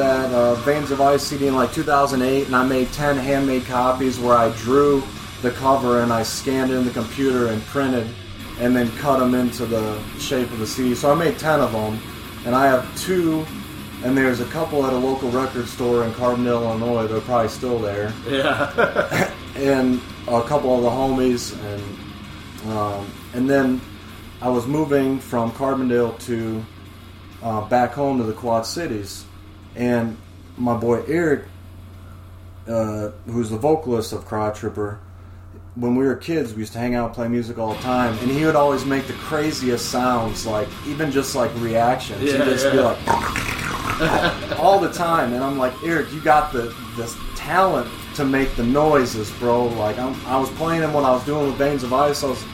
that 0.00 0.32
uh, 0.32 0.54
Veins 0.54 0.90
of 0.90 1.02
Ice 1.02 1.22
CD 1.22 1.48
in 1.48 1.54
like 1.54 1.74
2008, 1.74 2.46
and 2.46 2.56
I 2.56 2.66
made 2.66 2.90
10 2.90 3.18
handmade 3.18 3.66
copies 3.66 4.18
where 4.18 4.34
I 4.34 4.50
drew 4.56 5.02
the 5.42 5.50
cover 5.50 6.00
and 6.00 6.10
I 6.10 6.22
scanned 6.22 6.70
it 6.70 6.76
in 6.76 6.86
the 6.86 6.90
computer 6.90 7.48
and 7.48 7.60
printed, 7.66 8.08
and 8.60 8.74
then 8.74 8.90
cut 8.96 9.18
them 9.18 9.34
into 9.34 9.66
the 9.66 10.02
shape 10.18 10.50
of 10.52 10.58
the 10.58 10.66
CD. 10.66 10.94
So 10.94 11.12
I 11.12 11.14
made 11.14 11.38
10 11.38 11.60
of 11.60 11.72
them, 11.72 12.00
and 12.46 12.54
I 12.54 12.64
have 12.66 12.98
two. 12.98 13.44
And 14.02 14.16
there's 14.16 14.40
a 14.40 14.46
couple 14.46 14.86
at 14.86 14.94
a 14.94 14.96
local 14.96 15.30
record 15.30 15.68
store 15.68 16.04
in 16.04 16.12
Carbondale, 16.12 16.62
Illinois. 16.62 17.06
They're 17.06 17.20
probably 17.20 17.50
still 17.50 17.78
there 17.78 18.10
Yeah. 18.26 19.30
and 19.56 20.00
a 20.26 20.42
couple 20.44 20.74
of 20.74 20.82
the 20.82 20.88
homies, 20.88 21.54
and 21.62 22.72
um, 22.72 23.06
and 23.34 23.50
then 23.50 23.82
I 24.40 24.48
was 24.48 24.66
moving 24.66 25.20
from 25.20 25.52
Carbondale 25.52 26.18
to 26.20 26.64
uh, 27.42 27.68
back 27.68 27.92
home 27.92 28.16
to 28.16 28.24
the 28.24 28.32
Quad 28.32 28.64
Cities, 28.64 29.26
and 29.76 30.16
my 30.56 30.76
boy 30.76 31.02
Eric, 31.06 31.44
uh, 32.68 33.10
who's 33.26 33.50
the 33.50 33.58
vocalist 33.58 34.12
of 34.12 34.24
Crotch 34.26 34.62
Ripper, 34.62 35.00
when 35.76 35.96
we 35.96 36.04
were 36.04 36.16
kids, 36.16 36.52
we 36.52 36.60
used 36.60 36.72
to 36.72 36.78
hang 36.78 36.94
out 36.94 37.06
and 37.06 37.14
play 37.14 37.28
music 37.28 37.58
all 37.58 37.74
the 37.74 37.80
time, 37.80 38.16
and 38.18 38.30
he 38.30 38.44
would 38.44 38.56
always 38.56 38.84
make 38.84 39.06
the 39.06 39.12
craziest 39.14 39.88
sounds, 39.90 40.44
like 40.46 40.68
even 40.86 41.10
just 41.10 41.34
like 41.34 41.50
reactions. 41.60 42.20
He'd 42.20 42.32
Yeah, 42.32 42.44
just 42.44 42.70
be 42.70 42.78
like 42.78 42.98
all 44.58 44.80
the 44.80 44.92
time, 44.92 45.32
and 45.32 45.42
I'm 45.42 45.58
like, 45.58 45.72
Eric, 45.84 46.12
you 46.12 46.20
got 46.20 46.52
the 46.52 46.74
this 46.96 47.16
talent 47.36 47.90
to 48.16 48.24
make 48.24 48.54
the 48.56 48.64
noises, 48.64 49.30
bro. 49.32 49.66
Like 49.66 49.98
I'm, 49.98 50.14
I 50.26 50.38
was 50.38 50.50
playing 50.50 50.82
him 50.82 50.92
when 50.92 51.04
I 51.04 51.12
was 51.12 51.24
doing 51.24 51.46
with 51.46 51.56
Veins 51.56 51.82
of 51.82 51.92
Ice. 51.92 52.24
I 52.24 52.28
was, 52.28 52.44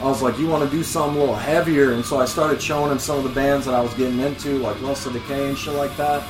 I 0.00 0.04
was 0.04 0.22
like, 0.22 0.38
you 0.38 0.46
want 0.46 0.64
to 0.64 0.70
do 0.74 0.82
something 0.82 1.16
a 1.16 1.20
little 1.20 1.34
heavier, 1.34 1.92
and 1.92 2.04
so 2.04 2.18
I 2.18 2.24
started 2.24 2.62
showing 2.62 2.90
him 2.92 2.98
some 2.98 3.18
of 3.18 3.24
the 3.24 3.30
bands 3.30 3.66
that 3.66 3.74
I 3.74 3.80
was 3.80 3.92
getting 3.94 4.20
into, 4.20 4.58
like 4.58 4.80
Lust 4.80 5.06
of 5.06 5.12
Decay 5.12 5.48
and 5.48 5.58
shit 5.58 5.74
like 5.74 5.94
that. 5.96 6.22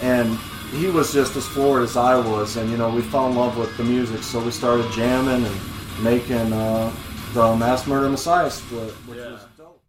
And 0.00 0.38
he 0.72 0.86
was 0.86 1.12
just 1.12 1.36
as 1.36 1.46
floored 1.46 1.82
as 1.82 1.96
I 1.96 2.16
was, 2.16 2.56
and 2.56 2.70
you 2.70 2.76
know, 2.76 2.88
we 2.94 3.02
fell 3.02 3.28
in 3.28 3.34
love 3.34 3.56
with 3.58 3.76
the 3.76 3.84
music, 3.84 4.22
so 4.22 4.42
we 4.42 4.50
started 4.50 4.90
jamming 4.92 5.44
and 5.44 6.04
making 6.04 6.52
uh, 6.52 6.92
the 7.34 7.56
Mass 7.56 7.86
Murder 7.86 8.08
Messiah 8.08 8.50
split, 8.50 8.90
which 9.06 9.18
was 9.18 9.44
dope. 9.58 9.80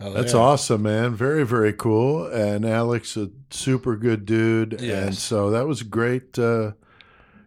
Oh, 0.00 0.12
That's 0.12 0.32
yeah. 0.32 0.40
awesome, 0.40 0.82
man. 0.82 1.14
Very, 1.14 1.44
very 1.44 1.72
cool. 1.72 2.26
And 2.26 2.64
Alex, 2.64 3.16
a 3.16 3.30
super 3.50 3.96
good 3.96 4.26
dude. 4.26 4.80
And 4.80 5.14
so 5.14 5.50
that 5.50 5.66
was 5.68 5.82
a 5.82 5.84
great, 5.84 6.36
uh, 6.38 6.72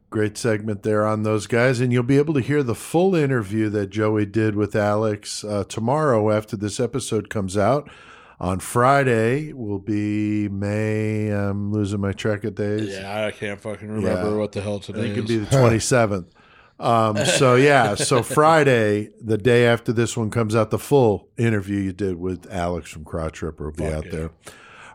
great 0.10 0.38
segment 0.38 0.84
there 0.84 1.06
on 1.06 1.24
those 1.24 1.48
guys. 1.48 1.82
And 1.82 1.92
you'll 1.92 2.04
be 2.04 2.18
able 2.18 2.34
to 2.36 2.40
hear 2.40 2.64
the 2.64 2.76
full 2.76 3.14
interview 3.14 3.68
that 3.70 3.90
Joey 3.90 4.26
did 4.26 4.56
with 4.56 4.74
Alex 4.74 5.44
uh, 5.44 5.66
tomorrow 5.66 6.32
after 6.32 6.56
this 6.56 6.80
episode 6.80 7.30
comes 7.30 7.58
out. 7.58 7.90
On 8.40 8.60
Friday 8.60 9.54
will 9.54 9.80
be 9.80 10.50
May. 10.50 11.30
I'm 11.30 11.72
losing 11.72 12.02
my 12.02 12.12
track 12.12 12.44
of 12.44 12.56
days. 12.56 12.90
Yeah, 12.90 13.26
I 13.28 13.32
can't 13.32 13.60
fucking 13.62 13.88
remember 13.88 14.30
Yeah. 14.32 14.36
what 14.36 14.52
the 14.52 14.62
hell 14.62 14.76
I 14.76 14.80
today 14.80 15.02
think 15.02 15.14
it'd 15.14 15.28
be 15.28 15.38
the 15.38 15.46
27th. 15.46 16.26
Um, 16.78 17.16
so 17.26 17.56
yeah, 17.56 17.96
so 17.96 18.22
Friday, 18.22 19.12
the 19.22 19.38
day 19.38 19.66
after 19.66 19.94
this 19.94 20.18
one 20.18 20.30
comes 20.30 20.54
out, 20.56 20.70
the 20.72 20.78
full 20.80 21.30
interview 21.38 21.80
you 21.80 21.94
did 21.94 22.18
with 22.18 22.52
Alex 22.52 22.92
from 22.92 23.06
Crotch 23.06 23.42
Ripper 23.42 23.66
will 23.66 23.72
be 23.72 23.84
Fuck 23.86 23.94
out 23.94 24.06
yeah. 24.06 24.12
there. 24.12 24.30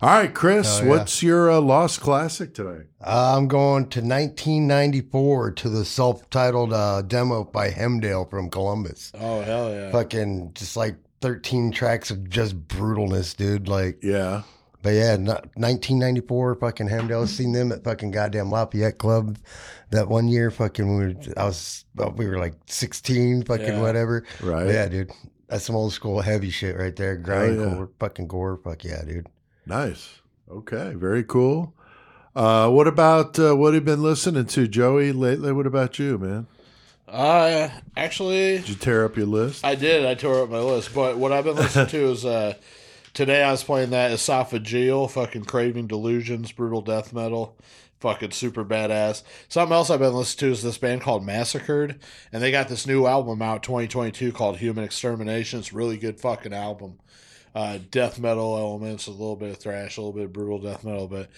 All 0.03 0.09
right, 0.09 0.33
Chris, 0.35 0.81
yeah. 0.81 0.89
what's 0.89 1.23
your 1.23 1.51
uh, 1.51 1.61
lost 1.61 2.01
classic 2.01 2.55
today? 2.55 2.85
Uh, 3.03 3.35
I'm 3.37 3.49
going 3.49 3.87
to 3.91 4.01
1994 4.01 5.51
to 5.53 5.69
the 5.69 5.85
self-titled 5.85 6.73
uh, 6.73 7.03
demo 7.03 7.45
by 7.45 7.71
Hemdale 7.71 8.29
from 8.31 8.51
Columbus. 8.51 9.13
oh 9.21 9.41
hell 9.43 9.71
yeah! 9.71 9.91
Fucking 9.93 10.53
just 10.55 10.77
like 10.77 10.97
13 11.21 11.71
tracks 11.73 12.11
of 12.11 12.29
just 12.29 12.67
brutalness, 12.69 13.37
dude. 13.37 13.69
Like, 13.69 13.99
Yeah, 14.03 14.43
but 14.83 14.91
yeah, 14.91 15.17
no- 15.17 15.41
1994, 15.55 16.55
fucking 16.57 16.89
Hemdale. 16.89 17.27
Seen 17.29 17.53
them 17.53 17.73
at 17.73 17.85
fucking 17.85 18.11
goddamn 18.11 18.51
Lafayette 18.51 18.99
Club 18.99 19.37
that 19.91 20.09
one 20.09 20.29
year. 20.29 20.51
Fucking, 20.51 20.97
we 20.99 21.07
were, 21.07 21.15
I 21.37 21.45
was, 21.45 21.85
we 22.17 22.27
were 22.27 22.39
like 22.39 22.55
16, 22.67 23.45
fucking 23.45 23.67
Yeah. 23.67 23.81
whatever. 23.81 24.25
right. 24.43 24.67
Yeah, 24.69 24.89
dude. 24.89 25.11
That's 25.49 25.65
some 25.65 25.77
old 25.77 25.93
school 25.93 26.21
heavy 26.21 26.51
shit 26.51 26.77
right 26.79 26.95
there. 26.95 27.17
Grind 27.17 27.61
yeah. 27.61 27.75
core, 27.75 27.91
fucking 27.99 28.29
gore. 28.29 28.57
Fuck 28.63 28.85
yeah, 28.85 29.03
dude. 29.05 29.27
Nice. 29.67 30.21
Okay, 30.51 30.95
very 30.95 31.25
cool. 31.25 31.75
Uh, 32.37 32.71
what 32.71 32.87
about 32.87 33.37
uh, 33.39 33.55
what 33.57 33.75
have 33.75 33.83
you 33.83 33.85
been 33.85 34.03
listening 34.03 34.47
to, 34.47 34.69
Joey, 34.69 35.11
lately? 35.13 35.51
What 35.53 35.67
about 35.67 35.99
you, 35.99 36.17
man? 36.19 36.47
Uh, 37.11 37.69
actually, 37.97 38.59
Did 38.59 38.69
you 38.69 38.75
tear 38.77 39.05
up 39.05 39.17
your 39.17 39.27
list? 39.27 39.65
I 39.65 39.75
did. 39.75 40.07
I 40.07 40.15
tore 40.15 40.43
up 40.43 40.51
my 40.51 40.61
list. 40.61 40.95
But 40.95 41.19
what 41.19 41.33
I've 41.33 41.45
been 41.45 41.57
listening 41.57 41.89
to 41.89 42.11
is 42.11 42.25
uh, 42.25 42.55
today 43.15 43.43
I 43.43 43.51
was 43.51 43.65
playing 43.65 43.91
that 43.91 44.13
esophageal, 44.13 45.11
fucking 45.11 45.45
craving 45.45 45.89
delusions, 45.89 46.53
brutal 46.53 46.83
death 46.83 47.13
metal, 47.13 47.57
fucking 47.99 48.31
super 48.31 48.65
badass. 48.65 49.25
Something 49.49 49.75
else 49.75 49.91
I've 49.91 49.99
been 49.99 50.15
listening 50.15 50.51
to 50.51 50.53
is 50.53 50.63
this 50.63 50.79
band 50.79 51.01
called 51.01 51.25
Massacred, 51.25 51.99
and 52.33 52.43
they 52.43 52.53
got 52.53 52.69
this 52.69 52.87
new 52.87 53.07
album 53.07 53.43
out 53.43 53.65
2022 53.65 54.31
called 54.31 54.59
Human 54.59 54.85
Extermination. 54.85 55.59
It's 55.59 55.73
a 55.73 55.77
really 55.77 55.97
good 55.99 56.21
fucking 56.21 56.55
album. 56.55 57.01
Uh, 57.53 57.79
death 57.91 58.19
metal 58.21 58.57
elements, 58.57 59.09
a 59.09 59.11
little 59.11 59.35
bit 59.35 59.51
of 59.51 59.57
thrash, 59.57 59.97
a 59.97 60.01
little 60.01 60.13
bit 60.13 60.27
of 60.27 60.33
brutal 60.33 60.61
death 60.61 60.85
metal. 60.85 61.09
But 61.09 61.29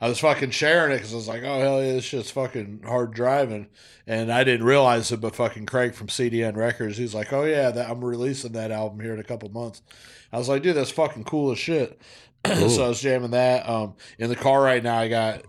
I 0.00 0.08
was 0.08 0.18
fucking 0.18 0.50
sharing 0.50 0.92
it 0.92 0.96
because 0.96 1.14
I 1.14 1.16
was 1.16 1.28
like, 1.28 1.42
oh, 1.42 1.60
hell 1.60 1.82
yeah, 1.82 1.92
this 1.92 2.04
shit's 2.04 2.30
fucking 2.30 2.82
hard 2.86 3.14
driving. 3.14 3.68
And 4.06 4.30
I 4.30 4.44
didn't 4.44 4.66
realize 4.66 5.10
it, 5.12 5.20
but 5.20 5.34
fucking 5.34 5.66
Craig 5.66 5.94
from 5.94 6.08
CDN 6.08 6.56
Records, 6.56 6.98
he's 6.98 7.14
like, 7.14 7.32
oh, 7.32 7.44
yeah, 7.44 7.70
that, 7.70 7.88
I'm 7.90 8.04
releasing 8.04 8.52
that 8.52 8.70
album 8.70 9.00
here 9.00 9.14
in 9.14 9.20
a 9.20 9.24
couple 9.24 9.48
months. 9.48 9.80
I 10.32 10.38
was 10.38 10.48
like, 10.48 10.62
dude, 10.62 10.76
that's 10.76 10.90
fucking 10.90 11.24
cool 11.24 11.52
as 11.52 11.58
shit. 11.58 12.00
so 12.46 12.84
I 12.84 12.88
was 12.88 13.00
jamming 13.00 13.30
that. 13.30 13.68
Um, 13.68 13.94
in 14.18 14.28
the 14.28 14.36
car 14.36 14.62
right 14.62 14.82
now, 14.82 14.98
I 14.98 15.08
got 15.08 15.42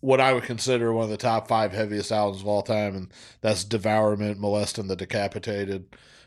what 0.00 0.20
I 0.20 0.34
would 0.34 0.44
consider 0.44 0.92
one 0.92 1.04
of 1.04 1.10
the 1.10 1.16
top 1.16 1.48
five 1.48 1.72
heaviest 1.72 2.12
albums 2.12 2.42
of 2.42 2.46
all 2.46 2.62
time, 2.62 2.94
and 2.94 3.08
that's 3.40 3.64
Devourment, 3.64 4.38
Molesting 4.38 4.86
the 4.86 4.96
Decapitated, 4.96 5.86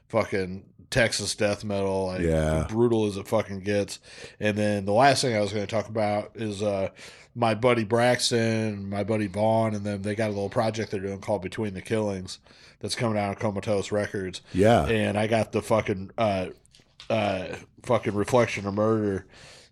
fucking 0.09 0.65
Texas 0.89 1.35
death 1.35 1.63
metal, 1.63 2.07
like 2.07 2.21
Yeah. 2.21 2.65
brutal 2.69 3.05
as 3.07 3.17
it 3.17 3.27
fucking 3.27 3.59
gets. 3.61 3.99
And 4.39 4.57
then 4.57 4.85
the 4.85 4.93
last 4.93 5.21
thing 5.21 5.35
I 5.35 5.41
was 5.41 5.51
going 5.51 5.65
to 5.65 5.71
talk 5.71 5.89
about 5.89 6.31
is 6.35 6.63
uh, 6.63 6.89
my 7.35 7.53
buddy 7.55 7.83
Braxton, 7.83 8.89
my 8.89 9.03
buddy 9.03 9.27
Vaughn, 9.27 9.75
and 9.75 9.85
them. 9.85 10.01
They 10.01 10.15
got 10.15 10.27
a 10.27 10.33
little 10.33 10.49
project 10.49 10.91
they're 10.91 10.99
doing 10.99 11.19
called 11.19 11.41
Between 11.41 11.73
the 11.73 11.81
Killings 11.81 12.39
that's 12.79 12.95
coming 12.95 13.17
out 13.17 13.29
on 13.29 13.35
Comatose 13.35 13.91
Records 13.91 14.41
Yeah. 14.53 14.85
and 14.85 15.17
I 15.17 15.27
got 15.27 15.51
the 15.51 15.61
fucking 15.61 16.11
uh, 16.17 16.47
uh, 17.09 17.47
fucking 17.83 18.13
Reflection 18.15 18.65
of 18.67 18.73
Murder, 18.73 19.25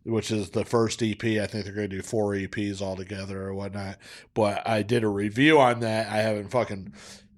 which 0.04 0.32
is 0.32 0.52
the 0.52 0.66
first 0.66 1.02
EP. 1.04 1.24
I 1.24 1.48
think 1.48 1.66
they're 1.66 1.74
going 1.74 1.90
to 1.90 1.96
do 1.98 2.02
four 2.02 2.32
EPs 2.34 2.82
altogether 2.82 3.42
or 3.44 3.54
whatnot. 3.54 3.98
But 4.34 4.68
I 4.68 4.84
did 4.84 5.04
a 5.04 5.08
review 5.08 5.60
on 5.60 5.80
that. 5.82 6.08
I 6.12 6.18
haven't 6.18 6.50
fucking 6.50 6.94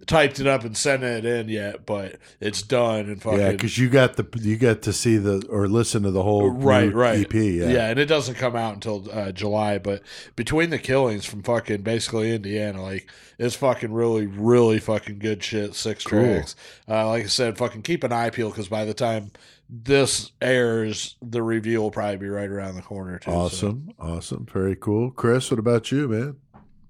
typed 0.05 0.39
it 0.39 0.47
up 0.47 0.63
and 0.63 0.77
sent 0.77 1.03
it 1.03 1.25
in 1.25 1.49
yet, 1.49 1.85
but 1.85 2.17
it's 2.39 2.61
done 2.61 3.07
and 3.07 3.21
fucking 3.21 3.39
Yeah, 3.39 3.51
because 3.51 3.77
you 3.77 3.89
got 3.89 4.15
the 4.15 4.25
you 4.39 4.55
got 4.55 4.81
to 4.83 4.93
see 4.93 5.17
the 5.17 5.45
or 5.49 5.67
listen 5.67 6.03
to 6.03 6.11
the 6.11 6.23
whole 6.23 6.51
right, 6.51 6.93
right, 6.93 7.25
EP. 7.25 7.33
Yeah, 7.33 7.69
yeah, 7.69 7.89
and 7.89 7.99
it 7.99 8.05
doesn't 8.05 8.35
come 8.35 8.55
out 8.55 8.73
until 8.75 9.07
uh, 9.11 9.31
July. 9.31 9.77
But 9.79 10.03
between 10.35 10.69
the 10.69 10.79
killings 10.79 11.25
from 11.25 11.43
fucking 11.43 11.81
basically 11.81 12.33
Indiana, 12.33 12.81
like 12.81 13.09
it's 13.39 13.55
fucking 13.55 13.91
really, 13.91 14.27
really 14.27 14.79
fucking 14.79 15.19
good 15.19 15.43
shit. 15.43 15.73
Six 15.75 16.03
Cool. 16.03 16.21
tracks. 16.21 16.55
Uh, 16.87 17.07
like 17.09 17.23
I 17.23 17.27
said, 17.27 17.57
fucking 17.57 17.81
keep 17.81 18.03
an 18.03 18.13
eye 18.13 18.29
peeled 18.29 18.53
because 18.53 18.67
by 18.69 18.85
the 18.85 18.93
time 18.93 19.31
this 19.69 20.31
airs, 20.41 21.15
the 21.21 21.43
review 21.43 21.81
will 21.81 21.91
probably 21.91 22.15
be 22.17 22.29
right 22.29 22.49
around 22.49 22.75
the 22.75 22.81
corner 22.81 23.19
too. 23.19 23.31
so. 23.31 23.37
awesome, 23.37 23.89
awesome, 23.99 24.45
very 24.45 24.75
cool. 24.77 25.11
Chris, 25.11 25.51
what 25.51 25.59
about 25.59 25.91
you, 25.91 26.07
man? 26.07 26.37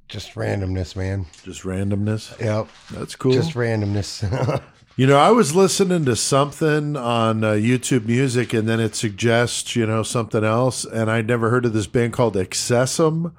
Just 0.08 0.36
randomness, 0.36 0.96
man. 0.96 1.26
Just 1.44 1.64
randomness. 1.64 2.40
Yep. 2.40 2.68
That's 2.92 3.16
cool. 3.16 3.34
Just 3.34 3.54
randomness. 3.54 4.64
You 5.00 5.06
know, 5.06 5.20
I 5.20 5.30
was 5.30 5.56
listening 5.56 6.06
to 6.06 6.16
something 6.16 6.96
on 6.98 7.44
uh, 7.44 7.52
YouTube 7.52 8.08
Music, 8.08 8.52
and 8.52 8.68
then 8.68 8.80
it 8.80 8.96
suggests, 8.96 9.76
you 9.76 9.86
know, 9.86 10.02
something 10.02 10.44
else, 10.44 10.86
and 10.86 11.12
I'd 11.12 11.28
never 11.28 11.52
heard 11.52 11.66
of 11.68 11.74
this 11.74 11.86
band 11.86 12.14
called 12.14 12.34
Excessum. 12.34 13.32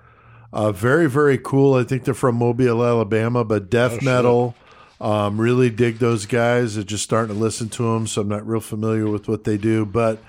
Uh, 0.53 0.71
very, 0.71 1.11
very 1.11 1.37
cool. 1.37 1.75
I 1.75 1.83
think 1.83 2.05
they're 2.05 2.15
from 2.15 2.37
Mobile, 2.37 2.85
Alabama, 2.85 3.45
but 3.45 3.69
death 3.71 4.01
metal. 4.03 4.55
Um, 5.01 5.41
really 5.41 5.69
dig 5.69 5.99
those 5.99 6.27
guys. 6.27 6.77
I'm 6.77 6.85
just 6.85 7.03
starting 7.03 7.35
to 7.35 7.43
listen 7.43 7.69
to 7.71 7.93
them, 7.93 8.07
so 8.07 8.21
I'm 8.21 8.29
not 8.29 8.47
real 8.47 8.61
familiar 8.61 9.09
with 9.09 9.27
what 9.27 9.43
they 9.43 9.57
do, 9.57 9.85
but 9.85 10.23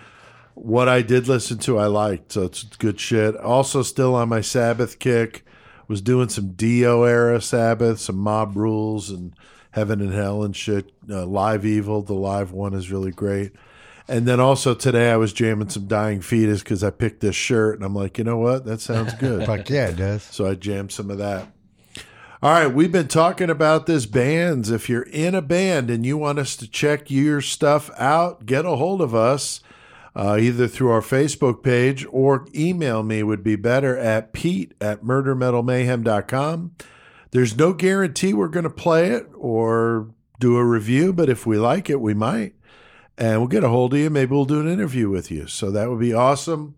what 0.56 0.90
I 0.90 1.04
did 1.04 1.28
listen 1.28 1.60
to, 1.60 1.78
I 1.78 1.86
liked. 1.86 2.32
So 2.32 2.42
it's 2.46 2.64
good 2.64 3.00
shit. 3.00 3.38
Also, 3.38 3.84
still 3.84 4.16
on 4.16 4.30
my 4.30 4.42
Sabbath 4.42 4.98
kick. 4.98 5.46
Was 5.90 6.02
doing 6.02 6.30
some 6.30 6.54
Dio 6.54 7.04
era 7.04 7.42
Sabbath, 7.42 8.00
some 8.00 8.18
Mob 8.18 8.56
Rules 8.56 9.10
and 9.10 9.34
Heaven 9.72 10.00
and 10.00 10.14
Hell 10.14 10.44
and 10.44 10.56
shit. 10.56 10.94
Uh, 11.10 11.26
live 11.26 11.66
Evil, 11.66 12.02
the 12.02 12.14
live 12.14 12.52
one 12.52 12.74
is 12.74 12.92
really 12.92 13.12
great. 13.12 13.52
And 14.08 14.28
then 14.28 14.40
also 14.40 14.74
today 14.74 15.12
I 15.12 15.18
was 15.18 15.34
jamming 15.34 15.70
some 15.70 15.88
Dying 15.88 16.22
Fetus 16.22 16.64
because 16.64 16.84
I 16.84 16.90
picked 16.90 17.22
this 17.22 17.36
shirt 17.36 17.76
and 17.76 17.84
I'm 17.84 17.94
like, 17.94 18.18
you 18.18 18.24
know 18.24 18.38
what? 18.38 18.66
That 18.66 18.82
sounds 18.82 19.14
good. 19.16 19.46
Fuck 19.48 19.70
yeah, 19.70 19.90
it 19.90 19.98
does. 19.98 20.24
So 20.24 20.48
I 20.48 20.56
jammed 20.56 20.92
some 20.92 21.12
of 21.12 21.18
that. 21.18 21.48
All 22.42 22.54
right, 22.54 22.74
we've 22.74 22.92
been 22.92 23.10
talking 23.10 23.50
about 23.50 23.86
this 23.86 24.06
bands. 24.06 24.72
If 24.72 24.90
you're 24.90 25.04
in 25.04 25.36
a 25.36 25.42
band 25.42 25.90
and 25.90 26.06
you 26.06 26.18
want 26.18 26.40
us 26.40 26.56
to 26.56 26.70
check 26.70 27.12
your 27.12 27.42
stuff 27.42 27.92
out, 27.98 28.46
get 28.46 28.66
a 28.66 28.78
hold 28.78 29.02
of 29.02 29.14
us 29.14 29.60
uh, 30.16 30.38
either 30.40 30.68
through 30.68 30.92
our 30.92 31.02
Facebook 31.02 31.64
page 31.64 32.06
or 32.12 32.48
email 32.56 33.04
me 33.04 33.24
would 33.24 33.44
be 33.44 33.56
better 33.56 33.98
at 33.98 34.34
pete 34.34 34.74
at 34.82 35.04
murdermetalmayhem.com. 35.04 36.76
There's 37.32 37.58
no 37.58 37.74
guarantee 37.74 38.34
we're 38.34 38.48
going 38.48 38.64
to 38.64 38.70
play 38.70 39.12
it 39.12 39.28
or 39.36 40.10
do 40.40 40.58
a 40.58 40.66
review, 40.66 41.14
but 41.14 41.30
if 41.30 41.46
we 41.46 41.58
like 41.58 41.90
it, 41.90 42.02
we 42.02 42.14
might. 42.14 42.56
And 43.18 43.40
we'll 43.40 43.48
get 43.48 43.64
a 43.64 43.70
hold 43.70 43.94
of 43.94 44.00
you. 44.00 44.10
Maybe 44.10 44.32
we'll 44.32 44.46
do 44.46 44.62
an 44.62 44.72
interview 44.72 45.10
with 45.10 45.30
you. 45.30 45.46
So 45.48 45.70
that 45.72 45.90
would 45.90 46.00
be 46.00 46.14
awesome. 46.14 46.76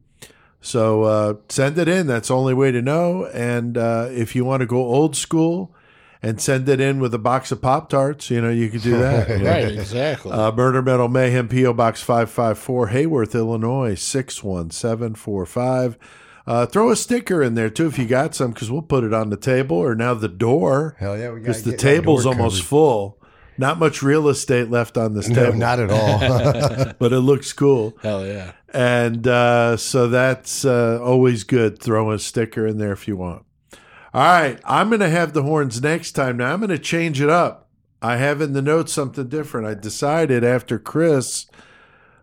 So 0.59 1.03
uh, 1.03 1.33
send 1.49 1.77
it 1.77 1.87
in. 1.87 2.07
That's 2.07 2.27
the 2.27 2.35
only 2.35 2.53
way 2.53 2.71
to 2.71 2.81
know. 2.81 3.25
And 3.25 3.77
uh, 3.77 4.07
if 4.11 4.35
you 4.35 4.43
want 4.43 4.61
to 4.61 4.65
go 4.65 4.77
old 4.77 5.15
school 5.15 5.73
and 6.23 6.39
send 6.39 6.69
it 6.69 6.79
in 6.79 6.99
with 6.99 7.13
a 7.13 7.17
box 7.19 7.51
of 7.51 7.61
Pop 7.61 7.89
Tarts, 7.89 8.29
you 8.29 8.41
know, 8.41 8.49
you 8.49 8.69
could 8.69 8.81
do 8.83 8.97
that. 8.97 9.29
you. 9.29 9.45
Right, 9.47 9.71
exactly. 9.71 10.31
Uh, 10.31 10.51
Murder 10.51 10.81
Metal 10.81 11.07
Mayhem, 11.07 11.47
P.O. 11.47 11.73
Box 11.73 12.01
554, 12.03 12.89
Heyworth, 12.89 13.33
Illinois, 13.33 13.95
61745. 13.95 15.97
Uh, 16.47 16.65
throw 16.65 16.89
a 16.91 16.95
sticker 16.95 17.41
in 17.43 17.53
there 17.55 17.69
too 17.69 17.87
if 17.87 17.97
you 17.99 18.05
got 18.05 18.33
some, 18.35 18.51
because 18.51 18.71
we'll 18.71 18.81
put 18.81 19.03
it 19.03 19.13
on 19.13 19.29
the 19.29 19.37
table 19.37 19.77
or 19.77 19.95
now 19.95 20.13
the 20.13 20.27
door. 20.27 20.95
Hell 20.99 21.17
yeah, 21.17 21.31
Because 21.31 21.63
the 21.63 21.77
table's 21.77 22.25
almost 22.25 22.63
full. 22.63 23.17
Not 23.57 23.77
much 23.77 24.01
real 24.01 24.27
estate 24.27 24.71
left 24.71 24.97
on 24.97 25.13
this 25.13 25.27
No, 25.29 25.45
table, 25.45 25.57
not 25.57 25.79
at 25.79 25.91
all. 25.91 26.93
but 26.99 27.13
it 27.13 27.19
looks 27.19 27.53
cool. 27.53 27.95
Hell 28.01 28.25
yeah. 28.25 28.53
And 28.73 29.27
uh, 29.27 29.77
so 29.77 30.07
that's 30.07 30.65
uh, 30.65 30.99
always 31.01 31.43
good. 31.43 31.77
Throw 31.79 32.11
a 32.11 32.17
sticker 32.17 32.65
in 32.65 32.77
there 32.77 32.93
if 32.93 33.07
you 33.07 33.17
want. 33.17 33.45
All 34.13 34.21
right. 34.23 34.59
I'm 34.65 34.89
going 34.89 34.99
to 34.99 35.09
have 35.09 35.33
the 35.33 35.43
horns 35.43 35.81
next 35.81 36.13
time. 36.13 36.37
Now, 36.37 36.53
I'm 36.53 36.59
going 36.59 36.69
to 36.69 36.79
change 36.79 37.21
it 37.21 37.29
up. 37.29 37.69
I 38.01 38.17
have 38.17 38.41
in 38.41 38.53
the 38.53 38.61
notes 38.61 38.91
something 38.91 39.27
different. 39.27 39.67
I 39.67 39.73
decided 39.75 40.43
after 40.43 40.79
Chris 40.79 41.45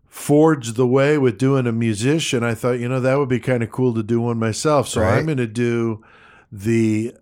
forged 0.07 0.75
the 0.77 0.87
way 0.87 1.17
with 1.19 1.39
doing 1.39 1.67
a 1.67 1.73
musician, 1.73 2.43
I 2.43 2.55
thought, 2.55 2.81
you 2.81 2.89
know, 2.89 3.01
that 3.01 3.19
would 3.19 3.29
be 3.29 3.39
kind 3.39 3.63
of 3.63 3.71
cool 3.71 3.95
to 3.95 4.03
do 4.03 4.21
one 4.21 4.39
myself. 4.39 4.89
So 4.89 5.01
Right. 5.01 5.19
I'm 5.19 5.27
going 5.27 5.39
to 5.39 5.47
do 5.47 6.05
the 6.51 7.15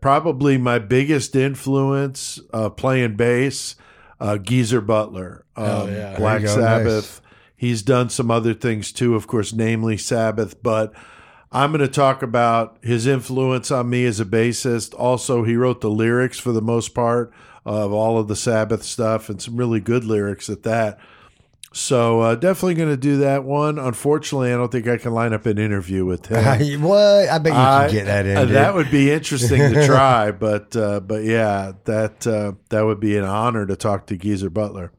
probably 0.00 0.58
my 0.58 0.78
biggest 0.78 1.36
influence 1.36 2.40
uh, 2.52 2.70
playing 2.70 3.16
bass, 3.16 3.76
uh, 4.18 4.38
Geezer 4.38 4.80
Butler, 4.80 5.44
um, 5.56 5.92
yeah. 5.92 6.16
Black 6.16 6.42
There 6.42 6.50
you 6.50 6.56
go, 6.56 6.62
Sabbath. 6.62 7.20
He's 7.56 7.82
done 7.82 8.08
some 8.08 8.30
other 8.30 8.54
things 8.54 8.90
too, 8.90 9.14
of 9.14 9.26
course, 9.26 9.52
namely 9.52 9.98
Sabbath. 9.98 10.62
But 10.62 10.94
I'm 11.52 11.70
going 11.72 11.80
to 11.80 11.88
talk 11.88 12.22
about 12.22 12.78
his 12.82 13.06
influence 13.06 13.70
on 13.70 13.90
me 13.90 14.04
as 14.04 14.20
a 14.20 14.24
bassist. 14.24 14.94
Also, 14.96 15.42
he 15.42 15.56
wrote 15.56 15.80
the 15.80 15.90
lyrics 15.90 16.38
for 16.38 16.52
the 16.52 16.62
most 16.62 16.94
part 16.94 17.32
of 17.64 17.92
all 17.92 18.18
of 18.18 18.28
the 18.28 18.36
Sabbath 18.36 18.82
stuff 18.84 19.28
and 19.28 19.42
some 19.42 19.56
really 19.56 19.80
good 19.80 20.04
lyrics 20.04 20.48
at 20.48 20.62
that. 20.62 20.98
So 21.72 22.20
uh, 22.20 22.34
definitely 22.34 22.74
going 22.74 22.88
to 22.90 22.96
do 22.96 23.18
that 23.18 23.44
one. 23.44 23.78
Unfortunately, 23.78 24.52
I 24.52 24.56
don't 24.56 24.72
think 24.72 24.88
I 24.88 24.96
can 24.96 25.12
line 25.12 25.32
up 25.32 25.46
an 25.46 25.56
interview 25.58 26.04
with 26.04 26.26
him. 26.26 26.82
what? 26.82 27.28
I 27.28 27.38
bet 27.38 27.52
you 27.52 27.58
I- 27.58 27.84
can 27.86 27.94
get 27.94 28.04
that 28.06 28.26
in. 28.26 28.36
uh, 28.36 28.44
that 28.46 28.74
would 28.74 28.90
be 28.90 29.10
interesting 29.10 29.72
to 29.72 29.86
try, 29.86 30.30
but 30.32 30.74
uh, 30.74 30.98
but 31.00 31.22
yeah, 31.22 31.72
that 31.84 32.26
uh, 32.26 32.52
that 32.70 32.82
would 32.82 32.98
be 32.98 33.16
an 33.16 33.22
honor 33.24 33.66
to 33.66 33.76
talk 33.76 34.06
to 34.06 34.16
Geezer 34.16 34.50
Butler. 34.50 34.90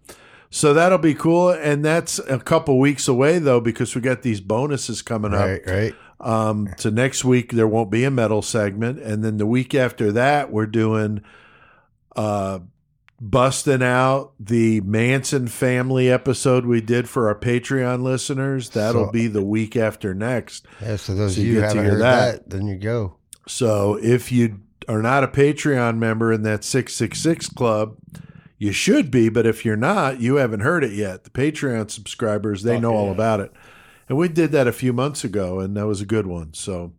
So 0.49 0.73
that'll 0.73 0.97
be 0.97 1.13
cool, 1.13 1.49
and 1.49 1.83
that's 1.83 2.19
a 2.19 2.39
couple 2.39 2.79
weeks 2.79 3.07
away 3.07 3.39
though 3.39 3.59
because 3.59 3.93
we 3.93 3.99
got 4.01 4.21
these 4.21 4.39
bonuses 4.39 5.01
coming 5.01 5.33
up. 5.33 5.41
right, 5.41 5.61
right. 5.67 5.95
Um, 6.21 6.69
so 6.77 6.89
next 6.89 7.25
week 7.25 7.51
there 7.53 7.67
won't 7.67 7.89
be 7.91 8.03
a 8.03 8.11
metal 8.11 8.41
segment, 8.41 8.99
and 8.99 9.23
then 9.23 9.37
the 9.37 9.45
week 9.47 9.73
after 9.75 10.11
that 10.11 10.51
we're 10.51 10.67
doing 10.67 11.23
uh, 12.15 12.59
busting 13.19 13.81
out 13.83 14.33
the 14.39 14.81
Manson 14.81 15.47
family 15.47 16.09
episode 16.11 16.65
we 16.65 16.81
did 16.81 17.07
for 17.09 17.27
our 17.27 17.35
Patreon 17.35 18.03
listeners. 18.03 18.69
That'll 18.69 19.07
So- 19.07 19.11
be 19.11 19.27
the 19.27 19.43
week 19.43 19.75
after 19.75 20.13
next. 20.13 20.65
Yeah, 20.81 20.95
so 20.95 21.15
those 21.15 21.35
So 21.35 21.41
of 21.41 21.47
you 21.47 21.53
you 21.53 21.59
to 21.61 21.67
haven't 21.67 21.83
hear 21.83 21.91
heard 21.93 22.01
that. 22.01 22.31
that. 22.31 22.49
then 22.49 22.67
you 22.67 22.77
go. 22.77 23.15
So 23.47 23.97
if 24.01 24.31
you 24.31 24.59
are 24.87 25.01
not 25.01 25.23
a 25.23 25.27
Patreon 25.27 25.97
member 25.97 26.31
in 26.33 26.43
that 26.43 26.63
666 26.63 27.49
club, 27.49 27.95
you 28.57 28.71
should 28.71 29.09
be, 29.09 29.29
but 29.29 29.45
if 29.47 29.65
you're 29.65 29.75
not, 29.75 30.19
you 30.19 30.35
haven't 30.35 30.59
heard 30.59 30.83
it 30.83 30.91
yet. 30.91 31.23
The 31.23 31.29
Patreon 31.31 31.89
subscribers, 31.89 32.61
they 32.63 32.73
Fuck 32.73 32.81
know 32.83 32.93
all 32.95 33.11
about 33.11 33.39
it. 33.39 33.51
And 34.09 34.17
we 34.17 34.27
did 34.27 34.51
that 34.51 34.67
a 34.67 34.71
few 34.73 34.93
months 34.93 35.23
ago, 35.23 35.59
and 35.59 35.75
that 35.77 35.87
was 35.87 36.01
a 36.01 36.05
good 36.05 36.27
one. 36.27 36.53
So 36.53 36.93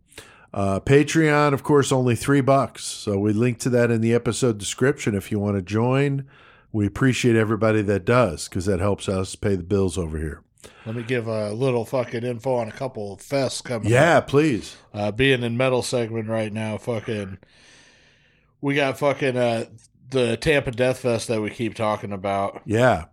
uh, 0.53 0.79
Patreon, 0.79 1.53
of 1.53 1.63
course, 1.63 1.91
only 1.91 2.15
three 2.15 2.41
bucks. 2.41 2.83
So 2.83 3.17
we 3.19 3.33
link 3.33 3.59
to 3.59 3.69
that 3.71 3.91
in 3.91 4.01
the 4.01 4.13
episode 4.13 4.57
description 4.57 5.13
if 5.15 5.31
you 5.31 5.39
want 5.39 5.55
to 5.57 5.61
join. 5.61 6.25
We 6.71 6.87
appreciate 6.87 7.35
everybody 7.35 7.83
that 7.83 8.03
does 8.05 8.47
because 8.47 8.65
that 8.65 8.79
helps 8.79 9.07
us 9.07 9.35
pay 9.35 9.55
the 9.55 9.63
bills 9.63 9.97
over 9.97 10.17
here. 10.17 10.41
Let 10.85 10.95
me 10.95 11.03
give 11.03 11.27
a 11.27 11.51
little 11.53 11.85
fucking 11.85 12.23
info 12.23 12.55
on 12.55 12.67
a 12.67 12.71
couple 12.71 13.13
of 13.13 13.19
fests 13.19 13.63
coming 13.63 13.87
up. 13.87 13.91
Yeah, 13.91 14.19
please. 14.21 14.75
uh, 14.93 15.11
being 15.11 15.43
in 15.43 15.55
metal 15.55 15.81
segment 15.83 16.29
right 16.29 16.51
now, 16.51 16.77
fucking, 16.77 17.37
we 18.61 18.73
got 18.75 18.97
fucking 18.97 19.37
uh, 19.37 19.65
the 20.09 20.35
Tampa 20.37 20.71
Death 20.71 20.99
Fest 20.99 21.27
that 21.27 21.41
we 21.41 21.49
keep 21.49 21.75
talking 21.75 22.11
about, 22.11 22.61
Yeah. 22.65 23.05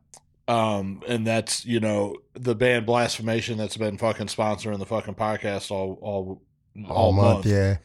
Um, 0.50 1.02
and 1.06 1.26
that's 1.26 1.64
you 1.64 1.78
know 1.80 2.16
the 2.34 2.54
band 2.54 2.84
Blasphemation 2.86 3.56
that's 3.56 3.76
been 3.76 3.98
fucking 3.98 4.26
sponsoring 4.26 4.78
the 4.78 4.86
fucking 4.86 5.14
podcast 5.14 5.70
all 5.70 5.98
all 6.00 6.42
all, 6.84 6.92
All 6.92 7.12
month, 7.12 7.34
month. 7.34 7.46
yeah. 7.46 7.76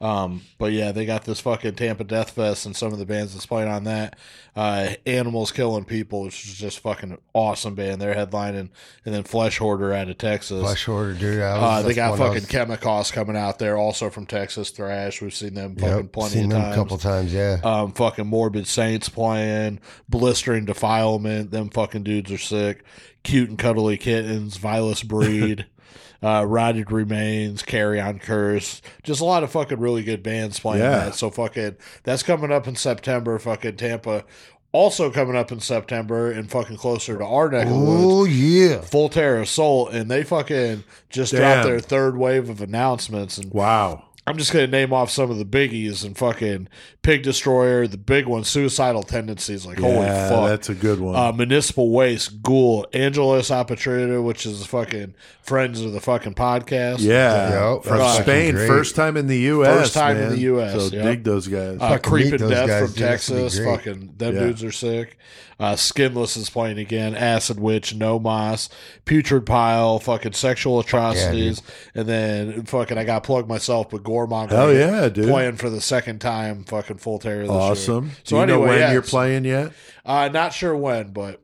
Um, 0.00 0.42
but 0.58 0.70
yeah, 0.72 0.92
they 0.92 1.04
got 1.06 1.24
this 1.24 1.40
fucking 1.40 1.74
Tampa 1.74 2.04
Death 2.04 2.30
Fest 2.30 2.66
and 2.66 2.76
some 2.76 2.92
of 2.92 3.00
the 3.00 3.04
bands 3.06 3.32
that's 3.34 3.46
playing 3.46 3.68
on 3.68 3.82
that. 3.84 4.16
Uh, 4.54 4.90
Animals 5.06 5.50
Killing 5.50 5.84
People, 5.84 6.22
which 6.22 6.44
is 6.44 6.54
just 6.54 6.78
fucking 6.80 7.18
awesome 7.32 7.74
band. 7.74 8.00
They're 8.00 8.14
headlining, 8.14 8.70
and 9.04 9.14
then 9.14 9.24
Flesh 9.24 9.58
Hoarder 9.58 9.92
out 9.92 10.08
of 10.08 10.16
Texas. 10.18 10.60
Flesh 10.62 10.84
Hoarder, 10.84 11.14
dude. 11.14 11.40
I 11.42 11.54
was, 11.58 11.84
Uh, 11.84 11.88
they 11.88 11.94
got 11.94 12.16
fucking 12.16 12.34
was- 12.34 12.46
Chemicals 12.46 13.10
coming 13.10 13.36
out 13.36 13.58
there, 13.58 13.76
also 13.76 14.08
from 14.08 14.26
Texas 14.26 14.70
Thrash. 14.70 15.20
We've 15.20 15.34
seen 15.34 15.54
them 15.54 15.74
fucking 15.76 15.96
Yep, 15.96 16.12
plenty 16.12 16.34
seen 16.34 16.44
of 16.44 16.50
them 16.50 16.62
times. 16.62 16.74
a 16.74 16.78
couple 16.78 16.98
times, 16.98 17.32
yeah. 17.34 17.58
Um, 17.64 17.90
fucking 17.92 18.26
Morbid 18.26 18.66
Saints 18.68 19.08
playing, 19.08 19.80
Blistering 20.08 20.64
Defilement. 20.64 21.50
Them 21.50 21.70
fucking 21.70 22.04
dudes 22.04 22.30
are 22.30 22.38
sick. 22.38 22.84
Cute 23.24 23.48
and 23.48 23.58
Cuddly 23.58 23.96
Kittens, 23.96 24.56
vilest 24.58 25.08
Breed, 25.08 25.66
uh, 26.22 26.44
Rotted 26.46 26.90
Remains, 26.90 27.62
Carry 27.62 28.00
On 28.00 28.18
Curse. 28.18 28.82
Just 29.02 29.20
a 29.20 29.24
lot 29.24 29.42
of 29.44 29.50
fucking 29.50 29.78
really 29.80 30.02
good 30.02 30.22
bands 30.22 30.58
playing 30.60 30.82
Yeah. 30.82 30.90
that. 31.06 31.14
So 31.14 31.30
fucking 31.30 31.76
that's 32.02 32.22
coming 32.22 32.50
up 32.52 32.66
in 32.66 32.76
September. 32.76 33.38
Fucking 33.38 33.76
Tampa. 33.76 34.24
Also 34.70 35.10
coming 35.10 35.34
up 35.34 35.50
in 35.50 35.60
September 35.60 36.30
and 36.30 36.50
fucking 36.50 36.76
closer 36.76 37.16
to 37.16 37.24
our 37.24 37.48
neck 37.50 37.66
of 37.68 37.72
the 37.72 37.78
woods. 37.78 38.02
Oh 38.04 38.24
yeah. 38.24 38.80
Full 38.82 39.08
Terror 39.08 39.40
Assault, 39.40 39.92
and 39.94 40.10
they 40.10 40.24
fucking 40.24 40.84
just 41.08 41.32
Damn. 41.32 41.40
dropped 41.40 41.66
their 41.66 41.80
third 41.80 42.18
wave 42.18 42.50
of 42.50 42.60
announcements. 42.60 43.38
And 43.38 43.50
Wow. 43.52 44.04
I'm 44.28 44.36
just 44.36 44.52
gonna 44.52 44.66
name 44.66 44.92
off 44.92 45.10
some 45.10 45.30
of 45.30 45.38
the 45.38 45.44
biggies 45.44 46.04
and 46.04 46.16
fucking 46.16 46.68
Pig 47.02 47.22
Destroyer, 47.22 47.86
the 47.86 47.96
big 47.96 48.26
one, 48.26 48.44
Suicidal 48.44 49.02
Tendencies. 49.02 49.64
Like 49.64 49.78
holy 49.78 49.94
yeah, 50.06 50.28
fuck. 50.28 50.48
that's 50.48 50.68
a 50.68 50.74
good 50.74 51.00
one. 51.00 51.16
Uh, 51.16 51.32
Municipal 51.32 51.90
Waste, 51.90 52.42
Ghoul, 52.42 52.86
Angelus 52.92 53.50
Apatrida, 53.50 54.22
which 54.22 54.44
is 54.44 54.66
fucking 54.66 55.14
friends 55.42 55.80
of 55.80 55.92
the 55.92 56.00
fucking 56.00 56.34
podcast. 56.34 56.98
Yeah, 57.00 57.72
Yep, 57.74 57.84
from 57.84 57.98
that's 57.98 58.22
Spain, 58.22 58.54
first 58.56 58.94
time 58.94 59.16
in 59.16 59.26
the 59.28 59.38
U.S. 59.38 59.78
First 59.80 59.94
time 59.94 60.16
in 60.18 60.28
the 60.30 60.38
US, 60.40 60.72
So 60.90 60.94
yep. 60.94 61.04
dig 61.04 61.24
those 61.24 61.48
guys. 61.48 61.78
Uh, 61.80 61.88
Fucking 61.88 62.10
Creep 62.10 62.24
meet 62.26 62.32
and 62.34 62.40
those 62.42 62.50
Death 62.50 62.68
guys, 62.68 62.80
from 62.82 62.92
dude. 62.92 63.02
That's 63.08 63.28
gonna 63.28 63.40
be 63.40 63.44
Texas. 63.48 63.58
great. 63.64 63.76
Fucking 63.76 64.14
them 64.18 64.34
Yeah. 64.34 64.40
dudes 64.40 64.64
are 64.64 64.72
sick. 64.72 65.16
Uh, 65.60 65.74
Skinless 65.74 66.36
is 66.36 66.48
playing 66.50 66.78
again. 66.78 67.16
Acid 67.16 67.58
Witch, 67.58 67.92
No 67.92 68.20
Moss, 68.20 68.68
Putrid 69.06 69.44
Pile, 69.44 69.98
fucking 69.98 70.34
Sexual 70.34 70.78
Atrocities, 70.78 71.62
and 71.96 72.06
then 72.08 72.62
fucking 72.64 72.96
I 72.96 73.02
got 73.02 73.24
plugged 73.24 73.48
myself, 73.48 73.90
but 73.90 74.04
Goremonger. 74.26 74.50
Hell 74.50 74.72
yeah, 74.72 75.08
dude! 75.08 75.28
playing 75.28 75.56
for 75.56 75.70
the 75.70 75.80
second 75.80 76.20
time. 76.20 76.64
Fucking 76.64 76.98
Full 76.98 77.18
Terror. 77.18 77.42
This 77.42 77.50
awesome. 77.50 78.06
Year. 78.06 78.14
Do 78.14 78.20
So 78.24 78.40
you 78.40 78.46
know 78.46 78.54
anyway, 78.54 78.68
when 78.68 78.78
yeah, 78.80 78.92
you're 78.92 79.02
playing 79.02 79.44
yet? 79.44 79.72
Uh, 80.04 80.28
not 80.28 80.52
sure 80.52 80.76
when, 80.76 81.12
but 81.12 81.40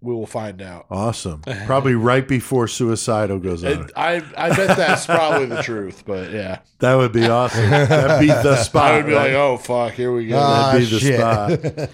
we 0.00 0.12
will 0.14 0.26
find 0.26 0.60
out. 0.62 0.86
Awesome. 0.90 1.40
Probably 1.66 1.94
right 1.94 2.26
before 2.26 2.68
Suicidal 2.68 3.38
goes 3.38 3.64
on. 3.64 3.90
I 3.96 4.16
I 4.36 4.50
bet 4.54 4.76
that's 4.76 5.06
probably 5.06 5.46
the 5.46 5.62
truth, 5.62 6.04
but 6.06 6.30
yeah, 6.30 6.60
that 6.80 6.94
would 6.94 7.12
be 7.12 7.26
awesome. 7.26 7.68
That'd 7.70 8.20
be 8.20 8.26
the 8.28 8.56
spot. 8.62 8.92
I 8.92 8.96
would 8.98 9.06
be 9.06 9.12
right? 9.12 9.28
like, 9.28 9.32
oh 9.34 9.56
fuck, 9.56 9.92
here 9.94 10.12
we 10.12 10.26
go. 10.28 10.38
Ah, 10.38 10.72
That'd 10.72 10.90
be 10.90 10.98
the 10.98 11.16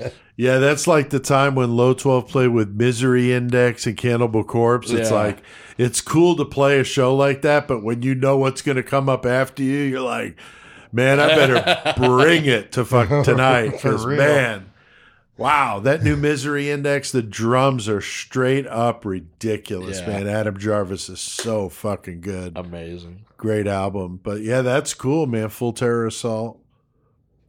spot. 0.02 0.12
Yeah, 0.34 0.58
that's 0.58 0.86
like 0.86 1.10
the 1.10 1.20
time 1.20 1.54
when 1.54 1.76
Low 1.76 1.92
12 1.92 2.26
played 2.26 2.48
with 2.48 2.70
Misery 2.70 3.34
Index 3.34 3.86
and 3.86 3.98
Cannibal 3.98 4.42
Corpse. 4.42 4.90
It's 4.90 5.10
Yeah. 5.10 5.16
like, 5.16 5.42
it's 5.76 6.00
cool 6.00 6.36
to 6.36 6.44
play 6.46 6.80
a 6.80 6.84
show 6.84 7.14
like 7.14 7.42
that, 7.42 7.68
but 7.68 7.82
when 7.84 8.00
you 8.02 8.14
know 8.14 8.38
what's 8.38 8.62
going 8.62 8.76
to 8.76 8.82
come 8.82 9.10
up 9.10 9.26
after 9.26 9.62
you, 9.62 9.76
you're 9.80 10.00
like, 10.00 10.36
man, 10.90 11.20
I 11.20 11.28
better 11.36 11.92
bring 11.98 12.46
it 12.46 12.72
to 12.72 12.84
fuck 12.86 13.24
tonight. 13.26 13.72
Because, 13.72 14.06
real. 14.06 14.16
man, 14.18 14.71
Wow, 15.38 15.80
that 15.80 16.02
new 16.02 16.14
Misery 16.16 16.70
Index, 16.70 17.10
the 17.10 17.22
drums 17.22 17.88
are 17.88 18.00
straight 18.02 18.66
up 18.66 19.04
ridiculous, 19.04 20.00
Yeah. 20.00 20.06
man. 20.08 20.28
Adam 20.28 20.58
Jarvis 20.58 21.08
is 21.08 21.20
so 21.20 21.68
fucking 21.68 22.20
good. 22.20 22.52
Amazing. 22.56 23.24
Great 23.38 23.66
album. 23.66 24.20
But 24.22 24.42
yeah, 24.42 24.60
that's 24.62 24.94
cool, 24.94 25.26
man. 25.26 25.48
Full 25.48 25.72
Terror 25.72 26.06
Assault 26.06 26.60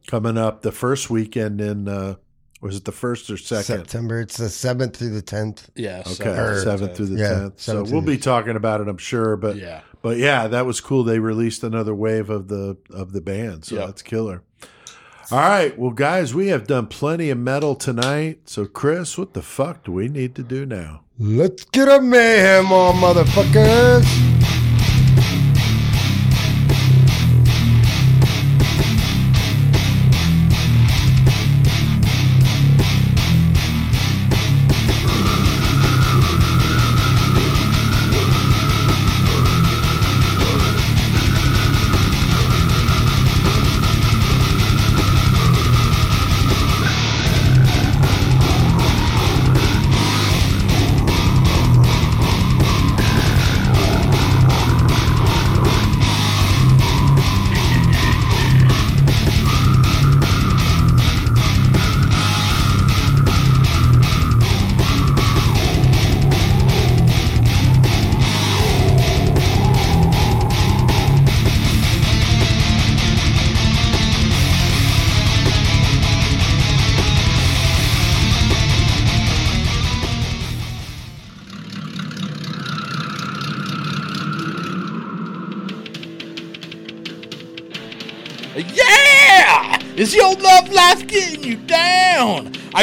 coming 0.06 0.38
up 0.38 0.62
the 0.62 0.72
first 0.72 1.10
weekend 1.10 1.60
in, 1.60 1.86
uh, 1.86 2.14
was 2.60 2.76
it 2.76 2.84
the 2.86 2.92
first 2.92 3.28
or 3.30 3.36
second? 3.36 3.64
September. 3.64 4.18
It's 4.20 4.38
the 4.38 4.48
seventh 4.48 4.96
through 4.96 5.10
the 5.10 5.22
tenth. 5.22 5.68
Yeah. 5.76 6.02
Okay, 6.06 6.60
seventh 6.64 6.96
through 6.96 7.06
the 7.06 7.18
Yeah, 7.20 7.34
tenth. 7.40 7.60
So 7.60 7.82
we'll 7.84 8.00
be 8.00 8.16
talking 8.16 8.56
about 8.56 8.80
it, 8.80 8.88
I'm 8.88 8.96
sure. 8.98 9.36
But 9.36 9.56
Yeah. 9.56 9.82
but 10.00 10.16
yeah, 10.16 10.48
that 10.48 10.64
was 10.64 10.80
cool. 10.80 11.04
They 11.04 11.18
released 11.18 11.62
another 11.62 11.94
wave 11.94 12.30
of 12.30 12.48
the 12.48 12.78
of 12.90 13.12
the 13.12 13.20
band, 13.20 13.66
so 13.66 13.76
Yep. 13.76 13.86
that's 13.86 14.02
killer. 14.02 14.42
All 15.30 15.38
right, 15.38 15.78
well, 15.78 15.90
guys, 15.90 16.34
we 16.34 16.48
have 16.48 16.66
done 16.66 16.86
plenty 16.86 17.30
of 17.30 17.38
metal 17.38 17.74
tonight. 17.74 18.40
So, 18.44 18.66
Chris, 18.66 19.16
what 19.16 19.32
the 19.32 19.42
fuck 19.42 19.84
do 19.84 19.92
we 19.92 20.08
need 20.08 20.34
to 20.34 20.42
do 20.42 20.66
now? 20.66 21.02
Let's 21.18 21.64
get 21.64 21.88
a 21.88 22.00
mayhem 22.00 22.70
on, 22.72 22.96
motherfuckers. 22.96 24.04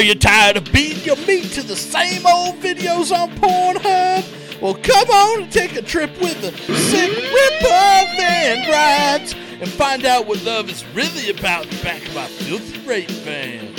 Are 0.01 0.03
you 0.03 0.15
tired 0.15 0.57
of 0.57 0.63
beating 0.73 1.03
your 1.03 1.15
meat 1.27 1.51
to 1.51 1.61
the 1.61 1.75
same 1.75 2.25
old 2.25 2.55
videos 2.55 3.15
on 3.15 3.29
Pornhub? 3.35 4.59
Well, 4.59 4.73
come 4.73 5.07
on 5.11 5.43
and 5.43 5.51
take 5.51 5.75
a 5.75 5.83
trip 5.83 6.09
with 6.19 6.41
the 6.41 6.51
Sick 6.73 7.11
Ripper 7.11 8.15
Van 8.17 8.67
Rides 8.67 9.35
and 9.61 9.69
find 9.69 10.03
out 10.05 10.25
what 10.25 10.43
love 10.43 10.71
is 10.71 10.83
really 10.95 11.29
about 11.29 11.65
in 11.65 11.77
the 11.77 11.83
back 11.83 12.01
of 12.01 12.15
my 12.15 12.25
filthy 12.25 12.79
rape 12.79 13.11
van. 13.11 13.75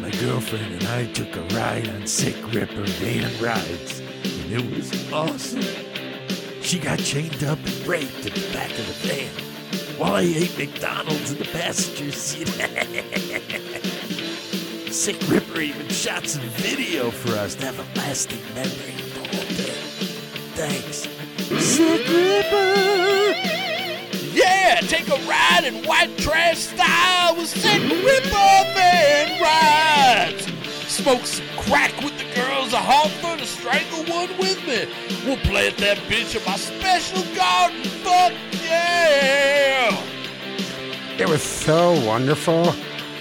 My 0.00 0.10
girlfriend 0.12 0.72
and 0.72 0.84
I 0.84 1.04
took 1.12 1.36
a 1.36 1.42
ride 1.54 1.86
on 1.90 2.06
Sick 2.06 2.36
Ripper 2.54 2.86
van 2.86 3.30
rides, 3.38 4.00
and 4.00 4.50
it 4.50 4.74
was 4.74 5.12
awesome. 5.12 5.60
She 6.62 6.78
got 6.78 6.98
chained 6.98 7.44
up 7.44 7.58
and 7.58 7.86
raped 7.86 8.24
in 8.24 8.32
the 8.32 8.50
back 8.54 8.70
of 8.70 8.86
the 8.86 9.06
van 9.06 9.98
while 9.98 10.14
I 10.14 10.22
ate 10.22 10.56
McDonald's 10.56 11.32
in 11.32 11.36
the 11.36 11.44
passenger 11.44 12.10
seat. 12.10 12.48
Sick 14.90 15.16
Ripper 15.28 15.60
even 15.60 15.88
shot 15.88 16.26
some 16.26 16.42
video 16.42 17.10
for 17.10 17.32
us 17.32 17.54
to 17.56 17.66
have 17.66 17.78
a 17.78 17.98
lasting 17.98 18.40
memory 18.54 18.94
of 18.94 19.14
the 19.14 19.20
whole 19.36 19.48
day. 19.56 19.76
Thanks. 20.56 21.06
Sick 21.62 22.08
Ripper! 22.08 23.34
Yeah, 24.32 24.80
take 24.80 25.08
a 25.08 25.16
ride 25.28 25.64
in 25.66 25.84
white 25.84 26.16
trash 26.16 26.58
style 26.58 27.36
with 27.36 27.48
Sick 27.48 27.82
Ripper 27.82 28.64
Van 28.74 29.42
Rides. 29.42 30.46
Smoke 30.90 31.26
some 31.26 31.46
crack 31.58 31.94
with 32.00 32.16
the 32.16 32.24
girls 32.34 32.72
of 32.72 32.80
Hartford 32.80 33.40
and 33.40 33.46
strangle 33.46 34.04
one 34.04 34.30
with 34.38 34.66
me. 34.66 34.88
We'll 35.26 35.36
play 35.38 35.68
at 35.68 35.76
that 35.78 35.98
bitch 36.08 36.34
in 36.34 36.42
my 36.46 36.56
special 36.56 37.22
garden. 37.36 37.84
Fuck 37.84 38.32
yeah! 38.64 39.94
It 41.18 41.28
was 41.28 41.42
so 41.42 41.92
wonderful. 42.06 42.74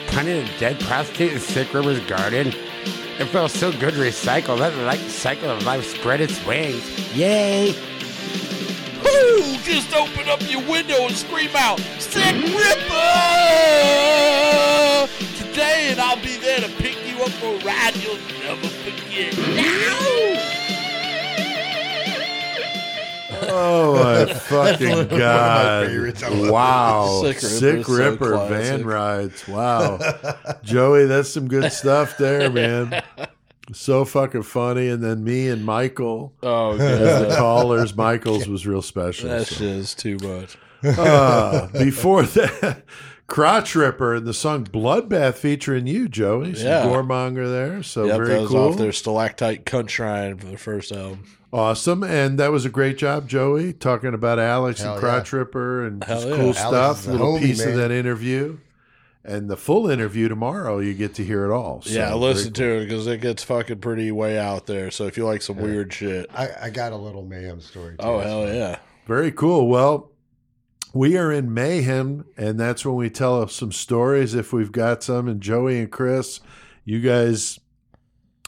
Finding 0.08 0.48
a 0.48 0.60
dead 0.60 0.80
prostitute 0.80 1.34
in 1.34 1.40
Sick 1.40 1.74
Ripper's 1.74 2.00
garden. 2.02 2.48
It 3.20 3.26
felt 3.26 3.52
so 3.52 3.72
good 3.72 3.94
to 3.94 4.00
recycle. 4.00 4.58
Let 4.60 4.76
like 4.78 5.00
cycle 5.00 5.50
of 5.50 5.64
life 5.64 5.86
spread 5.86 6.22
its 6.22 6.44
wings. 6.46 6.84
Yay! 7.16 7.74
Woo! 9.04 9.58
Just 9.64 9.94
open 9.96 10.28
up 10.30 10.42
your 10.50 10.62
window 10.70 11.06
and 11.06 11.16
scream 11.16 11.50
out, 11.56 11.80
Sick 12.00 12.36
Ripper! 12.36 13.08
Today, 15.38 15.90
and 15.92 16.00
I'll 16.00 16.22
be 16.22 16.38
there 16.38 16.60
to 16.60 16.70
pick 16.78 16.98
you 17.08 17.22
up 17.24 17.30
for 17.30 17.56
a 17.56 17.60
ride 17.66 17.96
you'll 17.98 18.18
never 18.44 18.68
forget. 18.68 19.38
Now! 19.56 20.37
Oh 23.42 24.04
my 24.26 24.34
fucking 24.34 25.08
god! 25.10 26.50
Wow, 26.50 27.22
Sick 27.24 27.36
Ripper's 27.36 27.60
Sick 27.60 27.88
Ripper 27.88 28.32
classic. 28.34 28.58
van 28.68 28.86
rides. 28.86 29.48
Wow, 29.48 30.00
Joey, 30.64 31.06
that's 31.06 31.30
some 31.30 31.48
good 31.48 31.72
stuff 31.72 32.18
there, 32.18 32.50
man. 32.50 33.02
So 33.74 34.06
fucking 34.06 34.44
funny. 34.44 34.88
And 34.88 35.04
then 35.04 35.24
me 35.24 35.50
and 35.50 35.66
Michael 35.66 36.34
Oh, 36.42 36.78
as 36.78 37.28
the 37.28 37.36
callers. 37.38 37.96
Michael's 37.96 38.48
was 38.48 38.66
real 38.66 38.82
special. 38.82 39.30
that 39.30 39.48
so. 39.48 39.56
shit 39.56 39.68
is 39.68 39.94
too 39.94 40.18
much. 40.24 40.58
Uh, 40.84 41.68
before 41.74 42.24
that, 42.24 42.84
Crotch 43.28 43.76
Ripper 43.76 44.16
and 44.16 44.26
the 44.26 44.34
song 44.34 44.64
Bloodbath 44.64 45.34
featuring 45.36 45.86
you, 45.86 46.08
Joey. 46.08 46.56
Some 46.56 46.66
Yeah. 46.68 46.84
Goremonger 46.86 47.50
there. 47.52 47.84
So 47.84 48.06
Yep, 48.06 48.16
very 48.18 48.30
that 48.30 48.42
was 48.42 48.52
cool. 48.52 48.70
off 48.70 48.78
their 48.78 48.92
Stalactite 48.94 49.66
Cunt 49.66 49.90
Shrine 49.90 50.38
for 50.38 50.46
the 50.48 50.58
first 50.58 50.92
album. 50.94 51.26
Awesome. 51.52 52.04
And 52.04 52.38
that 52.40 52.52
was 52.52 52.66
a 52.66 52.70
great 52.70 52.98
job, 52.98 53.28
Joey, 53.28 53.74
talking 53.74 54.14
about 54.14 54.40
Alex 54.40 54.82
Hell 54.82 54.94
and 54.94 55.02
yeah. 55.02 55.10
Crotch 55.10 55.34
Ripper 55.34 55.86
and 55.86 56.04
Hell 56.04 56.18
just 56.18 56.28
yeah. 56.28 56.36
cool 56.36 56.56
Alex 56.56 56.60
stuff. 56.60 57.08
a 57.08 57.12
Little 57.12 57.38
homie, 57.38 57.42
piece 57.42 57.66
of 57.66 57.76
that 57.76 57.92
interview. 57.92 58.58
And 59.24 59.50
the 59.50 59.58
full 59.58 59.90
interview 59.90 60.30
tomorrow, 60.30 60.80
you 60.80 60.94
get 60.94 61.16
to 61.16 61.24
hear 61.24 61.46
it 61.46 61.54
all. 61.54 61.82
So, 61.82 61.90
yeah, 61.90 62.14
listen 62.14 62.54
cool. 62.54 62.54
to 62.54 62.78
it 62.78 62.86
because 62.86 63.08
it 63.08 63.20
gets 63.20 63.44
fucking 63.44 63.80
pretty 63.80 64.10
way 64.12 64.40
out 64.40 64.68
there. 64.68 64.90
So 64.90 65.06
if 65.06 65.18
you 65.18 65.26
like 65.26 65.42
some 65.42 65.58
weird 65.58 65.92
shit, 65.92 66.30
I, 66.34 66.50
I 66.62 66.70
got 66.70 66.94
a 66.94 66.96
little 66.96 67.26
mayhem 67.26 67.60
story. 67.60 67.98
Too. 67.98 68.06
oh 68.06 68.20
hell 68.20 68.48
yeah, 68.48 68.80
Very 69.06 69.34
cool. 69.34 69.68
Well, 69.68 70.12
we 70.94 71.18
are 71.18 71.30
in 71.30 71.54
mayhem, 71.54 72.24
and 72.38 72.58
that's 72.58 72.86
when 72.86 72.96
we 72.96 73.10
tell 73.10 73.46
some 73.50 73.74
stories 73.74 74.34
if 74.34 74.54
we've 74.54 74.72
got 74.72 75.04
some. 75.04 75.28
And 75.28 75.42
Joey 75.42 75.80
and 75.80 75.92
Chris, 75.92 76.40
you 76.86 77.02
guys 77.02 77.60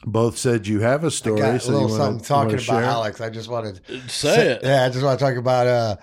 both 0.06 0.38
said 0.38 0.68
you 0.68 0.80
have 0.82 1.04
a 1.04 1.12
story. 1.12 1.40
got 1.42 1.56
a 1.56 1.60
so 1.60 1.72
little 1.72 1.88
you 1.90 1.92
wanna- 1.94 2.04
something 2.04 2.26
talking 2.26 2.54
about 2.54 2.62
share? 2.64 2.84
Alex. 2.84 3.22
I 3.22 3.30
just 3.30 3.50
wanted 3.50 3.82
say 4.10 4.52
it. 4.52 4.62
Yeah, 4.64 4.86
I 4.86 4.90
just 4.90 5.04
want 5.04 5.20
to 5.20 5.26
talk 5.26 5.36
about 5.36 5.68
uh 5.68 5.96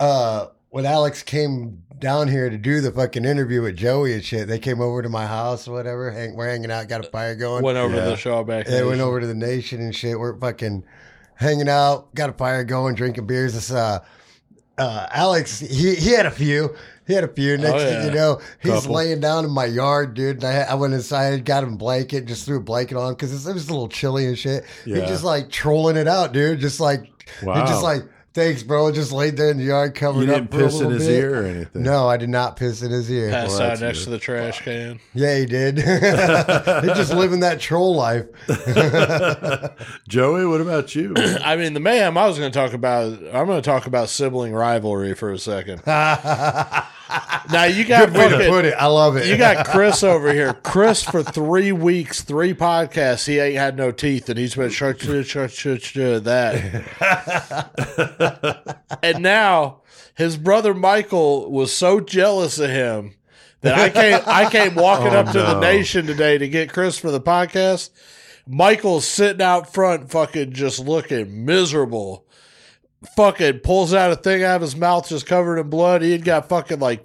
uh 0.00 0.46
when 0.70 0.86
Alex 0.86 1.22
came 1.22 1.82
down 1.98 2.26
here 2.28 2.48
to 2.50 2.56
do 2.56 2.80
the 2.80 2.90
fucking 2.90 3.24
interview 3.24 3.62
with 3.62 3.76
Joey 3.76 4.14
and 4.14 4.24
shit. 4.24 4.48
They 4.48 4.58
came 4.58 4.80
over 4.80 5.02
to 5.02 5.08
my 5.08 5.26
house 5.26 5.68
or 5.68 5.72
whatever. 5.72 6.10
Hang, 6.10 6.34
we're 6.34 6.48
hanging 6.48 6.70
out, 6.70 6.88
got 6.88 7.04
a 7.06 7.08
fire 7.10 7.34
going. 7.36 7.62
Went 7.62 7.78
over 7.78 7.94
Yeah. 7.94 8.04
to 8.04 8.10
the 8.10 8.16
Shawback. 8.16 8.66
They 8.66 8.80
went 8.82 8.96
Nation. 8.96 9.00
over 9.02 9.20
to 9.20 9.26
the 9.26 9.34
nation 9.34 9.80
and 9.80 9.94
shit. 9.94 10.18
We're 10.18 10.36
fucking 10.38 10.84
hanging 11.34 11.68
out, 11.68 12.12
got 12.14 12.30
a 12.30 12.32
fire 12.32 12.64
going, 12.64 12.94
drinking 12.94 13.26
beers. 13.26 13.54
This 13.54 13.70
uh 13.70 14.00
uh 14.78 15.06
Alex, 15.12 15.60
he 15.60 15.94
he 15.94 16.10
had 16.12 16.24
a 16.26 16.30
few. 16.30 16.74
He 17.06 17.14
had 17.14 17.24
a 17.24 17.28
few. 17.28 17.56
Next 17.58 17.72
Oh, 17.74 17.78
thing 17.78 17.92
yeah. 17.94 18.04
you 18.06 18.10
know, 18.12 18.40
he's 18.62 18.72
Couple. 18.72 18.94
laying 18.94 19.18
down 19.20 19.44
in 19.44 19.50
my 19.50 19.64
yard, 19.64 20.14
dude. 20.14 20.36
And 20.36 20.44
I, 20.44 20.60
I 20.62 20.74
went 20.74 20.94
inside, 20.94 21.44
got 21.44 21.64
him 21.64 21.74
a 21.74 21.76
blanket, 21.76 22.26
just 22.26 22.46
threw 22.46 22.58
a 22.58 22.62
blanket 22.62 22.96
on 22.96 23.12
because 23.14 23.32
it 23.46 23.52
was 23.52 23.68
a 23.68 23.72
little 23.72 23.88
chilly 23.88 24.26
and 24.26 24.38
shit. 24.38 24.64
Yeah. 24.86 25.00
He 25.00 25.06
just 25.06 25.24
like 25.24 25.50
trolling 25.50 25.96
it 25.96 26.06
out, 26.06 26.32
dude. 26.32 26.60
Just 26.60 26.78
like 26.80 27.08
Wow. 27.42 27.54
he 27.54 27.60
just 27.70 27.82
like 27.82 28.04
thanks, 28.34 28.62
bro. 28.62 28.90
Just 28.92 29.12
laid 29.12 29.36
there 29.36 29.50
in 29.50 29.58
the 29.58 29.64
yard, 29.64 29.94
covered 29.94 30.24
You 30.26 30.32
up. 30.32 30.50
didn't 30.50 30.50
for 30.52 30.60
a 30.60 30.64
piss 30.64 30.80
in 30.80 30.90
his 30.90 31.06
bit. 31.06 31.18
ear 31.20 31.42
or 31.42 31.46
anything. 31.46 31.82
No, 31.82 32.08
I 32.08 32.16
did 32.16 32.28
not 32.28 32.56
piss 32.56 32.82
in 32.82 32.90
his 32.90 33.10
ear. 33.10 33.30
Passed 33.30 33.58
Well, 33.58 33.70
out 33.72 33.80
next 33.80 33.98
good. 34.00 34.04
to 34.04 34.10
the 34.10 34.18
trash 34.18 34.60
can. 34.62 35.00
Yeah, 35.14 35.36
he 35.38 35.46
did. 35.46 35.76
He's 35.78 35.84
just 36.96 37.12
living 37.14 37.40
that 37.40 37.58
troll 37.60 37.94
life. 37.94 38.26
Joey, 40.08 40.46
what 40.46 40.60
about 40.60 40.94
you? 40.94 41.14
I 41.44 41.56
mean, 41.56 41.74
the 41.74 41.80
mayhem 41.80 42.16
I 42.18 42.26
was 42.26 42.38
going 42.38 42.50
to 42.52 42.58
talk 42.58 42.72
about. 42.72 43.12
I'm 43.12 43.46
going 43.46 43.60
to 43.60 43.62
talk 43.62 43.86
about 43.86 44.08
sibling 44.08 44.52
rivalry 44.52 45.14
for 45.14 45.30
a 45.32 45.38
second. 45.38 45.82
now 47.50 47.64
you 47.64 47.84
got 47.84 48.08
Good 48.12 48.16
way 48.18 48.28
to 48.28 48.48
put 48.48 48.64
it. 48.64 48.74
I 48.74 48.86
love 48.86 49.16
it. 49.16 49.26
You 49.26 49.36
got 49.36 49.66
Chris 49.72 50.02
over 50.02 50.32
here. 50.32 50.54
Chris 50.54 51.02
for 51.02 51.22
three 51.22 51.72
weeks, 51.72 52.22
three 52.22 52.54
podcasts, 52.54 53.26
he 53.26 53.38
ain't 53.38 53.56
had 53.56 53.76
no 53.76 53.90
teeth, 53.92 54.28
and 54.28 54.38
he's 54.38 54.54
been 54.54 54.70
shut 54.70 55.00
shut 55.00 55.26
shut 55.26 55.50
shut 55.50 55.82
shut 55.82 56.24
that. 56.24 56.88
and 59.02 59.22
now 59.22 59.82
his 60.14 60.36
brother 60.36 60.74
Michael 60.74 61.50
was 61.50 61.74
so 61.74 62.00
jealous 62.00 62.58
of 62.58 62.70
him 62.70 63.14
that 63.62 63.78
I 63.78 63.90
came 63.90 64.20
I 64.26 64.50
came 64.50 64.74
walking 64.74 65.08
Oh, 65.14 65.18
up 65.20 65.26
to 65.32 65.38
the 65.40 65.60
nation 65.60 66.06
today 66.06 66.38
to 66.38 66.48
get 66.48 66.72
Chris 66.72 66.98
for 66.98 67.10
the 67.10 67.20
podcast. 67.20 67.90
Michael's 68.46 69.06
sitting 69.06 69.42
out 69.42 69.72
front, 69.72 70.10
fucking 70.10 70.52
just 70.52 70.80
looking 70.80 71.44
miserable. 71.44 72.26
Fucking 73.16 73.60
pulls 73.60 73.92
out 73.92 74.12
a 74.12 74.16
thing 74.16 74.44
out 74.44 74.56
of 74.56 74.62
his 74.62 74.76
mouth, 74.76 75.08
just 75.08 75.26
covered 75.26 75.58
in 75.58 75.68
blood. 75.68 76.02
He 76.02 76.12
had 76.12 76.24
got 76.24 76.48
fucking 76.48 76.78
like 76.78 77.04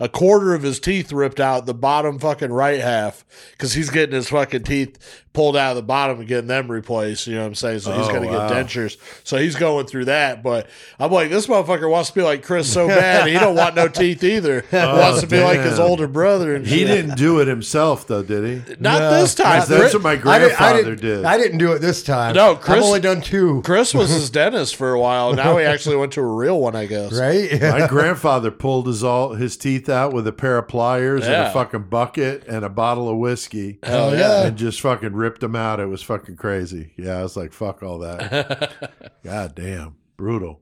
a 0.00 0.08
quarter 0.08 0.54
of 0.54 0.62
his 0.62 0.80
teeth 0.80 1.12
ripped 1.12 1.40
out, 1.40 1.66
the 1.66 1.74
bottom 1.74 2.18
fucking 2.18 2.50
right 2.52 2.80
half, 2.80 3.22
because 3.52 3.74
he's 3.74 3.90
getting 3.90 4.14
his 4.14 4.30
fucking 4.30 4.62
teeth 4.64 5.22
pulled 5.34 5.54
out 5.54 5.72
of 5.72 5.76
the 5.76 5.82
bottom 5.82 6.18
and 6.20 6.26
getting 6.26 6.46
them 6.46 6.70
replaced. 6.70 7.26
You 7.26 7.34
know 7.34 7.42
what 7.42 7.48
I'm 7.48 7.54
saying? 7.54 7.80
So 7.80 7.92
he's 7.92 8.08
Oh, 8.08 8.12
gonna 8.14 8.28
wow. 8.28 8.48
get 8.48 8.56
dentures. 8.66 8.96
So 9.22 9.36
he's 9.36 9.54
going 9.54 9.86
through 9.86 10.06
that. 10.06 10.42
But 10.42 10.66
I'm 10.98 11.12
like, 11.12 11.28
this 11.28 11.46
motherfucker 11.46 11.90
wants 11.90 12.08
to 12.08 12.14
be 12.14 12.22
like 12.22 12.42
Chris 12.42 12.72
so 12.72 12.88
bad. 12.88 13.26
He 13.28 13.34
don't 13.34 13.54
want 13.54 13.74
no 13.74 13.88
teeth 13.88 14.24
either. 14.24 14.64
Oh, 14.72 14.98
wants 14.98 15.20
to 15.20 15.26
be 15.26 15.42
like 15.42 15.60
his 15.60 15.78
older 15.78 16.06
brother. 16.08 16.54
And 16.54 16.66
He 16.66 16.78
shit. 16.78 16.86
didn't 16.86 17.16
do 17.18 17.40
it 17.40 17.48
himself, 17.48 18.06
though, 18.06 18.22
did 18.22 18.44
he? 18.66 18.74
Not 18.80 19.00
No, 19.00 19.20
this 19.20 19.34
time. 19.34 19.58
That's, 19.58 19.68
that's 19.68 19.80
Chris- 19.80 19.94
what 19.94 20.02
my 20.02 20.10
I 20.10 20.14
didn't, 20.14 20.22
grandfather 20.22 20.78
I 20.78 20.82
didn't, 20.82 21.00
did. 21.00 21.24
I 21.26 21.36
didn't 21.38 21.58
do 21.58 21.72
it 21.72 21.80
this 21.80 22.02
time. 22.02 22.34
No, 22.34 22.56
Chris- 22.56 22.78
I've 22.78 22.82
only 22.84 23.00
done 23.00 23.20
two. 23.20 23.60
Chris 23.64 23.92
was 23.92 24.08
his 24.10 24.30
dentist 24.36 24.76
for 24.76 24.92
a 24.92 24.98
while. 25.00 25.25
Now 25.32 25.56
we 25.56 25.64
actually 25.64 25.96
went 25.96 26.12
to 26.12 26.20
a 26.20 26.26
real 26.26 26.60
one, 26.60 26.74
I 26.76 26.86
guess. 26.86 27.12
Right? 27.18 27.60
My 27.60 27.86
grandfather 27.86 28.50
pulled 28.50 28.86
his 28.86 29.02
all 29.04 29.34
his 29.34 29.56
teeth 29.56 29.88
out 29.88 30.12
with 30.12 30.26
a 30.26 30.32
pair 30.32 30.58
of 30.58 30.68
pliers 30.68 31.22
and 31.24 31.32
Yeah. 31.32 31.50
a 31.50 31.52
fucking 31.52 31.84
bucket 31.84 32.44
and 32.46 32.64
a 32.64 32.68
bottle 32.68 33.08
of 33.08 33.16
whiskey. 33.18 33.78
Hell 33.82 34.10
Oh, 34.10 34.12
yeah. 34.12 34.18
yeah. 34.42 34.46
and 34.46 34.56
just 34.56 34.80
fucking 34.80 35.12
ripped 35.14 35.40
them 35.40 35.56
out. 35.56 35.80
It 35.80 35.86
was 35.86 36.02
fucking 36.02 36.36
crazy. 36.36 36.92
Yeah, 36.96 37.18
I 37.18 37.22
was 37.22 37.36
like, 37.36 37.52
fuck 37.52 37.82
all 37.82 37.98
that. 38.00 39.12
God 39.24 39.54
damn. 39.54 39.96
Brutal. 40.16 40.60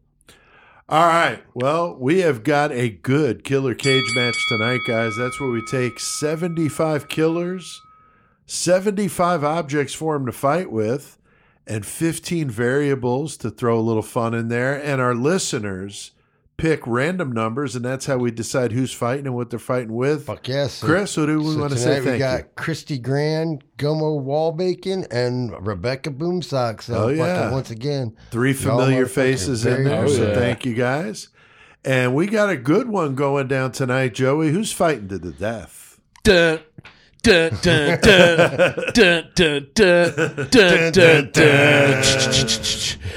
All 0.89 1.07
right. 1.07 1.43
Well, 1.55 1.97
we 1.99 2.21
have 2.21 2.45
got 2.45 2.71
a 2.71 2.91
good 2.91 3.43
killer 3.43 3.75
cage 3.75 4.05
match 4.15 4.37
tonight, 4.51 4.81
guys. 4.87 5.15
That's 5.17 5.41
where 5.41 5.49
we 5.51 5.65
take 5.71 5.99
75 5.99 7.09
killers, 7.09 7.81
75 8.47 9.45
objects 9.45 9.95
for 9.95 10.15
them 10.15 10.27
to 10.27 10.33
fight 10.33 10.71
with, 10.71 11.19
and 11.67 11.85
15 11.87 12.51
variables 12.51 13.37
to 13.39 13.51
throw 13.51 13.79
a 13.79 13.81
little 13.81 14.03
fun 14.03 14.35
in 14.35 14.49
there. 14.49 14.75
And 14.83 15.01
our 15.01 15.15
listeners 15.15 16.11
pick 16.57 16.87
random 16.87 17.33
numbers, 17.33 17.75
and 17.75 17.85
that's 17.85 18.07
how 18.07 18.17
we 18.17 18.31
decide 18.31 18.71
who's 18.71 18.93
fighting 18.93 19.27
and 19.27 19.35
what 19.35 19.51
they're 19.51 19.59
fighting 19.59 19.93
with. 19.93 20.27
Fuck 20.27 20.47
yes. 20.47 20.81
Chris, 20.83 21.17
what 21.17 21.27
do 21.27 21.39
we 21.41 21.53
So 21.55 21.59
want 21.59 21.73
to 21.73 21.79
tonight 21.79 21.95
say 21.95 22.01
we 22.01 22.07
thank 22.07 22.19
got 22.21 22.39
you? 22.41 22.47
Christy 22.55 22.99
Grand, 22.99 23.65
Gomo 23.77 24.23
Wallbacon, 24.25 25.07
and 25.11 25.67
Rebecca 25.67 26.11
Boomsock. 26.11 26.81
So 26.83 26.95
Oh, 27.05 27.09
yeah. 27.09 27.51
once 27.51 27.71
again, 27.71 28.17
Three 28.31 28.53
familiar 28.53 29.07
faces 29.07 29.67
in 29.67 29.83
there, 29.85 30.05
good. 30.05 30.17
so 30.17 30.25
Oh, 30.25 30.29
yeah. 30.29 30.35
thank 30.35 30.65
you 30.65 30.75
guys. 30.75 31.29
And 31.85 32.15
we 32.15 32.27
got 32.29 32.49
a 32.51 32.57
good 32.57 32.89
one 32.89 33.15
going 33.17 33.49
down 33.49 33.73
tonight, 33.73 34.15
Joey. 34.15 34.51
Who's 34.53 34.73
fighting 34.73 35.09
to 35.09 35.19
the 35.19 35.33
death? 35.33 35.99
Dun, 36.23 36.61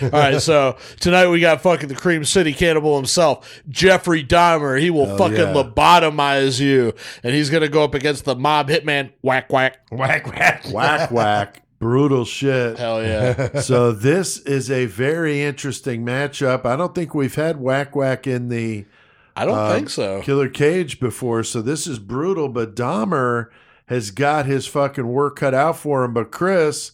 all 0.02 0.10
right, 0.10 0.42
so 0.42 0.78
tonight 1.00 1.28
we 1.28 1.40
got 1.40 1.62
fucking 1.62 1.90
the 1.90 1.96
Cream 1.96 2.24
City 2.24 2.54
Cannibal 2.54 2.96
himself, 2.96 3.62
Jeffrey 3.68 4.24
Dahmer. 4.24 4.80
He 4.80 4.90
will 4.90 5.08
Hell 5.08 5.18
fucking 5.18 5.38
yeah. 5.38 5.54
lobotomize 5.54 6.60
you, 6.60 6.94
and 7.24 7.34
he's 7.34 7.50
gonna 7.50 7.68
go 7.68 7.84
up 7.84 7.94
against 7.94 8.26
the 8.26 8.36
mob 8.36 8.70
hitman. 8.70 9.12
Whack 9.22 9.52
whack 9.52 9.80
whack 9.92 10.28
whack 10.28 10.66
whack 10.72 11.12
whack. 11.12 11.64
Brutal 11.80 12.26
shit. 12.26 12.78
Hell 12.78 13.04
yeah. 13.04 13.60
so 13.62 13.92
this 13.92 14.40
is 14.40 14.72
a 14.72 14.86
very 14.86 15.42
interesting 15.42 16.06
matchup. 16.06 16.66
I 16.66 16.76
don't 16.76 16.96
think 16.96 17.14
we've 17.14 17.36
had 17.36 17.60
whack 17.60 17.96
whack 17.96 18.26
in 18.26 18.50
the. 18.50 18.86
I 19.36 19.46
don't 19.46 19.58
um, 19.58 19.72
think 19.72 19.90
so. 19.90 20.22
Killer 20.22 20.50
Cage 20.50 21.00
before, 21.00 21.44
so 21.44 21.62
this 21.62 21.86
is 21.86 22.00
brutal. 22.00 22.50
But 22.50 22.76
Dahmer 22.76 23.50
has 23.88 24.12
got 24.12 24.46
his 24.46 24.66
fucking 24.68 25.08
work 25.08 25.38
cut 25.38 25.54
out 25.54 25.78
for 25.78 26.04
him. 26.04 26.14
But 26.14 26.32
Chris, 26.32 26.92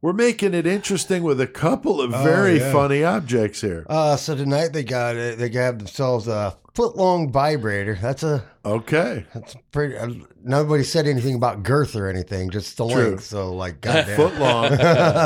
we're 0.00 0.12
making 0.12 0.54
it 0.54 0.66
interesting 0.66 1.22
with 1.22 1.40
a 1.40 1.46
couple 1.46 2.00
of 2.00 2.14
Oh, 2.14 2.22
very 2.24 2.58
yeah. 2.58 2.72
funny 2.72 3.04
objects 3.04 3.60
here. 3.60 3.86
Uh, 3.88 4.16
so 4.16 4.34
tonight 4.34 4.68
they 4.72 4.82
got 4.84 5.16
it. 5.16 5.38
They 5.38 5.48
got 5.48 5.78
themselves 5.78 6.28
a 6.28 6.56
foot 6.74 6.96
long 6.96 7.32
vibrator. 7.32 7.98
That's 8.00 8.22
a 8.22 8.44
Okay. 8.64 9.24
that's 9.32 9.56
pretty. 9.72 9.96
Uh, 9.96 10.10
nobody 10.44 10.82
said 10.82 11.06
anything 11.06 11.34
about 11.36 11.62
girth 11.62 11.94
or 11.96 12.08
anything, 12.08 12.50
just 12.50 12.76
the 12.76 12.86
True. 12.88 13.08
length. 13.10 13.24
So 13.24 13.54
like, 13.54 13.80
goddamn. 13.80 14.16
Foot 14.16 14.34
long. 14.38 14.76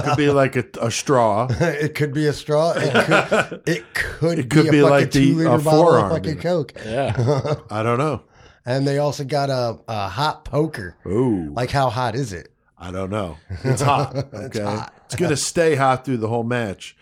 Could 0.05 0.17
be 0.17 0.29
like 0.31 0.57
a, 0.57 0.65
a 0.81 0.91
straw. 0.91 1.47
it 1.51 1.95
could 1.95 2.13
be 2.15 2.27
a 2.27 2.33
straw. 2.33 2.73
It 2.77 2.93
could. 3.07 3.63
It 3.67 3.85
could, 3.95 4.39
It 4.39 4.51
could 4.51 4.65
be, 4.67 4.71
be 4.73 4.79
a 4.79 4.83
fucking 4.83 4.91
like 4.91 5.11
the- 5.11 5.27
two 5.31 5.35
liter 5.37 5.51
a 5.51 5.59
bottle 5.59 5.83
forearm, 5.85 6.05
of 6.07 6.11
fucking 6.13 6.39
coke. 6.39 6.73
Yeah. 6.85 7.55
I 7.71 7.83
don't 7.83 7.99
know. 7.99 8.23
And 8.71 8.87
they 8.87 8.99
also 8.99 9.25
got 9.25 9.51
a, 9.51 9.79
a 9.89 10.09
hot 10.09 10.45
poker. 10.45 10.97
Ooh. 11.07 11.51
Like, 11.53 11.71
how 11.71 11.91
hot 11.91 12.15
is 12.15 12.33
it? 12.33 12.53
I 12.79 12.91
don't 12.91 13.11
know. 13.11 13.37
It's 13.65 13.83
hot. 13.83 14.15
Okay. 14.35 14.61
It's. 14.61 14.91
It's 15.07 15.17
going 15.17 15.31
to 15.31 15.37
stay 15.37 15.75
hot 15.75 16.05
through 16.05 16.19
the 16.19 16.29
whole 16.29 16.45
match. 16.45 16.97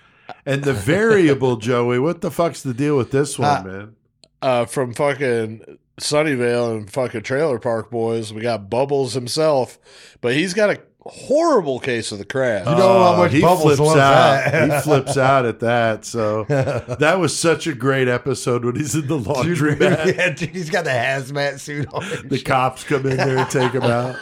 And 0.47 0.65
the 0.65 0.73
variable, 0.73 1.57
Joey, 1.69 1.99
what 1.99 2.23
the 2.23 2.31
fuck's 2.31 2.63
the 2.63 2.73
deal 2.75 2.97
with 2.97 3.11
this 3.11 3.39
one, 3.39 3.61
Uh, 3.61 3.63
man? 3.65 3.97
Uh, 4.41 4.65
from 4.65 4.95
fucking 4.95 5.79
Sunnyvale 6.01 6.77
and 6.79 6.91
fucking 6.91 7.23
Trailer 7.23 7.59
Park 7.59 7.91
Boys, 7.91 8.33
we 8.33 8.41
got 8.41 8.71
Bubbles 8.71 9.13
himself, 9.15 9.79
but 10.21 10.33
he's 10.35 10.55
got 10.55 10.71
a 10.71 10.81
horrible 11.09 11.81
case 11.81 12.13
of 12.13 12.19
the 12.19 12.25
crab. 12.25 12.67
You 12.67 12.73
know 12.73 12.79
how 13.03 13.15
Oh, 13.15 13.17
much 13.19 13.33
he 13.33 13.41
Bubbles 13.41 13.63
flips 13.77 13.81
loves 13.81 13.99
out. 14.01 14.53
that. 14.53 14.73
he 14.73 14.81
flips 14.83 15.17
out 15.17 15.45
at 15.47 15.61
that. 15.61 16.05
So 16.05 16.45
that 16.49 17.19
was 17.19 17.37
such 17.37 17.67
a 17.67 17.75
great 17.75 18.09
episode 18.09 18.65
when 18.65 18.77
he's 18.77 18.95
in 18.95 19.07
the 19.07 19.19
laundry 19.19 19.71
Dude, 19.77 19.81
mat. 19.81 20.07
yeah, 20.15 20.31
dude, 20.31 20.51
he's 20.51 20.71
got 20.71 20.85
the 20.85 20.91
hazmat 20.91 21.59
suit 21.61 21.89
on. 21.93 22.03
and 22.05 22.31
The 22.31 22.37
shit. 22.39 22.47
cops 22.47 22.85
come 22.85 23.07
in 23.07 23.17
there 23.17 23.39
and 23.39 23.51
take 23.51 23.73
him 23.73 23.83
out. 23.85 24.17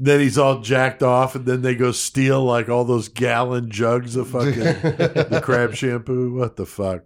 then 0.00 0.20
he's 0.20 0.36
all 0.38 0.60
jacked 0.60 1.02
off, 1.02 1.34
and 1.34 1.46
then 1.46 1.62
they 1.62 1.74
go 1.74 1.92
steal 1.92 2.44
like 2.44 2.68
all 2.68 2.84
those 2.84 3.08
gallon 3.08 3.70
jugs 3.70 4.16
of 4.16 4.28
fucking 4.28 4.52
the 4.54 5.40
crab 5.42 5.74
shampoo. 5.74 6.34
What 6.34 6.56
the 6.56 6.66
fuck? 6.66 7.02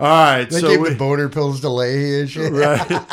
All 0.00 0.06
right, 0.06 0.48
They 0.48 0.60
so 0.60 0.68
gave 0.68 0.80
we, 0.80 0.90
the 0.90 0.94
boner 0.96 1.28
pills 1.28 1.60
to 1.62 1.68
Leahy 1.68 2.20
and 2.20 2.30
shit. 2.30 2.52
right. 2.52 3.04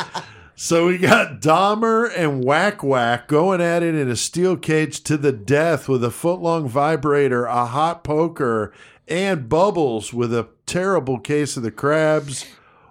So 0.57 0.88
we 0.88 0.98
got 0.98 1.41
Dahmer 1.41 2.10
and 2.15 2.41
Whack 2.41 2.82
Whack 2.82 3.27
going 3.27 3.60
at 3.60 3.84
it 3.84 3.94
in 3.94 4.10
a 4.10 4.15
steel 4.15 4.56
cage 4.56 5.03
to 5.03 5.18
the 5.18 5.34
death 5.34 5.90
with 5.90 6.02
a 6.02 6.10
foot 6.10 6.40
long 6.40 6.69
vibrator, 6.69 7.44
a 7.44 7.65
hot 7.65 8.06
poker, 8.06 8.72
and 9.06 9.49
Bubbles 9.49 10.14
with 10.14 10.34
a 10.34 10.48
terrible 10.65 11.19
case 11.19 11.57
of 11.57 11.64
the 11.64 11.72
crabs. 11.72 12.45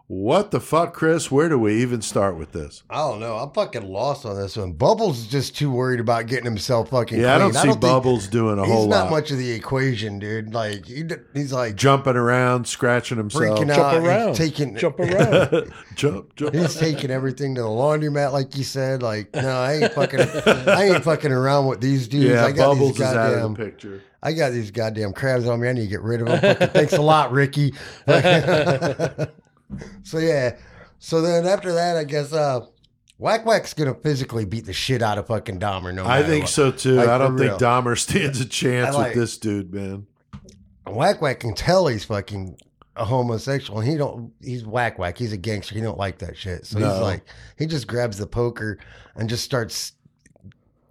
What 0.07 0.51
the 0.51 0.61
fuck, 0.61 0.93
Chris? 0.93 1.31
Where 1.31 1.49
do 1.49 1.59
we 1.59 1.81
even 1.81 2.03
start 2.03 2.37
with 2.37 2.53
this? 2.53 2.83
I 2.91 2.97
don't 2.99 3.21
know. 3.21 3.37
I'm 3.37 3.51
fucking 3.53 3.89
lost 3.89 4.27
on 4.27 4.37
this 4.37 4.55
one. 4.55 4.73
Bubbles 4.75 5.21
is 5.21 5.27
just 5.29 5.57
too 5.57 5.71
worried 5.71 5.99
about 5.99 6.27
getting 6.27 6.45
himself 6.45 6.91
fucking. 6.91 7.19
Yeah, 7.19 7.35
I 7.35 7.39
don't 7.39 7.53
clean. 7.53 7.63
see 7.63 7.69
think- 7.71 7.81
Bubbles 7.81 8.29
doing 8.29 8.59
a 8.59 8.65
whole 8.67 8.87
lot. 8.87 8.97
He's 8.97 9.05
not 9.05 9.11
much 9.11 9.31
of 9.31 9.39
the 9.39 9.51
equation, 9.53 10.19
dude. 10.19 10.53
Like 10.53 10.85
he, 10.85 11.05
he's 11.33 11.55
like 11.55 11.77
Jumping 11.77 12.17
around, 12.17 12.67
scratching 12.69 13.17
himself. 13.17 13.45
freaking 13.59 13.69
Jump 13.69 13.79
out. 13.81 13.95
He's 13.95 14.05
around. 14.05 14.35
taking 14.35 14.77
Jump 14.77 15.01
around. 15.01 15.73
jump, 15.95 16.37
jump. 16.37 16.55
He's 16.55 16.75
taking 16.77 17.11
everything 17.11 17.55
to 17.55 17.63
the 17.63 17.67
laundromat, 17.69 18.31
like 18.33 18.59
you 18.59 18.65
said. 18.65 19.03
Like, 19.03 19.35
no, 19.35 19.49
I 19.49 19.77
ain't 19.85 19.93
fucking, 19.95 20.21
I 20.21 20.85
ain't 20.85 21.03
fucking 21.03 21.33
around 21.33 21.67
with 21.67 21.81
these 21.81 22.09
dudes. 22.09 22.27
yeah, 22.27 22.45
I 22.45 22.53
got 22.53 22.69
Bubbles 22.75 22.99
these 22.99 23.07
is 23.09 23.15
out 23.15 23.33
of 23.33 23.57
the 23.57 23.65
picture. 23.65 24.03
I 24.23 24.35
got 24.35 24.53
these 24.53 24.71
goddamn 24.71 25.15
crabs 25.15 25.49
on 25.49 25.61
me. 25.61 25.69
I 25.69 25.73
need 25.73 25.81
to 25.83 25.87
get 25.87 26.03
rid 26.03 26.21
of 26.21 26.27
them. 26.29 26.41
Fucking 26.41 26.69
thanks 26.69 26.93
a 26.93 27.01
lot, 27.03 27.33
Ricky. 27.33 27.73
so 30.03 30.19
yeah, 30.19 30.57
so 30.99 31.21
then 31.23 31.47
after 31.47 31.73
that, 31.75 31.97
I 31.97 32.05
guess 32.05 32.33
uh, 32.33 32.67
Whack 33.19 33.45
Whack's 33.47 33.75
gonna 33.75 33.95
physically 33.95 34.45
beat 34.45 34.67
the 34.67 34.73
shit 34.73 35.03
out 35.03 35.19
of 35.19 35.27
fucking 35.27 35.61
Dahmer. 35.61 35.95
No, 35.95 36.05
I 36.07 36.23
think 36.23 36.45
what. 36.45 36.51
so 36.51 36.71
too. 36.71 36.95
Like, 36.95 37.09
I 37.09 37.19
don't 37.19 37.37
think 37.39 37.51
real. 37.51 37.59
Dahmer 37.59 37.99
stands 37.99 38.41
a 38.41 38.45
chance 38.47 38.95
like- 38.95 39.09
with 39.09 39.17
this 39.17 39.39
dude, 39.39 39.73
man. 39.73 40.07
Whack 40.87 41.23
Whack 41.23 41.41
can 41.41 41.55
tell 41.55 41.87
he's 41.87 42.05
fucking 42.05 42.59
a 42.97 43.05
homosexual, 43.05 43.81
he 43.81 43.97
don't. 43.97 44.33
He's 44.43 44.65
Whack 44.65 44.99
Whack. 44.99 45.19
He's 45.19 45.33
a 45.33 45.37
gangster. 45.37 45.75
He 45.75 45.81
don't 45.81 45.99
like 45.99 46.19
that 46.19 46.37
shit. 46.37 46.67
So 46.67 46.79
No. 46.79 46.93
he's 46.93 47.01
like, 47.03 47.23
he 47.59 47.67
just 47.67 47.87
grabs 47.87 48.19
the 48.19 48.27
poker 48.27 48.79
and 49.17 49.29
just 49.29 49.45
starts 49.45 49.93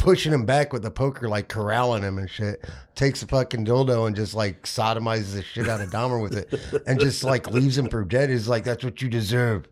pushing 0.04 0.34
him 0.34 0.46
back 0.46 0.74
with 0.74 0.84
the 0.84 0.92
poker, 0.92 1.30
like 1.30 1.48
corralling 1.48 2.04
him 2.04 2.18
and 2.18 2.30
shit. 2.30 2.64
Takes 2.94 3.22
the 3.22 3.28
fucking 3.28 3.66
dildo 3.66 4.06
and 4.06 4.16
just 4.16 4.36
like 4.36 4.62
sodomizes 4.64 5.34
the 5.34 5.42
shit 5.42 5.68
out 5.70 5.80
of 5.82 5.90
Dahmer 5.90 6.22
with 6.22 6.36
it, 6.38 6.84
and 6.86 7.00
just 7.00 7.24
like 7.24 7.50
leaves 7.50 7.78
him 7.78 7.88
for 7.90 8.04
dead. 8.04 8.30
He's 8.30 8.48
like, 8.48 8.64
that's 8.66 8.84
what 8.84 9.02
you 9.02 9.10
deserve. 9.10 9.68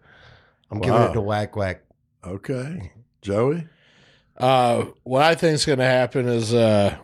I'm 0.71 0.79
giving 0.79 1.01
it 1.01 1.13
to 1.13 1.21
Whack 1.21 1.55
Whack. 1.55 1.83
Okay, 2.25 2.91
Joey. 3.21 3.67
Uh, 4.37 4.85
what 5.03 5.21
I 5.21 5.35
think 5.35 5.55
is 5.55 5.65
going 5.65 5.79
to 5.79 5.85
happen 5.85 6.27
is, 6.27 6.53
uh, 6.53 6.95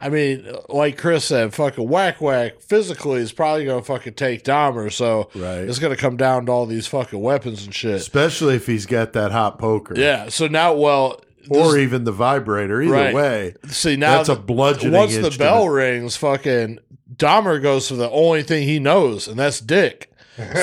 I 0.00 0.08
mean, 0.08 0.46
like 0.68 0.96
Chris 0.96 1.24
said, 1.24 1.52
fucking 1.52 1.88
whack 1.88 2.20
whack 2.20 2.60
physically 2.60 3.20
is 3.20 3.32
probably 3.32 3.64
gonna 3.64 3.82
fucking 3.82 4.14
take 4.14 4.44
Dahmer, 4.44 4.92
so 4.92 5.28
Right. 5.34 5.62
it's 5.62 5.80
gonna 5.80 5.96
come 5.96 6.16
down 6.16 6.46
to 6.46 6.52
all 6.52 6.66
these 6.66 6.86
fucking 6.86 7.20
weapons 7.20 7.64
and 7.64 7.74
shit. 7.74 7.96
Especially 7.96 8.54
if 8.54 8.66
he's 8.68 8.86
got 8.86 9.12
that 9.14 9.32
hot 9.32 9.58
poker. 9.58 9.94
Yeah. 9.98 10.28
So 10.28 10.46
now, 10.46 10.72
well, 10.74 11.20
Or 11.50 11.72
this- 11.72 11.76
even 11.82 12.04
the 12.04 12.12
vibrator. 12.12 12.80
Either 12.82 12.92
Right. 12.92 13.14
way. 13.14 13.54
see 13.68 13.96
now 13.96 14.16
that's 14.18 14.28
a 14.28 14.34
the- 14.34 14.40
bludgeoning 14.40 14.92
Once 14.92 15.16
the 15.16 15.30
bell 15.38 15.68
rings, 15.68 16.16
fucking 16.16 16.78
Dahmer 17.16 17.60
goes 17.60 17.88
for 17.88 17.94
the 17.94 18.10
only 18.10 18.42
thing 18.42 18.62
he 18.64 18.78
knows, 18.78 19.26
and 19.28 19.38
that's 19.38 19.60
dick. 19.60 20.10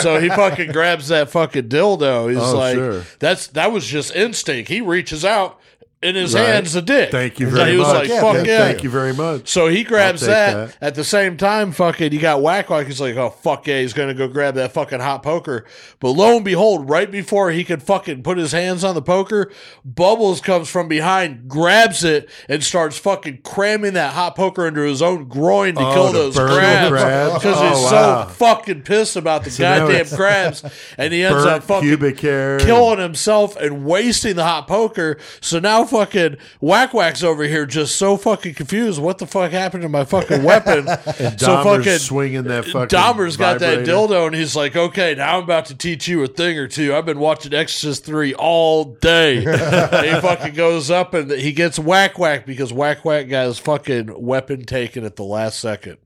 So 0.02 0.20
he 0.22 0.30
fucking 0.30 0.72
grabs 0.72 1.10
that 1.10 1.30
fucking 1.30 1.68
dildo. 1.68 2.30
He's 2.30 2.40
Oh, 2.40 2.56
like, 2.57 2.76
sure. 2.76 3.03
"That's 3.20 3.48
that 3.48 3.72
was 3.74 3.86
just 3.86 4.16
instinct." 4.16 4.70
He 4.70 4.80
reaches 4.80 5.26
out, 5.26 5.60
in 6.06 6.15
his 6.15 6.34
Right. 6.34 6.45
hands 6.48 6.76
a 6.76 6.82
dick. 6.82 7.11
Thank 7.11 7.40
you 7.40 7.48
very 7.49 7.72
he 7.72 7.77
was 7.77 7.88
much. 7.88 7.95
like, 8.02 8.10
Yeah, 8.10 8.22
"Fuck 8.22 8.36
thank 8.36 8.48
yeah!" 8.48 8.57
Thank 8.60 8.84
you 8.84 8.90
very 8.90 9.14
much. 9.14 9.48
So 9.49 9.68
he 9.68 9.84
grabs 9.84 10.22
that. 10.22 10.69
that. 10.69 10.77
At 10.82 10.95
the 10.95 11.03
same 11.03 11.36
time, 11.38 11.72
fucking, 11.72 12.11
you 12.14 12.19
got 12.19 12.41
Whack 12.41 12.69
Whack. 12.69 12.88
He's 12.88 13.02
like, 13.02 13.15
oh, 13.15 13.30
fuck 13.30 13.65
yeah, 13.68 13.82
he's 13.82 13.94
going 13.94 14.10
to 14.10 14.14
go 14.14 14.27
grab 14.27 14.56
that 14.56 14.72
fucking 14.73 14.99
hot 14.99 15.23
poker. 15.23 15.65
But 15.99 16.11
lo 16.11 16.36
and 16.36 16.45
behold, 16.45 16.90
right 16.90 17.10
before 17.11 17.52
he 17.52 17.64
could 17.64 17.82
fucking 17.84 18.23
put 18.23 18.38
his 18.38 18.52
hands 18.52 18.84
on 18.84 18.94
the 18.95 19.02
poker, 19.02 19.52
Bubbles 19.84 20.41
comes 20.41 20.69
from 20.69 20.88
behind, 20.88 21.48
grabs 21.48 22.03
it, 22.03 22.30
and 22.48 22.64
starts 22.64 22.98
fucking 22.98 23.40
cramming 23.44 23.94
that 23.94 24.14
hot 24.14 24.36
poker 24.36 24.68
into 24.68 24.82
his 24.82 25.02
own 25.02 25.27
groin 25.27 25.76
to 25.76 25.82
Oh, 25.82 25.94
kill 25.94 26.11
those 26.14 26.36
crabs. 26.36 26.91
Because 27.34 27.56
Oh, 27.57 27.69
he's 27.69 27.91
wow. 27.91 28.27
so 28.27 28.34
fucking 28.34 28.82
pissed 28.84 29.15
about 29.15 29.44
the 29.44 29.56
now 29.61 29.88
goddamn 29.88 30.07
crabs. 30.15 30.64
And 30.98 31.14
he 31.14 31.23
ends 31.23 31.45
up 31.45 31.64
fucking 31.68 32.15
killing 32.60 32.99
himself 32.99 33.56
and 33.56 33.86
wasting 33.86 34.36
the 34.36 34.44
hot 34.44 34.68
poker. 34.68 35.18
So 35.41 35.60
now 35.60 35.84
fucking 35.95 36.38
Whack 36.59 36.93
Whack's 36.93 37.23
over 37.23 37.43
here 37.43 37.65
just 37.65 37.95
so 37.95 38.17
fucking 38.17 38.53
confused. 38.53 39.01
What 39.01 39.17
the 39.17 39.27
fuck 39.27 39.51
happened 39.51 39.84
to 39.84 39.89
my 39.89 40.03
fucking 40.05 40.43
weapon? 40.43 40.88
And 41.17 41.39
so 41.39 41.47
Dahmer's 41.47 41.85
fucking 41.85 41.99
swinging 41.99 42.43
that 42.43 42.65
fucking 42.65 42.88
Dahmer's 42.97 43.38
got 43.38 43.59
that 43.59 43.85
dildo 43.85 44.27
and 44.27 44.35
he's 44.35 44.55
like, 44.55 44.76
okay, 44.76 45.15
now 45.15 45.38
I'm 45.38 45.43
about 45.43 45.65
to 45.67 45.76
teach 45.76 46.07
you 46.07 46.23
a 46.23 46.27
thing 46.27 46.57
or 46.57 46.67
two. 46.67 46.93
I've 46.93 47.05
been 47.05 47.19
watching 47.19 47.53
Exorcist 47.53 48.05
3 48.05 48.34
all 48.34 48.85
day. 48.85 49.39
he 49.39 50.22
fucking 50.22 50.55
goes 50.55 50.91
up 50.91 51.13
and 51.13 51.31
he 51.31 51.53
gets 51.53 51.80
Whack 51.80 52.19
Whack 52.19 52.45
because 52.45 52.73
Whack 52.73 53.05
Whack 53.05 53.30
got 53.30 53.45
his 53.45 53.59
fucking 53.59 54.22
weapon 54.22 54.65
taken 54.65 55.05
at 55.05 55.15
the 55.15 55.23
last 55.23 55.59
second. 55.59 55.97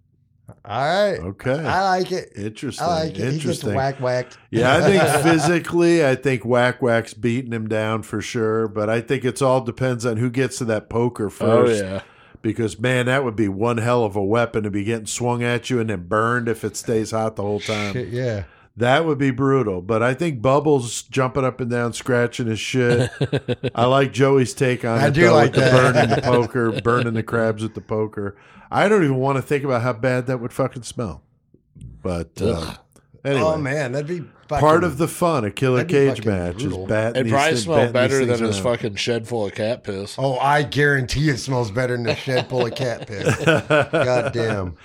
All 0.65 0.81
right. 0.81 1.19
Okay. 1.19 1.65
I 1.65 1.89
like 1.89 2.11
it. 2.11 2.33
Interesting. 2.35 2.85
I 2.85 3.03
like 3.03 3.09
it. 3.11 3.15
He 3.15 3.21
gets 3.23 3.35
Interesting. 3.35 3.73
whack 3.75 3.99
whacked. 3.99 4.37
Yeah, 4.51 4.75
I 4.75 4.81
think 4.81 5.03
physically, 5.23 6.05
I 6.05 6.15
think 6.15 6.43
Whack 6.45 6.81
Whack's 6.81 7.13
beating 7.13 7.53
him 7.53 7.67
down 7.67 8.03
for 8.03 8.21
sure. 8.21 8.67
But 8.67 8.89
I 8.89 9.01
think 9.01 9.25
it's 9.25 9.41
all 9.41 9.61
depends 9.61 10.05
on 10.05 10.17
who 10.17 10.29
gets 10.29 10.57
to 10.59 10.65
that 10.65 10.89
poker 10.89 11.27
oh, 11.27 11.29
first. 11.29 11.83
Oh, 11.83 11.85
yeah. 11.85 12.01
Because 12.41 12.79
man, 12.79 13.07
that 13.07 13.23
would 13.23 13.35
be 13.35 13.49
one 13.49 13.77
hell 13.77 14.03
of 14.03 14.15
a 14.15 14.23
weapon 14.23 14.63
to 14.63 14.69
be 14.69 14.83
getting 14.83 15.07
swung 15.07 15.43
at 15.43 15.69
you 15.69 15.79
and 15.79 15.89
then 15.89 16.07
burned 16.07 16.47
if 16.47 16.63
it 16.63 16.77
stays 16.77 17.11
hot 17.11 17.35
the 17.35 17.41
whole 17.41 17.59
time. 17.59 17.93
Shit, 17.93 18.09
yeah. 18.09 18.43
That 18.79 19.05
would 19.05 19.17
be 19.17 19.31
brutal. 19.31 19.81
But 19.81 20.01
I 20.01 20.13
think 20.13 20.41
Bubbles 20.41 21.03
jumping 21.03 21.43
up 21.43 21.59
and 21.59 21.69
down, 21.69 21.93
scratching 21.93 22.47
his 22.47 22.59
shit. 22.59 23.09
I 23.75 23.85
like 23.85 24.11
Joey's 24.13 24.53
take 24.53 24.83
on 24.85 24.99
I 24.99 25.07
it. 25.07 25.13
do 25.13 25.23
though, 25.23 25.33
like 25.33 25.53
with 25.53 25.63
the 25.65 25.71
burning 25.71 26.09
the 26.09 26.21
poker, 26.23 26.81
burning 26.81 27.13
the 27.13 27.23
crabs 27.23 27.61
with 27.61 27.75
the 27.75 27.81
poker. 27.81 28.35
I 28.71 28.87
don't 28.87 29.03
even 29.03 29.17
want 29.17 29.35
to 29.37 29.41
think 29.41 29.63
about 29.63 29.81
how 29.81 29.93
bad 29.93 30.27
that 30.27 30.39
would 30.39 30.53
fucking 30.53 30.83
smell. 30.83 31.23
But 32.01 32.41
uh, 32.41 32.75
anyway, 33.25 33.41
Oh 33.43 33.57
man, 33.57 33.91
that'd 33.91 34.07
be 34.07 34.19
fucking, 34.47 34.59
part 34.65 34.83
of 34.85 34.97
the 34.97 35.07
fun, 35.09 35.43
a 35.43 35.51
killer 35.51 35.83
cage 35.83 36.23
match 36.23 36.57
brutal. 36.59 36.83
is 36.83 36.87
bat. 36.89 37.17
It 37.17 37.27
probably 37.27 37.49
things- 37.49 37.63
smelled 37.63 37.91
better 37.93 38.19
than 38.19 38.27
things 38.27 38.39
his 38.39 38.55
around. 38.59 38.63
fucking 38.77 38.95
shed 38.95 39.27
full 39.27 39.45
of 39.47 39.55
cat 39.55 39.83
piss. 39.83 40.15
Oh, 40.17 40.37
I 40.37 40.63
guarantee 40.63 41.29
it 41.29 41.37
smells 41.39 41.69
better 41.71 41.97
than 41.97 42.07
a 42.07 42.15
shed 42.15 42.47
full 42.47 42.65
of 42.65 42.75
cat 42.75 43.07
piss. 43.07 43.35
God 43.45 44.31
damn. 44.33 44.77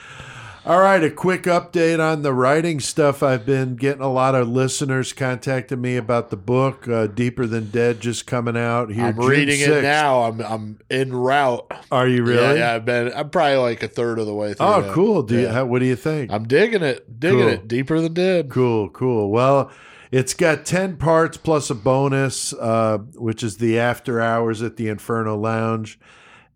All 0.66 0.80
right, 0.80 1.04
a 1.04 1.10
quick 1.10 1.42
update 1.42 2.00
on 2.00 2.22
the 2.22 2.32
writing 2.32 2.80
stuff. 2.80 3.22
I've 3.22 3.44
been 3.44 3.76
getting 3.76 4.00
a 4.00 4.10
lot 4.10 4.34
of 4.34 4.48
listeners 4.48 5.12
contacting 5.12 5.78
me 5.82 5.96
about 5.98 6.30
the 6.30 6.38
book 6.38 6.88
uh, 6.88 7.06
"Deeper 7.06 7.46
Than 7.46 7.68
Dead" 7.70 8.00
just 8.00 8.26
coming 8.26 8.56
out 8.56 8.90
here. 8.90 9.04
I'm 9.04 9.14
June 9.16 9.26
reading 9.26 9.60
6th. 9.60 9.68
it 9.68 9.82
now. 9.82 10.22
I'm 10.22 10.40
I'm 10.40 10.78
en 10.90 11.12
route. 11.12 11.70
Are 11.92 12.08
you 12.08 12.24
really? 12.24 12.40
Yeah, 12.40 12.54
yeah, 12.54 12.74
I've 12.76 12.86
been. 12.86 13.12
I'm 13.14 13.28
probably 13.28 13.56
like 13.58 13.82
a 13.82 13.88
third 13.88 14.18
of 14.18 14.24
the 14.24 14.32
way 14.32 14.54
through. 14.54 14.66
Oh, 14.66 14.80
that. 14.80 14.92
cool. 14.94 15.22
Do 15.22 15.38
you, 15.38 15.48
how, 15.48 15.66
what 15.66 15.80
do 15.80 15.84
you 15.84 15.96
think? 15.96 16.32
I'm 16.32 16.48
digging 16.48 16.82
it. 16.82 17.20
Digging 17.20 17.40
Cool. 17.40 17.48
it. 17.48 17.68
Deeper 17.68 18.00
than 18.00 18.14
dead. 18.14 18.48
Cool, 18.48 18.88
cool. 18.88 19.30
Well, 19.30 19.70
it's 20.10 20.32
got 20.32 20.64
10 20.64 20.96
parts 20.96 21.36
plus 21.36 21.68
a 21.68 21.74
bonus, 21.74 22.54
uh, 22.54 22.98
which 23.16 23.42
is 23.42 23.58
the 23.58 23.78
after 23.78 24.18
hours 24.22 24.62
at 24.62 24.76
the 24.78 24.88
Inferno 24.88 25.36
Lounge. 25.36 25.98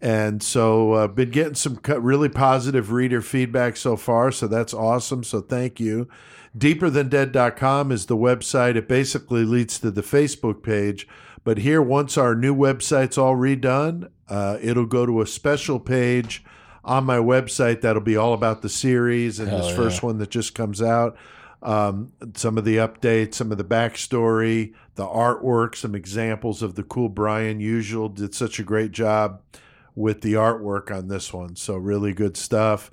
And 0.01 0.43
so 0.43 0.95
I've 0.95 1.15
been 1.15 1.31
getting 1.31 1.55
some 1.55 1.81
really 1.85 2.29
positive 2.29 2.93
reader 2.93 3.21
feedback 3.21 3.77
so 3.77 3.97
far. 3.97 4.31
So 4.31 4.47
that's 4.47 4.73
awesome. 4.73 5.25
So 5.25 5.41
thank 5.41 5.81
you. 5.81 6.09
Deeperthandead.com 6.57 7.93
is 7.93 8.07
the 8.07 8.17
website. 8.17 8.77
It 8.77 8.89
basically 8.89 9.45
leads 9.45 9.79
to 9.81 9.91
the 9.91 10.03
Facebook 10.03 10.63
page. 10.63 11.09
But 11.45 11.59
here, 11.59 11.83
once 11.83 12.17
our 12.17 12.35
new 12.35 12.55
website's 12.55 13.19
all 13.19 13.35
redone, 13.35 14.11
uh, 14.29 14.59
it'll 14.61 14.87
go 14.87 15.07
to 15.07 15.21
a 15.21 15.27
special 15.27 15.81
page 15.81 16.45
on 16.85 17.05
my 17.05 17.19
website 17.19 17.81
that'll 17.81 18.03
be 18.03 18.17
all 18.17 18.35
about 18.35 18.63
the 18.63 18.69
series 18.69 19.41
and 19.41 19.49
Hell 19.49 19.59
this 19.59 19.71
yeah. 19.71 19.77
first 19.77 20.03
one 20.03 20.19
that 20.19 20.31
just 20.31 20.55
comes 20.55 20.81
out 20.81 21.17
um, 21.63 22.13
some 22.35 22.57
of 22.57 22.65
the 22.65 22.77
updates, 22.77 23.35
some 23.35 23.51
of 23.51 23.59
the 23.59 23.65
backstory, 23.65 24.75
the 24.95 25.07
artwork, 25.07 25.75
some 25.75 25.95
examples 25.95 26.63
of 26.63 26.75
the 26.77 26.83
cool 26.83 27.09
Brian 27.09 27.61
Usual 27.61 28.09
did 28.09 28.35
such 28.35 28.59
a 28.59 28.63
great 28.63 28.93
job 28.93 29.41
with 29.95 30.21
the 30.21 30.35
artwork 30.35 30.91
on 30.97 31.09
this 31.09 31.33
one. 31.33 31.57
So 31.57 31.77
really 31.77 32.13
good 32.13 32.37
stuff. 32.37 32.91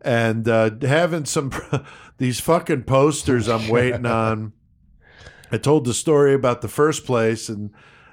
And 0.00 0.48
uh, 0.48 0.70
having 0.82 1.24
some 1.24 1.52
these 2.18 2.40
fucking 2.40 2.84
posters 2.84 3.48
I'm 3.48 3.68
waiting 3.68 4.06
on. 4.06 4.52
I 5.50 5.58
told 5.58 5.84
the 5.84 5.94
story 5.94 6.34
about 6.34 6.60
the 6.60 6.68
first 6.68 7.04
place 7.04 7.48
and 7.48 7.70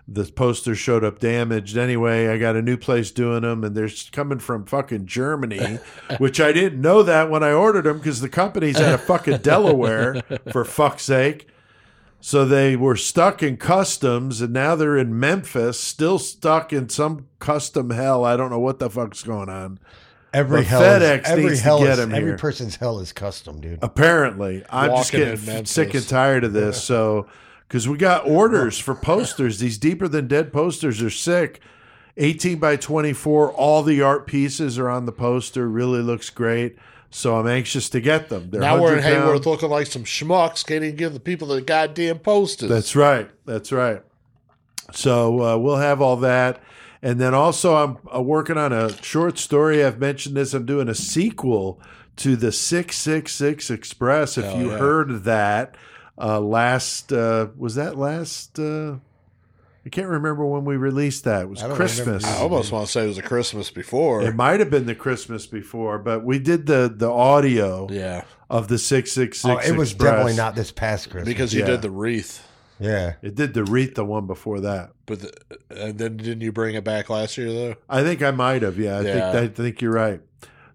the 0.07 0.25
poster 0.25 0.75
showed 0.75 1.03
up 1.03 1.19
damaged. 1.19 1.77
Anyway, 1.77 2.27
I 2.27 2.37
got 2.37 2.55
a 2.55 2.61
new 2.61 2.77
place 2.77 3.11
doing 3.11 3.41
them, 3.41 3.63
and 3.63 3.75
they're 3.75 3.89
coming 4.11 4.39
from 4.39 4.65
fucking 4.65 5.05
Germany, 5.05 5.79
which 6.17 6.41
I 6.41 6.51
didn't 6.51 6.81
know 6.81 7.03
that 7.03 7.29
when 7.29 7.43
I 7.43 7.53
ordered 7.53 7.85
them 7.85 7.99
because 7.99 8.19
the 8.19 8.29
company's 8.29 8.79
out 8.79 8.93
of 8.93 9.03
fucking 9.03 9.37
Delaware, 9.37 10.21
for 10.51 10.65
fuck's 10.65 11.03
sake. 11.03 11.47
So 12.25 12.45
they 12.45 12.77
were 12.77 12.95
stuck 12.95 13.43
in 13.43 13.57
customs, 13.57 14.39
and 14.39 14.53
now 14.53 14.75
they're 14.75 14.95
in 14.97 15.19
Memphis, 15.19 15.77
still 15.77 16.17
stuck 16.17 16.71
in 16.71 16.87
some 16.87 17.27
custom 17.39 17.89
hell. 17.89 18.23
I 18.23 18.37
don't 18.37 18.49
know 18.49 18.61
what 18.61 18.79
the 18.79 18.89
fuck's 18.89 19.23
going 19.23 19.49
on. 19.49 19.77
Every 20.33 20.59
But 20.61 20.67
hell 20.67 20.81
FedEx 20.81 21.19
is, 21.23 21.29
every 21.29 21.43
needs 21.43 21.61
to 21.63 21.77
get 21.79 21.89
is, 21.89 21.99
him 21.99 22.13
every 22.15 22.29
here. 22.29 22.37
person's 22.37 22.77
hell 22.77 22.99
is 23.01 23.11
custom, 23.11 23.59
dude. 23.59 23.79
Apparently, 23.81 24.63
I'm 24.69 24.91
just 24.91 25.11
getting 25.11 25.27
in 25.27 25.33
f- 25.33 25.45
Memphis. 25.47 25.71
sick 25.71 25.93
and 25.95 26.07
tired 26.07 26.45
of 26.45 26.53
this. 26.53 26.81
So, 26.81 27.27
because 27.67 27.89
we 27.89 27.97
got 27.97 28.25
orders 28.25 28.79
for 28.79 28.95
posters, 28.95 29.59
these 29.59 29.77
deeper 29.77 30.07
than 30.07 30.29
dead 30.29 30.53
posters 30.53 31.01
are 31.01 31.09
sick. 31.09 31.59
18 32.15 32.57
by 32.57 32.77
24, 32.77 33.51
all 33.51 33.83
the 33.83 34.01
art 34.01 34.27
pieces 34.27 34.79
are 34.79 34.89
on 34.89 35.05
the 35.05 35.11
poster. 35.11 35.67
Really 35.67 36.01
looks 36.01 36.29
great. 36.29 36.77
So 37.13 37.35
I'm 37.35 37.47
anxious 37.47 37.89
to 37.89 38.01
get 38.01 38.29
them. 38.29 38.49
They're 38.49 38.59
Now 38.59 38.81
we're 38.81 38.97
in 38.97 39.03
Heyworth 39.03 39.45
looking 39.45 39.69
like 39.69 39.85
some 39.85 40.03
schmucks. 40.03 40.65
Can't 40.65 40.83
even 40.83 40.95
give 40.95 41.13
the 41.13 41.19
people 41.19 41.47
the 41.47 41.61
goddamn 41.61 42.17
posters. 42.17 42.69
That's 42.69 42.95
right. 42.95 43.29
That's 43.45 43.71
right. 43.71 44.01
So 44.93 45.41
uh, 45.43 45.57
we'll 45.59 45.77
have 45.77 46.01
all 46.01 46.17
that. 46.17 46.61
And 47.03 47.21
then 47.21 47.35
also, 47.35 47.75
I'm 47.75 47.97
uh, 48.13 48.19
working 48.19 48.57
on 48.57 48.73
a 48.73 48.99
short 49.03 49.37
story. 49.37 49.83
I've 49.83 49.99
mentioned 49.99 50.35
this. 50.35 50.55
I'm 50.55 50.65
doing 50.65 50.89
a 50.89 50.95
sequel 50.95 51.79
to 52.15 52.35
the 52.35 52.51
666 52.51 53.69
Express. 53.69 54.37
If 54.37 54.45
Hell 54.45 54.57
you 54.57 54.71
yeah. 54.71 54.77
heard 54.79 55.23
that 55.25 55.75
uh, 56.17 56.39
last, 56.39 57.13
uh, 57.13 57.49
was 57.55 57.75
that 57.75 57.95
last? 57.95 58.57
I 59.85 59.89
can't 59.89 60.07
remember 60.07 60.45
when 60.45 60.63
we 60.63 60.77
released 60.77 61.25
that. 61.25 61.41
It 61.41 61.49
was 61.49 61.61
I 61.61 61.73
Christmas. 61.75 62.23
I 62.23 62.37
almost 62.37 62.71
want 62.71 62.85
to 62.85 62.91
say 62.91 63.03
it 63.03 63.07
was 63.07 63.17
a 63.17 63.21
Christmas 63.21 63.69
before. 63.69 64.23
It 64.23 64.33
might 64.35 64.59
have 64.61 64.69
been 64.69 64.85
the 64.85 64.95
Christmas 64.95 65.45
before, 65.45 65.99
but 65.99 66.23
we 66.23 66.39
did 66.39 66.65
the 66.67 66.93
the 66.95 67.11
audio 67.11 67.87
yeah, 67.91 68.23
of 68.49 68.69
the 68.69 68.77
666 68.77 69.45
Oh, 69.45 69.57
it 69.73 69.77
was 69.77 69.91
Express. 69.91 70.11
definitely 70.11 70.35
not 70.37 70.55
this 70.55 70.71
past 70.71 71.09
Christmas. 71.09 71.27
because 71.27 71.53
you 71.53 71.61
Yeah. 71.61 71.65
did 71.67 71.81
the 71.81 71.91
wreath. 71.91 72.47
yeah. 72.79 73.13
It 73.21 73.35
did 73.35 73.53
the 73.53 73.63
wreath, 73.65 73.95
the 73.95 74.05
one 74.05 74.25
before 74.25 74.61
that. 74.61 74.91
But 75.05 75.19
the, 75.19 75.33
and 75.69 75.97
then 75.97 76.15
didn't 76.15 76.41
you 76.41 76.53
bring 76.53 76.75
it 76.75 76.85
back 76.85 77.09
last 77.09 77.37
year 77.37 77.51
though? 77.51 77.75
I 77.89 78.03
think 78.03 78.21
I 78.23 78.31
might 78.31 78.61
have. 78.61 78.79
Yeah, 78.79 78.99
I 78.99 79.01
Yeah. 79.01 79.13
think 79.31 79.35
I 79.35 79.47
think 79.53 79.81
you're 79.81 79.91
right. 79.91 80.21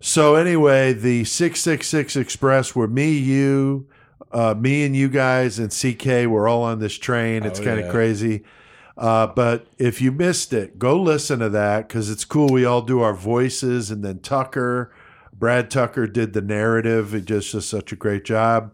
So 0.00 0.34
anyway, 0.34 0.92
the 0.92 1.24
six 1.24 1.60
six 1.60 1.88
six 1.88 2.14
express, 2.14 2.76
where 2.76 2.86
me, 2.86 3.12
you, 3.12 3.86
uh, 4.32 4.54
me 4.56 4.84
and 4.84 4.94
you 4.94 5.08
guys 5.08 5.58
and 5.58 5.70
CK, 5.72 6.26
we're 6.26 6.46
all 6.46 6.62
on 6.62 6.78
this 6.78 6.96
train. 6.98 7.44
It's 7.44 7.58
Oh, 7.58 7.64
kind 7.64 7.80
of 7.80 7.86
yeah. 7.86 7.90
crazy. 7.90 8.44
Uh, 8.98 9.28
but 9.28 9.66
if 9.78 10.02
you 10.02 10.10
missed 10.10 10.52
it, 10.52 10.78
go 10.78 11.00
listen 11.00 11.38
to 11.38 11.48
that 11.48 11.86
because 11.86 12.10
it's 12.10 12.24
cool. 12.24 12.48
We 12.48 12.64
all 12.64 12.82
do 12.82 13.00
our 13.00 13.14
voices, 13.14 13.90
and 13.92 14.04
then 14.04 14.18
Tucker, 14.18 14.92
Brad 15.32 15.70
Tucker, 15.70 16.08
did 16.08 16.32
the 16.32 16.40
narrative. 16.42 17.14
It 17.14 17.24
just 17.24 17.52
does 17.52 17.64
such 17.66 17.92
a 17.92 17.96
great 17.96 18.24
job. 18.24 18.72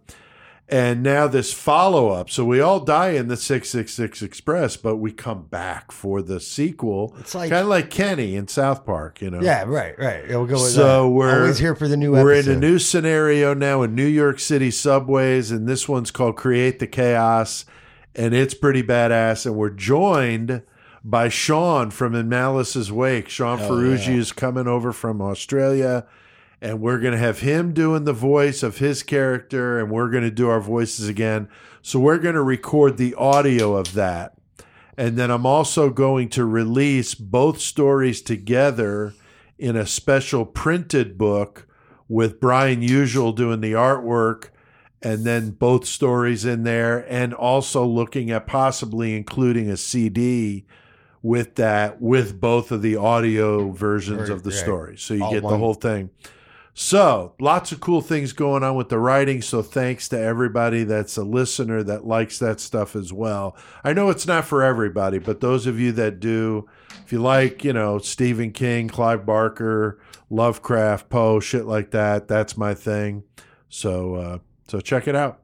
And 0.66 1.02
now 1.02 1.26
this 1.28 1.52
follow 1.52 2.08
up. 2.08 2.30
So 2.30 2.42
we 2.42 2.58
all 2.58 2.80
die 2.80 3.10
in 3.10 3.28
the 3.28 3.36
666 3.36 4.22
Express, 4.22 4.78
but 4.78 4.96
we 4.96 5.12
come 5.12 5.42
back 5.42 5.92
for 5.92 6.22
the 6.22 6.40
sequel. 6.40 7.14
It's 7.20 7.34
like- 7.34 7.50
kind 7.50 7.64
of 7.64 7.68
like 7.68 7.90
Kenny 7.90 8.34
in 8.34 8.48
South 8.48 8.86
Park, 8.86 9.20
you 9.20 9.30
know? 9.30 9.42
Yeah, 9.42 9.64
right, 9.66 9.94
right. 9.98 10.26
We'll 10.26 10.46
go 10.46 10.54
with 10.54 10.72
So 10.72 11.02
that. 11.04 11.08
we're 11.10 11.40
always 11.42 11.58
here 11.58 11.74
for 11.74 11.86
the 11.86 11.98
new 11.98 12.12
We're 12.12 12.32
episode. 12.32 12.52
in 12.52 12.56
a 12.56 12.60
new 12.60 12.78
scenario 12.78 13.52
now 13.52 13.82
in 13.82 13.94
New 13.94 14.06
York 14.06 14.40
City 14.40 14.70
subways, 14.70 15.50
and 15.50 15.68
this 15.68 15.86
one's 15.86 16.10
called 16.10 16.36
Create 16.36 16.78
the 16.78 16.86
Chaos, 16.86 17.66
and 18.14 18.34
it's 18.34 18.54
pretty 18.54 18.82
badass. 18.82 19.46
And 19.46 19.56
we're 19.56 19.70
joined 19.70 20.62
by 21.02 21.28
Sean 21.28 21.90
from 21.90 22.14
In 22.14 22.28
Malice's 22.28 22.90
Wake. 22.90 23.28
Sean 23.28 23.58
Ferrugi 23.58 24.08
yeah. 24.08 24.14
is 24.14 24.32
coming 24.32 24.66
over 24.66 24.92
from 24.92 25.20
Australia, 25.20 26.06
and 26.62 26.80
we're 26.80 26.98
going 26.98 27.12
to 27.12 27.18
have 27.18 27.40
him 27.40 27.74
doing 27.74 28.04
the 28.04 28.12
voice 28.12 28.62
of 28.62 28.78
his 28.78 29.02
character, 29.02 29.78
and 29.78 29.90
we're 29.90 30.08
going 30.08 30.24
to 30.24 30.30
do 30.30 30.48
our 30.48 30.60
voices 30.60 31.08
again. 31.08 31.48
So 31.82 32.00
we're 32.00 32.18
going 32.18 32.34
to 32.34 32.42
record 32.42 32.96
the 32.96 33.14
audio 33.14 33.76
of 33.76 33.92
that. 33.92 34.32
And 34.96 35.16
then 35.16 35.30
I'm 35.30 35.44
also 35.44 35.90
going 35.90 36.28
to 36.30 36.44
release 36.44 37.14
both 37.14 37.60
stories 37.60 38.22
together 38.22 39.12
in 39.58 39.76
a 39.76 39.86
special 39.86 40.46
printed 40.46 41.18
book 41.18 41.66
with 42.08 42.40
Brian 42.40 42.80
Usual 42.80 43.32
doing 43.32 43.60
the 43.60 43.72
artwork 43.72 44.48
and 45.04 45.24
then 45.24 45.50
both 45.50 45.84
stories 45.84 46.44
in 46.44 46.64
there 46.64 47.04
and 47.08 47.34
also 47.34 47.84
looking 47.84 48.30
at 48.30 48.46
possibly 48.46 49.14
including 49.14 49.68
a 49.70 49.76
CD 49.76 50.64
with 51.22 51.54
that 51.56 52.00
with 52.00 52.40
both 52.40 52.72
of 52.72 52.82
the 52.82 52.96
audio 52.96 53.70
versions 53.70 54.28
of 54.28 54.42
the 54.42 54.50
Right. 54.50 54.58
story. 54.58 54.96
So 54.96 55.14
you 55.14 55.24
All 55.24 55.30
get 55.30 55.42
the 55.42 55.58
whole 55.58 55.74
thing. 55.74 56.10
So, 56.76 57.34
lots 57.38 57.70
of 57.70 57.78
cool 57.78 58.00
things 58.00 58.32
going 58.32 58.64
on 58.64 58.74
with 58.74 58.88
the 58.88 58.98
writing. 58.98 59.40
So, 59.42 59.62
thanks 59.62 60.08
to 60.08 60.18
everybody 60.18 60.82
that's 60.82 61.16
a 61.16 61.22
listener 61.22 61.84
that 61.84 62.04
likes 62.04 62.40
that 62.40 62.58
stuff 62.58 62.96
as 62.96 63.12
well. 63.12 63.56
I 63.84 63.92
know 63.92 64.10
it's 64.10 64.26
not 64.26 64.44
for 64.44 64.60
everybody, 64.60 65.18
but 65.20 65.40
those 65.40 65.68
of 65.68 65.78
you 65.78 65.92
that 65.92 66.18
do, 66.18 66.68
if 67.04 67.12
you 67.12 67.20
like, 67.22 67.62
you 67.62 67.72
know, 67.72 67.98
Stephen 67.98 68.50
King, 68.50 68.88
Clive 68.88 69.24
Barker, 69.24 70.00
Lovecraft, 70.30 71.08
Poe, 71.10 71.38
shit 71.38 71.64
like 71.64 71.92
that, 71.92 72.26
that's 72.26 72.56
my 72.56 72.74
thing. 72.74 73.22
So, 73.68 74.16
uh, 74.16 74.38
so 74.66 74.80
check 74.80 75.06
it 75.08 75.16
out. 75.16 75.40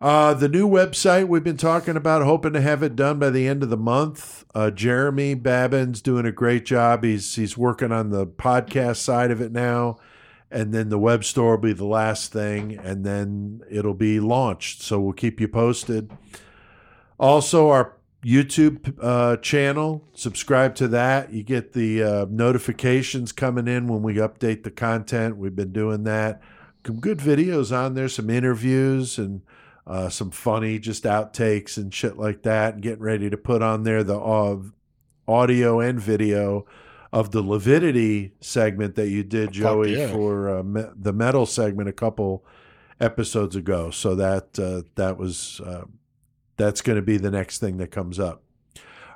Uh, 0.00 0.32
the 0.32 0.48
new 0.48 0.66
website 0.66 1.28
we've 1.28 1.44
been 1.44 1.58
talking 1.58 1.94
about, 1.94 2.22
hoping 2.22 2.54
to 2.54 2.60
have 2.60 2.82
it 2.82 2.96
done 2.96 3.18
by 3.18 3.28
the 3.28 3.46
end 3.46 3.62
of 3.62 3.68
the 3.68 3.76
month. 3.76 4.46
Uh, 4.54 4.70
Jeremy 4.70 5.34
Babin's 5.34 6.00
doing 6.00 6.24
a 6.24 6.32
great 6.32 6.64
job. 6.64 7.04
He's 7.04 7.34
he's 7.34 7.58
working 7.58 7.92
on 7.92 8.08
the 8.08 8.26
podcast 8.26 8.96
side 8.96 9.30
of 9.30 9.42
it 9.42 9.52
now, 9.52 9.98
and 10.50 10.72
then 10.72 10.88
the 10.88 10.98
web 10.98 11.22
store 11.22 11.50
will 11.50 11.58
be 11.58 11.74
the 11.74 11.84
last 11.84 12.32
thing, 12.32 12.78
and 12.78 13.04
then 13.04 13.60
it'll 13.70 13.92
be 13.92 14.20
launched. 14.20 14.80
So 14.80 14.98
we'll 14.98 15.12
keep 15.12 15.38
you 15.38 15.48
posted. 15.48 16.10
Also, 17.18 17.68
our 17.68 17.98
YouTube 18.24 18.96
uh, 19.02 19.36
channel, 19.36 20.08
subscribe 20.14 20.74
to 20.76 20.88
that. 20.88 21.32
You 21.32 21.42
get 21.42 21.74
the 21.74 22.02
uh, 22.02 22.26
notifications 22.30 23.32
coming 23.32 23.68
in 23.68 23.86
when 23.86 24.02
we 24.02 24.14
update 24.14 24.62
the 24.62 24.70
content. 24.70 25.36
We've 25.36 25.54
been 25.54 25.72
doing 25.72 26.04
that. 26.04 26.40
Some 26.86 27.00
good 27.00 27.18
videos 27.18 27.76
on 27.76 27.94
there, 27.94 28.08
some 28.08 28.30
interviews 28.30 29.18
and 29.18 29.42
uh, 29.86 30.08
some 30.08 30.30
funny 30.30 30.78
just 30.78 31.04
outtakes 31.04 31.76
and 31.76 31.92
shit 31.92 32.16
like 32.16 32.42
that. 32.42 32.74
And 32.74 32.82
getting 32.82 33.02
ready 33.02 33.28
to 33.30 33.36
put 33.36 33.62
on 33.62 33.82
there 33.82 34.02
the 34.02 34.18
uh, 34.18 34.58
audio 35.28 35.80
and 35.80 36.00
video 36.00 36.66
of 37.12 37.32
the 37.32 37.42
Leviticity 37.42 38.32
segment 38.40 38.94
that 38.94 39.08
you 39.08 39.24
did, 39.24 39.52
Joey, 39.52 39.96
yeah. 39.96 40.12
for 40.12 40.58
uh, 40.58 40.62
me- 40.62 40.84
the 40.94 41.12
metal 41.12 41.44
segment 41.44 41.88
a 41.88 41.92
couple 41.92 42.44
episodes 43.00 43.56
ago. 43.56 43.90
So 43.90 44.14
that 44.14 44.58
uh, 44.58 44.82
that 44.94 45.18
was 45.18 45.60
uh, 45.60 45.84
that's 46.56 46.82
going 46.82 46.96
to 46.96 47.02
be 47.02 47.16
the 47.16 47.30
next 47.30 47.58
thing 47.58 47.78
that 47.78 47.90
comes 47.90 48.18
up. 48.18 48.42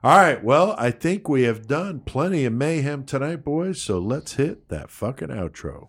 All 0.03 0.19
right. 0.19 0.43
Well, 0.43 0.75
I 0.77 0.91
think 0.91 1.29
we 1.29 1.45
have 1.45 1.67
done 1.67 2.01
plenty 2.01 2.45
of 2.45 2.53
mayhem 2.53 3.05
tonight, 3.05 3.45
boys. 3.45 3.81
So 3.81 3.99
let's 3.99 4.35
hit 4.35 4.69
that 4.69 4.91
fucking 4.91 5.29
outro. 5.29 5.89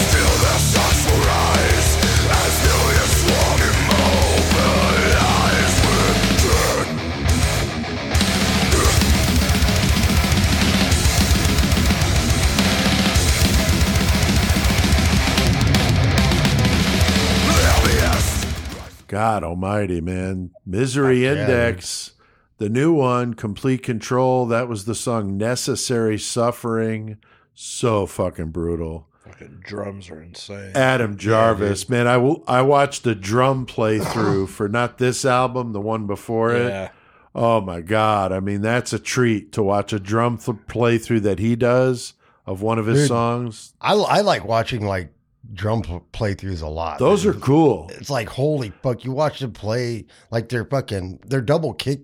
God 19.11 19.43
Almighty, 19.43 19.99
man! 19.99 20.51
Misery 20.65 21.25
yeah, 21.25 21.33
Index, 21.33 22.11
the 22.59 22.69
new 22.69 22.93
one, 22.93 23.33
Complete 23.33 23.83
Control. 23.83 24.45
That 24.45 24.69
was 24.69 24.85
the 24.85 24.95
song 24.95 25.37
"Necessary 25.37 26.17
Suffering." 26.17 27.17
So 27.53 28.05
fucking 28.05 28.51
brutal. 28.51 29.09
Fucking 29.25 29.63
drums 29.65 30.09
are 30.09 30.21
insane. 30.21 30.71
Adam 30.75 31.17
Jarvis, 31.17 31.89
man, 31.89 32.07
I 32.07 32.15
will. 32.15 32.41
I 32.47 32.61
watched 32.61 33.03
the 33.03 33.13
drum 33.13 33.65
playthrough 33.65 34.47
for 34.55 34.69
not 34.69 34.97
this 34.97 35.25
album, 35.25 35.73
the 35.73 35.81
one 35.81 36.07
before 36.07 36.55
it. 36.55 36.69
yeah. 36.69 36.91
Oh 37.35 37.59
my 37.59 37.81
god! 37.81 38.31
I 38.31 38.39
mean, 38.39 38.61
that's 38.61 38.93
a 38.93 38.99
treat 38.99 39.51
to 39.51 39.61
watch 39.61 39.91
a 39.91 39.99
drum 39.99 40.37
th- 40.37 40.57
playthrough 40.67 41.23
that 41.23 41.39
he 41.39 41.57
does 41.57 42.13
of 42.45 42.61
one 42.61 42.79
of 42.79 42.85
his 42.85 42.99
Dude. 43.01 43.07
songs. 43.09 43.73
I, 43.81 43.93
I 43.93 44.21
like 44.21 44.45
watching 44.45 44.85
like 44.85 45.13
drum 45.53 45.81
playthroughs 46.13 46.61
a 46.61 46.67
lot. 46.67 46.99
Those 46.99 47.25
are 47.25 47.33
cool. 47.33 47.89
It's 47.93 48.09
like 48.09 48.29
holy 48.29 48.71
fuck! 48.83 49.03
You 49.03 49.11
watch 49.11 49.39
them 49.39 49.51
play 49.51 50.05
like 50.29 50.49
they're 50.49 50.65
fucking 50.65 51.19
they're 51.25 51.41
double 51.41 51.73
kick. 51.73 52.01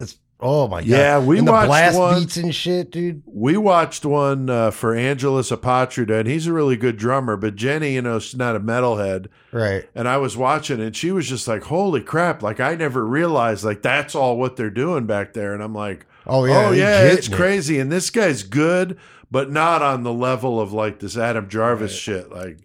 It's, 0.00 0.18
oh 0.40 0.68
my 0.68 0.80
god! 0.80 0.86
Yeah, 0.88 1.18
we 1.18 1.38
and 1.38 1.46
the 1.48 1.52
watched 1.52 1.66
blast 1.68 1.98
one- 1.98 2.20
beats 2.20 2.36
and 2.36 2.54
shit, 2.54 2.90
dude. 2.90 3.22
We 3.26 3.56
watched 3.56 4.04
one 4.04 4.48
uh, 4.50 4.70
for 4.70 4.94
Angelus 4.94 5.50
Apatrida, 5.50 6.20
and 6.20 6.28
he's 6.28 6.46
a 6.46 6.52
really 6.52 6.76
good 6.76 6.96
drummer. 6.96 7.36
But 7.36 7.56
Jenny, 7.56 7.94
you 7.94 8.02
know, 8.02 8.18
she's 8.18 8.36
not 8.38 8.56
a 8.56 8.60
metalhead, 8.60 9.26
Right. 9.52 9.88
and 9.94 10.08
I 10.08 10.16
was 10.18 10.36
watching, 10.36 10.80
and 10.80 10.94
she 10.96 11.10
was 11.12 11.28
just 11.28 11.46
like, 11.48 11.64
"Holy 11.64 12.00
crap!" 12.02 12.42
Like 12.42 12.60
I 12.60 12.74
never 12.74 13.04
realized 13.06 13.64
like 13.64 13.82
that's 13.82 14.14
all 14.14 14.36
what 14.38 14.56
they're 14.56 14.70
doing 14.70 15.06
back 15.06 15.32
there, 15.34 15.54
and 15.54 15.62
I'm 15.62 15.74
like, 15.74 16.06
Oh 16.26 16.44
yeah. 16.44 16.66
"Oh 16.68 16.72
yeah, 16.72 17.02
it's 17.02 17.28
it. 17.28 17.32
crazy." 17.34 17.78
And 17.78 17.90
this 17.90 18.10
guy's 18.10 18.42
good, 18.42 18.98
but 19.30 19.50
not 19.50 19.82
on 19.82 20.02
the 20.02 20.12
level 20.12 20.60
of 20.60 20.72
like 20.72 20.98
this 21.00 21.16
Adam 21.16 21.48
Jarvis 21.48 21.92
Right. 21.92 21.98
shit, 21.98 22.30
like 22.30 22.58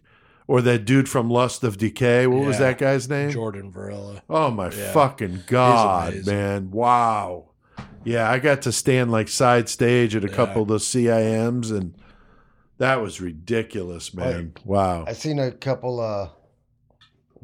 or 0.48 0.62
that 0.62 0.86
dude 0.86 1.10
from 1.10 1.30
Lust 1.30 1.64
of 1.64 1.78
Decay. 1.78 2.28
What 2.28 2.46
was 2.46 2.60
that 2.60 2.78
guy's 2.78 3.10
name? 3.10 3.30
Jordan 3.32 3.72
Varela. 3.72 4.22
Oh 4.30 4.52
my 4.52 4.70
Yeah. 4.72 4.92
fucking 4.92 5.44
god, 5.48 6.26
man! 6.26 6.72
Wow. 6.72 7.50
Yeah, 8.04 8.30
I 8.30 8.38
got 8.40 8.62
to 8.64 8.72
stand 8.72 9.12
like 9.12 9.28
side 9.28 9.68
stage 9.70 10.16
at 10.16 10.24
a 10.24 10.28
Yeah. 10.28 10.36
couple 10.36 10.62
of 10.62 10.68
those 10.68 10.86
CIMs, 10.88 11.72
and 11.72 11.96
that 12.78 13.02
was 13.02 13.20
ridiculous, 13.20 14.14
man. 14.14 14.54
Wow. 14.64 15.06
I 15.08 15.14
seen 15.14 15.40
a 15.40 15.52
couple 15.52 16.00
uh 16.00 16.30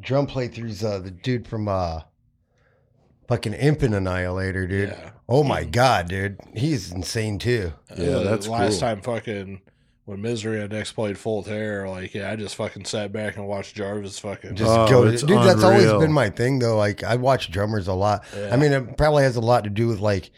drum 0.00 0.26
playthroughs. 0.26 0.84
Uh, 0.84 0.98
the 1.00 1.10
dude 1.10 1.48
from 1.48 1.66
uh 1.68 2.02
fucking 3.28 3.54
Impin 3.54 3.94
Annihilator, 3.94 4.66
dude. 4.66 4.90
Yeah. 4.90 5.10
Oh 5.28 5.42
my 5.42 5.64
god, 5.64 6.08
dude, 6.08 6.38
he's 6.54 6.92
insane 6.92 7.38
too. 7.38 7.72
Yeah, 7.96 8.10
Uh, 8.16 8.22
that's 8.24 8.46
last 8.48 8.72
cool. 8.72 8.80
time 8.80 9.00
fucking 9.02 9.62
when 10.04 10.20
Misery 10.20 10.60
Index 10.60 10.90
played 10.92 11.16
Full 11.16 11.42
Terror, 11.42 11.88
like 11.88 12.14
yeah, 12.14 12.30
I 12.30 12.36
just 12.36 12.56
fucking 12.56 12.84
sat 12.84 13.12
back 13.12 13.36
and 13.36 13.46
watched 13.46 13.76
Jarvis 13.76 14.18
fucking 14.18 14.56
Just 14.56 14.70
Oh, 14.70 14.88
go, 14.88 15.04
it's 15.06 15.22
dude. 15.22 15.38
That's 15.38 15.62
always 15.62 15.92
been 15.92 16.12
my 16.12 16.28
thing, 16.30 16.58
though. 16.58 16.76
Like 16.76 17.02
I 17.04 17.16
watch 17.16 17.50
drummers 17.50 17.88
a 17.88 17.94
lot. 17.94 18.24
Yeah. 18.36 18.50
I 18.52 18.56
mean, 18.56 18.72
it 18.72 18.96
probably 18.96 19.22
has 19.22 19.36
a 19.36 19.40
lot 19.40 19.64
to 19.64 19.70
do 19.70 19.86
with 19.88 20.00
like 20.00 20.30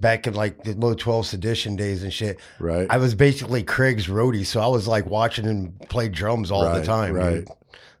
back 0.00 0.26
in 0.26 0.34
like 0.34 0.62
the 0.64 0.74
low 0.74 0.92
12 0.94 1.26
sedition 1.26 1.76
days 1.76 2.02
and 2.02 2.12
shit. 2.12 2.38
Right. 2.60 2.86
I 2.90 2.98
was 2.98 3.14
basically 3.14 3.62
Craig's 3.62 4.06
roadie, 4.06 4.44
so 4.44 4.60
I 4.60 4.66
was 4.66 4.86
like 4.86 5.06
watching 5.06 5.46
him 5.46 5.72
play 5.88 6.08
drums 6.10 6.50
all 6.50 6.64
Right, 6.66 6.80
the 6.80 6.84
time. 6.86 7.14
right. 7.14 7.34
Dude. 7.46 7.48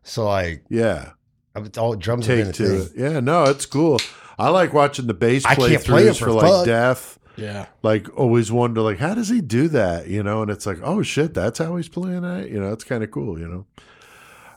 So 0.02 0.26
like, 0.26 0.64
yeah. 0.68 1.12
I 1.54 1.60
was 1.60 1.70
all 1.78 1.94
drums 1.96 2.26
have 2.26 2.36
been 2.36 2.52
Take 2.52 2.54
a 2.54 2.56
to 2.58 2.84
thing. 2.84 3.06
it. 3.06 3.12
Yeah, 3.12 3.20
no, 3.20 3.44
it's 3.44 3.64
cool. 3.64 3.98
I 4.38 4.50
like 4.50 4.74
watching 4.74 5.06
the 5.06 5.14
bass 5.14 5.46
I 5.46 5.54
can't 5.54 5.82
play 5.82 6.02
playthroughs 6.04 6.10
it 6.10 6.14
for, 6.18 6.24
for 6.26 6.32
like. 6.32 6.66
Death. 6.66 7.18
Yeah. 7.36 7.66
Like 7.82 8.08
always 8.18 8.50
wonder 8.50 8.80
like 8.80 8.98
how 8.98 9.14
does 9.14 9.28
he 9.28 9.40
do 9.40 9.68
that? 9.68 10.08
You 10.08 10.22
know, 10.22 10.42
and 10.42 10.50
it's 10.50 10.66
like, 10.66 10.78
oh 10.82 11.02
shit, 11.02 11.34
that's 11.34 11.58
how 11.58 11.76
he's 11.76 11.88
playing 11.88 12.22
that. 12.22 12.50
You 12.50 12.60
know, 12.60 12.72
it's 12.72 12.84
kind 12.84 13.02
of 13.04 13.10
cool. 13.10 13.38
You 13.38 13.48
know. 13.48 13.66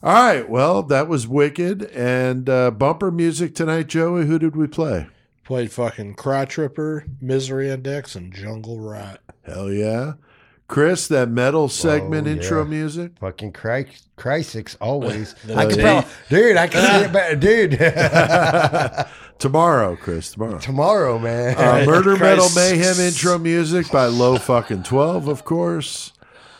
All 0.02 0.14
right, 0.14 0.50
well, 0.50 0.82
that 0.84 1.10
was 1.10 1.28
wicked 1.28 1.84
and 1.92 2.50
uh, 2.50 2.72
bumper 2.72 3.12
music 3.12 3.54
tonight, 3.54 3.88
Joey. 3.88 4.26
Who 4.28 4.40
did 4.40 4.56
we 4.56 4.66
play? 4.66 5.08
Played 5.44 5.74
fucking 5.74 6.16
Crotch 6.16 6.58
Ripper, 6.58 7.06
Misery 7.20 7.70
Index, 7.70 8.16
and 8.16 8.34
Jungle 8.34 8.80
Rot. 8.80 9.20
Hell 9.44 9.70
yeah. 9.70 10.14
Chris, 10.70 11.08
that 11.08 11.30
metal 11.30 11.68
segment 11.68 12.28
yeah. 12.28 12.34
intro 12.34 12.64
music. 12.64 13.14
Fucking 13.20 13.52
Cry, 13.54 13.88
Crysix 14.18 14.78
always. 14.80 15.34
I 15.56 15.66
could 15.66 15.76
tape. 15.76 15.84
probably, 15.84 16.12
dude. 16.30 16.58
I 16.58 16.68
can 16.68 16.82
see 16.86 17.06
it 17.06 17.12
better, 17.12 17.36
dude. 17.36 17.72
Tomorrow, 19.40 19.96
Chris. 19.96 20.34
Tomorrow. 20.34 20.60
Tomorrow, 20.60 21.18
man. 21.18 21.58
Uh, 21.58 21.86
Murder 21.90 22.18
Metal 22.18 22.50
Mayhem 22.54 23.00
intro 23.00 23.38
music 23.40 23.90
by 23.90 24.06
Low 24.06 24.36
Fucking 24.38 24.84
12, 24.84 25.30
of 25.30 25.46
course. 25.46 26.12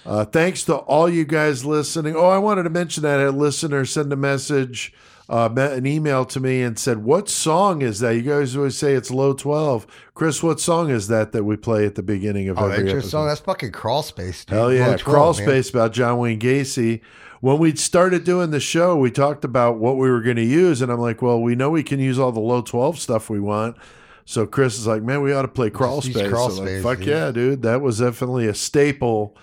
Uh, 0.06 0.24
thanks 0.24 0.64
to 0.64 0.76
all 0.76 1.10
you 1.10 1.26
guys 1.26 1.66
listening. 1.66 2.16
Oh, 2.16 2.30
I 2.30 2.38
wanted 2.38 2.64
to 2.64 2.70
mention 2.70 3.04
that 3.04 3.20
a 3.20 3.32
listener 3.32 3.84
sent 3.84 4.14
a 4.14 4.16
message, 4.16 4.94
uh, 5.28 5.50
an 5.56 5.86
email 5.86 6.24
to 6.26 6.40
me 6.40 6.62
and 6.62 6.80
said, 6.80 7.04
What 7.04 7.28
song 7.28 7.82
is 7.82 8.00
that? 8.00 8.16
You 8.16 8.22
guys 8.22 8.56
always 8.56 8.78
say 8.78 8.94
it's 8.94 9.12
Low 9.12 9.34
12. 9.34 9.86
Chris, 10.14 10.42
what 10.42 10.62
song 10.62 10.90
is 10.90 11.10
that 11.10 11.34
that 11.34 11.44
we 11.44 11.58
play 11.58 11.86
at 11.86 11.96
the 11.96 12.02
beginning 12.02 12.48
of 12.48 12.58
oh, 12.58 12.66
every 12.68 12.86
intro 12.86 13.00
episode? 13.00 13.10
song. 13.10 13.28
That's 13.28 13.42
fucking 13.42 13.74
crawl 13.74 14.04
space, 14.04 14.46
dude. 14.46 14.58
Hell 14.58 14.72
yeah, 14.72 14.88
Low 14.88 14.98
12, 14.98 15.04
Crawl 15.04 15.34
man. 15.34 15.44
Space 15.44 15.70
about 15.70 15.92
John 15.92 16.18
Wayne 16.18 16.40
Gacy. 16.40 17.02
When 17.42 17.58
we 17.58 17.76
started 17.76 18.24
doing 18.24 18.52
the 18.52 18.60
show, 18.60 18.98
we 18.98 19.12
talked 19.12 19.46
about 19.46 19.78
what 19.78 19.96
we 19.96 20.10
were 20.10 20.22
going 20.22 20.36
to 20.36 20.44
use, 20.46 20.82
and 20.82 20.92
I'm 20.92 21.00
like, 21.00 21.22
well, 21.22 21.42
we 21.42 21.56
know 21.56 21.70
we 21.70 21.84
can 21.84 22.00
use 22.00 22.20
all 22.20 22.32
the 22.32 22.40
low 22.40 22.62
12 22.62 23.00
stuff 23.00 23.30
we 23.30 23.40
want. 23.40 23.78
So 24.26 24.46
Chris 24.46 24.78
is 24.78 24.86
like, 24.86 25.02
man, 25.02 25.22
we 25.22 25.34
ought 25.34 25.44
to 25.44 25.48
play 25.48 25.70
Crawl 25.70 26.02
Space. 26.02 26.30
Crawl 26.30 26.52
I'm 26.52 26.66
like, 26.66 26.84
Fuck 26.84 26.98
dude. 27.00 27.08
yeah, 27.08 27.32
dude. 27.32 27.62
That 27.64 27.82
was 27.82 28.00
definitely 28.00 28.48
a 28.48 28.54
staple 28.54 29.36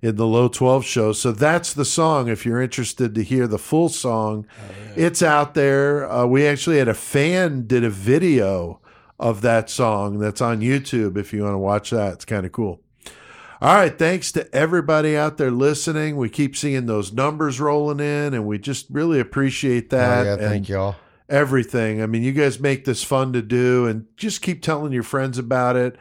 in 0.00 0.16
the 0.16 0.26
low 0.26 0.48
12 0.48 0.84
show. 0.84 1.12
So 1.12 1.32
that's 1.32 1.74
the 1.74 1.84
song. 1.84 2.28
If 2.28 2.46
you're 2.46 2.62
interested 2.62 3.14
to 3.16 3.22
hear 3.22 3.46
the 3.46 3.58
full 3.58 3.88
song, 3.90 4.46
it's 4.96 5.22
out 5.22 5.54
there. 5.54 6.10
Uh, 6.10 6.24
we 6.24 6.46
actually 6.46 6.78
had 6.78 6.88
a 6.88 6.94
fan 6.94 7.66
did 7.66 7.84
a 7.84 7.90
video 7.90 8.80
of 9.18 9.42
that 9.42 9.68
song 9.68 10.18
that's 10.18 10.40
on 10.40 10.60
YouTube. 10.60 11.18
If 11.18 11.34
you 11.34 11.42
want 11.42 11.52
to 11.54 11.58
watch 11.58 11.90
that, 11.90 12.14
it's 12.14 12.24
kind 12.24 12.46
of 12.46 12.52
cool. 12.52 12.80
All 13.62 13.74
right, 13.74 13.96
thanks 13.96 14.32
to 14.32 14.52
everybody 14.54 15.16
out 15.16 15.36
there 15.36 15.50
listening. 15.50 16.16
We 16.16 16.30
keep 16.30 16.56
seeing 16.56 16.86
those 16.86 17.12
numbers 17.12 17.60
rolling 17.60 18.00
in, 18.00 18.32
and 18.32 18.46
we 18.46 18.58
just 18.58 18.86
really 18.90 19.20
appreciate 19.20 19.92
Oh, 19.92 19.96
that. 19.98 20.24
yeah, 20.24 20.32
and 20.32 20.40
thank 20.40 20.68
y'all. 20.70 20.96
everything. 21.28 22.02
I 22.02 22.06
mean, 22.06 22.22
you 22.22 22.32
guys 22.32 22.58
make 22.58 22.86
this 22.86 23.04
fun 23.04 23.34
to 23.34 23.42
do, 23.42 23.86
and 23.86 24.06
just 24.16 24.40
keep 24.40 24.62
telling 24.62 24.92
your 24.92 25.02
friends 25.02 25.36
about 25.36 25.76
it. 25.76 25.96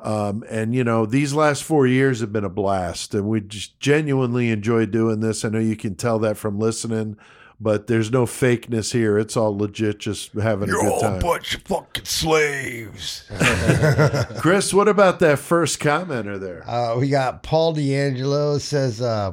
Um, 0.00 0.44
and 0.50 0.74
you 0.74 0.82
know, 0.82 1.06
these 1.06 1.32
last 1.32 1.62
four 1.62 1.86
years 1.86 2.18
have 2.20 2.32
been 2.32 2.44
a 2.44 2.48
blast, 2.50 3.14
and 3.14 3.28
we 3.28 3.40
just 3.40 3.78
genuinely 3.78 4.50
enjoy 4.50 4.86
doing 4.86 5.20
this. 5.20 5.44
I 5.44 5.48
know 5.48 5.60
you 5.60 5.76
can 5.76 5.94
tell 5.94 6.18
that 6.18 6.36
from 6.36 6.58
listening, 6.58 7.16
but 7.58 7.86
there's 7.86 8.10
no 8.10 8.26
fakeness 8.26 8.92
here. 8.92 9.18
It's 9.18 9.36
all 9.36 9.56
legit, 9.56 9.98
just 9.98 10.32
having 10.32 10.68
a 10.68 10.72
good 10.72 11.00
time. 11.00 11.10
You're 11.12 11.20
a 11.20 11.22
bunch 11.22 11.54
of 11.54 11.62
fucking 11.62 12.04
slaves. 12.04 13.24
Chris, 14.38 14.74
what 14.74 14.88
about 14.88 15.20
that 15.20 15.38
first 15.38 15.80
commenter 15.80 16.38
there? 16.38 16.68
Uh, 16.68 16.98
we 16.98 17.08
got 17.08 17.42
Paul 17.42 17.72
D'Angelo 17.72 18.58
says, 18.58 19.00
uh, 19.00 19.32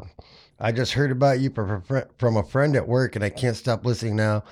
I 0.59 0.71
just 0.71 0.93
heard 0.93 1.11
about 1.11 1.39
you 1.39 1.49
from, 1.49 1.83
from 2.17 2.37
a 2.37 2.43
friend 2.43 2.75
at 2.75 2.87
work 2.87 3.15
and 3.15 3.25
I 3.25 3.29
can't 3.29 3.57
stop 3.57 3.85
listening 3.85 4.15
now. 4.15 4.43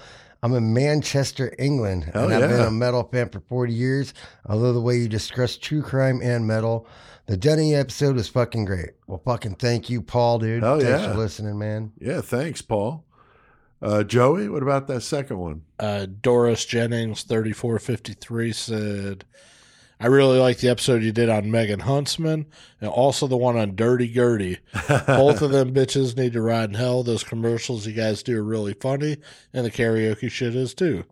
I'm 0.43 0.53
in 0.55 0.73
Manchester, 0.73 1.53
England, 1.59 2.05
Hell 2.05 2.25
and 2.25 2.33
I've 2.33 2.49
been 2.49 2.61
a 2.61 2.71
metal 2.71 3.03
fan 3.03 3.29
for 3.29 3.41
40 3.41 3.73
years. 3.73 4.13
I 4.47 4.55
love 4.55 4.73
the 4.73 4.81
way 4.81 4.97
you 4.97 5.07
discuss 5.07 5.55
true 5.55 5.83
crime 5.83 6.19
and 6.23 6.47
metal. 6.47 6.87
The 7.27 7.37
Denny 7.37 7.75
episode 7.75 8.15
was 8.15 8.27
fucking 8.27 8.65
great. 8.65 8.89
Well, 9.05 9.21
fucking 9.23 9.55
thank 9.55 9.89
you, 9.89 10.01
Paul, 10.01 10.39
dude. 10.39 10.63
Hell 10.63 10.79
Thanks 10.79 11.03
yeah. 11.03 11.11
for 11.11 11.17
listening, 11.17 11.59
man. 11.59 11.91
Yeah, 11.99 12.21
thanks, 12.21 12.61
Paul. 12.61 13.05
Uh, 13.81 14.03
Joey, 14.03 14.47
what 14.47 14.61
about 14.63 14.87
that 14.87 15.01
second 15.01 15.37
one? 15.39 15.63
uh, 15.79 16.05
Doris 16.21 16.65
Jennings, 16.65 17.23
3453, 17.23 18.51
said, 18.53 19.25
I 19.99 20.07
really 20.07 20.37
like 20.39 20.59
the 20.59 20.69
episode 20.69 21.01
you 21.03 21.11
did 21.11 21.29
on 21.29 21.49
Megan 21.49 21.81
Huntsman 21.81 22.45
and 22.79 22.89
also 22.89 23.25
the 23.27 23.37
one 23.37 23.57
on 23.57 23.75
Dirty 23.75 24.07
Gertie. 24.11 24.59
Both 25.07 25.41
of 25.41 25.51
them 25.51 25.73
bitches 25.73 26.15
need 26.17 26.33
to 26.33 26.41
ride 26.41 26.69
in 26.69 26.75
hell. 26.75 27.03
Those 27.03 27.23
commercials 27.23 27.85
you 27.87 27.93
guys 27.93 28.21
do 28.23 28.37
are 28.37 28.43
really 28.43 28.73
funny, 28.73 29.17
and 29.53 29.65
the 29.65 29.71
karaoke 29.71 30.29
shit 30.29 30.55
is 30.55 30.73
too. 30.73 31.03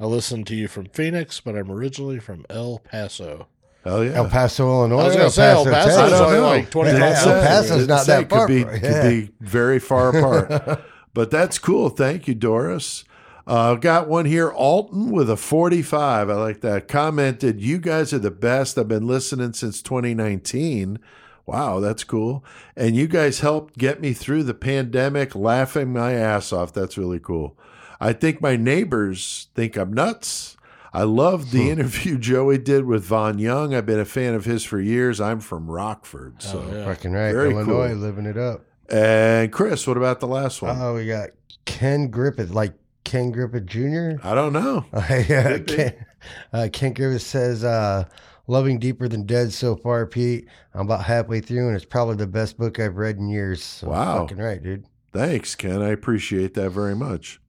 I 0.00 0.04
listen 0.06 0.44
to 0.44 0.54
you 0.54 0.68
from 0.68 0.86
Phoenix, 0.86 1.40
but 1.40 1.56
I'm 1.56 1.70
originally 1.70 2.18
from 2.20 2.44
El 2.48 2.78
Paso. 2.78 3.48
Oh 3.84 4.02
yeah. 4.02 4.12
El 4.12 4.28
Paso, 4.28 4.66
Illinois. 4.66 4.98
I 5.00 5.04
was 5.06 5.14
or 5.14 5.18
gonna 5.18 5.30
say 5.30 5.50
El 5.50 5.64
Paso 5.64 5.70
Texas? 5.72 5.96
I 5.98 6.04
is 6.06 6.10
don't 6.12 6.22
only 6.28 6.38
like 6.40 6.70
20 6.70 6.90
Yeah, 6.90 6.98
miles 6.98 7.26
El. 7.26 7.42
Paso's 7.42 7.86
Didn't 7.86 8.06
that 8.06 8.20
it 8.20 8.28
could 8.28 8.30
far 8.30 8.48
be, 8.48 8.62
from- 8.62 8.72
could 8.80 8.82
yeah. 8.82 9.08
be 9.08 9.30
very 9.40 9.78
far 9.78 10.08
apart. 10.16 10.80
but 11.18 11.32
that's 11.32 11.58
cool. 11.58 11.88
Thank 11.88 12.28
you, 12.28 12.34
Doris. 12.36 13.02
Uh, 13.44 13.74
got 13.74 14.06
one 14.06 14.24
here, 14.24 14.52
Alton 14.52 15.10
with 15.10 15.28
a 15.28 15.36
45. 15.36 16.30
I 16.30 16.32
like 16.34 16.60
that. 16.60 16.86
Commented, 16.86 17.60
You 17.60 17.78
guys 17.78 18.12
are 18.12 18.20
the 18.20 18.30
best. 18.30 18.78
I've 18.78 18.86
been 18.86 19.08
listening 19.08 19.52
since 19.52 19.82
2019. 19.82 21.00
Wow, 21.44 21.80
that's 21.80 22.04
cool. 22.04 22.44
And 22.76 22.94
you 22.94 23.08
guys 23.08 23.40
helped 23.40 23.76
get 23.76 24.00
me 24.00 24.12
through 24.12 24.44
the 24.44 24.54
pandemic, 24.54 25.34
laughing 25.34 25.92
my 25.92 26.12
ass 26.12 26.52
off. 26.52 26.72
That's 26.72 26.96
really 26.96 27.18
cool. 27.18 27.58
I 28.00 28.12
think 28.12 28.40
my 28.40 28.54
neighbors 28.54 29.48
think 29.56 29.76
I'm 29.76 29.92
nuts. 29.92 30.56
I 30.92 31.02
loved 31.02 31.50
the 31.50 31.68
interview 31.68 32.16
Joey 32.16 32.58
did 32.58 32.84
with 32.84 33.02
Von 33.02 33.40
Young. 33.40 33.74
I've 33.74 33.86
been 33.86 33.98
a 33.98 34.04
fan 34.04 34.34
of 34.34 34.44
his 34.44 34.62
for 34.62 34.78
years. 34.78 35.20
I'm 35.20 35.40
from 35.40 35.68
Rockford. 35.68 36.42
So. 36.42 36.64
Oh, 36.64 36.72
yeah. 36.72 36.84
Fucking 36.84 37.10
right. 37.10 37.32
Very 37.32 37.50
Illinois, 37.50 37.88
cool. 37.88 37.96
living 37.96 38.26
it 38.26 38.36
up. 38.36 38.67
And 38.88 39.52
Chris, 39.52 39.86
what 39.86 39.96
about 39.96 40.20
the 40.20 40.26
last 40.26 40.62
one? 40.62 40.76
Oh, 40.80 40.94
we 40.94 41.06
got 41.06 41.30
Ken 41.66 42.08
Griffith, 42.08 42.50
like 42.50 42.74
Ken 43.04 43.30
Griffith 43.30 43.66
Jr. 43.66 44.12
I 44.22 44.34
don't 44.34 44.52
know. 44.52 44.84
yeah, 44.92 45.58
Ken, 45.58 46.06
uh, 46.52 46.68
Ken 46.72 46.92
Griffith 46.94 47.22
says, 47.22 47.64
uh, 47.64 48.04
"Loving 48.46 48.78
Deeper 48.78 49.08
Than 49.08 49.24
Dead 49.26 49.52
so 49.52 49.76
far, 49.76 50.06
Pete. 50.06 50.46
I'm 50.74 50.82
about 50.86 51.04
halfway 51.04 51.40
through, 51.40 51.68
and 51.68 51.76
it's 51.76 51.84
probably 51.84 52.16
the 52.16 52.26
best 52.26 52.56
book 52.58 52.78
I've 52.80 52.96
read 52.96 53.16
in 53.16 53.28
years." 53.28 53.62
So 53.62 53.88
Wow. 53.88 54.20
fucking 54.22 54.38
right, 54.42 54.62
dude. 54.62 54.84
Thanks, 55.12 55.54
Ken. 55.54 55.82
I 55.82 55.88
appreciate 55.88 56.54
that 56.54 56.70
very 56.70 56.94
much. 56.94 57.40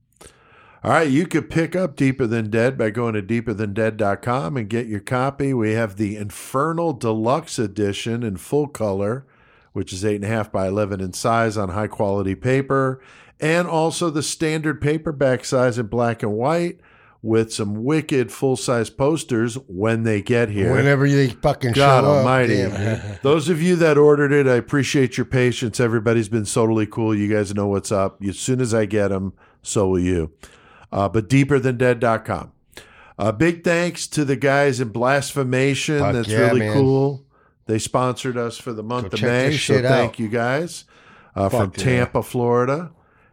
All 0.82 0.92
right, 0.92 1.10
you 1.10 1.26
could 1.26 1.50
pick 1.50 1.76
up 1.76 1.94
Deeper 1.94 2.26
Than 2.26 2.48
Dead 2.48 2.78
by 2.78 2.88
going 2.88 3.12
to 3.12 3.20
deeperthandead.com 3.22 4.56
and 4.56 4.66
get 4.68 4.86
your 4.86 5.00
copy. 5.00 5.52
We 5.52 5.72
have 5.72 5.96
the 5.96 6.16
Infernal 6.16 6.94
Deluxe 6.94 7.58
Edition 7.58 8.22
in 8.22 8.38
full 8.38 8.66
color, 8.66 9.26
which 9.72 9.92
is 9.92 10.04
8.5 10.04 10.52
by 10.52 10.68
11 10.68 11.00
in 11.00 11.12
size 11.12 11.56
on 11.56 11.70
high 11.70 11.86
quality 11.86 12.34
paper, 12.34 13.02
and 13.40 13.66
also 13.68 14.10
the 14.10 14.22
standard 14.22 14.80
paperback 14.80 15.44
size 15.44 15.78
in 15.78 15.86
black 15.86 16.22
and 16.22 16.32
white 16.32 16.80
with 17.22 17.52
some 17.52 17.84
wicked 17.84 18.32
full 18.32 18.56
size 18.56 18.88
posters 18.88 19.54
when 19.66 20.04
they 20.04 20.22
get 20.22 20.48
here. 20.48 20.72
Whenever 20.72 21.08
they 21.08 21.28
fucking 21.28 21.72
God 21.72 22.02
show 22.02 22.10
Almighty! 22.10 22.62
up. 22.62 23.20
Those 23.22 23.48
of 23.48 23.60
you 23.60 23.76
that 23.76 23.98
ordered 23.98 24.32
it, 24.32 24.46
I 24.46 24.54
appreciate 24.54 25.16
your 25.16 25.26
patience. 25.26 25.80
Everybody's 25.80 26.28
been 26.28 26.46
totally 26.46 26.86
cool. 26.86 27.14
You 27.14 27.28
guys 27.28 27.54
know 27.54 27.68
what's 27.68 27.92
up. 27.92 28.22
As 28.24 28.38
soon 28.38 28.60
as 28.60 28.72
I 28.72 28.86
get 28.86 29.08
them, 29.08 29.34
so 29.62 29.88
will 29.88 29.98
you. 29.98 30.32
Uh, 30.90 31.08
but 31.08 31.28
deeperthandead.com. 31.28 32.52
Uh, 33.18 33.32
big 33.32 33.62
thanks 33.62 34.06
to 34.06 34.24
the 34.24 34.36
guys 34.36 34.80
in 34.80 34.88
Blasphemation. 34.88 35.98
Fuck 35.98 36.14
That's 36.14 36.28
yeah, 36.28 36.38
really 36.38 36.60
man. 36.60 36.72
cool. 36.72 37.26
They 37.70 37.78
sponsored 37.78 38.36
us 38.36 38.58
for 38.58 38.72
the 38.72 38.82
month 38.82 39.10
Go 39.12 39.14
of 39.16 39.22
May. 39.22 39.52
So 39.52 39.56
shit 39.56 39.84
thank 39.84 40.12
out. 40.14 40.18
you 40.18 40.28
guys 40.28 40.84
uh, 41.36 41.48
from 41.48 41.70
Fuck 41.70 41.78
yeah. 41.78 41.84
Tampa, 41.84 42.22
Florida. 42.24 42.90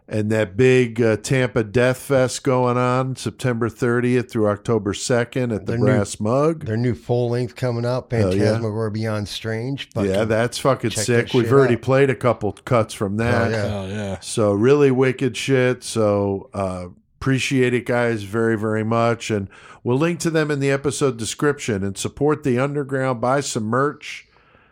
And 0.09 0.31
that 0.31 0.55
big 0.55 1.01
uh, 1.01 1.17
Tampa 1.17 1.65
Death 1.65 1.97
Fest 1.97 2.43
going 2.43 2.77
on 2.77 3.17
September 3.17 3.67
30th 3.67 4.29
through 4.29 4.47
October 4.47 4.93
2nd 4.93 5.53
at 5.53 5.65
the 5.65 5.71
Their 5.73 5.77
new- 5.79 5.83
Brass 5.85 6.19
Mug. 6.19 6.63
Their 6.65 6.77
new 6.77 6.93
full 6.93 7.29
length 7.31 7.55
coming 7.57 7.85
out, 7.85 8.09
Hell 8.09 8.33
yeah. 8.33 8.43
Phantasmagoria 8.45 8.91
Beyond 8.91 9.27
Strange. 9.27 9.89
Fucking, 9.89 10.09
Yeah, 10.11 10.23
that's 10.23 10.59
fucking 10.59 10.91
sick. 10.91 11.29
that 11.29 11.33
We've 11.33 11.51
already 11.51 11.75
out. 11.75 11.81
played 11.81 12.09
a 12.09 12.15
couple 12.15 12.53
cuts 12.53 12.93
from 12.93 13.17
that. 13.17 13.47
Oh, 13.47 13.49
yeah. 13.49 13.75
Oh, 13.75 13.87
yeah. 13.87 14.19
So 14.21 14.53
really 14.53 14.91
wicked 14.91 15.35
shit. 15.35 15.83
So 15.83 16.49
uh, 16.53 16.87
appreciate 17.19 17.73
it, 17.73 17.85
guys, 17.85 18.23
very 18.23 18.57
very 18.57 18.85
much. 18.85 19.29
And 19.29 19.49
we'll 19.83 19.97
link 19.97 20.21
to 20.21 20.29
them 20.29 20.51
in 20.51 20.61
the 20.61 20.71
episode 20.71 21.17
description 21.17 21.83
and 21.83 21.97
support 21.97 22.43
the 22.43 22.57
underground. 22.59 23.19
Buy 23.19 23.41
some 23.41 23.63
merch. 23.63 24.25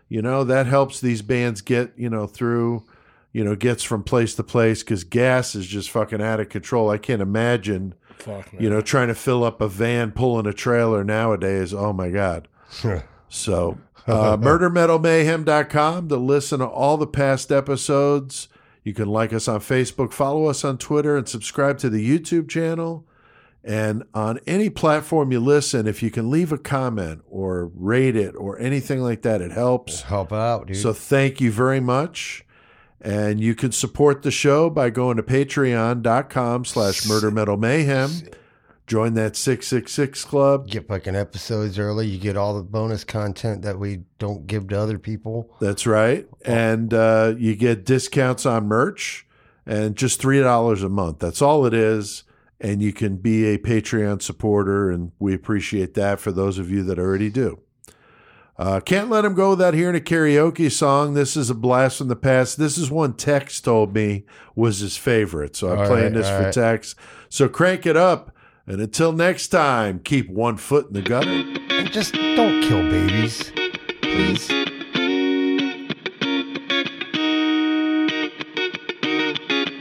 You 0.07 0.21
know 0.21 0.43
that 0.43 0.67
helps 0.67 1.01
these 1.01 1.21
bands 1.21 1.61
get 1.61 1.93
you 1.97 2.09
know 2.09 2.27
through. 2.27 2.83
You 3.31 3.43
know 3.43 3.55
gets 3.55 3.83
from 3.83 4.03
place 4.03 4.33
to 4.35 4.43
place 4.43 4.81
because 4.81 5.03
gas 5.03 5.55
is 5.55 5.67
just 5.67 5.89
fucking 5.89 6.21
out 6.21 6.39
of 6.39 6.49
control. 6.49 6.89
I 6.89 6.97
can't 6.97 7.21
imagine. 7.21 7.95
Fuck. 8.17 8.53
You 8.57 8.69
know 8.69 8.81
trying 8.81 9.09
to 9.09 9.15
fill 9.15 9.43
up 9.43 9.59
a 9.61 9.67
van 9.67 10.11
pulling 10.11 10.45
a 10.45 10.53
trailer 10.53 11.03
nowadays. 11.03 11.73
Oh 11.73 11.93
my 11.93 12.09
god. 12.09 12.47
So, 13.27 13.79
uh, 14.07 14.37
murdermetalmayhem.com 15.17 16.09
to 16.09 16.15
listen 16.15 16.59
to 16.59 16.67
all 16.67 16.97
the 16.97 17.07
past 17.07 17.51
episodes. 17.51 18.47
You 18.83 18.93
can 18.93 19.07
like 19.07 19.33
us 19.33 19.47
on 19.47 19.59
Facebook, 19.61 20.13
follow 20.13 20.45
us 20.45 20.63
on 20.63 20.77
Twitter, 20.77 21.17
and 21.17 21.27
subscribe 21.27 21.79
to 21.79 21.89
the 21.89 22.07
YouTube 22.07 22.47
channel. 22.47 23.05
And 23.65 24.03
on 24.13 24.39
any 24.45 24.69
platform 24.69 25.31
you 25.31 25.39
listen, 25.39 25.87
if 25.87 26.03
you 26.03 26.11
can 26.11 26.29
leave 26.29 26.51
a 26.51 26.57
comment 26.57 27.23
or 27.27 27.71
rate 27.73 28.15
it 28.15 28.35
or 28.35 28.59
anything 28.59 29.01
like 29.01 29.23
that, 29.23 29.41
it 29.41 29.51
helps. 29.51 30.03
help 30.03 30.31
out, 30.31 30.67
dude. 30.67 30.77
So 30.77 30.93
thank 30.93 31.41
you 31.41 31.51
very 31.51 31.79
much. 31.79 32.45
And 33.01 33.41
you 33.41 33.55
can 33.55 33.71
support 33.71 34.21
the 34.21 34.29
show 34.29 34.69
by 34.69 34.91
going 34.91 35.17
to 35.17 35.23
patreon.com 35.23 36.65
slash 36.65 37.07
murder 37.07 37.31
metal 37.31 37.57
mayhem. 37.57 38.11
Join 38.85 39.15
that 39.15 39.35
666 39.35 40.25
club. 40.25 40.67
get 40.67 40.87
fucking 40.87 41.15
episodes 41.15 41.79
early. 41.79 42.05
You 42.05 42.19
get 42.19 42.37
all 42.37 42.55
the 42.55 42.63
bonus 42.63 43.03
content 43.03 43.63
that 43.63 43.79
we 43.79 44.03
don't 44.19 44.45
give 44.45 44.67
to 44.67 44.79
other 44.79 44.99
people. 44.99 45.49
That's 45.59 45.87
right. 45.87 46.27
And 46.45 46.93
uh, 46.93 47.33
you 47.35 47.55
get 47.55 47.83
discounts 47.83 48.45
on 48.45 48.67
merch 48.67 49.25
and 49.65 49.95
just 49.95 50.21
$3 50.21 50.83
a 50.83 50.89
month. 50.89 51.17
That's 51.17 51.41
all 51.41 51.65
it 51.65 51.73
is. 51.73 52.24
And 52.59 52.81
you 52.81 52.93
can 52.93 53.17
be 53.17 53.45
a 53.45 53.57
Patreon 53.57 54.21
supporter, 54.21 54.89
and 54.89 55.11
we 55.19 55.33
appreciate 55.33 55.93
that 55.95 56.19
for 56.19 56.31
those 56.31 56.57
of 56.57 56.71
you 56.71 56.83
that 56.83 56.99
already 56.99 57.29
do. 57.29 57.59
Uh, 58.57 58.79
can't 58.79 59.09
let 59.09 59.25
him 59.25 59.33
go 59.33 59.49
without 59.49 59.73
hearing 59.73 59.97
a 59.97 59.99
karaoke 59.99 60.71
song. 60.71 61.13
This 61.13 61.35
is 61.35 61.49
a 61.49 61.53
blast 61.53 61.97
from 61.97 62.07
the 62.07 62.15
past. 62.15 62.57
This 62.57 62.77
is 62.77 62.89
one 62.89 63.13
Tex 63.13 63.59
told 63.59 63.93
me 63.93 64.25
was 64.55 64.79
his 64.79 64.95
favorite, 64.95 65.57
so 65.57 65.71
I'm 65.73 65.79
All 65.79 65.87
playing 65.87 66.13
right, 66.13 66.13
this 66.13 66.29
for 66.29 66.43
right. 66.43 66.53
Tex. 66.53 66.95
So 67.27 67.49
crank 67.49 67.85
it 67.85 67.97
up, 67.97 68.31
and 68.65 68.79
until 68.79 69.11
next 69.11 69.49
time, 69.49 69.99
keep 69.99 70.29
one 70.29 70.55
foot 70.55 70.87
in 70.87 70.93
the 70.93 71.01
gutter. 71.01 71.29
And 71.29 71.91
just 71.91 72.13
don't 72.13 72.61
kill 72.63 72.89
babies, 72.89 73.51
please. 74.01 74.49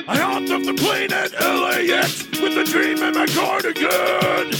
I 0.06 0.16
hopped 0.16 0.50
off 0.50 0.64
the 0.64 0.74
plane 0.76 1.12
at 1.12 1.32
LAX 1.88 2.24
with 2.40 2.56
a 2.56 2.64
dream 2.64 3.02
in 3.02 3.14
my 3.14 3.26
cardigan. 3.26 4.50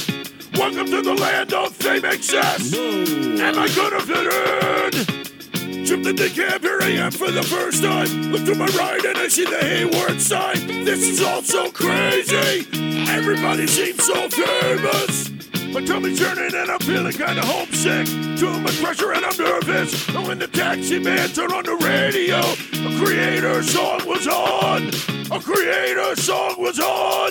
Welcome 0.59 0.87
to 0.91 1.01
the 1.01 1.17
land 1.19 1.55
of 1.55 1.75
fame 1.75 2.05
excess. 2.05 2.75
Am 2.75 3.59
I 3.59 3.69
gonna 3.75 4.01
fit 4.01 4.27
in? 4.27 5.87
Tripped 5.87 6.07
in 6.07 6.17
the 6.17 6.31
cab, 6.35 6.61
here 6.61 6.79
I 6.83 6.91
am 6.91 7.13
for 7.13 7.31
the 7.31 7.43
first 7.43 7.83
time. 7.83 8.31
Look 8.31 8.45
to 8.45 8.55
my 8.55 8.67
right 8.79 9.05
and 9.05 9.17
I 9.17 9.29
see 9.29 9.45
the 9.45 9.59
Hayward 9.59 10.21
sign. 10.21 10.85
This 10.85 11.01
is 11.09 11.23
all 11.23 11.43
so 11.43 11.71
crazy. 11.71 12.67
Everybody 13.09 13.67
seems 13.69 14.05
so 14.05 14.29
famous. 14.29 15.34
My 15.75 15.85
tummy's 15.85 16.21
turning 16.21 16.55
and 16.55 16.71
I'm 16.71 16.79
feeling 16.79 17.13
kinda 17.13 17.45
homesick. 17.45 18.07
Too 18.39 18.61
much 18.61 18.81
pressure 18.81 19.11
and 19.11 19.25
I'm 19.25 19.37
nervous. 19.37 20.09
And 20.09 20.25
when 20.25 20.39
the 20.39 20.47
taxi 20.47 21.01
man 21.01 21.31
turned 21.31 21.53
on 21.53 21.65
the 21.65 21.75
radio, 21.75 22.39
a 22.39 22.91
Kreator 22.95 23.61
song 23.65 24.07
was 24.07 24.29
on. 24.29 24.87
A 25.35 25.41
Kreator 25.43 26.17
song 26.17 26.55
was 26.59 26.79
on. 26.79 27.31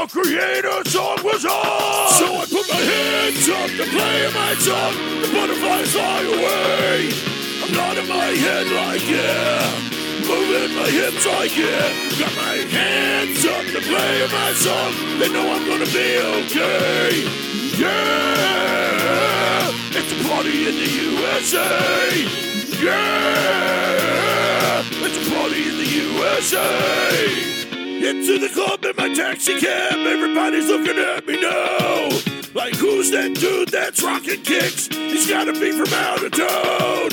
A 0.00 0.08
Kreator 0.08 0.88
song 0.88 1.18
was 1.22 1.44
on. 1.44 2.08
So 2.16 2.32
I 2.32 2.46
put 2.48 2.66
my 2.72 2.80
hands 2.80 3.46
up 3.60 3.68
to 3.68 3.84
play 3.84 4.20
my 4.32 4.54
song. 4.54 4.94
The 5.20 5.28
butterflies 5.28 5.92
fly 5.92 6.22
away. 6.32 7.12
I'm 7.62 7.74
nodding 7.76 8.08
my 8.08 8.32
head 8.32 8.68
like 8.72 9.06
yeah. 9.06 9.68
Moving 10.24 10.74
my 10.76 10.88
hips 10.88 11.26
like 11.26 11.54
yeah. 11.54 11.92
Got 12.18 12.34
my 12.36 12.56
hands 12.72 13.44
up 13.44 13.66
to 13.66 13.80
play 13.84 14.28
my 14.32 14.52
song. 14.54 14.94
They 15.18 15.28
know 15.30 15.44
I'm 15.52 15.68
gonna 15.68 15.84
be 15.92 16.16
okay. 16.40 17.61
Yeah, 17.78 19.70
it's 19.92 20.12
a 20.12 20.28
party 20.28 20.68
in 20.68 20.74
the 20.76 20.88
USA. 21.16 22.10
Yeah, 22.82 24.82
it's 25.02 25.16
a 25.16 25.30
party 25.34 25.62
in 25.68 25.76
the 25.78 25.86
USA. 26.20 27.26
Into 28.08 28.38
the 28.38 28.48
club 28.52 28.84
in 28.84 28.94
my 28.96 29.14
taxi 29.14 29.58
cab, 29.58 29.94
everybody's 29.94 30.68
looking 30.68 30.98
at 30.98 31.26
me 31.26 31.40
now. 31.40 32.08
Like, 32.54 32.74
who's 32.74 33.10
that 33.12 33.34
dude 33.34 33.68
that's 33.68 34.02
rocking 34.02 34.42
kicks? 34.42 34.88
He's 34.88 35.26
gotta 35.28 35.52
be 35.52 35.72
from 35.72 35.92
out 35.94 36.22
of 36.22 36.32
town. 36.32 37.10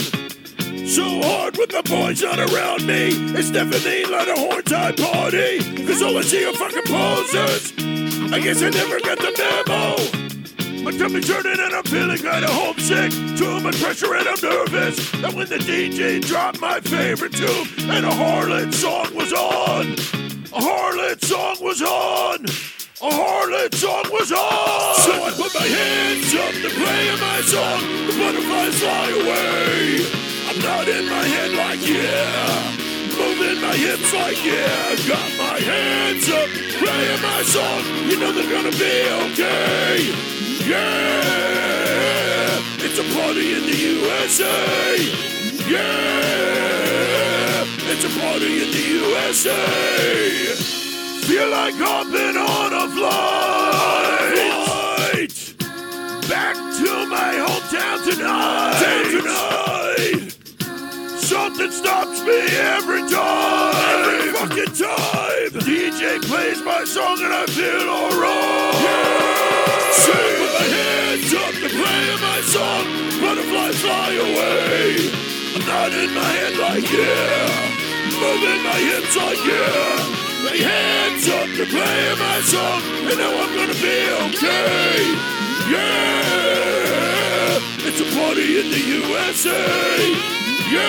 So 0.86 1.03
hard 1.22 1.57
with 1.57 1.69
the 1.69 1.84
boys 1.84 2.22
not 2.22 2.40
around 2.40 2.86
me. 2.86 3.10
It's 3.38 3.52
definitely 3.52 4.03
not 4.11 4.27
a 4.27 4.36
horn 4.36 4.64
type 4.64 4.98
party. 4.98 5.60
Cause 5.86 6.02
all 6.02 6.18
I 6.18 6.22
see 6.22 6.45
are 6.45 6.53
fucking 6.53 6.84
posers. 6.88 7.73
I 8.34 8.40
guess 8.40 8.61
I 8.61 8.69
never 8.69 8.99
got 8.99 9.18
the 9.18 9.31
memo. 9.38 9.95
My 10.90 10.98
tummy's 10.98 11.28
turning 11.28 11.60
and 11.60 11.72
I'm 11.72 11.84
feeling 11.84 12.18
kinda 12.18 12.48
homesick. 12.49 13.11
Too 13.38 13.60
much 13.60 13.80
pressure 13.80 14.16
and 14.16 14.28
I'm 14.28 14.41
nervous. 14.41 14.98
And 15.14 15.34
when 15.34 15.48
the 15.48 15.60
DJ 15.60 16.20
dropped 16.20 16.60
my 16.60 16.80
favorite 16.80 17.32
tune 17.34 17.68
and 17.91 18.07
a 18.07 18.10
harlot 18.10 18.74
song 18.74 19.14
was 19.14 19.32
on, 19.32 19.86
a 20.49 20.60
harlot 20.60 21.24
song 21.24 21.57
was 21.61 21.84
on. 21.84 22.44
A 23.06 23.10
harlot 23.22 23.76
song 23.76 24.03
was 24.11 24.32
on! 24.32 24.95
So 25.06 25.14
I 25.14 25.30
put 25.38 25.53
my 25.53 25.68
hands 25.68 26.34
up 26.34 26.53
to 26.57 26.70
play 26.74 27.06
my 27.22 27.41
song. 27.45 27.82
The 28.07 28.14
butterflies 28.18 28.80
fly 28.82 29.10
away. 29.22 30.10
I'm 30.49 30.60
not 30.60 30.88
in 30.88 31.06
my 31.06 31.24
head 31.24 31.52
like 31.53 31.86
yeah. 31.86 32.90
Moving 33.14 33.61
my 33.61 33.78
hips 33.78 34.11
like 34.11 34.44
yeah. 34.44 34.95
Got 35.06 35.30
my 35.38 35.60
hands 35.61 36.28
up, 36.30 36.49
playing 36.82 37.22
my 37.22 37.44
song. 37.44 37.84
You 38.10 38.18
know 38.18 38.32
they're 38.32 38.49
gonna 38.49 38.72
be 38.72 39.06
okay. 39.30 40.39
Yeah, 40.70 42.62
it's 42.78 43.00
a 43.00 43.04
party 43.18 43.54
in 43.56 43.64
the 43.66 43.76
USA. 43.76 44.98
Yeah, 45.68 46.86
it's 47.90 48.06
a 48.06 48.10
party 48.20 48.62
in 48.62 48.70
the 48.70 48.84
USA. 49.02 49.56
Feel 51.26 51.50
like 51.50 51.74
hopping 51.74 52.38
on 52.38 52.74
a 52.74 52.88
flight. 52.94 54.14
Back 56.30 56.56
to 56.78 57.08
my 57.08 57.34
hometown 57.34 58.04
tonight. 58.06 58.78
tonight. 59.10 60.38
Something 61.18 61.72
stops 61.72 62.22
me 62.22 62.46
every 62.78 63.10
time. 63.10 63.74
Every 64.06 64.34
fucking 64.34 64.76
time. 64.76 65.50
DJ 65.66 66.22
plays 66.22 66.62
my 66.62 66.84
song 66.84 67.24
and 67.24 67.34
I 67.34 67.48
feel 67.48 67.90
alright. 67.90 68.60
So 68.80 68.86
I 68.86 69.08
put 69.10 69.18
my 69.18 69.39
hands 70.78 71.34
up 71.34 71.54
to 71.64 71.70
play 71.70 72.06
my 72.22 72.40
song. 72.46 72.86
Butterflies 73.22 73.78
fly 73.82 74.12
away. 74.14 75.10
I'm 75.56 75.64
nodding 75.66 76.14
my 76.14 76.32
head 76.40 76.56
like 76.58 76.88
yeah. 76.91 77.50
Moving 78.22 78.62
my 78.64 78.80
hips 78.90 79.16
like 79.18 79.41
yeah. 79.46 79.98
My 80.46 80.56
hands 80.56 81.26
up 81.30 81.50
to 81.58 81.66
play 81.66 82.02
my 82.18 82.40
song. 82.46 82.82
And 83.10 83.18
now 83.18 83.34
I'm 83.41 83.52
gonna 83.58 83.80
be 83.82 84.00
okay. 84.30 85.02
Yeah. 85.74 86.50
It's 87.90 88.02
a 88.02 88.10
party 88.16 88.60
in 88.60 88.70
the 88.70 88.80
USA. 88.80 90.40
Yeah, 90.72 90.86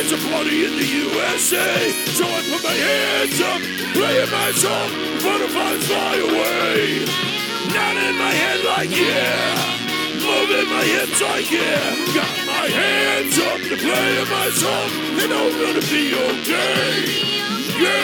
it's 0.00 0.10
a 0.10 0.18
party 0.32 0.64
in 0.64 0.76
the 0.76 0.84
USA. 0.84 1.90
So 2.10 2.24
I 2.24 2.42
put 2.50 2.64
my 2.64 2.72
hands 2.72 3.40
up, 3.40 3.60
playing 3.94 4.30
my 4.32 4.50
song. 4.50 4.90
Butterflies 5.22 5.86
fly 5.86 6.16
away. 6.16 7.37
Nodding 7.74 8.18
my 8.18 8.32
head 8.32 8.64
like 8.64 8.90
yeah. 8.90 9.76
Moving 10.14 10.68
my 10.70 10.84
hips 10.84 11.20
like 11.20 11.50
yeah. 11.50 11.94
Got 12.14 12.36
my 12.46 12.66
hands 12.68 13.38
up 13.38 13.60
to 13.60 13.76
play 13.76 14.24
my 14.30 14.50
song. 14.50 14.90
And 15.22 15.32
I'm 15.32 15.52
gonna 15.60 15.84
be 15.92 16.14
okay. 16.14 17.38
Yeah, 17.78 17.94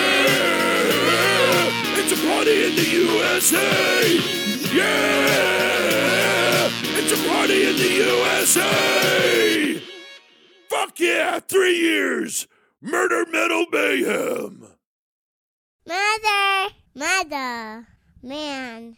it's 1.99 2.13
a 2.13 2.17
party 2.29 2.67
in 2.67 2.77
the 2.77 2.85
USA. 2.85 4.05
Yeah, 4.73 6.71
it's 6.99 7.13
a 7.13 7.17
party 7.29 7.67
in 7.69 7.77
the 7.77 7.91
USA. 8.07 9.83
Fuck 10.71 11.01
yeah, 11.01 11.41
three 11.41 11.77
years. 11.77 12.47
Murder 12.81 13.25
Metal 13.33 13.67
Mayhem. 13.73 14.69
Mother, 15.87 16.75
mother, 16.95 17.89
man. 18.23 18.97